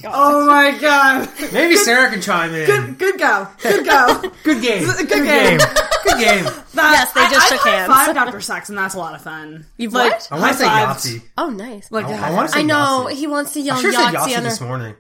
Oh 0.04 0.48
my 0.48 0.76
god. 0.80 1.30
maybe 1.54 1.76
Sarah 1.76 2.10
can 2.10 2.22
chime 2.22 2.56
in. 2.56 2.66
Good, 2.66 2.98
good 2.98 3.20
go. 3.20 3.48
Good 3.62 3.86
go. 3.86 4.22
Good 4.44 4.62
game. 4.64 4.84
Good 4.86 4.98
Good 4.98 5.10
game. 5.10 5.60
game. 5.60 5.68
Good 6.04 6.18
game. 6.20 6.44
That- 6.46 6.64
Yes, 6.74 7.12
they 7.14 7.22
just 7.30 7.52
I, 7.52 7.56
shook 7.56 7.68
I've 7.68 7.74
hands. 7.74 7.94
Five 7.94 8.18
after 8.18 8.42
sex, 8.42 8.70
and 8.70 8.78
that's 8.78 8.96
a 8.96 8.98
lot 8.98 9.14
of 9.14 9.22
fun. 9.22 9.66
You've 9.78 9.94
Like, 9.94 10.14
what? 10.14 10.28
I 10.32 10.40
want 10.40 10.54
to 10.54 10.58
say 10.58 10.68
High-fived. 10.68 10.96
Yahtzee. 11.20 11.22
Oh, 11.38 11.50
nice. 11.52 11.92
Like, 11.92 12.06
I, 12.08 12.30
I 12.30 12.32
want 12.32 12.48
to 12.50 12.54
say 12.54 12.60
I 12.62 12.64
know 12.64 13.06
Yahtzee. 13.08 13.14
he 13.14 13.28
wants 13.28 13.54
to 13.54 13.60
I 13.60 13.64
yell 13.64 13.76
should 13.78 13.94
have 13.94 14.06
said 14.12 14.14
Yahtzee 14.20 14.28
Yahtzee 14.34 14.38
on 14.38 14.44
this 14.44 14.62
morning. 14.62 14.96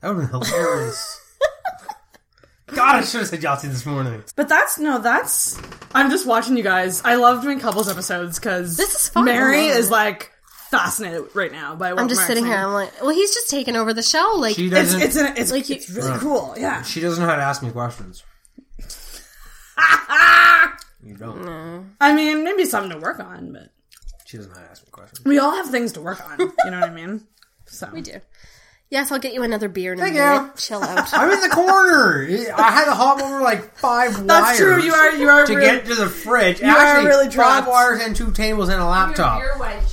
That 0.00 0.14
would 0.14 0.22
have 0.22 0.30
been 0.32 0.40
hilarious. 0.42 1.20
God, 2.68 2.96
I 2.96 3.02
should 3.04 3.20
have 3.20 3.28
said 3.28 3.40
Yahtzee 3.40 3.62
this 3.62 3.86
morning. 3.86 4.22
But 4.36 4.48
that's 4.48 4.78
no, 4.78 4.98
that's. 4.98 5.58
I'm 5.94 6.10
just 6.10 6.26
watching 6.26 6.56
you 6.56 6.62
guys. 6.62 7.00
I 7.04 7.14
love 7.14 7.42
doing 7.42 7.58
couples 7.60 7.88
episodes 7.88 8.38
because 8.38 8.76
This 8.76 8.94
is 8.94 9.08
fun. 9.08 9.24
Mary 9.24 9.66
is 9.66 9.90
like 9.90 10.30
fascinated 10.70 11.34
right 11.34 11.50
now 11.50 11.74
by 11.74 11.94
what 11.94 12.02
I'm 12.02 12.08
just 12.08 12.18
Mark's 12.18 12.28
sitting 12.28 12.44
here. 12.44 12.56
I'm 12.56 12.74
like, 12.74 12.92
well, 13.00 13.10
he's 13.10 13.32
just 13.32 13.48
taking 13.48 13.74
over 13.74 13.94
the 13.94 14.02
show. 14.02 14.34
Like, 14.36 14.54
She 14.56 14.66
It's 14.66 14.74
doesn't. 14.74 15.00
it's 15.00 15.16
an, 15.16 15.34
it's 15.38 15.50
Like 15.50 15.70
it's 15.70 15.88
really 15.88 16.18
cool. 16.18 16.54
Yeah. 16.58 16.82
she 16.82 17.00
doesn't 17.00 17.22
know 17.22 17.28
how 17.28 17.36
to 17.36 17.42
ask 17.42 17.62
me 17.62 17.70
questions. 17.70 18.22
you 21.02 21.14
don't. 21.16 21.94
I 22.00 22.14
mean, 22.14 22.44
maybe 22.44 22.64
something 22.66 22.90
to 22.92 22.98
work 22.98 23.18
on, 23.20 23.52
but 23.52 23.70
She 24.26 24.36
doesn't 24.36 24.52
know 24.52 24.58
how 24.58 24.64
to 24.66 24.70
ask 24.70 24.84
me 24.84 24.90
questions. 24.90 25.24
we 25.24 25.38
all 25.38 25.54
have 25.56 25.70
things 25.70 25.92
to 25.92 26.00
work 26.02 26.20
on. 26.30 26.38
You 26.38 26.70
know 26.70 26.80
what 26.80 26.90
I 26.90 26.94
mean? 26.94 27.26
So 27.66 27.88
we 27.92 28.00
do. 28.02 28.20
Yes, 28.90 29.12
I'll 29.12 29.18
get 29.18 29.34
you 29.34 29.42
another 29.42 29.68
beer 29.68 29.92
in 29.92 29.98
a 29.98 30.02
Thank 30.02 30.14
minute. 30.14 30.42
you. 30.44 30.50
Chill 30.56 30.82
out. 30.82 31.12
I'm 31.12 31.30
in 31.30 31.40
the 31.42 31.48
corner. 31.54 32.26
I 32.56 32.70
had 32.72 32.86
to 32.86 32.94
hop 32.94 33.20
over 33.20 33.40
like 33.42 33.76
five 33.76 34.26
that's 34.26 34.46
wires. 34.46 34.58
true. 34.58 34.82
You 34.82 34.92
are 34.94 35.14
you 35.14 35.28
are 35.28 35.44
to 35.46 35.54
really, 35.54 35.76
get 35.78 35.86
to 35.86 35.94
the 35.94 36.06
fridge. 36.08 36.62
are 36.62 36.66
Actually, 36.66 37.06
really 37.08 37.24
five 37.26 37.32
trapped. 37.34 37.68
wires 37.68 38.00
and 38.02 38.16
two 38.16 38.32
tables 38.32 38.70
and 38.70 38.80
a 38.80 38.86
laptop. 38.86 39.42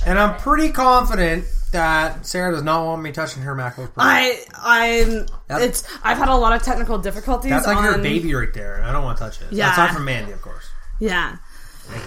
And 0.06 0.18
I'm 0.18 0.38
pretty 0.38 0.72
confident 0.72 1.44
that 1.72 2.24
Sarah 2.24 2.52
does 2.52 2.62
not 2.62 2.86
want 2.86 3.02
me 3.02 3.12
touching 3.12 3.42
her 3.42 3.54
MacBook 3.54 3.92
Pro. 3.92 4.02
I 4.02 4.42
I'm 4.56 5.26
That- 5.48 5.60
it's 5.60 5.84
I've 6.02 6.16
had 6.16 6.28
a 6.30 6.34
lot 6.36 6.54
of 6.54 6.62
technical 6.62 6.96
difficulties. 6.96 7.50
That's 7.50 7.66
like 7.66 7.76
on, 7.76 7.84
her 7.84 7.98
baby 7.98 8.34
right 8.34 8.52
there, 8.54 8.76
and 8.76 8.86
I 8.86 8.92
don't 8.92 9.04
want 9.04 9.18
to 9.18 9.24
touch 9.24 9.42
it. 9.42 9.48
Yeah. 9.52 9.66
That's 9.66 9.78
not 9.78 9.90
from 9.90 10.06
Mandy, 10.06 10.32
of 10.32 10.40
course. 10.40 10.64
Yeah. 11.00 11.36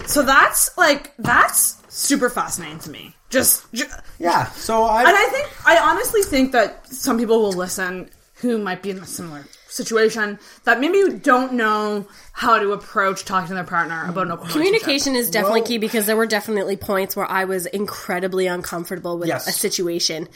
So 0.06 0.22
that's 0.22 0.76
like 0.76 1.12
that's 1.18 1.79
super 1.90 2.30
fascinating 2.30 2.78
to 2.80 2.90
me. 2.90 3.14
Just, 3.28 3.70
ju- 3.72 3.84
Yeah. 4.18 4.46
So 4.52 4.84
I. 4.84 5.00
and 5.00 5.16
I 5.16 5.26
think 5.26 5.48
I 5.66 5.78
honestly 5.78 6.22
think 6.22 6.52
that 6.52 6.86
some 6.86 7.18
people 7.18 7.40
will 7.42 7.52
listen 7.52 8.10
who 8.36 8.56
might 8.58 8.82
be 8.82 8.90
in 8.90 8.98
a 8.98 9.06
similar 9.06 9.44
situation 9.68 10.38
that 10.64 10.80
maybe 10.80 11.18
don't 11.18 11.52
know 11.52 12.06
how 12.32 12.58
to 12.58 12.72
approach 12.72 13.24
talking 13.24 13.48
to 13.48 13.54
their 13.54 13.64
partner 13.64 14.06
about 14.08 14.26
an 14.26 14.32
open. 14.32 14.48
Communication 14.48 15.14
is 15.14 15.30
definitely 15.30 15.60
Well- 15.60 15.68
key 15.68 15.78
because 15.78 16.06
there 16.06 16.16
were 16.16 16.26
definitely 16.26 16.76
points 16.76 17.14
where 17.14 17.30
I 17.30 17.44
was 17.44 17.66
incredibly 17.66 18.46
uncomfortable 18.46 19.18
with 19.18 19.28
Yes. 19.28 19.46
a 19.46 19.52
situation. 19.52 20.26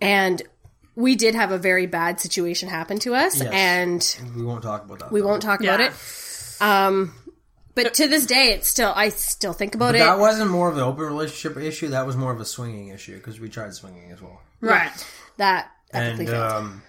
And 0.00 0.42
we 0.96 1.14
did 1.14 1.34
have 1.34 1.52
a 1.52 1.58
very 1.58 1.86
bad 1.86 2.20
situation 2.20 2.68
happen 2.68 2.98
to 3.00 3.14
us 3.14 3.40
Yes. 3.40 3.48
and 3.52 4.16
we 4.36 4.42
won't 4.42 4.62
talk 4.62 4.84
about 4.84 4.98
that. 4.98 5.12
we 5.12 5.22
won't 5.22 5.42
talk 5.42 5.60
about 5.62 5.80
it. 5.80 5.92
Um 6.60 7.14
but 7.74 7.94
to 7.94 8.08
this 8.08 8.26
day 8.26 8.52
it's 8.52 8.68
still 8.68 8.92
I 8.94 9.08
still 9.10 9.52
think 9.52 9.74
about 9.74 9.92
But 9.92 9.96
it. 9.96 9.98
that 10.00 10.18
wasn't 10.18 10.50
more 10.50 10.68
of 10.68 10.76
an 10.76 10.82
open 10.82 11.04
relationship 11.04 11.56
issue. 11.62 11.88
That 11.88 12.06
was 12.06 12.16
more 12.16 12.32
of 12.32 12.40
a 12.40 12.44
swinging 12.44 12.88
issue 12.88 13.16
because 13.16 13.40
we 13.40 13.48
tried 13.48 13.74
swinging 13.74 14.10
as 14.12 14.20
well. 14.20 14.40
Right. 14.60 14.90
that 15.38 15.70
And 15.92 16.28
um, 16.30 16.82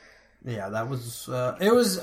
yeah, 0.46 0.68
that 0.70 0.90
was. 0.90 1.30
Uh, 1.30 1.58
it 1.62 1.74
was 1.74 2.00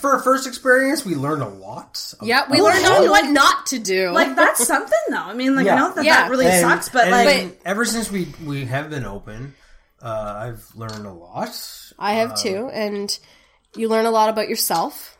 for 0.00 0.14
our 0.14 0.18
first 0.20 0.46
experience. 0.48 1.04
We 1.04 1.14
learned 1.14 1.42
a 1.42 1.48
lot. 1.48 2.14
yeah, 2.20 2.50
we 2.50 2.60
learned 2.60 2.84
hey, 2.84 3.08
what 3.08 3.22
like- 3.22 3.30
not 3.30 3.66
to 3.66 3.78
do. 3.78 4.10
Like 4.10 4.34
that's 4.34 4.66
something 4.66 4.98
though. 5.10 5.16
I 5.18 5.34
mean, 5.34 5.54
like 5.54 5.66
Yeah. 5.66 5.74
I 5.74 5.78
know 5.78 5.94
that 5.94 6.04
Yeah. 6.04 6.14
that 6.22 6.30
really 6.30 6.46
And- 6.46 6.60
sucks, 6.60 6.88
but 6.88 7.04
and 7.08 7.12
like 7.12 7.60
ever 7.64 7.84
since 7.84 8.10
we 8.10 8.26
we 8.44 8.64
have 8.64 8.90
been 8.90 9.04
open, 9.04 9.54
uh, 10.02 10.34
I've 10.36 10.64
learned 10.74 11.06
a 11.06 11.12
lot. 11.12 11.50
I 11.98 12.14
have 12.14 12.34
too, 12.36 12.68
and 12.72 13.16
you 13.76 13.88
learn 13.88 14.04
a 14.06 14.10
lot 14.10 14.30
about 14.30 14.48
yourself. 14.48 15.16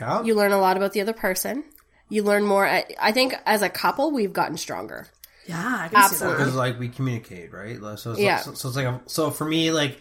Yeah, 0.00 0.22
You 0.22 0.34
learn 0.34 0.52
a 0.52 0.58
lot 0.58 0.78
about 0.78 0.92
the 0.94 1.02
other 1.02 1.12
person. 1.12 1.62
You 2.10 2.22
learn 2.24 2.44
more. 2.44 2.66
I 2.66 2.84
I 3.00 3.12
think 3.12 3.34
as 3.46 3.62
a 3.62 3.68
couple, 3.70 4.10
we've 4.10 4.32
gotten 4.32 4.56
stronger. 4.58 5.06
yeah, 5.46 5.56
I 5.84 5.88
can 5.88 5.96
Absolutely. 5.98 6.38
because 6.38 6.54
like 6.54 6.78
we 6.78 6.88
communicate, 6.88 7.52
right? 7.52 7.78
So 7.98 8.12
it's, 8.12 8.20
Yeah. 8.20 8.38
so, 8.40 8.52
so 8.54 8.68
it's 8.68 8.76
like 8.76 8.86
a, 8.86 9.00
so 9.06 9.30
for 9.30 9.44
me, 9.46 9.70
like 9.72 10.00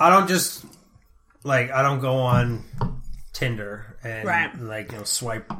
I 0.00 0.10
don't 0.10 0.28
just 0.28 0.64
like 1.44 1.70
I 1.70 1.82
don't 1.82 2.00
go 2.00 2.16
on 2.16 2.64
Tinder 3.32 3.96
and 4.02 4.26
Right. 4.26 4.58
like 4.60 4.92
you 4.92 4.98
know 4.98 5.04
swipe 5.04 5.52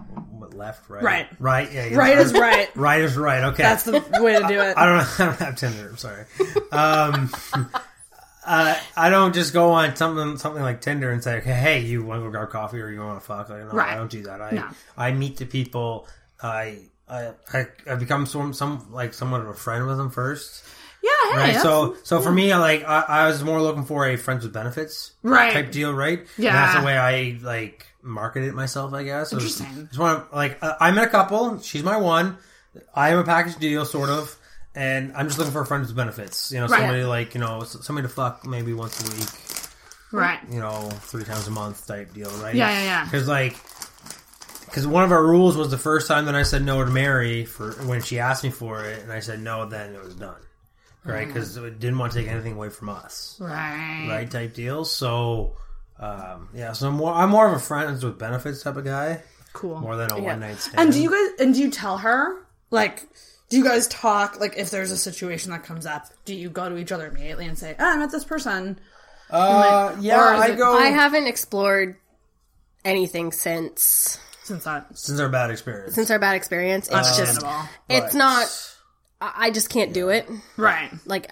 left, 0.52 0.88
right, 0.88 1.02
Right. 1.02 1.26
right, 1.40 1.72
yeah, 1.72 1.86
yeah, 1.86 1.96
Right 1.96 2.18
is 2.18 2.32
right. 2.32 2.68
right 2.76 3.00
is 3.00 3.16
right. 3.16 3.44
Okay, 3.44 3.62
That's 3.62 3.82
the 3.84 4.00
way 4.20 4.38
to 4.40 4.46
do 4.46 4.60
it. 4.60 4.76
I 4.76 4.86
don't. 4.86 5.00
I 5.20 5.24
don't 5.26 5.38
have 5.38 5.56
Tinder. 5.56 5.88
I'm 5.90 5.96
sorry. 5.96 6.24
Um, 6.72 7.30
uh, 8.46 8.78
I 8.96 9.10
don't 9.10 9.34
just 9.34 9.52
go 9.52 9.72
on 9.72 9.96
something 9.96 10.36
something 10.38 10.62
like 10.62 10.80
Tinder 10.80 11.10
and 11.10 11.22
say, 11.22 11.40
"Hey, 11.40 11.80
you 11.80 12.04
want 12.04 12.20
to 12.20 12.24
go 12.24 12.30
grab 12.30 12.50
coffee 12.50 12.80
or 12.80 12.90
you 12.90 13.00
want 13.00 13.20
to 13.20 13.26
fuck?" 13.26 13.48
Like, 13.48 13.60
no, 13.60 13.66
Right. 13.72 13.92
I 13.92 13.96
don't 13.96 14.10
do 14.10 14.22
that. 14.24 14.40
I 14.40 14.50
No. 14.52 14.68
I 14.96 15.12
meet 15.12 15.36
the 15.38 15.46
people. 15.46 16.06
I 16.42 16.78
I 17.08 17.32
I, 17.52 17.66
I 17.90 17.94
become 17.96 18.26
some 18.26 18.52
some 18.52 18.92
like 18.92 19.14
somewhat 19.14 19.40
of 19.40 19.48
a 19.48 19.54
friend 19.54 19.86
with 19.86 19.96
them 19.98 20.10
first. 20.10 20.64
Yeah, 21.02 21.10
hey, 21.32 21.36
Right. 21.54 21.60
So 21.60 21.96
so 22.02 22.20
for 22.20 22.32
me, 22.32 22.50
I 22.52 22.58
like 22.58 22.84
I, 22.84 23.04
I 23.08 23.26
was 23.26 23.42
more 23.44 23.60
looking 23.60 23.84
for 23.84 24.06
a 24.08 24.16
friends 24.16 24.44
with 24.44 24.52
benefits 24.54 25.12
Right. 25.22 25.52
type 25.52 25.70
deal, 25.70 25.92
right? 25.92 26.20
And 26.20 26.28
Yeah. 26.38 26.52
that's 26.54 26.78
the 26.80 26.84
way 26.86 26.96
I 26.96 27.38
like 27.42 27.86
marketed 28.02 28.54
myself, 28.54 28.92
I 28.94 29.02
guess. 29.04 29.30
So 29.30 29.36
Interesting. 29.36 29.86
Just 29.88 29.98
want 29.98 30.30
to 30.30 30.34
like 30.36 30.58
uh, 30.62 30.74
I'm 30.80 30.96
in 30.98 31.04
a 31.04 31.08
couple. 31.08 31.60
She's 31.60 31.82
my 31.82 31.96
one. 31.96 32.38
I 32.94 33.10
am 33.10 33.18
a 33.18 33.24
package 33.24 33.56
deal, 33.56 33.84
sort 33.84 34.08
of. 34.10 34.36
And 34.74 35.12
I'm 35.16 35.26
just 35.28 35.38
looking 35.38 35.52
for 35.52 35.64
friends 35.64 35.88
with 35.88 35.96
benefits. 35.96 36.50
You 36.50 36.58
know, 36.60 36.66
Right. 36.66 36.80
somebody 36.80 37.04
like 37.04 37.34
you 37.34 37.40
know 37.40 37.62
somebody 37.64 38.08
to 38.08 38.12
fuck 38.12 38.44
maybe 38.46 38.72
once 38.72 39.00
a 39.00 39.16
week. 39.16 39.28
right. 40.12 40.40
You 40.50 40.60
know, 40.60 40.90
three 41.02 41.24
times 41.24 41.46
a 41.46 41.50
month 41.50 41.86
type 41.86 42.12
deal, 42.14 42.30
right? 42.42 42.54
Yeah, 42.54 42.70
yeah, 42.70 42.82
yeah. 42.84 43.04
Because 43.04 43.28
like. 43.28 43.56
Because 44.66 44.86
one 44.88 45.04
of 45.04 45.12
our 45.12 45.24
rules 45.24 45.56
was 45.56 45.70
the 45.70 45.78
first 45.78 46.08
time 46.08 46.24
that 46.24 46.34
I 46.34 46.42
said 46.42 46.64
no 46.64 46.82
to 46.84 46.90
Mary 46.90 47.44
for 47.44 47.72
when 47.86 48.02
she 48.02 48.18
asked 48.18 48.42
me 48.42 48.50
for 48.50 48.84
it, 48.84 49.04
and 49.04 49.12
I 49.12 49.20
said 49.20 49.38
no, 49.40 49.66
then 49.68 49.94
it 49.94 50.02
was 50.02 50.16
done, 50.16 50.34
right? 51.04 51.28
Because 51.28 51.58
we 51.60 51.70
didn't 51.70 51.96
want 51.96 52.12
to 52.12 52.18
take 52.18 52.26
anything 52.28 52.54
away 52.54 52.70
from 52.70 52.88
us 52.88 53.36
Right. 53.40 54.08
right 54.10 54.28
type 54.28 54.52
deals. 54.54 54.90
So 54.90 55.56
um, 56.00 56.48
yeah, 56.54 56.72
so 56.72 56.88
I'm 56.88 56.94
more 56.94 57.12
I'm 57.14 57.30
more 57.30 57.46
of 57.46 57.52
a 57.54 57.60
friends 57.60 58.04
with 58.04 58.18
benefits 58.18 58.64
type 58.64 58.76
of 58.76 58.84
guy 58.84 59.22
Cool. 59.52 59.80
more 59.80 59.94
than 59.94 60.10
a 60.10 60.16
Yeah. 60.16 60.22
one 60.24 60.40
night 60.40 60.58
stand. 60.58 60.80
And 60.80 60.92
do 60.92 61.00
you 61.00 61.10
guys 61.10 61.38
and 61.40 61.54
do 61.54 61.60
you 61.60 61.70
tell 61.70 61.98
her 61.98 62.34
like 62.72 63.04
do 63.54 63.58
you 63.60 63.64
guys 63.64 63.86
talk 63.86 64.40
like 64.40 64.54
if 64.56 64.70
there's 64.70 64.90
a 64.90 64.96
situation 64.96 65.52
that 65.52 65.62
comes 65.62 65.86
up? 65.86 66.06
Do 66.24 66.34
you 66.34 66.50
go 66.50 66.68
to 66.68 66.76
each 66.76 66.90
other 66.90 67.06
immediately 67.06 67.46
and 67.46 67.56
say, 67.56 67.76
oh, 67.78 67.84
"I 67.84 67.96
met 67.96 68.10
this 68.10 68.24
person"? 68.24 68.80
Uh, 69.30 69.94
yeah, 70.00 70.18
I 70.20 70.46
it- 70.48 70.56
go 70.58 70.76
I 70.76 70.86
haven't 70.86 71.26
explored 71.28 71.96
anything 72.84 73.30
since 73.32 74.18
Since 74.42 74.64
that 74.64 74.86
since 74.98 75.20
our 75.20 75.28
bad 75.28 75.50
experience. 75.50 75.94
since 75.94 76.10
our 76.10 76.18
bad 76.18 76.34
experience. 76.36 76.88
It's 76.90 77.16
just 77.16 77.44
it's 77.88 78.12
But 78.12 78.14
not. 78.14 78.68
I 79.20 79.32
I 79.46 79.50
just 79.50 79.70
can't 79.70 79.92
do 79.92 80.08
it. 80.10 80.28
right? 80.56 80.90
Like 81.06 81.30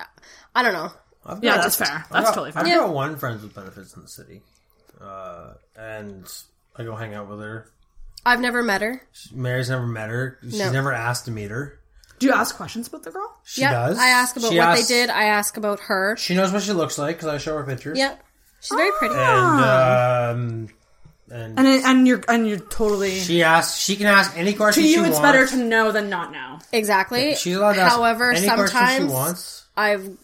I 0.55 0.63
don't 0.63 0.73
know. 0.75 0.91
I've 1.27 1.43
Yeah, 1.43 1.57
got- 1.57 1.63
that's 1.63 1.77
fair. 1.77 1.89
I've 1.89 2.09
That's 2.11 2.25
got- 2.27 2.35
totally 2.35 2.53
fair 2.53 2.63
I've 2.63 2.69
fair. 2.69 2.79
got 2.79 2.95
one 2.95 3.17
friends 3.17 3.43
with 3.43 3.55
benefits 3.55 3.95
in 3.95 4.03
the 4.03 4.09
city, 4.09 4.43
uh, 5.01 5.55
and 5.77 6.27
I 6.77 6.85
go 6.85 6.95
hang 6.97 7.15
out 7.15 7.29
with 7.29 7.41
her. 7.41 7.69
I've 8.25 8.41
never 8.41 8.63
met 8.63 8.81
her. 8.83 9.03
Mary's 9.33 9.69
never 9.71 9.87
met 9.87 10.09
her. 10.09 10.39
She's 10.43 10.59
No. 10.59 10.71
never 10.71 10.93
asked 10.93 11.25
to 11.27 11.31
meet 11.33 11.51
her. 11.51 11.79
Do 12.23 12.29
you 12.29 12.33
ask 12.35 12.57
questions 12.57 12.89
about 12.89 13.03
the 13.03 13.11
girl? 13.11 13.37
She 13.45 13.61
yeah, 13.63 13.73
does. 13.73 13.99
I 13.99 14.09
ask 14.09 14.37
about 14.37 14.51
She 14.53 14.59
what 14.59 14.69
asks- 14.69 14.89
they 14.89 14.95
did. 14.95 15.11
I 15.11 15.25
ask 15.25 15.57
about 15.57 15.81
her. 15.81 16.17
She 16.17 16.35
knows 16.35 16.53
what 16.53 16.63
she 16.63 16.73
looks 16.73 16.99
like 16.99 17.17
because 17.17 17.29
I 17.29 17.39
show 17.39 17.57
her 17.57 17.65
pictures. 17.65 17.99
Yep. 17.99 18.23
she's 18.61 18.77
very 18.77 18.91
pretty. 18.99 19.15
Ah. 19.19 20.31
And 20.31 20.41
um, 20.41 20.69
and, 21.31 21.59
And 21.59 21.69
it, 21.69 21.85
and 21.85 22.07
you're 22.07 22.21
and 22.29 22.47
you're 22.49 22.59
totally 22.59 23.19
she 23.19 23.43
asks. 23.43 23.79
She 23.79 23.97
can 23.97 24.07
ask 24.07 24.37
any 24.37 24.53
to 24.53 24.57
question 24.57 24.85
you. 24.85 24.89
she 24.91 24.95
It's 25.01 25.19
wants. 25.19 25.21
better 25.21 25.47
to 25.47 25.57
know 25.57 25.91
than 25.93 26.09
not 26.11 26.31
know. 26.33 26.59
Exactly. 26.73 27.35
She's 27.35 27.57
allowed 27.57 27.75
to 27.75 27.81
ask 27.81 27.97
However, 27.97 28.31
any 28.33 28.47
question 28.47 28.67
sometimes 28.69 28.97
she 29.11 29.13
wants. 29.15 29.65
I've 29.77 30.17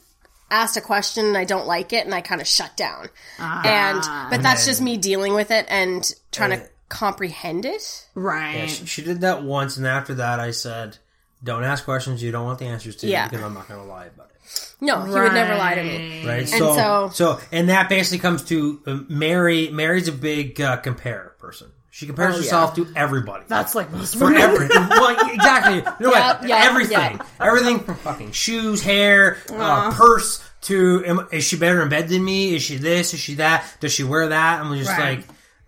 asked 0.51 0.77
a 0.77 0.81
question 0.81 1.27
and 1.27 1.37
I 1.37 1.45
don't 1.45 1.66
like 1.66 1.93
it 1.93 2.05
and 2.05 2.15
I 2.15 2.20
kind 2.20 2.41
of 2.41 2.47
shut 2.47 2.77
down. 2.77 3.09
and 3.39 4.03
but 4.31 4.43
that's 4.43 4.66
just 4.66 4.81
me 4.81 4.97
dealing 4.97 5.35
with 5.35 5.51
it 5.51 5.66
and 5.69 6.11
trying 6.33 6.51
to 6.59 6.66
comprehend 6.89 7.65
it. 7.65 8.07
Right. 8.15 8.57
Yeah, 8.57 8.66
she, 8.66 8.87
she 8.87 9.03
did 9.03 9.20
that 9.23 9.43
once, 9.43 9.77
and 9.77 9.87
after 9.87 10.15
that, 10.15 10.41
I 10.41 10.51
said, 10.53 10.97
"Don't 11.43 11.65
ask 11.65 11.85
questions 11.85 12.23
you 12.23 12.31
don't 12.32 12.44
want 12.44 12.59
the 12.59 12.66
answers 12.66 12.97
to, 12.97 13.06
Yeah. 13.06 13.28
because 13.28 13.44
I'm 13.44 13.55
not 13.55 13.69
going 13.69 13.81
to 13.81 13.86
lie 13.86 14.06
about 14.06 14.31
it." 14.31 14.73
No, 14.81 15.02
he 15.05 15.10
would 15.12 15.32
never 15.32 15.56
lie 15.56 15.74
to 15.74 15.82
me. 15.82 16.27
Right? 16.27 16.39
And 16.40 16.48
so- 16.48 17.10
so, 17.12 17.40
and 17.52 17.69
that 17.69 17.89
basically 17.89 18.19
comes 18.20 18.43
to 18.44 18.81
uh, 18.86 18.98
Mary. 19.09 19.69
Mary's 19.70 20.09
a 20.09 20.12
big 20.12 20.60
uh, 20.60 20.77
compare 20.78 21.35
person. 21.39 21.69
She 21.90 22.06
compares 22.06 22.35
Oh, 22.36 22.39
herself 22.39 22.74
to 22.77 22.86
everybody. 22.94 23.44
That's 23.48 23.74
like 23.74 23.90
most 23.90 24.16
for 24.16 24.27
women. 24.27 24.40
every, 24.40 24.69
well, 24.69 25.16
exactly. 25.35 25.77
You 25.78 25.82
know 26.06 26.10
what? 26.10 26.43
Yep, 26.43 26.48
yep, 26.48 26.65
everything, 26.66 26.97
yep. 27.16 27.27
everything 27.40 27.81
from 27.81 27.97
fucking 27.97 28.31
shoes, 28.32 28.81
hair, 28.82 29.39
uh, 29.52 29.90
purse, 29.93 30.40
to 30.62 31.02
am, 31.05 31.28
is 31.32 31.43
she 31.44 31.56
better 31.56 31.82
in 31.82 31.89
bed 31.89 32.09
than 32.09 32.24
me? 32.24 32.55
Is 32.55 32.62
she 32.62 32.77
this? 32.77 33.15
Is 33.15 33.20
she 33.20 33.35
that? 33.36 33.65
Does 33.81 33.93
she 33.93 34.05
wear 34.05 34.28
that? 34.28 34.60
I'm 34.60 34.73
just 34.78 34.90
Right. 34.90 35.19
like, 35.19 35.27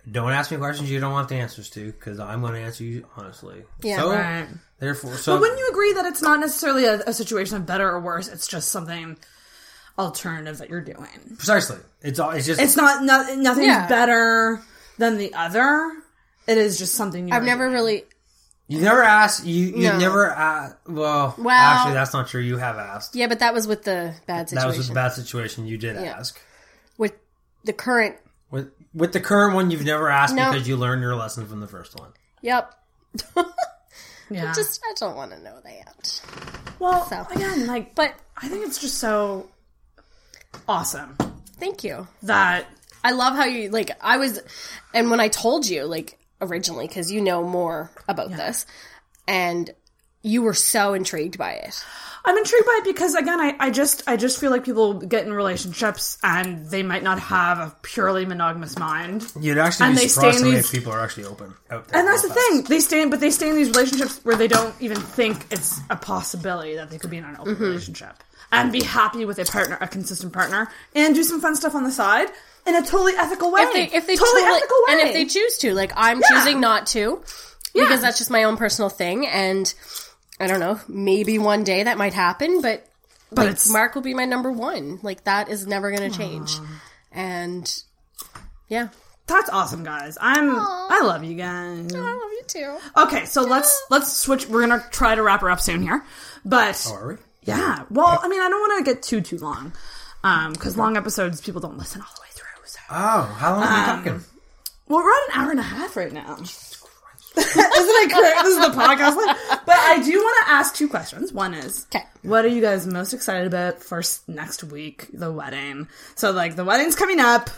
don't 0.09 0.31
ask 0.31 0.51
me 0.51 0.57
questions 0.57 0.89
you 0.89 1.01
don't 1.01 1.11
want 1.11 1.27
the 1.27 1.35
answers 1.35 1.69
to 1.71 1.91
because 1.91 2.17
I'm 2.19 2.39
going 2.39 2.53
to 2.53 2.59
answer 2.61 2.85
you 2.85 3.05
honestly. 3.17 3.63
Yeah. 3.81 3.97
so, 3.97 4.11
Right. 4.11 4.47
Therefore, 4.81 5.15
so 5.15 5.33
But 5.35 5.41
wouldn't 5.41 5.59
you 5.59 5.69
agree 5.69 5.93
that 5.93 6.05
it's 6.07 6.21
not 6.21 6.39
necessarily 6.41 6.85
a, 6.85 6.95
a 7.07 7.13
situation 7.13 7.55
of 7.55 7.65
better 7.65 7.87
or 7.89 7.99
worse? 8.01 8.27
It's 8.27 8.47
just 8.47 8.69
something 8.69 9.15
alternative 9.97 10.57
that 10.57 10.69
you're 10.69 10.81
doing. 10.81 11.35
precisely, 11.37 11.77
it's 12.01 12.19
all. 12.19 12.31
It's 12.31 12.47
just 12.47 12.59
It's 12.59 12.75
not, 12.75 13.03
not 13.03 13.37
nothing's 13.37 13.67
Yeah. 13.67 13.87
better 13.87 14.61
than 14.97 15.17
the 15.17 15.33
other. 15.35 15.91
It 16.47 16.57
is 16.57 16.77
just 16.79 16.95
something 16.95 17.27
you're 17.27 17.37
I've 17.37 17.43
never 17.43 17.65
doing. 17.65 17.73
really. 17.73 18.03
you 18.67 18.81
never 18.81 19.03
asked. 19.03 19.45
You 19.45 19.67
you 19.67 19.89
No. 19.89 19.97
never. 19.99 20.31
Uh, 20.35 20.71
well, 20.87 21.35
Well- 21.37 21.49
actually, 21.55 21.93
that's 21.93 22.13
not 22.13 22.27
true. 22.27 22.41
You 22.41 22.57
have 22.57 22.77
asked. 22.77 23.15
Yeah, 23.15 23.27
but 23.27 23.39
that 23.39 23.53
was 23.53 23.67
with 23.67 23.83
the 23.83 24.15
bad 24.25 24.49
situation. 24.49 24.55
That 24.55 24.67
was 24.67 24.77
with 24.79 24.87
the 24.87 24.93
bad 24.95 25.13
situation. 25.13 25.67
You 25.67 25.77
did 25.77 25.95
Yeah. 25.95 26.17
ask. 26.17 26.39
with 26.97 27.13
the 27.65 27.73
current. 27.73 28.15
With 28.49 28.71
with 28.95 29.13
the 29.13 29.19
current 29.21 29.53
one, 29.53 29.69
you've 29.71 29.85
never 29.85 30.09
asked 30.09 30.33
No. 30.35 30.51
because 30.51 30.67
you 30.67 30.75
learned 30.75 31.01
your 31.03 31.15
lesson 31.15 31.47
from 31.47 31.59
the 31.59 31.67
first 31.67 31.99
one. 31.99 32.09
Yep. 32.41 32.73
Yeah. 34.31 34.53
Just 34.53 34.81
I 34.89 34.93
don't 34.95 35.15
want 35.15 35.31
to 35.31 35.43
know 35.43 35.59
that. 35.63 36.21
well, 36.79 37.05
so. 37.05 37.25
again, 37.31 37.67
like, 37.67 37.95
But 37.95 38.15
I 38.37 38.47
think 38.47 38.65
it's 38.65 38.79
just 38.79 38.97
so 38.97 39.49
awesome 40.67 41.17
thank 41.61 41.83
you. 41.83 42.07
that 42.23 42.65
I 43.03 43.11
love 43.11 43.35
how 43.35 43.45
you 43.45 43.69
like. 43.69 43.91
I 44.01 44.17
was, 44.17 44.41
and 44.93 45.09
when 45.09 45.21
I 45.21 45.29
told 45.29 45.67
you 45.69 45.85
like 45.85 46.17
originally, 46.41 46.87
because 46.87 47.11
you 47.11 47.21
know 47.21 47.43
more 47.43 47.91
about 48.09 48.31
this, 48.31 48.65
and 49.27 49.69
you 50.21 50.41
were 50.41 50.53
so 50.53 50.93
intrigued 50.93 51.37
by 51.37 51.53
it. 51.53 51.85
I'm 52.23 52.37
intrigued 52.37 52.65
by 52.65 52.79
it 52.81 52.85
because 52.85 53.15
again, 53.15 53.39
I, 53.39 53.55
I 53.59 53.71
just 53.71 54.03
I 54.07 54.15
just 54.15 54.39
feel 54.39 54.51
like 54.51 54.63
people 54.63 54.93
get 54.93 55.25
in 55.25 55.33
relationships 55.33 56.17
and 56.21 56.67
they 56.67 56.83
might 56.83 57.01
not 57.03 57.19
have 57.19 57.57
a 57.59 57.75
purely 57.81 58.25
monogamous 58.25 58.77
mind. 58.77 59.31
You'd 59.39 59.57
actually 59.57 59.87
And 59.87 59.95
be 59.95 60.01
they 60.03 60.07
surprised 60.07 60.37
stay 60.37 60.43
how 60.43 60.47
in 60.49 60.51
many 60.53 60.61
these- 60.61 60.69
people 60.71 60.91
are 60.93 60.99
actually 61.03 61.25
open 61.25 61.53
out 61.71 61.87
there. 61.87 61.99
And 61.99 62.07
that's 62.07 62.21
the 62.21 62.27
about 62.27 62.35
that. 62.35 62.49
thing. 62.51 62.63
They 62.65 62.79
stay 62.79 63.01
in, 63.01 63.09
but 63.09 63.19
they 63.21 63.31
stay 63.31 63.49
in 63.49 63.55
these 63.55 63.69
relationships 63.69 64.19
where 64.23 64.35
they 64.35 64.47
don't 64.47 64.75
even 64.79 64.97
think 64.97 65.47
it's 65.51 65.79
a 65.89 65.95
possibility 65.95 66.75
that 66.75 66.89
they 66.91 66.99
could 66.99 67.09
be 67.09 67.17
in 67.17 67.23
an 67.23 67.37
open 67.39 67.55
Mm-hmm. 67.55 67.63
relationship 67.63 68.23
and 68.51 68.71
be 68.71 68.83
happy 68.83 69.25
with 69.25 69.39
a 69.39 69.45
partner, 69.45 69.77
a 69.81 69.87
consistent 69.87 70.33
partner, 70.33 70.69
and 70.93 71.15
do 71.15 71.23
some 71.23 71.39
fun 71.41 71.55
stuff 71.55 71.73
on 71.73 71.83
the 71.85 71.91
side 71.91 72.27
in 72.67 72.75
a 72.75 72.81
totally 72.85 73.13
ethical 73.17 73.51
way. 73.51 73.61
If 73.61 73.73
they, 73.73 73.83
if 73.97 74.05
they 74.07 74.15
totally, 74.15 74.41
totally- 74.41 74.57
ethical 74.57 74.77
way, 74.87 74.93
and 74.93 75.01
if 75.07 75.13
they 75.13 75.25
choose 75.25 75.57
to, 75.59 75.73
like 75.73 75.91
I'm 75.95 76.21
choosing 76.29 76.59
not 76.59 76.85
to, 76.87 77.23
because 77.73 78.01
that's 78.01 78.17
just 78.19 78.29
my 78.29 78.43
own 78.43 78.57
personal 78.57 78.89
thing, 78.89 79.25
and 79.25 79.73
I 80.41 80.47
don't 80.47 80.59
know, 80.59 80.79
maybe 80.87 81.37
one 81.39 81.63
day 81.63 81.83
that 81.83 81.97
might 81.97 82.13
happen, 82.13 82.61
but. 82.61 82.87
But 83.33 83.37
like, 83.45 83.47
it's- 83.51 83.69
Mark 83.71 83.95
will 83.95 84.01
be 84.01 84.13
my 84.13 84.25
number 84.25 84.51
one. 84.51 84.99
Like 85.03 85.23
that 85.23 85.47
is 85.47 85.65
never 85.65 85.89
going 85.89 86.11
to 86.11 86.17
change, 86.17 86.51
and 87.13 87.73
yeah, 88.67 88.89
that's 89.25 89.49
awesome, 89.49 89.85
guys. 89.85 90.17
I'm 90.19 90.49
I 90.53 90.99
love 91.03 91.23
you 91.23 91.35
guys. 91.35 91.93
I 91.95 91.97
love 91.97 92.19
you 92.33 92.41
too. 92.47 92.77
Okay, 92.97 93.23
so 93.25 93.43
let's 93.43 93.83
let's 93.89 94.11
switch. 94.11 94.47
We're 94.49 94.67
gonna 94.67 94.83
try 94.91 95.15
to 95.15 95.23
wrap 95.23 95.39
her 95.41 95.49
up 95.49 95.61
soon 95.61 95.81
here, 95.81 96.03
but 96.43 96.83
Oh, 96.89 96.93
Are 96.93 97.07
we? 97.07 97.15
yeah. 97.43 97.83
Well, 97.89 98.19
I 98.21 98.27
mean, 98.27 98.41
I 98.41 98.49
don't 98.49 98.59
want 98.59 98.85
to 98.85 98.93
get 98.93 99.01
too 99.01 99.21
too 99.21 99.37
long, 99.37 99.71
um, 100.25 100.51
because 100.51 100.75
long 100.75 100.97
episodes 100.97 101.39
people 101.39 101.61
don't 101.61 101.77
listen 101.77 102.01
all 102.01 102.13
the 102.13 102.21
way 102.21 102.27
through. 102.31 102.65
So. 102.65 102.79
Oh, 102.89 103.21
how 103.37 103.53
long 103.53 103.63
are 103.63 103.69
we 103.69 103.75
Um, 103.75 103.85
talking? 104.03 104.25
Well, 104.89 105.03
we're 105.05 105.09
at 105.09 105.29
an 105.35 105.41
hour 105.41 105.51
and 105.51 105.59
a 105.61 105.63
half 105.63 105.95
right 105.95 106.11
now. 106.11 106.37
Isn't 107.37 107.47
it 107.55 108.11
correct? 108.11 108.43
This 108.43 108.57
is 108.57 108.65
the 108.65 108.73
podcast. 108.81 109.15
Like, 109.15 109.65
but 109.65 109.75
I 109.77 110.01
do 110.03 110.11
want 110.19 110.45
to 110.47 110.51
ask 110.53 110.75
two 110.75 110.87
questions. 110.89 111.31
One 111.31 111.53
is, 111.53 111.85
'Kay. 111.89 112.03
what 112.23 112.43
are 112.45 112.49
you 112.49 112.61
guys 112.61 112.85
most 112.85 113.13
excited 113.13 113.47
about 113.47 113.81
for 113.81 114.01
next 114.27 114.63
week, 114.65 115.07
the 115.13 115.31
wedding? 115.31 115.87
So, 116.15 116.31
like, 116.31 116.55
the 116.55 116.65
wedding's 116.65 116.95
coming 116.95 117.19
up. 117.19 117.49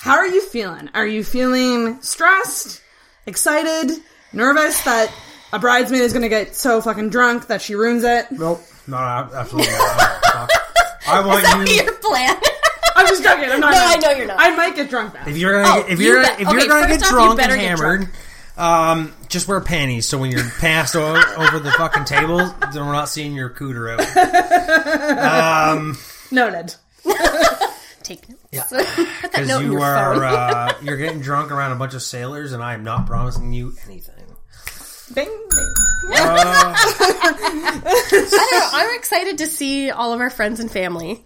How 0.00 0.16
are 0.16 0.26
you 0.26 0.42
feeling? 0.42 0.90
Are 0.94 1.06
you 1.06 1.22
feeling 1.24 2.00
stressed, 2.02 2.80
excited, 3.26 3.96
nervous 4.32 4.80
that 4.82 5.12
a 5.52 5.58
bridesmaid 5.58 6.00
is 6.02 6.12
going 6.12 6.22
to 6.22 6.28
get 6.28 6.54
so 6.56 6.80
fucking 6.82 7.10
drunk 7.10 7.46
that 7.46 7.62
she 7.62 7.74
ruins 7.74 8.04
it? 8.04 8.26
Nope, 8.30 8.60
not 8.86 9.32
absolutely. 9.32 9.72
not. 9.72 10.50
I 11.06 11.24
want 11.26 11.42
that 11.44 11.66
you. 11.68 11.74
Your 11.82 11.92
plan. 11.94 12.36
I'm 12.94 13.06
just 13.06 13.22
joking. 13.22 13.50
I'm 13.50 13.60
not. 13.60 13.72
No, 13.72 13.78
I 13.80 13.96
know 13.96 14.10
you're 14.10 14.26
not. 14.26 14.36
I 14.38 14.54
might 14.54 14.74
get 14.76 14.90
drunk 14.90 15.14
now. 15.14 15.22
If 15.26 15.36
you're 15.36 15.62
gonna, 15.62 15.74
Oh, 15.78 15.82
get, 15.82 15.92
if 15.92 16.00
you 16.00 16.06
you're, 16.08 16.22
bet- 16.22 16.40
if 16.40 16.48
okay, 16.48 16.56
you're 16.58 16.68
gonna 16.68 16.88
get 16.88 17.02
off, 17.02 17.10
you 17.10 17.16
drunk 17.16 17.40
and 17.42 17.50
get 17.50 17.58
hammered, 17.60 18.00
drunk. 18.02 18.14
Um, 18.56 19.12
just 19.28 19.48
wear 19.48 19.60
panties. 19.60 20.06
So 20.08 20.18
when 20.18 20.30
you're 20.30 20.48
passed 20.58 20.94
o- 20.96 21.14
over 21.36 21.58
the 21.58 21.72
fucking 21.72 22.04
table, 22.04 22.38
then 22.38 22.86
we're 22.86 22.92
not 22.92 23.08
seeing 23.08 23.34
your 23.34 23.50
cooter 23.50 23.98
out. 23.98 25.96
Noted. 26.30 26.74
Take 28.02 28.28
notes. 28.28 28.42
Yeah. 28.52 28.64
Because 29.22 29.48
note 29.48 29.60
in 29.62 29.66
you 29.68 29.72
your 29.78 29.82
are, 29.82 30.14
phone. 30.14 30.24
uh, 30.24 30.72
you're 30.82 30.96
getting 30.98 31.20
drunk 31.22 31.50
around 31.52 31.72
a 31.72 31.76
bunch 31.76 31.94
of 31.94 32.02
sailors, 32.02 32.52
and 32.52 32.62
I 32.62 32.74
am 32.74 32.84
not 32.84 33.06
promising 33.06 33.52
you 33.54 33.72
anything. 33.86 34.14
Bing, 35.14 35.26
bing. 35.50 35.74
I 36.12 37.34
don't 37.42 37.54
know. 38.12 38.68
I'm 38.72 38.94
excited 38.96 39.38
to 39.38 39.46
see 39.46 39.90
all 39.90 40.12
of 40.12 40.20
our 40.20 40.28
friends 40.28 40.60
and 40.60 40.70
family. 40.70 41.22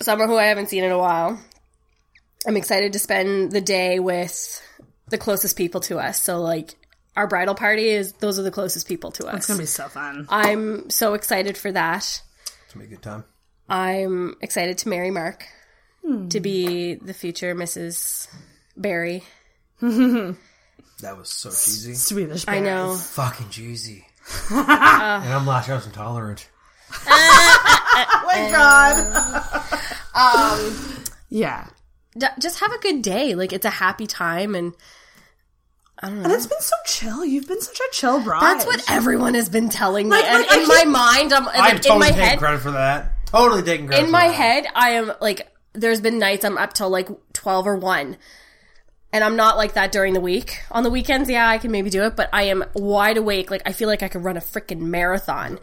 Some 0.00 0.20
of 0.22 0.28
who 0.30 0.36
I 0.36 0.44
haven't 0.44 0.68
seen 0.70 0.84
in 0.84 0.90
a 0.92 0.96
while. 0.98 1.38
I'm 2.46 2.56
excited 2.56 2.94
to 2.94 2.98
spend 2.98 3.52
the 3.52 3.60
day 3.60 3.98
with 3.98 4.62
the 5.10 5.18
closest 5.18 5.56
people 5.56 5.80
to 5.82 5.98
us. 5.98 6.20
So 6.22 6.40
like 6.40 6.74
our 7.16 7.26
bridal 7.26 7.54
party 7.54 7.88
is 7.88 8.12
those 8.14 8.38
are 8.38 8.42
the 8.42 8.50
closest 8.50 8.86
people 8.88 9.10
to 9.12 9.26
us. 9.26 9.36
It's 9.38 9.46
gonna 9.46 9.58
be 9.58 9.66
so 9.66 9.88
fun. 9.88 10.26
I'm 10.28 10.88
so 10.90 11.14
excited 11.14 11.56
for 11.58 11.72
that. 11.72 11.98
It's 12.64 12.74
gonna 12.74 12.86
be 12.86 12.92
a 12.92 12.96
good 12.96 13.02
time. 13.02 13.24
I'm 13.68 14.36
excited 14.40 14.78
to 14.78 14.88
marry 14.88 15.10
Mark 15.10 15.46
to 16.30 16.40
be 16.40 16.94
the 16.94 17.12
future 17.12 17.54
Mrs. 17.54 18.28
Barry. 18.76 19.22
That 21.00 21.16
was 21.16 21.30
so 21.30 21.50
cheesy. 21.50 21.94
Swedish. 21.94 22.44
I 22.48 22.58
know. 22.58 22.96
Fucking 22.96 23.50
cheesy. 23.50 24.04
and 24.50 24.66
I'm 24.68 25.44
lactose 25.46 25.86
intolerant. 25.86 26.48
Oh 28.00 28.22
my 28.26 28.50
god. 28.50 28.94
Um, 30.14 31.04
Yeah. 31.28 31.68
D- 32.16 32.26
just 32.40 32.60
have 32.60 32.72
a 32.72 32.78
good 32.78 33.02
day. 33.02 33.34
Like 33.34 33.52
it's 33.52 33.64
a 33.64 33.70
happy 33.70 34.06
time 34.06 34.54
and 34.54 34.72
And 36.02 36.26
it's 36.26 36.46
been 36.46 36.60
so 36.60 36.76
chill. 36.86 37.24
You've 37.24 37.48
been 37.48 37.60
such 37.60 37.78
a 37.80 37.88
chill 37.92 38.20
bride. 38.22 38.40
That's 38.42 38.66
what 38.66 38.82
everyone 38.90 39.34
has 39.34 39.48
been 39.48 39.68
telling 39.68 40.08
me. 40.08 40.16
Like- 40.16 40.24
and 40.26 40.46
like, 40.46 40.58
in 40.58 40.68
my 40.68 40.84
mind, 40.84 41.32
I'm 41.32 41.48
I 41.48 41.58
like, 41.58 41.82
totally 41.82 41.94
in 41.94 41.98
my 42.00 42.08
take 42.10 42.16
head. 42.16 42.38
credit 42.38 42.60
for 42.60 42.70
that. 42.72 43.12
Totally 43.26 43.62
taking 43.62 43.86
credit. 43.86 44.00
In 44.02 44.06
for 44.06 44.12
my 44.12 44.28
that. 44.28 44.34
head, 44.34 44.66
I 44.74 44.90
am 44.90 45.12
like. 45.20 45.52
There's 45.74 46.00
been 46.00 46.18
nights 46.18 46.44
I'm 46.44 46.58
up 46.58 46.72
till 46.72 46.88
like 46.90 47.08
twelve 47.34 47.66
or 47.66 47.76
one, 47.76 48.16
and 49.12 49.22
I'm 49.22 49.36
not 49.36 49.56
like 49.56 49.74
that 49.74 49.92
during 49.92 50.12
the 50.14 50.20
week. 50.20 50.60
On 50.72 50.82
the 50.82 50.90
weekends, 50.90 51.28
yeah, 51.30 51.46
I 51.48 51.58
can 51.58 51.70
maybe 51.70 51.88
do 51.90 52.02
it, 52.04 52.16
but 52.16 52.28
I 52.32 52.44
am 52.44 52.64
wide 52.74 53.16
awake. 53.16 53.50
Like 53.50 53.62
I 53.66 53.72
feel 53.72 53.86
like 53.88 54.02
I 54.02 54.08
could 54.08 54.24
run 54.24 54.36
a 54.36 54.40
freaking 54.40 54.80
marathon. 54.80 55.60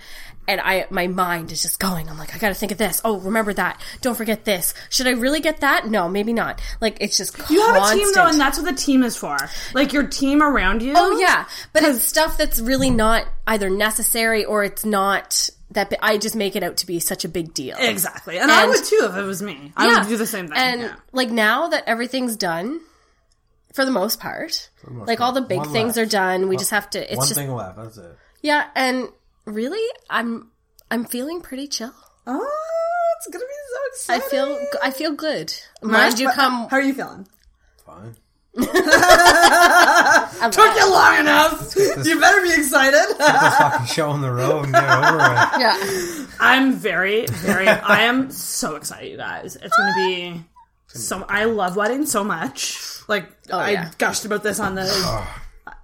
And 0.47 0.61
I, 0.61 0.85
my 0.89 1.07
mind 1.07 1.51
is 1.51 1.61
just 1.61 1.79
going. 1.79 2.09
I'm 2.09 2.17
like, 2.17 2.35
I 2.35 2.37
gotta 2.37 2.53
think 2.53 2.71
of 2.71 2.77
this. 2.77 3.01
Oh, 3.03 3.19
remember 3.19 3.51
that. 3.53 3.81
Don't 4.01 4.15
forget 4.15 4.45
this. 4.45 4.73
Should 4.89 5.07
I 5.07 5.11
really 5.11 5.39
get 5.39 5.61
that? 5.61 5.87
No, 5.87 6.07
maybe 6.07 6.33
not. 6.33 6.61
Like, 6.81 6.97
it's 7.01 7.17
just 7.17 7.37
You 7.49 7.61
have 7.65 7.75
constant. 7.77 8.01
a 8.01 8.03
team 8.05 8.13
though, 8.13 8.27
and 8.27 8.39
that's 8.39 8.57
what 8.59 8.65
the 8.65 8.79
team 8.79 9.03
is 9.03 9.17
for. 9.17 9.37
Like 9.73 9.91
your 9.93 10.05
team 10.07 10.43
around 10.43 10.81
you. 10.83 10.93
Oh 10.95 11.19
yeah, 11.19 11.45
but 11.73 11.83
it's 11.83 12.03
stuff 12.03 12.37
that's 12.37 12.59
really 12.59 12.89
not 12.91 13.25
either 13.47 13.69
necessary 13.69 14.45
or 14.45 14.63
it's 14.63 14.85
not 14.85 15.49
that. 15.71 15.91
I 16.01 16.17
just 16.17 16.35
make 16.35 16.55
it 16.55 16.61
out 16.63 16.77
to 16.77 16.85
be 16.85 16.99
such 16.99 17.25
a 17.25 17.29
big 17.29 17.53
deal. 17.53 17.75
exactly. 17.79 18.37
And, 18.37 18.51
I 18.51 18.67
would 18.67 18.83
too 18.83 19.07
if 19.09 19.15
it 19.15 19.23
was 19.23 19.41
me. 19.41 19.73
I 19.75 19.87
Yeah. 19.87 19.99
would 20.01 20.09
do 20.09 20.17
the 20.17 20.27
same 20.27 20.47
thing. 20.47 20.57
And 20.57 20.81
yeah. 20.81 20.95
like 21.11 21.29
now 21.31 21.69
that 21.69 21.83
everything's 21.87 22.35
done, 22.35 22.81
for 23.73 23.83
the 23.83 23.91
most 23.91 24.19
part, 24.19 24.69
like 24.87 25.19
all 25.21 25.31
the 25.33 25.41
big 25.41 25.57
One 25.57 25.69
things 25.73 25.97
left. 25.97 26.07
are 26.07 26.09
done. 26.09 26.47
We 26.49 26.55
just 26.55 26.71
have 26.71 26.89
to. 26.91 26.99
It's 27.03 27.17
One 27.17 27.27
just 27.27 27.39
thing 27.39 27.51
left. 27.53 27.77
That's 27.77 27.97
it. 27.97 28.15
yeah, 28.41 28.67
and 28.75 29.09
really, 29.45 29.83
I'm 30.09 30.51
I'm 30.91 31.05
feeling 31.05 31.41
pretty 31.41 31.67
chill. 31.67 31.93
oh, 32.27 32.47
it's 33.17 33.27
gonna 33.27 33.45
be 33.45 33.51
so 33.73 33.79
exciting. 33.87 34.25
I 34.25 34.29
feel 34.29 34.59
I 34.83 34.91
feel 34.91 35.13
good. 35.13 35.53
Mind 35.81 36.19
you, 36.19 36.29
come 36.29 36.67
How 36.69 36.77
are 36.77 36.81
you 36.81 36.93
feeling? 36.93 37.27
Fine. 37.85 38.15
Took 38.55 38.65
you 38.65 38.71
long 40.89 41.19
enough. 41.19 41.75
you 41.75 42.19
better 42.21 42.41
be 42.41 42.53
excited. 42.53 43.17
This 43.17 43.55
fucking 43.57 43.85
show 43.87 44.09
on 44.09 44.21
the 44.21 44.31
road 44.31 44.63
and 44.63 44.71
get 44.73 44.83
over 44.83 45.17
it. 45.17 45.19
yeah. 45.59 46.25
I'm 46.39 46.71
very, 46.73 47.25
very. 47.27 47.67
I 47.67 48.03
am 48.03 48.31
so 48.31 48.77
excited, 48.77 49.11
you 49.11 49.17
guys. 49.17 49.57
It's 49.57 49.75
gonna 49.75 49.93
be 49.95 50.41
so. 50.87 51.25
I 51.27 51.43
love 51.45 51.75
weddings 51.75 52.09
so 52.11 52.23
much. 52.23 52.79
Like 53.09 53.29
oh, 53.51 53.59
I 53.59 53.71
yeah. 53.71 53.91
gushed 53.97 54.23
about 54.23 54.41
this 54.41 54.57
on 54.59 54.75
the. 54.75 54.85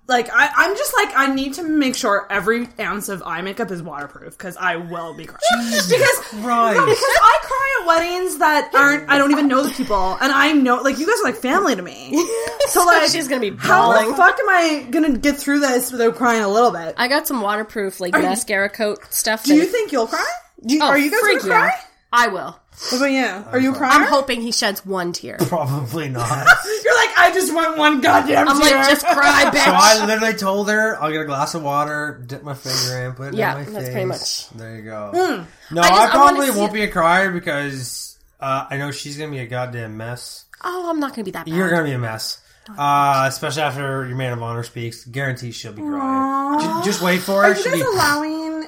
Like 0.08 0.30
I, 0.34 0.50
I'm 0.58 0.76
just 0.76 0.94
like 0.96 1.16
I 1.16 1.34
need 1.34 1.54
to 1.54 1.64
make 1.64 1.96
sure 1.96 2.28
every 2.30 2.68
ounce 2.80 3.08
of 3.08 3.24
eye 3.26 3.42
makeup 3.42 3.72
is 3.72 3.82
waterproof 3.82 4.38
because 4.38 4.58
I 4.58 4.76
will 4.76 5.14
be 5.16 5.26
crying. 5.26 5.40
because 5.72 6.18
Christ. 6.18 6.78
no, 6.78 6.86
because 6.86 7.00
I 7.02 7.40
cry 7.44 7.78
at 7.82 7.88
weddings 7.88 8.38
that 8.40 8.72
aren't. 8.76 9.10
I 9.10 9.18
don't 9.18 9.32
even 9.32 9.48
know 9.48 9.64
the 9.64 9.70
people, 9.74 10.18
and 10.20 10.32
I 10.32 10.52
know 10.52 10.82
like 10.82 10.98
you 11.00 11.06
guys 11.06 11.20
are 11.22 11.24
like 11.24 11.36
family 11.36 11.76
to 11.76 11.82
me. 11.82 12.12
So 12.70 12.86
like 12.86 13.10
she's 13.10 13.28
gonna 13.28 13.42
be 13.42 13.56
How 13.58 13.92
the 13.92 14.16
fuck 14.16 14.40
am 14.40 14.48
I 14.50 14.88
gonna 14.90 15.18
get 15.18 15.36
through 15.36 15.60
this 15.60 15.92
without 15.92 16.16
crying 16.16 16.42
a 16.42 16.48
little 16.48 16.72
bit? 16.72 16.94
I 16.98 17.10
got 17.10 17.28
some 17.28 17.42
waterproof 17.42 18.00
like 18.00 18.16
you- 18.16 18.22
mascara 18.22 18.70
coat 18.70 19.00
stuff. 19.14 19.44
Do 19.44 19.54
you 19.56 19.66
think 19.66 19.92
you'll 19.92 20.08
cry? 20.08 20.26
Do 20.66 20.76
you, 20.76 20.82
Oh, 20.82 20.88
are 20.88 20.98
you 20.98 21.12
guys 21.12 21.20
gonna 21.22 21.40
cry? 21.42 21.72
I 22.14 22.28
will. 22.30 22.58
What 22.90 22.98
about 22.98 23.12
you? 23.12 23.26
Are 23.52 23.60
you 23.60 23.74
a 23.74 23.76
crier? 23.76 23.92
I'm 23.92 24.08
hoping 24.08 24.42
he 24.42 24.52
sheds 24.52 24.86
one 24.86 25.14
tear. 25.14 25.38
Probably 25.40 26.10
not. 26.10 26.28
You're 26.84 26.96
like, 26.96 27.18
I 27.18 27.32
just 27.34 27.54
want 27.54 27.78
one 27.78 28.02
goddamn 28.02 28.48
I'm 28.50 28.60
tear. 28.60 28.78
like, 28.78 28.90
just 28.90 29.06
cry, 29.06 29.46
bitch. 29.54 29.64
So 29.66 29.72
I 29.74 30.06
literally 30.06 30.34
told 30.34 30.70
her, 30.70 31.02
I'll 31.02 31.12
get 31.12 31.22
a 31.22 31.26
glass 31.26 31.54
of 31.54 31.62
water, 31.64 32.24
dip 32.26 32.44
my 32.44 32.54
finger 32.56 33.06
in, 33.06 33.14
put 33.14 33.30
it 33.30 33.34
Yeah, 33.36 33.56
on 33.56 33.60
my 33.60 33.64
that's 33.66 33.86
face. 33.86 33.92
pretty 33.92 34.06
much- 34.06 34.50
There 34.50 34.76
you 34.78 34.82
go. 34.84 35.12
No, 35.14 35.82
I. 35.82 35.86
I 35.86 35.90
just- 35.90 35.92
I 35.92 35.98
wanna 36.00 36.10
probably 36.12 36.52
see- 36.52 36.60
won't 36.60 36.74
be 36.74 36.82
a 36.84 36.88
crier 36.92 37.32
because 37.32 38.18
uh, 38.40 38.66
I 38.70 38.78
know 38.78 38.90
she's 38.92 39.18
gonna 39.18 39.32
be 39.32 39.40
a 39.40 39.48
goddamn 39.48 39.96
mess. 39.98 40.46
oh, 40.64 40.90
I'm 40.90 41.00
not 41.00 41.12
gonna 41.12 41.24
be 41.26 41.32
that 41.32 41.46
bad. 41.46 41.54
You're 41.54 41.70
gonna 41.70 41.84
be 41.84 41.92
a 41.94 42.00
mess. 42.00 42.40
Uh, 42.78 43.26
especially 43.28 43.62
after 43.64 44.06
your 44.08 44.16
man 44.16 44.34
of 44.34 44.42
honor 44.42 44.64
speaks. 44.64 45.06
Guarantee 45.06 45.52
she'll 45.52 45.74
be 45.74 45.82
crying. 45.82 46.60
Ju- 46.62 46.82
Just, 46.84 47.02
wait 47.02 47.20
for 47.22 47.44
Are 47.44 47.54
her. 47.54 47.56
you 47.56 47.62
She'll 47.64 47.72
guys 47.74 47.82
be. 47.82 47.88
allowing 47.88 48.66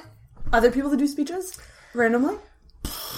other 0.52 0.70
people 0.70 0.90
to 0.90 0.96
do 0.96 1.06
speeches 1.06 1.56
randomly? 1.94 2.36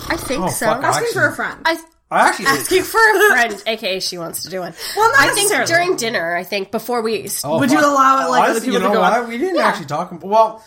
I 0.09 0.17
think 0.17 0.45
Oh, 0.45 0.49
so. 0.49 0.67
fuck, 0.67 0.85
I- 0.85 0.89
Asking 0.89 1.13
for 1.13 1.27
a 1.29 1.33
friend. 1.35 1.59
I 1.65 1.79
I 2.11 2.29
actually. 2.29 2.47
asking 2.47 2.83
for 2.85 3.01
a 3.01 3.31
friend, 3.31 3.63
aka 3.67 3.99
she 4.01 4.17
wants 4.19 4.43
to 4.45 4.49
do 4.49 4.61
one. 4.61 4.73
Well, 4.97 5.11
not 5.11 5.19
I 5.21 5.35
think 5.35 5.51
necessarily. 5.51 5.67
during 5.87 5.97
dinner. 5.97 6.37
I 6.37 6.45
think 6.45 6.71
before 6.71 7.03
we. 7.03 7.29
Oh, 7.43 7.59
Would 7.59 7.71
you 7.73 7.81
allow 7.81 8.27
it, 8.27 8.31
like, 8.31 8.43
other 8.43 8.51
Honestly, 8.51 8.61
people 8.69 8.73
you 8.75 8.79
to 8.79 8.85
know 8.89 8.95
go 8.95 9.01
what? 9.01 9.29
We 9.29 9.39
didn't 9.39 9.57
Yeah. 9.57 9.67
actually 9.67 9.87
talk. 9.87 10.13
Well, 10.23 10.63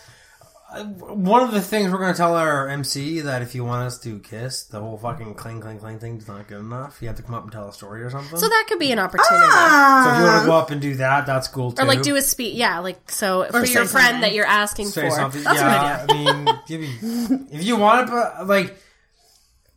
uh, 0.72 0.84
one 0.84 1.42
of 1.42 1.50
the 1.52 1.62
things 1.62 1.90
we're 1.90 1.98
going 1.98 2.12
to 2.12 2.16
tell 2.16 2.36
our 2.36 2.68
MC 2.68 3.20
that 3.22 3.40
if 3.40 3.54
you 3.54 3.64
want 3.64 3.86
us 3.86 3.98
to 4.00 4.18
kiss, 4.20 4.64
the 4.64 4.78
whole 4.80 4.98
fucking 4.98 5.34
cling 5.34 5.60
cling 5.62 5.78
cling 5.80 5.98
thing 5.98 6.18
is 6.18 6.28
not 6.28 6.46
good 6.46 6.60
enough. 6.60 6.98
You 7.00 7.08
have 7.08 7.16
to 7.16 7.22
come 7.22 7.34
up 7.34 7.42
and 7.44 7.50
tell 7.50 7.68
a 7.68 7.72
story 7.72 8.02
or 8.02 8.10
something. 8.10 8.38
So 8.38 8.46
that 8.46 8.66
could 8.68 8.78
be 8.78 8.92
an 8.92 8.98
opportunity. 8.98 9.46
Ah. 9.50 10.02
So 10.04 10.10
if 10.12 10.18
you 10.18 10.24
want 10.26 10.42
to 10.42 10.46
go 10.46 10.56
up 10.58 10.70
and 10.70 10.80
do 10.82 10.94
that, 10.96 11.24
that's 11.26 11.48
cool 11.48 11.72
too. 11.72 11.82
Or 11.82 11.86
like 11.86 12.02
do 12.02 12.16
a 12.16 12.22
speech, 12.22 12.54
yeah. 12.54 12.80
Like 12.80 13.10
so 13.10 13.46
for 13.50 13.64
say 13.64 13.72
your 13.72 13.86
friend 13.86 14.04
something. 14.08 14.20
that 14.20 14.34
you're 14.34 14.44
asking 14.46 14.88
say 14.88 15.08
for. 15.08 15.16
something. 15.16 15.42
That's 15.42 15.58
a 15.58 15.62
good 15.62 15.70
yeah, 15.70 16.06
I 16.08 16.12
mean, 16.44 16.58
give 16.68 16.80
me, 16.82 17.46
if 17.50 17.64
you 17.64 17.76
want 17.76 18.06
to, 18.08 18.12
but 18.12 18.46
like, 18.46 18.76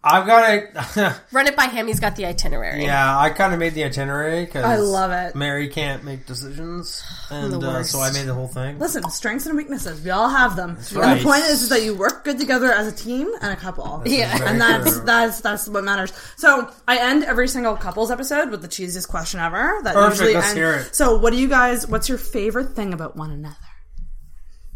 I've 0.05 0.27
got 0.27 0.93
to. 0.95 1.21
Run 1.31 1.47
it 1.47 1.55
by 1.55 1.67
him. 1.67 1.87
He's 1.87 2.01
got 2.01 2.17
the 2.17 2.25
itinerary. 2.25 2.83
yeah, 2.83 3.17
I 3.17 3.29
kind 3.29 3.53
of 3.53 3.59
made 3.59 3.73
the 3.73 3.85
itinerary 3.85 4.43
because 4.43 4.65
I 4.65 4.75
love 4.75 5.11
it. 5.11 5.33
Mary 5.33 5.69
can't 5.69 6.03
make 6.03 6.25
decisions, 6.25 7.01
and 7.31 7.53
The 7.53 7.59
uh, 7.59 7.83
so 7.83 8.01
I 8.01 8.11
made 8.11 8.25
the 8.25 8.33
whole 8.33 8.49
thing. 8.49 8.79
Listen, 8.79 9.09
strengths 9.09 9.45
and 9.45 9.55
weaknesses. 9.55 10.03
We 10.03 10.09
all 10.09 10.27
have 10.27 10.57
them. 10.57 10.71
And 10.71 10.93
right. 10.93 11.17
the 11.17 11.23
point 11.23 11.43
is, 11.43 11.63
is 11.63 11.69
that 11.69 11.83
you 11.83 11.95
work 11.95 12.25
good 12.25 12.37
together 12.37 12.71
as 12.71 12.87
a 12.87 12.91
team 12.91 13.31
and 13.41 13.53
a 13.53 13.55
couple. 13.55 14.03
Yeah. 14.05 14.37
And 14.43 14.59
that's 14.59 14.97
true. 14.97 15.05
that's 15.05 15.39
that's 15.39 15.69
what 15.69 15.85
matters. 15.85 16.11
So 16.35 16.69
I 16.85 16.97
end 16.97 17.23
every 17.23 17.47
single 17.47 17.77
couples 17.77 18.11
episode 18.11 18.51
with 18.51 18.61
the 18.61 18.67
cheesiest 18.67 19.07
question 19.07 19.39
ever. 19.39 19.79
That 19.83 19.93
Perfect, 19.93 20.19
usually 20.19 20.33
let's 20.33 20.49
end- 20.49 20.57
hear 20.57 20.73
it. 20.73 20.95
So 20.95 21.17
what 21.17 21.31
do 21.31 21.39
you 21.39 21.47
guys? 21.47 21.87
What's 21.87 22.09
your 22.09 22.17
favorite 22.17 22.75
thing 22.75 22.93
about 22.93 23.15
one 23.15 23.31
another? 23.31 23.55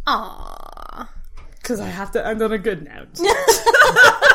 Aww. 0.08 1.10
Because 1.58 1.82
I 1.82 1.88
have 1.88 2.12
to 2.12 2.26
end 2.26 2.42
on 2.42 2.54
a 2.54 2.58
good 2.58 2.86
note. 2.86 3.20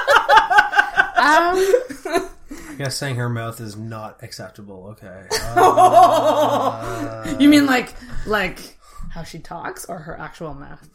Um, 1.22 1.56
I 1.56 2.74
guess 2.78 2.96
saying 2.96 3.16
her 3.16 3.28
mouth 3.28 3.60
is 3.60 3.76
not 3.76 4.22
acceptable. 4.22 4.88
Okay. 4.92 5.26
Uh, 5.30 7.36
you 7.40 7.48
mean 7.48 7.66
like 7.66 7.94
like 8.26 8.78
how 9.10 9.22
she 9.22 9.38
talks 9.38 9.84
or 9.84 9.98
her 9.98 10.18
actual 10.18 10.54
mouth? 10.54 10.88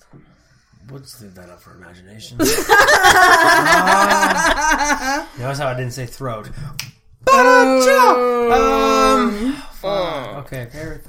we'll 0.90 1.00
just 1.00 1.22
leave 1.22 1.36
that 1.36 1.50
up 1.50 1.62
for 1.62 1.76
imagination. 1.76 2.38
Uh, 2.40 2.46
notice 5.40 5.60
how 5.60 5.68
I 5.68 5.74
didn't 5.76 5.94
say 5.94 6.06
throat. 6.06 6.50
Um, 7.30 7.82
fuck. 9.74 10.46
Okay, 10.46 10.68
favorite 10.72 11.04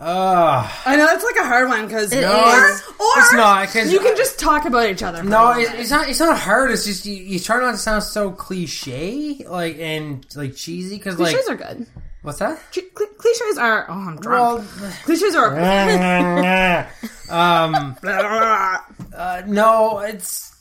thing. 0.00 0.06
Uh, 0.08 0.68
I 0.86 0.96
know 0.96 1.06
it's 1.10 1.24
like 1.24 1.36
a 1.36 1.46
hard 1.46 1.68
one 1.68 1.86
because 1.86 2.12
It 2.12 2.24
or, 2.24 2.68
is. 2.70 2.82
or 2.88 3.18
It's 3.18 3.32
not, 3.34 3.68
'cause 3.68 3.92
you 3.92 4.00
can 4.00 4.16
just 4.16 4.38
talk 4.40 4.64
about 4.64 4.88
each 4.90 5.02
other. 5.02 5.18
for 5.18 5.26
a 5.26 5.30
no, 5.30 5.48
little 5.48 5.62
it, 5.64 5.70
bit. 5.72 5.80
it's 5.80 5.90
not. 5.90 6.08
It's 6.08 6.20
not 6.20 6.38
hard. 6.38 6.70
It's 6.70 6.84
just 6.86 7.04
you, 7.06 7.14
you 7.14 7.38
try 7.38 7.60
not 7.60 7.72
to 7.72 7.76
sound 7.78 8.02
so 8.02 8.30
cliche, 8.30 9.44
like 9.48 9.78
and 9.78 10.26
like 10.36 10.56
cheesy. 10.56 10.96
Because 10.96 11.18
like, 11.18 11.32
cliches 11.34 11.48
are 11.50 11.56
good. 11.56 11.86
what's 12.22 12.38
that? 12.38 12.58
Cli- 12.72 12.82
cli- 12.94 13.06
cliches 13.18 13.58
are. 13.58 13.86
Oh, 13.90 13.92
I'm 13.92 14.16
drunk. 14.20 14.64
Well, 14.80 14.92
cliches 15.04 15.34
are. 15.34 15.50
um, 17.30 17.96
uh, 18.04 19.42
no, 19.46 19.98
it's 20.00 20.52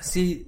see. 0.00 0.46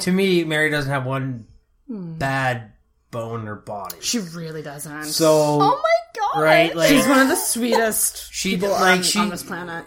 To 0.00 0.12
me, 0.12 0.44
Mary 0.44 0.70
doesn't 0.70 0.90
have 0.90 1.04
one 1.04 1.46
bad 1.88 2.72
bone 3.10 3.40
in 3.40 3.46
her 3.46 3.56
body. 3.56 3.96
she 4.00 4.18
really 4.18 4.62
doesn't. 4.62 5.04
So 5.04 5.58
oh 5.60 5.82
my 5.82 6.20
god. 6.34 6.42
right, 6.42 6.74
like 6.76 6.88
She's 6.90 7.06
one 7.06 7.20
of 7.20 7.28
the 7.28 7.36
sweetest 7.36 8.28
She- 8.32 8.50
people 8.52 8.70
like, 8.70 8.98
on, 8.98 9.02
she- 9.02 9.18
on 9.18 9.28
this 9.30 9.42
planet. 9.42 9.84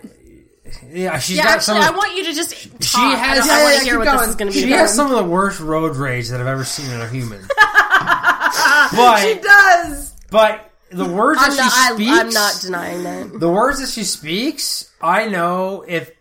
yeah, 0.90 1.20
she's 1.20 1.38
Yeah, 1.38 1.44
got 1.44 1.52
actually, 1.58 1.82
some. 1.82 1.94
I 1.94 1.98
want 1.98 2.16
you 2.18 2.26
to 2.26 2.34
just. 2.34 2.52
Talk. 2.52 2.82
She 2.82 2.98
has- 2.98 3.20
I, 3.20 3.36
don't- 3.36 3.46
Yeah, 3.48 3.54
I 3.54 3.58
yeah, 3.58 3.64
want 3.64 3.74
yeah, 3.74 3.80
to 3.80 3.86
hear 3.86 3.94
keep 3.94 4.00
what 4.00 4.06
going. 4.06 4.18
this 4.20 4.28
is 4.30 4.36
going 4.36 4.52
to 4.52 4.58
be. 4.58 4.62
she 4.62 4.68
about. 4.68 4.80
has 4.80 4.94
some 4.96 5.12
of 5.12 5.18
the 5.18 5.24
worst 5.24 5.60
road 5.60 5.96
rage 5.96 6.30
that 6.30 6.42
I've 6.42 6.48
ever 6.48 6.64
seen 6.64 6.90
in 6.92 7.02
a 7.02 7.08
human. 7.10 7.42
but 7.58 9.18
She 9.20 9.36
does. 9.40 10.12
but 10.30 10.72
the 10.92 11.06
words 11.06 11.40
I'm 11.42 11.52
that 11.52 11.58
not, 11.58 11.72
she 11.72 11.80
I, 11.80 11.96
speaks, 11.96 12.20
I'm 12.20 12.30
not 12.30 12.60
denying 12.62 13.04
that. 13.04 13.40
the 13.40 13.50
words 13.50 13.80
that 13.80 13.90
she 13.90 14.04
speaks, 14.04 14.92
I 15.02 15.28
know 15.28 15.84
if 15.88 16.12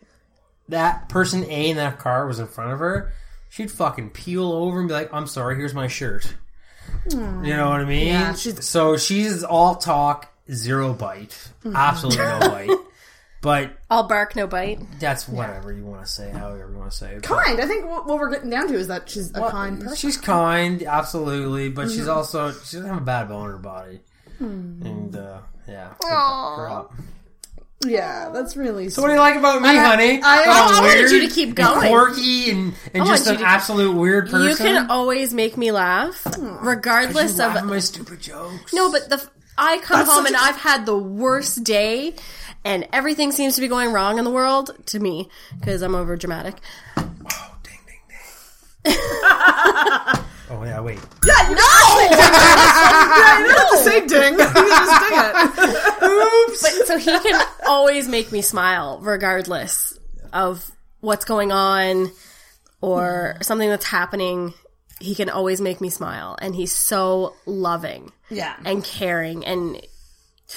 that 0.68 1.08
person 1.08 1.44
A 1.44 1.70
in 1.70 1.76
that 1.76 1.98
car 1.98 2.26
was 2.26 2.38
in 2.38 2.46
front 2.46 2.72
of 2.72 2.78
her, 2.78 3.12
she'd 3.50 3.70
fucking 3.70 4.10
peel 4.10 4.50
over 4.52 4.78
and 4.80 4.88
be 4.88 4.94
like, 4.94 5.12
"I'm 5.12 5.26
sorry, 5.26 5.56
here's 5.56 5.74
my 5.74 5.88
shirt." 5.88 6.34
You 7.10 7.16
know 7.56 7.70
what 7.70 7.80
I 7.80 7.84
mean? 7.84 8.06
Yeah, 8.08 8.34
she's- 8.34 8.66
so 8.66 8.96
she's 8.96 9.42
all 9.44 9.74
talk, 9.76 10.32
zero 10.50 10.92
bite, 10.92 11.36
absolutely 11.74 12.24
no 12.24 12.38
bite. 12.40 12.70
But 13.42 13.72
All 13.90 14.04
bark, 14.06 14.36
no 14.36 14.46
bite. 14.46 14.78
that's 15.00 15.28
whatever 15.28 15.72
you 15.72 15.84
want 15.84 16.06
to 16.06 16.08
say, 16.08 16.30
however 16.30 16.70
you 16.70 16.78
want 16.78 16.92
to 16.92 16.96
say. 16.96 17.14
it. 17.14 17.26
But- 17.28 17.42
Kind. 17.44 17.60
I 17.60 17.66
think 17.66 17.86
what, 17.86 18.06
what 18.06 18.20
we're 18.20 18.30
getting 18.30 18.50
down 18.50 18.68
to 18.68 18.74
is 18.74 18.86
that 18.86 19.10
she's 19.10 19.34
a 19.36 19.40
Well, 19.40 19.50
kind 19.50 19.80
person. 19.80 19.96
She's 19.96 20.16
kind, 20.16 20.80
absolutely, 20.84 21.68
but 21.68 21.90
she's 21.90 22.02
Mm-hmm. 22.02 22.10
also 22.10 22.52
she 22.52 22.76
doesn't 22.76 22.86
have 22.86 22.98
a 22.98 23.04
bad 23.04 23.28
bone 23.28 23.46
in 23.46 23.50
her 23.50 23.58
body, 23.58 24.00
Hmm. 24.38 24.86
and 24.86 25.16
uh, 25.16 25.38
yeah. 25.66 25.88
Aw. 26.04 26.86
Her 27.82 27.88
up. 27.88 27.92
Yeah, 27.92 28.30
that's 28.32 28.56
really. 28.56 28.88
So 28.90 29.02
what 29.02 29.08
do 29.08 29.14
you 29.14 29.20
like 29.20 29.36
about 29.36 29.62
me, 29.62 29.68
I- 29.70 29.74
honey? 29.84 30.20
I- 30.22 30.42
I'm 30.44 30.84
I 30.84 30.88
wanted 30.88 31.10
you 31.10 31.28
to 31.28 31.34
keep 31.34 31.48
and 31.48 31.56
going. 31.56 31.88
quirky, 31.90 32.50
and, 32.50 32.74
and 32.94 33.06
just 33.06 33.26
an 33.26 33.34
you 33.34 33.38
to- 33.40 33.44
absolute 33.46 33.92
weird 33.96 34.30
person. 34.30 34.48
You 34.48 34.56
can 34.56 34.90
always 34.90 35.32
make 35.34 35.56
me 35.56 35.72
laugh, 35.72 36.26
regardless 36.38 37.36
you 37.38 37.44
of. 37.44 37.54
laugh 37.54 37.56
at 37.58 37.66
my 37.66 37.78
stupid 37.78 38.20
jokes. 38.20 38.72
No, 38.72 38.90
but 38.90 39.08
the 39.08 39.24
I 39.58 39.78
come 39.78 39.98
That's 40.00 40.10
home 40.10 40.26
and 40.26 40.34
a- 40.34 40.38
I've 40.40 40.56
had 40.56 40.86
the 40.86 40.96
worst 40.96 41.62
day, 41.62 42.14
and 42.64 42.86
everything 42.92 43.32
seems 43.32 43.54
to 43.56 43.60
be 43.60 43.68
going 43.68 43.92
wrong 43.92 44.18
in 44.18 44.24
the 44.24 44.30
world 44.30 44.70
to 44.86 44.98
me 44.98 45.28
because 45.60 45.82
I'm 45.82 45.94
over 45.94 46.16
dramatic. 46.16 46.54
oh, 46.96 47.56
ding, 47.62 47.78
ding, 48.84 48.94
ding. 48.94 50.24
oh 50.52 50.64
yeah, 50.64 50.80
wait. 50.80 50.98
Yeah, 51.26 51.48
you 51.48 51.54
no. 51.54 51.62
yeah, 52.10 53.40
you 53.40 53.46
don't 53.46 53.70
have 53.70 53.78
say 53.80 54.06
ding. 54.06 54.34
You 54.38 54.68
just 54.68 55.02
ding 55.02 55.18
it. 55.18 56.78
But 56.78 56.86
so 56.86 56.98
he 56.98 57.18
can 57.18 57.46
always 57.66 58.08
make 58.08 58.32
me 58.32 58.42
smile, 58.42 59.00
regardless 59.00 59.98
of 60.32 60.70
what's 61.00 61.24
going 61.24 61.52
on 61.52 62.10
or 62.80 63.36
something 63.42 63.68
that's 63.68 63.86
happening. 63.86 64.54
He 65.00 65.16
can 65.16 65.28
always 65.28 65.60
make 65.60 65.80
me 65.80 65.90
smile, 65.90 66.36
and 66.40 66.54
he's 66.54 66.72
so 66.72 67.34
loving. 67.44 68.12
Yeah. 68.30 68.56
and 68.64 68.82
caring 68.82 69.44
and 69.44 69.80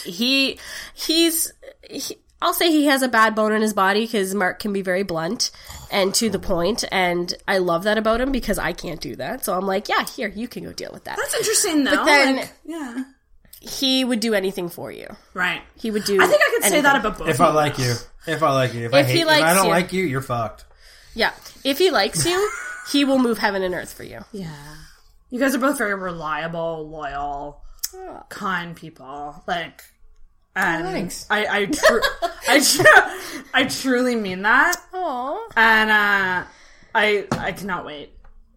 he 0.06 0.60
he's 0.94 1.52
he, 1.90 2.18
I'll 2.46 2.54
say 2.54 2.70
he 2.70 2.86
has 2.86 3.02
a 3.02 3.08
bad 3.08 3.34
bone 3.34 3.54
in 3.54 3.64
his 3.64 3.74
body 3.74 4.02
because 4.02 4.36
Mark 4.36 4.60
can 4.60 4.72
be 4.72 4.84
very 4.84 5.02
blunt 5.02 5.50
and 5.92 6.14
to 6.14 6.30
the 6.30 6.38
point, 6.38 6.84
and 6.92 7.34
I 7.48 7.58
love 7.58 7.86
that 7.86 7.98
about 7.98 8.22
him 8.22 8.32
because 8.32 8.60
I 8.60 8.72
can't 8.72 9.02
do 9.02 9.16
that. 9.16 9.44
So 9.44 9.58
I'm 9.58 9.66
like, 9.66 9.90
yeah, 9.90 10.06
here 10.06 10.28
you 10.28 10.48
can 10.48 10.64
go 10.64 10.72
deal 10.72 10.92
with 10.94 11.06
that. 11.06 11.18
That's 11.18 11.34
interesting, 11.34 11.84
though. 11.84 11.96
But 11.96 12.06
then- 12.06 12.36
like, 12.38 12.54
yeah. 12.64 13.04
He 13.62 14.06
would 14.06 14.20
do 14.20 14.36
anything 14.36 14.70
for 14.70 14.92
you. 14.92 15.08
Right. 15.34 15.64
He 15.76 15.90
would 15.90 16.04
do. 16.04 16.22
I 16.22 16.28
think 16.28 16.40
I 16.40 16.52
could 16.54 16.62
say 16.62 16.68
anything. 16.68 16.84
that 16.84 16.98
about 16.98 17.18
both. 17.18 17.30
If 17.30 17.42
I 17.42 17.50
like 17.50 17.80
you, 17.80 17.96
if 18.28 18.44
I 18.44 18.52
like 18.52 18.76
you, 18.76 18.86
if, 18.86 18.94
I 18.94 19.00
If 19.00 19.08
hate, 19.08 19.16
he 19.16 19.22
if 19.24 19.28
I 19.28 19.54
don't 19.56 19.66
you. 19.66 19.72
like 19.72 19.92
you, 19.92 20.04
you're 20.04 20.22
fucked. 20.22 20.66
Yeah, 21.16 21.32
if 21.64 21.80
he 21.80 21.90
likes 21.90 22.28
you, 22.28 22.52
he 22.92 23.06
will 23.06 23.18
move 23.18 23.40
heaven 23.40 23.64
and 23.64 23.74
earth 23.74 23.92
for 23.92 24.04
you. 24.04 24.20
Yeah. 24.32 24.54
You 25.32 25.40
guys 25.40 25.56
are 25.56 25.60
both 25.60 25.80
very 25.80 25.96
reliable, 25.96 26.88
loyal, 26.88 27.64
ah. 27.96 28.24
kind 28.30 28.76
people. 28.76 29.44
Like, 29.48 29.84
and 30.56 30.88
oh, 30.88 30.92
thanks. 30.92 31.26
I 31.30 31.46
I, 31.46 31.70
I, 32.48 33.40
I 33.54 33.64
truly 33.66 34.16
mean 34.16 34.44
that. 34.44 34.76
Aww. 34.94 35.40
And 35.56 35.90
uh, 35.90 36.48
I 36.96 37.28
I 37.32 37.52
cannot 37.52 37.86
wait 37.86 38.14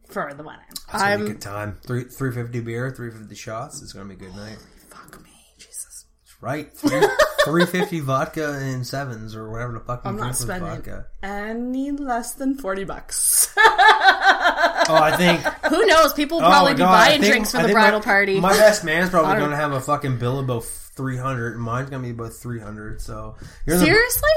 for 0.07 0.33
the 0.33 0.45
wedding. 0.45 0.65
It's 0.71 0.85
gonna 0.85 1.05
I'm... 1.05 1.21
be 1.21 1.27
a 1.27 1.29
good 1.31 1.41
time. 1.41 1.79
Three 1.85 2.05
three 2.05 2.33
fifty 2.33 2.61
beer, 2.61 2.91
three 2.91 3.11
fifty 3.11 3.35
shots. 3.35 3.83
It's 3.83 3.93
gonna 3.93 4.07
be 4.07 4.15
a 4.15 4.19
good 4.19 4.37
night. 4.37 4.59
Fuck 4.91 5.21
me, 5.25 5.31
Jesus. 5.59 6.07
Right, 6.41 6.73
three 7.45 7.67
fifty 7.67 7.99
vodka 7.99 8.53
and 8.53 8.87
sevens 8.87 9.35
or 9.35 9.51
whatever 9.51 9.73
the 9.73 9.81
fuck. 9.81 10.03
I'm 10.05 10.17
not 10.17 10.37
spending 10.37 10.69
vodka. 10.69 11.07
any 11.23 11.91
less 11.91 12.35
than 12.35 12.57
forty 12.57 12.85
bucks. 12.85 13.53
oh, 13.57 13.63
I 14.89 15.17
think. 15.17 15.41
Who 15.69 15.85
knows? 15.85 16.13
People 16.13 16.39
will 16.39 16.47
oh, 16.47 16.51
probably 16.51 16.73
oh 16.73 16.77
be 16.77 16.79
God, 16.79 16.93
buying 16.93 17.21
think, 17.21 17.33
drinks 17.33 17.51
for 17.51 17.59
I 17.59 17.67
the 17.67 17.73
bridal 17.73 17.99
my, 17.99 18.05
party. 18.05 18.41
My 18.41 18.53
best 18.53 18.85
man's 18.85 19.11
probably 19.11 19.37
gonna 19.37 19.57
have 19.57 19.73
a 19.73 19.81
fucking 19.81 20.19
Bilbo 20.19 20.61
300 20.99 21.55
and 21.55 21.63
mine's 21.63 21.89
gonna 21.89 22.03
be 22.03 22.11
about 22.11 22.35
300 22.35 23.01
so 23.01 23.37
seriously 23.67 24.31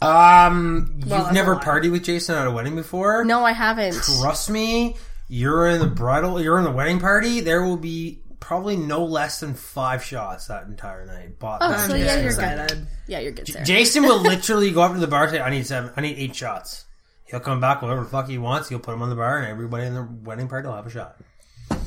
the, 0.00 0.06
um 0.06 0.94
you've 0.96 1.10
well, 1.10 1.32
never 1.34 1.56
partied 1.56 1.92
with 1.92 2.04
jason 2.04 2.34
at 2.36 2.46
a 2.46 2.50
wedding 2.50 2.74
before 2.74 3.24
no 3.24 3.44
i 3.44 3.52
haven't 3.52 3.94
trust 3.94 4.48
me 4.48 4.96
you're 5.28 5.66
in 5.66 5.80
the 5.80 5.86
bridal 5.86 6.40
you're 6.40 6.56
in 6.56 6.64
the 6.64 6.70
wedding 6.70 6.98
party 6.98 7.40
there 7.40 7.62
will 7.62 7.76
be 7.76 8.22
probably 8.42 8.76
no 8.76 9.04
less 9.04 9.40
than 9.40 9.54
five 9.54 10.04
shots 10.04 10.48
that 10.48 10.66
entire 10.66 11.06
night. 11.06 11.38
but 11.38 11.58
oh, 11.60 11.76
so 11.88 11.94
yeah, 11.94 12.20
you're 12.20 12.34
good. 12.34 12.86
Yeah, 13.06 13.20
you're 13.20 13.32
good. 13.32 13.48
Jason 13.64 14.02
will 14.02 14.20
literally 14.22 14.72
go 14.72 14.82
up 14.82 14.92
to 14.92 14.98
the 14.98 15.06
bar 15.06 15.22
and 15.22 15.32
say, 15.32 15.40
"I 15.40 15.48
need 15.48 15.66
seven. 15.66 15.92
I 15.96 16.00
need 16.00 16.18
eight 16.18 16.34
shots." 16.34 16.84
He'll 17.24 17.40
come 17.40 17.60
back 17.60 17.80
whatever 17.80 18.04
fuck 18.04 18.28
he 18.28 18.36
wants. 18.36 18.68
He'll 18.68 18.80
put 18.80 18.90
them 18.90 19.00
on 19.00 19.08
the 19.08 19.16
bar, 19.16 19.38
and 19.38 19.46
everybody 19.46 19.86
in 19.86 19.94
the 19.94 20.02
wedding 20.02 20.48
party 20.48 20.66
will 20.68 20.74
have 20.74 20.86
a 20.86 20.90
shot. 20.90 21.16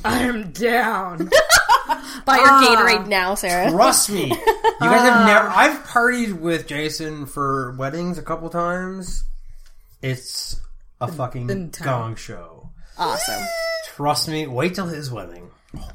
I'm 0.04 0.50
down. 0.50 1.30
Buy 2.24 2.36
your 2.36 2.46
ah, 2.48 2.66
Gatorade 2.66 3.08
now, 3.08 3.34
Sarah. 3.34 3.70
Trust 3.70 4.10
me, 4.10 4.28
you 4.28 4.36
guys 4.36 5.00
have 5.00 5.22
ah. 5.22 5.26
never. 5.26 5.48
I've 5.48 5.86
partied 5.86 6.40
with 6.40 6.66
Jason 6.66 7.26
for 7.26 7.72
weddings 7.76 8.18
a 8.18 8.22
couple 8.22 8.50
times. 8.50 9.24
It's 10.02 10.60
a 11.00 11.08
fucking 11.08 11.50
Intense. 11.50 11.78
gong 11.78 12.16
show. 12.16 12.70
Awesome. 12.98 13.42
Trust 13.94 14.28
me. 14.28 14.46
Wait 14.46 14.74
till 14.74 14.86
his 14.86 15.10
wedding. 15.10 15.50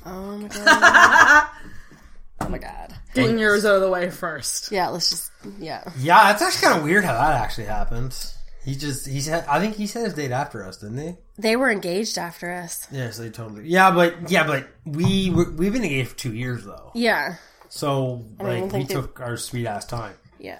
Oh 0.05 0.37
my 0.37 0.47
god. 0.47 1.47
oh 2.41 2.49
my 2.49 2.57
god. 2.57 2.95
Getting 3.13 3.39
yours 3.39 3.65
out 3.65 3.75
of 3.75 3.81
the 3.81 3.89
way 3.89 4.09
first. 4.09 4.71
Yeah, 4.71 4.89
let's 4.89 5.09
just 5.09 5.31
yeah. 5.59 5.83
Yeah, 5.99 6.31
it's 6.31 6.41
actually 6.41 6.67
kind 6.67 6.79
of 6.79 6.83
weird 6.83 7.03
how 7.03 7.13
that 7.13 7.41
actually 7.41 7.65
happened. 7.65 8.15
He 8.63 8.75
just 8.75 9.07
he 9.07 9.21
said 9.21 9.45
I 9.49 9.59
think 9.59 9.75
he 9.75 9.87
said 9.87 10.05
his 10.05 10.13
date 10.13 10.31
after 10.31 10.65
us, 10.65 10.77
didn't 10.77 10.97
he? 10.97 11.15
They 11.41 11.55
were 11.55 11.69
engaged 11.71 12.17
after 12.17 12.51
us. 12.51 12.87
Yes, 12.91 13.17
they 13.17 13.29
totally. 13.29 13.67
Yeah, 13.67 13.91
but 13.91 14.29
yeah, 14.29 14.45
but 14.45 14.67
we 14.85 15.29
we- 15.29 15.49
we've 15.51 15.73
been 15.73 15.83
engaged 15.83 16.09
for 16.11 16.17
two 16.17 16.33
years 16.33 16.63
though, 16.63 16.91
Yeah. 16.93 17.35
so 17.69 18.25
like 18.39 18.57
don't 18.59 18.61
we 18.63 18.69
think 18.69 18.87
they- 18.89 18.93
took 18.95 19.19
our 19.19 19.37
sweet 19.37 19.65
ass 19.67 19.85
time. 19.85 20.13
Yeah. 20.39 20.59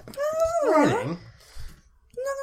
Wedding. 0.66 1.18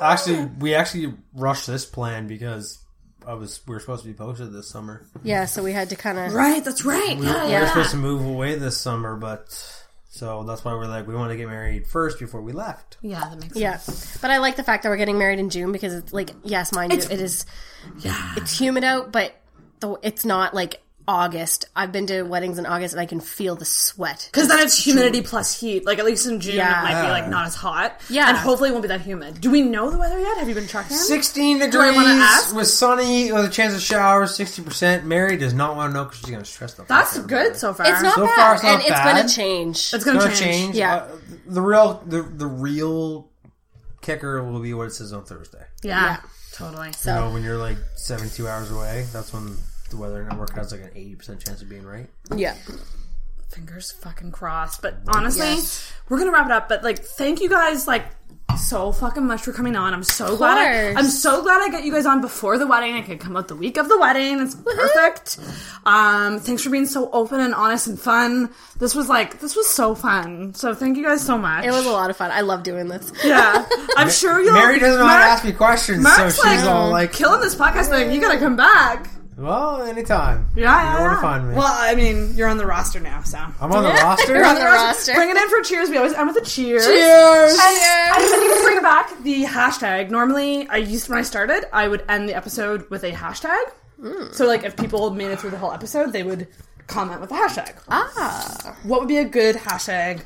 Actually, 0.00 0.44
we 0.58 0.74
actually 0.74 1.14
rushed 1.34 1.66
this 1.66 1.84
plan 1.84 2.26
because 2.28 2.78
I 3.26 3.34
was 3.34 3.60
we 3.66 3.74
were 3.74 3.80
supposed 3.80 4.02
to 4.02 4.08
be 4.08 4.14
posted 4.14 4.52
this 4.52 4.68
summer. 4.68 5.06
Yeah, 5.22 5.44
so 5.46 5.62
we 5.62 5.72
had 5.72 5.90
to 5.90 5.96
kind 5.96 6.18
of 6.18 6.32
Right, 6.32 6.64
that's 6.64 6.84
right. 6.84 7.16
We, 7.18 7.26
we 7.26 7.32
were 7.32 7.66
supposed 7.66 7.90
to 7.90 7.96
move 7.96 8.24
away 8.24 8.54
this 8.56 8.76
summer, 8.76 9.16
but 9.16 9.48
so 10.08 10.42
that's 10.44 10.64
why 10.64 10.72
we're 10.72 10.86
like 10.86 11.06
we 11.06 11.14
want 11.14 11.30
to 11.30 11.36
get 11.36 11.46
married 11.48 11.86
first 11.86 12.18
before 12.18 12.40
we 12.40 12.52
left. 12.52 12.96
Yeah, 13.02 13.20
that 13.20 13.38
makes 13.40 13.54
sense. 13.58 14.14
Yeah. 14.14 14.18
But 14.22 14.30
I 14.30 14.38
like 14.38 14.56
the 14.56 14.64
fact 14.64 14.82
that 14.82 14.88
we're 14.88 14.96
getting 14.96 15.18
married 15.18 15.38
in 15.38 15.50
June 15.50 15.70
because 15.72 15.92
it's 15.94 16.12
like 16.12 16.30
yes, 16.44 16.72
mind 16.72 16.92
you, 16.92 16.98
it 16.98 17.20
is 17.20 17.44
Yeah. 18.00 18.34
it's 18.36 18.58
humid 18.58 18.84
out, 18.84 19.12
but 19.12 19.34
though 19.80 19.98
it's 20.02 20.24
not 20.24 20.54
like 20.54 20.80
August. 21.08 21.64
I've 21.74 21.90
been 21.90 22.06
to 22.08 22.22
weddings 22.22 22.58
in 22.58 22.66
August 22.66 22.92
and 22.92 23.00
I 23.00 23.06
can 23.06 23.18
feel 23.18 23.56
the 23.56 23.64
sweat. 23.64 24.28
Because 24.30 24.46
then 24.48 24.58
it's 24.60 24.76
humidity 24.76 25.22
plus 25.22 25.58
heat. 25.58 25.86
Like 25.86 25.98
at 25.98 26.04
least 26.04 26.26
in 26.26 26.38
June, 26.38 26.56
Yeah. 26.56 26.80
it 26.80 26.84
might 26.84 27.02
be 27.02 27.08
like 27.08 27.28
not 27.28 27.46
as 27.46 27.54
hot. 27.54 27.98
Yeah. 28.10 28.28
and 28.28 28.36
hopefully 28.36 28.68
it 28.68 28.72
won't 28.72 28.82
be 28.82 28.88
that 28.88 29.00
humid. 29.00 29.40
Do 29.40 29.50
we 29.50 29.62
know 29.62 29.88
the 29.90 29.96
weather 29.96 30.20
yet? 30.20 30.36
Have 30.36 30.48
you 30.50 30.54
been 30.54 30.68
tracking? 30.68 30.96
16 30.96 31.62
I 31.62 31.66
degrees 31.66 31.94
wanna 31.94 32.08
ask? 32.10 32.54
with 32.54 32.68
sunny 32.68 33.32
with 33.32 33.46
a 33.46 33.48
chance 33.48 33.74
of 33.74 33.80
showers, 33.80 34.36
60%. 34.36 35.04
Mary 35.04 35.38
does 35.38 35.54
not 35.54 35.74
want 35.76 35.90
to 35.90 35.94
know 35.98 36.04
because 36.04 36.18
she's 36.20 36.30
going 36.30 36.42
to 36.42 36.48
stress 36.50 36.74
the 36.74 36.82
fuck 36.82 36.88
That's 36.88 37.18
out. 37.18 37.26
good 37.26 37.56
so 37.56 37.72
far. 37.72 37.86
It's 37.86 38.02
not 38.02 38.14
So 38.14 38.26
bad, 38.26 38.36
far, 38.36 38.54
it's 38.54 38.62
not 38.62 38.72
and 38.74 38.82
it's 38.82 39.00
going 39.00 39.26
to 39.26 39.34
change. 39.34 39.76
It's 39.78 39.94
It's 39.94 40.04
gonna 40.04 40.18
going 40.18 40.30
to 40.30 40.36
change. 40.36 40.56
change. 40.66 40.76
Yeah. 40.76 40.94
Uh, 40.96 41.08
the 41.46 41.62
real 41.62 42.02
the, 42.06 42.20
the 42.22 42.46
real 42.46 43.30
kicker 44.02 44.42
will 44.44 44.60
be 44.60 44.74
what 44.74 44.88
it 44.88 44.92
says 44.92 45.12
on 45.14 45.24
Thursday. 45.24 45.64
Yeah, 45.82 46.04
Yeah. 46.04 46.16
totally. 46.52 46.92
So 46.92 47.14
You 47.14 47.20
know, 47.22 47.30
when 47.32 47.42
you're 47.42 47.56
like 47.56 47.78
72 47.96 48.46
hours 48.46 48.70
away, 48.70 49.06
that's 49.12 49.32
when 49.32 49.56
the 49.90 49.96
weather 49.96 50.22
network 50.24 50.54
has 50.54 50.72
like 50.72 50.82
an 50.82 50.90
80% 50.90 51.44
chance 51.44 51.62
of 51.62 51.68
being 51.68 51.84
right. 51.86 52.08
yeah, 52.34 52.54
Fingers 53.50 53.92
fucking 53.92 54.30
crossed. 54.32 54.82
But 54.82 54.98
honestly, 55.08 55.46
Yes. 55.46 55.90
we're 56.08 56.18
gonna 56.18 56.32
wrap 56.32 56.46
it 56.46 56.52
up. 56.52 56.68
But 56.68 56.84
like, 56.84 56.98
thank 56.98 57.40
you 57.40 57.48
guys 57.48 57.86
like 57.86 58.04
so 58.58 58.92
fucking 58.92 59.24
much 59.26 59.40
for 59.42 59.52
coming 59.52 59.74
on. 59.76 59.94
I'm 59.94 60.02
so 60.02 60.36
glad. 60.36 60.58
I, 60.58 60.98
I'm 60.98 61.06
so 61.06 61.42
glad 61.42 61.62
I 61.62 61.70
got 61.70 61.84
you 61.84 61.92
guys 61.92 62.04
on 62.06 62.20
before 62.20 62.58
the 62.58 62.66
wedding. 62.66 62.94
I 62.96 63.02
could 63.02 63.20
come 63.20 63.36
out 63.36 63.48
the 63.48 63.54
week 63.56 63.76
of 63.78 63.88
the 63.88 63.98
wedding. 63.98 64.40
It's 64.40 64.54
perfect. 64.54 65.38
Um, 65.86 66.40
thanks 66.40 66.62
for 66.62 66.68
being 66.70 66.84
so 66.86 67.10
open 67.12 67.40
and 67.40 67.54
honest 67.54 67.86
and 67.86 67.98
fun. 67.98 68.50
This 68.78 68.94
was 68.94 69.08
like 69.08 69.40
this 69.40 69.56
was 69.56 69.66
so 69.68 69.94
fun. 69.94 70.52
So 70.54 70.74
thank 70.74 70.98
you 70.98 71.04
guys 71.04 71.24
so 71.24 71.38
much. 71.38 71.64
it 71.64 71.70
was 71.70 71.86
a 71.86 71.90
lot 71.90 72.10
of 72.10 72.16
fun. 72.18 72.30
I 72.30 72.42
love 72.42 72.62
doing 72.64 72.88
this. 72.88 73.10
Yeah, 73.24 73.64
I'm 73.96 74.10
sure 74.10 74.42
you'll. 74.42 74.52
Mary 74.54 74.78
doesn't 74.78 75.00
know 75.00 75.06
how 75.06 75.18
to 75.18 75.24
ask 75.24 75.44
me 75.44 75.52
questions, 75.52 76.02
Mark's 76.02 76.34
so 76.36 76.42
she's 76.50 76.62
like, 76.62 76.70
all 76.70 76.90
like, 76.90 77.12
killing 77.14 77.40
this 77.40 77.54
podcast 77.54 77.88
thing. 77.88 78.12
You 78.12 78.20
gotta 78.20 78.38
come 78.38 78.56
back. 78.56 79.08
Well, 79.38 79.82
anytime. 79.82 80.48
Yeah, 80.56 80.92
You 80.92 80.98
know 80.98 81.04
where 81.04 81.14
to 81.14 81.20
find 81.20 81.48
me. 81.48 81.54
Well, 81.54 81.66
I 81.72 81.94
mean, 81.94 82.34
you're 82.34 82.48
on 82.48 82.56
the 82.58 82.66
roster 82.66 83.00
now, 83.00 83.22
so. 83.22 83.38
I'm 83.38 83.72
on 83.72 83.82
the 83.84 83.88
roster. 84.02 84.34
You're 84.34 84.44
on 84.44 84.56
the 84.56 84.64
roster. 84.64 85.14
Bring 85.14 85.30
it 85.30 85.36
in 85.36 85.48
for 85.48 85.60
cheers. 85.62 85.88
We 85.88 85.96
always 85.96 86.12
end 86.12 86.28
with 86.28 86.36
a 86.36 86.44
cheers. 86.44 86.84
Cheers! 86.84 87.52
And 87.52 87.60
I 87.62 88.18
need 88.18 88.56
to 88.56 88.62
bring 88.64 88.82
back 88.82 89.22
the 89.22 89.44
hashtag. 89.44 90.10
Normally, 90.10 90.68
I 90.68 90.76
used 90.78 91.08
when 91.08 91.18
I 91.18 91.22
started, 91.22 91.64
I 91.72 91.88
would 91.88 92.04
end 92.08 92.28
the 92.28 92.34
episode 92.34 92.88
with 92.90 93.04
a 93.04 93.12
hashtag. 93.12 93.62
So, 94.32 94.46
like, 94.46 94.62
if 94.64 94.76
people 94.76 95.10
made 95.10 95.30
it 95.32 95.40
through 95.40 95.50
the 95.50 95.58
whole 95.58 95.72
episode, 95.72 96.12
they 96.12 96.22
would 96.22 96.46
comment 96.86 97.20
with 97.20 97.30
a 97.32 97.34
hashtag. 97.34 97.74
Ah, 97.88 98.76
What 98.84 99.00
would 99.00 99.08
be 99.08 99.18
a 99.18 99.24
good 99.24 99.56
hashtag 99.56 100.22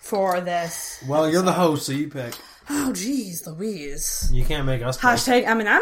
for 0.00 0.40
this? 0.40 1.02
Well, 1.06 1.30
you're 1.30 1.42
the 1.42 1.52
host, 1.52 1.86
so 1.86 1.92
you 1.92 2.08
pick. 2.08 2.34
Oh, 2.70 2.90
jeez, 2.94 3.46
Louise. 3.46 4.30
You 4.32 4.44
can't 4.44 4.64
make 4.66 4.82
us 4.82 4.96
pick. 4.96 5.04
Hashtag 5.10 5.44
Eminem. 5.44 5.80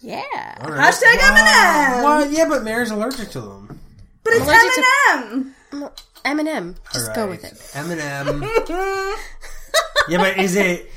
Yeah. 0.00 0.58
All 0.60 0.70
right. 0.70 0.92
Hashtag 0.92 1.18
Eminem. 1.18 2.02
Well, 2.02 2.30
yeah, 2.30 2.48
but 2.48 2.62
Mary's 2.62 2.90
allergic 2.90 3.30
to 3.30 3.40
them. 3.40 3.80
But 4.24 4.34
it's 4.34 4.44
allergic 4.44 4.72
to- 4.74 5.52
Eminem. 5.72 5.92
Eminem. 6.24 6.76
Just 6.92 7.08
All 7.10 7.14
go 7.14 7.28
with 7.28 7.44
it. 7.44 7.54
Eminem. 7.72 8.42
yeah, 10.08 10.18
but 10.18 10.38
is 10.38 10.56
it 10.56 10.90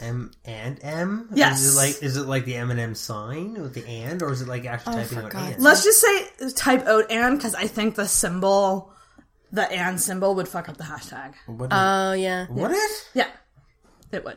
M 0.00 0.30
and 0.44 0.78
M? 0.82 1.28
Yes. 1.32 1.62
Is 1.62 1.74
it 1.74 1.78
like 1.78 2.02
is 2.02 2.16
it 2.16 2.26
like 2.26 2.44
the 2.44 2.54
Eminem 2.54 2.96
sign 2.96 3.54
with 3.60 3.74
the 3.74 3.86
and, 3.86 4.22
or 4.22 4.32
is 4.32 4.42
it 4.42 4.48
like 4.48 4.64
actually 4.64 4.94
oh, 4.94 4.98
typing 4.98 5.18
for 5.18 5.24
out 5.24 5.30
God's 5.30 5.54
and? 5.54 5.62
Let's 5.62 5.84
just 5.84 6.00
say 6.00 6.50
type 6.52 6.86
out 6.86 7.10
and 7.10 7.36
because 7.36 7.54
I 7.54 7.66
think 7.66 7.94
the 7.94 8.06
symbol, 8.06 8.92
the 9.52 9.70
and 9.70 10.00
symbol, 10.00 10.34
would 10.34 10.48
fuck 10.48 10.68
up 10.68 10.76
the 10.76 10.84
hashtag. 10.84 11.34
What? 11.46 11.70
Oh 11.72 12.12
yeah. 12.12 12.46
what 12.46 12.70
is? 12.70 13.04
Yeah, 13.14 13.28
it 14.12 14.24
would. 14.24 14.34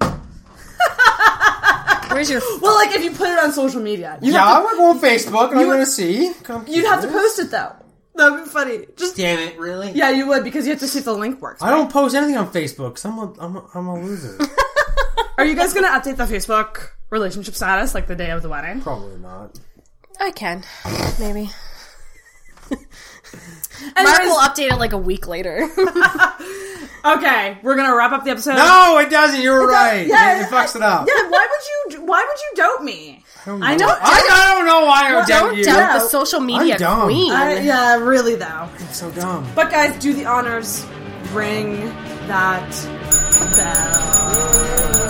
Where's 2.12 2.30
your? 2.30 2.42
Well, 2.62 2.76
like 2.76 2.92
if 2.96 3.04
you 3.04 3.12
put 3.12 3.30
it 3.30 3.40
on 3.40 3.52
social 3.52 3.82
media, 3.82 4.20
you'd, 4.22 4.34
Yeah, 4.34 4.46
have, 4.46 4.58
I'm 4.58 4.64
gonna 4.64 4.78
go 4.78 4.90
on 4.92 5.00
Facebook 5.00 5.50
and 5.52 5.60
I'm 5.60 5.68
would- 5.68 5.74
gonna 5.74 5.86
see. 5.86 6.32
Come 6.44 6.66
you'd 6.68 6.86
have 6.86 7.02
to 7.02 7.08
post 7.08 7.40
it 7.40 7.50
though. 7.52 7.74
That'd 8.16 8.44
be 8.44 8.50
funny. 8.50 8.86
Just 8.96 9.18
Damn 9.18 9.40
it! 9.40 9.58
Really? 9.58 9.92
yeah, 9.94 10.12
you 10.12 10.28
would 10.28 10.44
because 10.44 10.66
you 10.68 10.72
have 10.74 10.80
to 10.82 10.88
see 10.88 11.00
if 11.00 11.06
the 11.06 11.14
link 11.14 11.42
works. 11.42 11.64
I 11.64 11.72
don't 11.72 11.92
post 11.92 12.14
anything 12.14 12.38
on 12.38 12.52
Facebook. 12.52 12.96
Cause 12.96 13.06
I'm 13.06 13.18
a, 13.18 13.34
I'm 13.40 13.56
a, 13.56 13.66
I'm 13.74 13.88
a 13.88 13.96
loser. 14.00 14.38
Are 15.40 15.46
you 15.46 15.56
guys 15.56 15.74
gonna 15.74 15.88
update 15.88 16.18
the 16.18 16.26
Facebook 16.26 16.90
relationship 17.10 17.56
status 17.56 17.96
like 17.96 18.06
the 18.06 18.16
day 18.16 18.30
of 18.30 18.44
the 18.44 18.50
wedding? 18.50 18.82
Probably 18.82 19.18
not. 19.18 19.60
I 20.20 20.30
can 20.30 20.64
maybe. 21.20 21.50
Mark 23.82 23.98
Anyways, 23.98 24.20
will 24.30 24.40
update 24.40 24.72
it 24.72 24.78
like 24.78 24.94
a 24.94 24.98
week 24.98 25.28
later. 25.28 25.64
okay, 27.06 27.58
we're 27.64 27.76
gonna 27.76 27.96
wrap 27.96 28.12
up 28.12 28.24
the 28.24 28.32
episode. 28.32 28.56
No, 28.56 28.98
it 29.00 29.10
doesn't. 29.10 29.42
You're 29.42 29.68
right. 29.68 30.08
yeah, 30.08 30.40
it, 30.40 30.44
it 30.44 30.50
fucks 30.50 30.76
it 30.76 30.82
up. 30.82 31.08
Yeah, 31.08 31.30
why 31.30 31.48
would 31.50 31.94
you? 31.96 32.06
Why 32.06 32.26
would 32.28 32.40
you 32.40 32.52
doubt 32.56 32.84
me? 32.84 33.24
I 33.46 33.76
know. 33.76 33.88
I, 33.90 34.30
I 34.32 34.54
don't 34.56 34.66
know 34.66 34.86
why 34.86 35.12
I 35.12 35.16
would 35.16 35.26
doubt 35.28 35.48
Don't 35.48 35.58
you. 35.58 35.66
doubt 35.66 36.00
the 36.00 36.08
social 36.08 36.40
media 36.40 36.76
I'm 36.76 36.80
dumb. 36.80 37.08
queen. 37.10 37.32
I, 37.34 37.60
yeah, 37.60 37.96
really 37.98 38.36
though. 38.36 38.70
It's 38.76 38.98
so 38.98 39.12
dumb. 39.12 39.46
But 39.54 39.70
guys, 39.70 40.00
do 40.02 40.14
the 40.14 40.26
honors. 40.26 40.86
Ring 41.34 41.78
that 42.28 42.70
bell. 43.56 45.04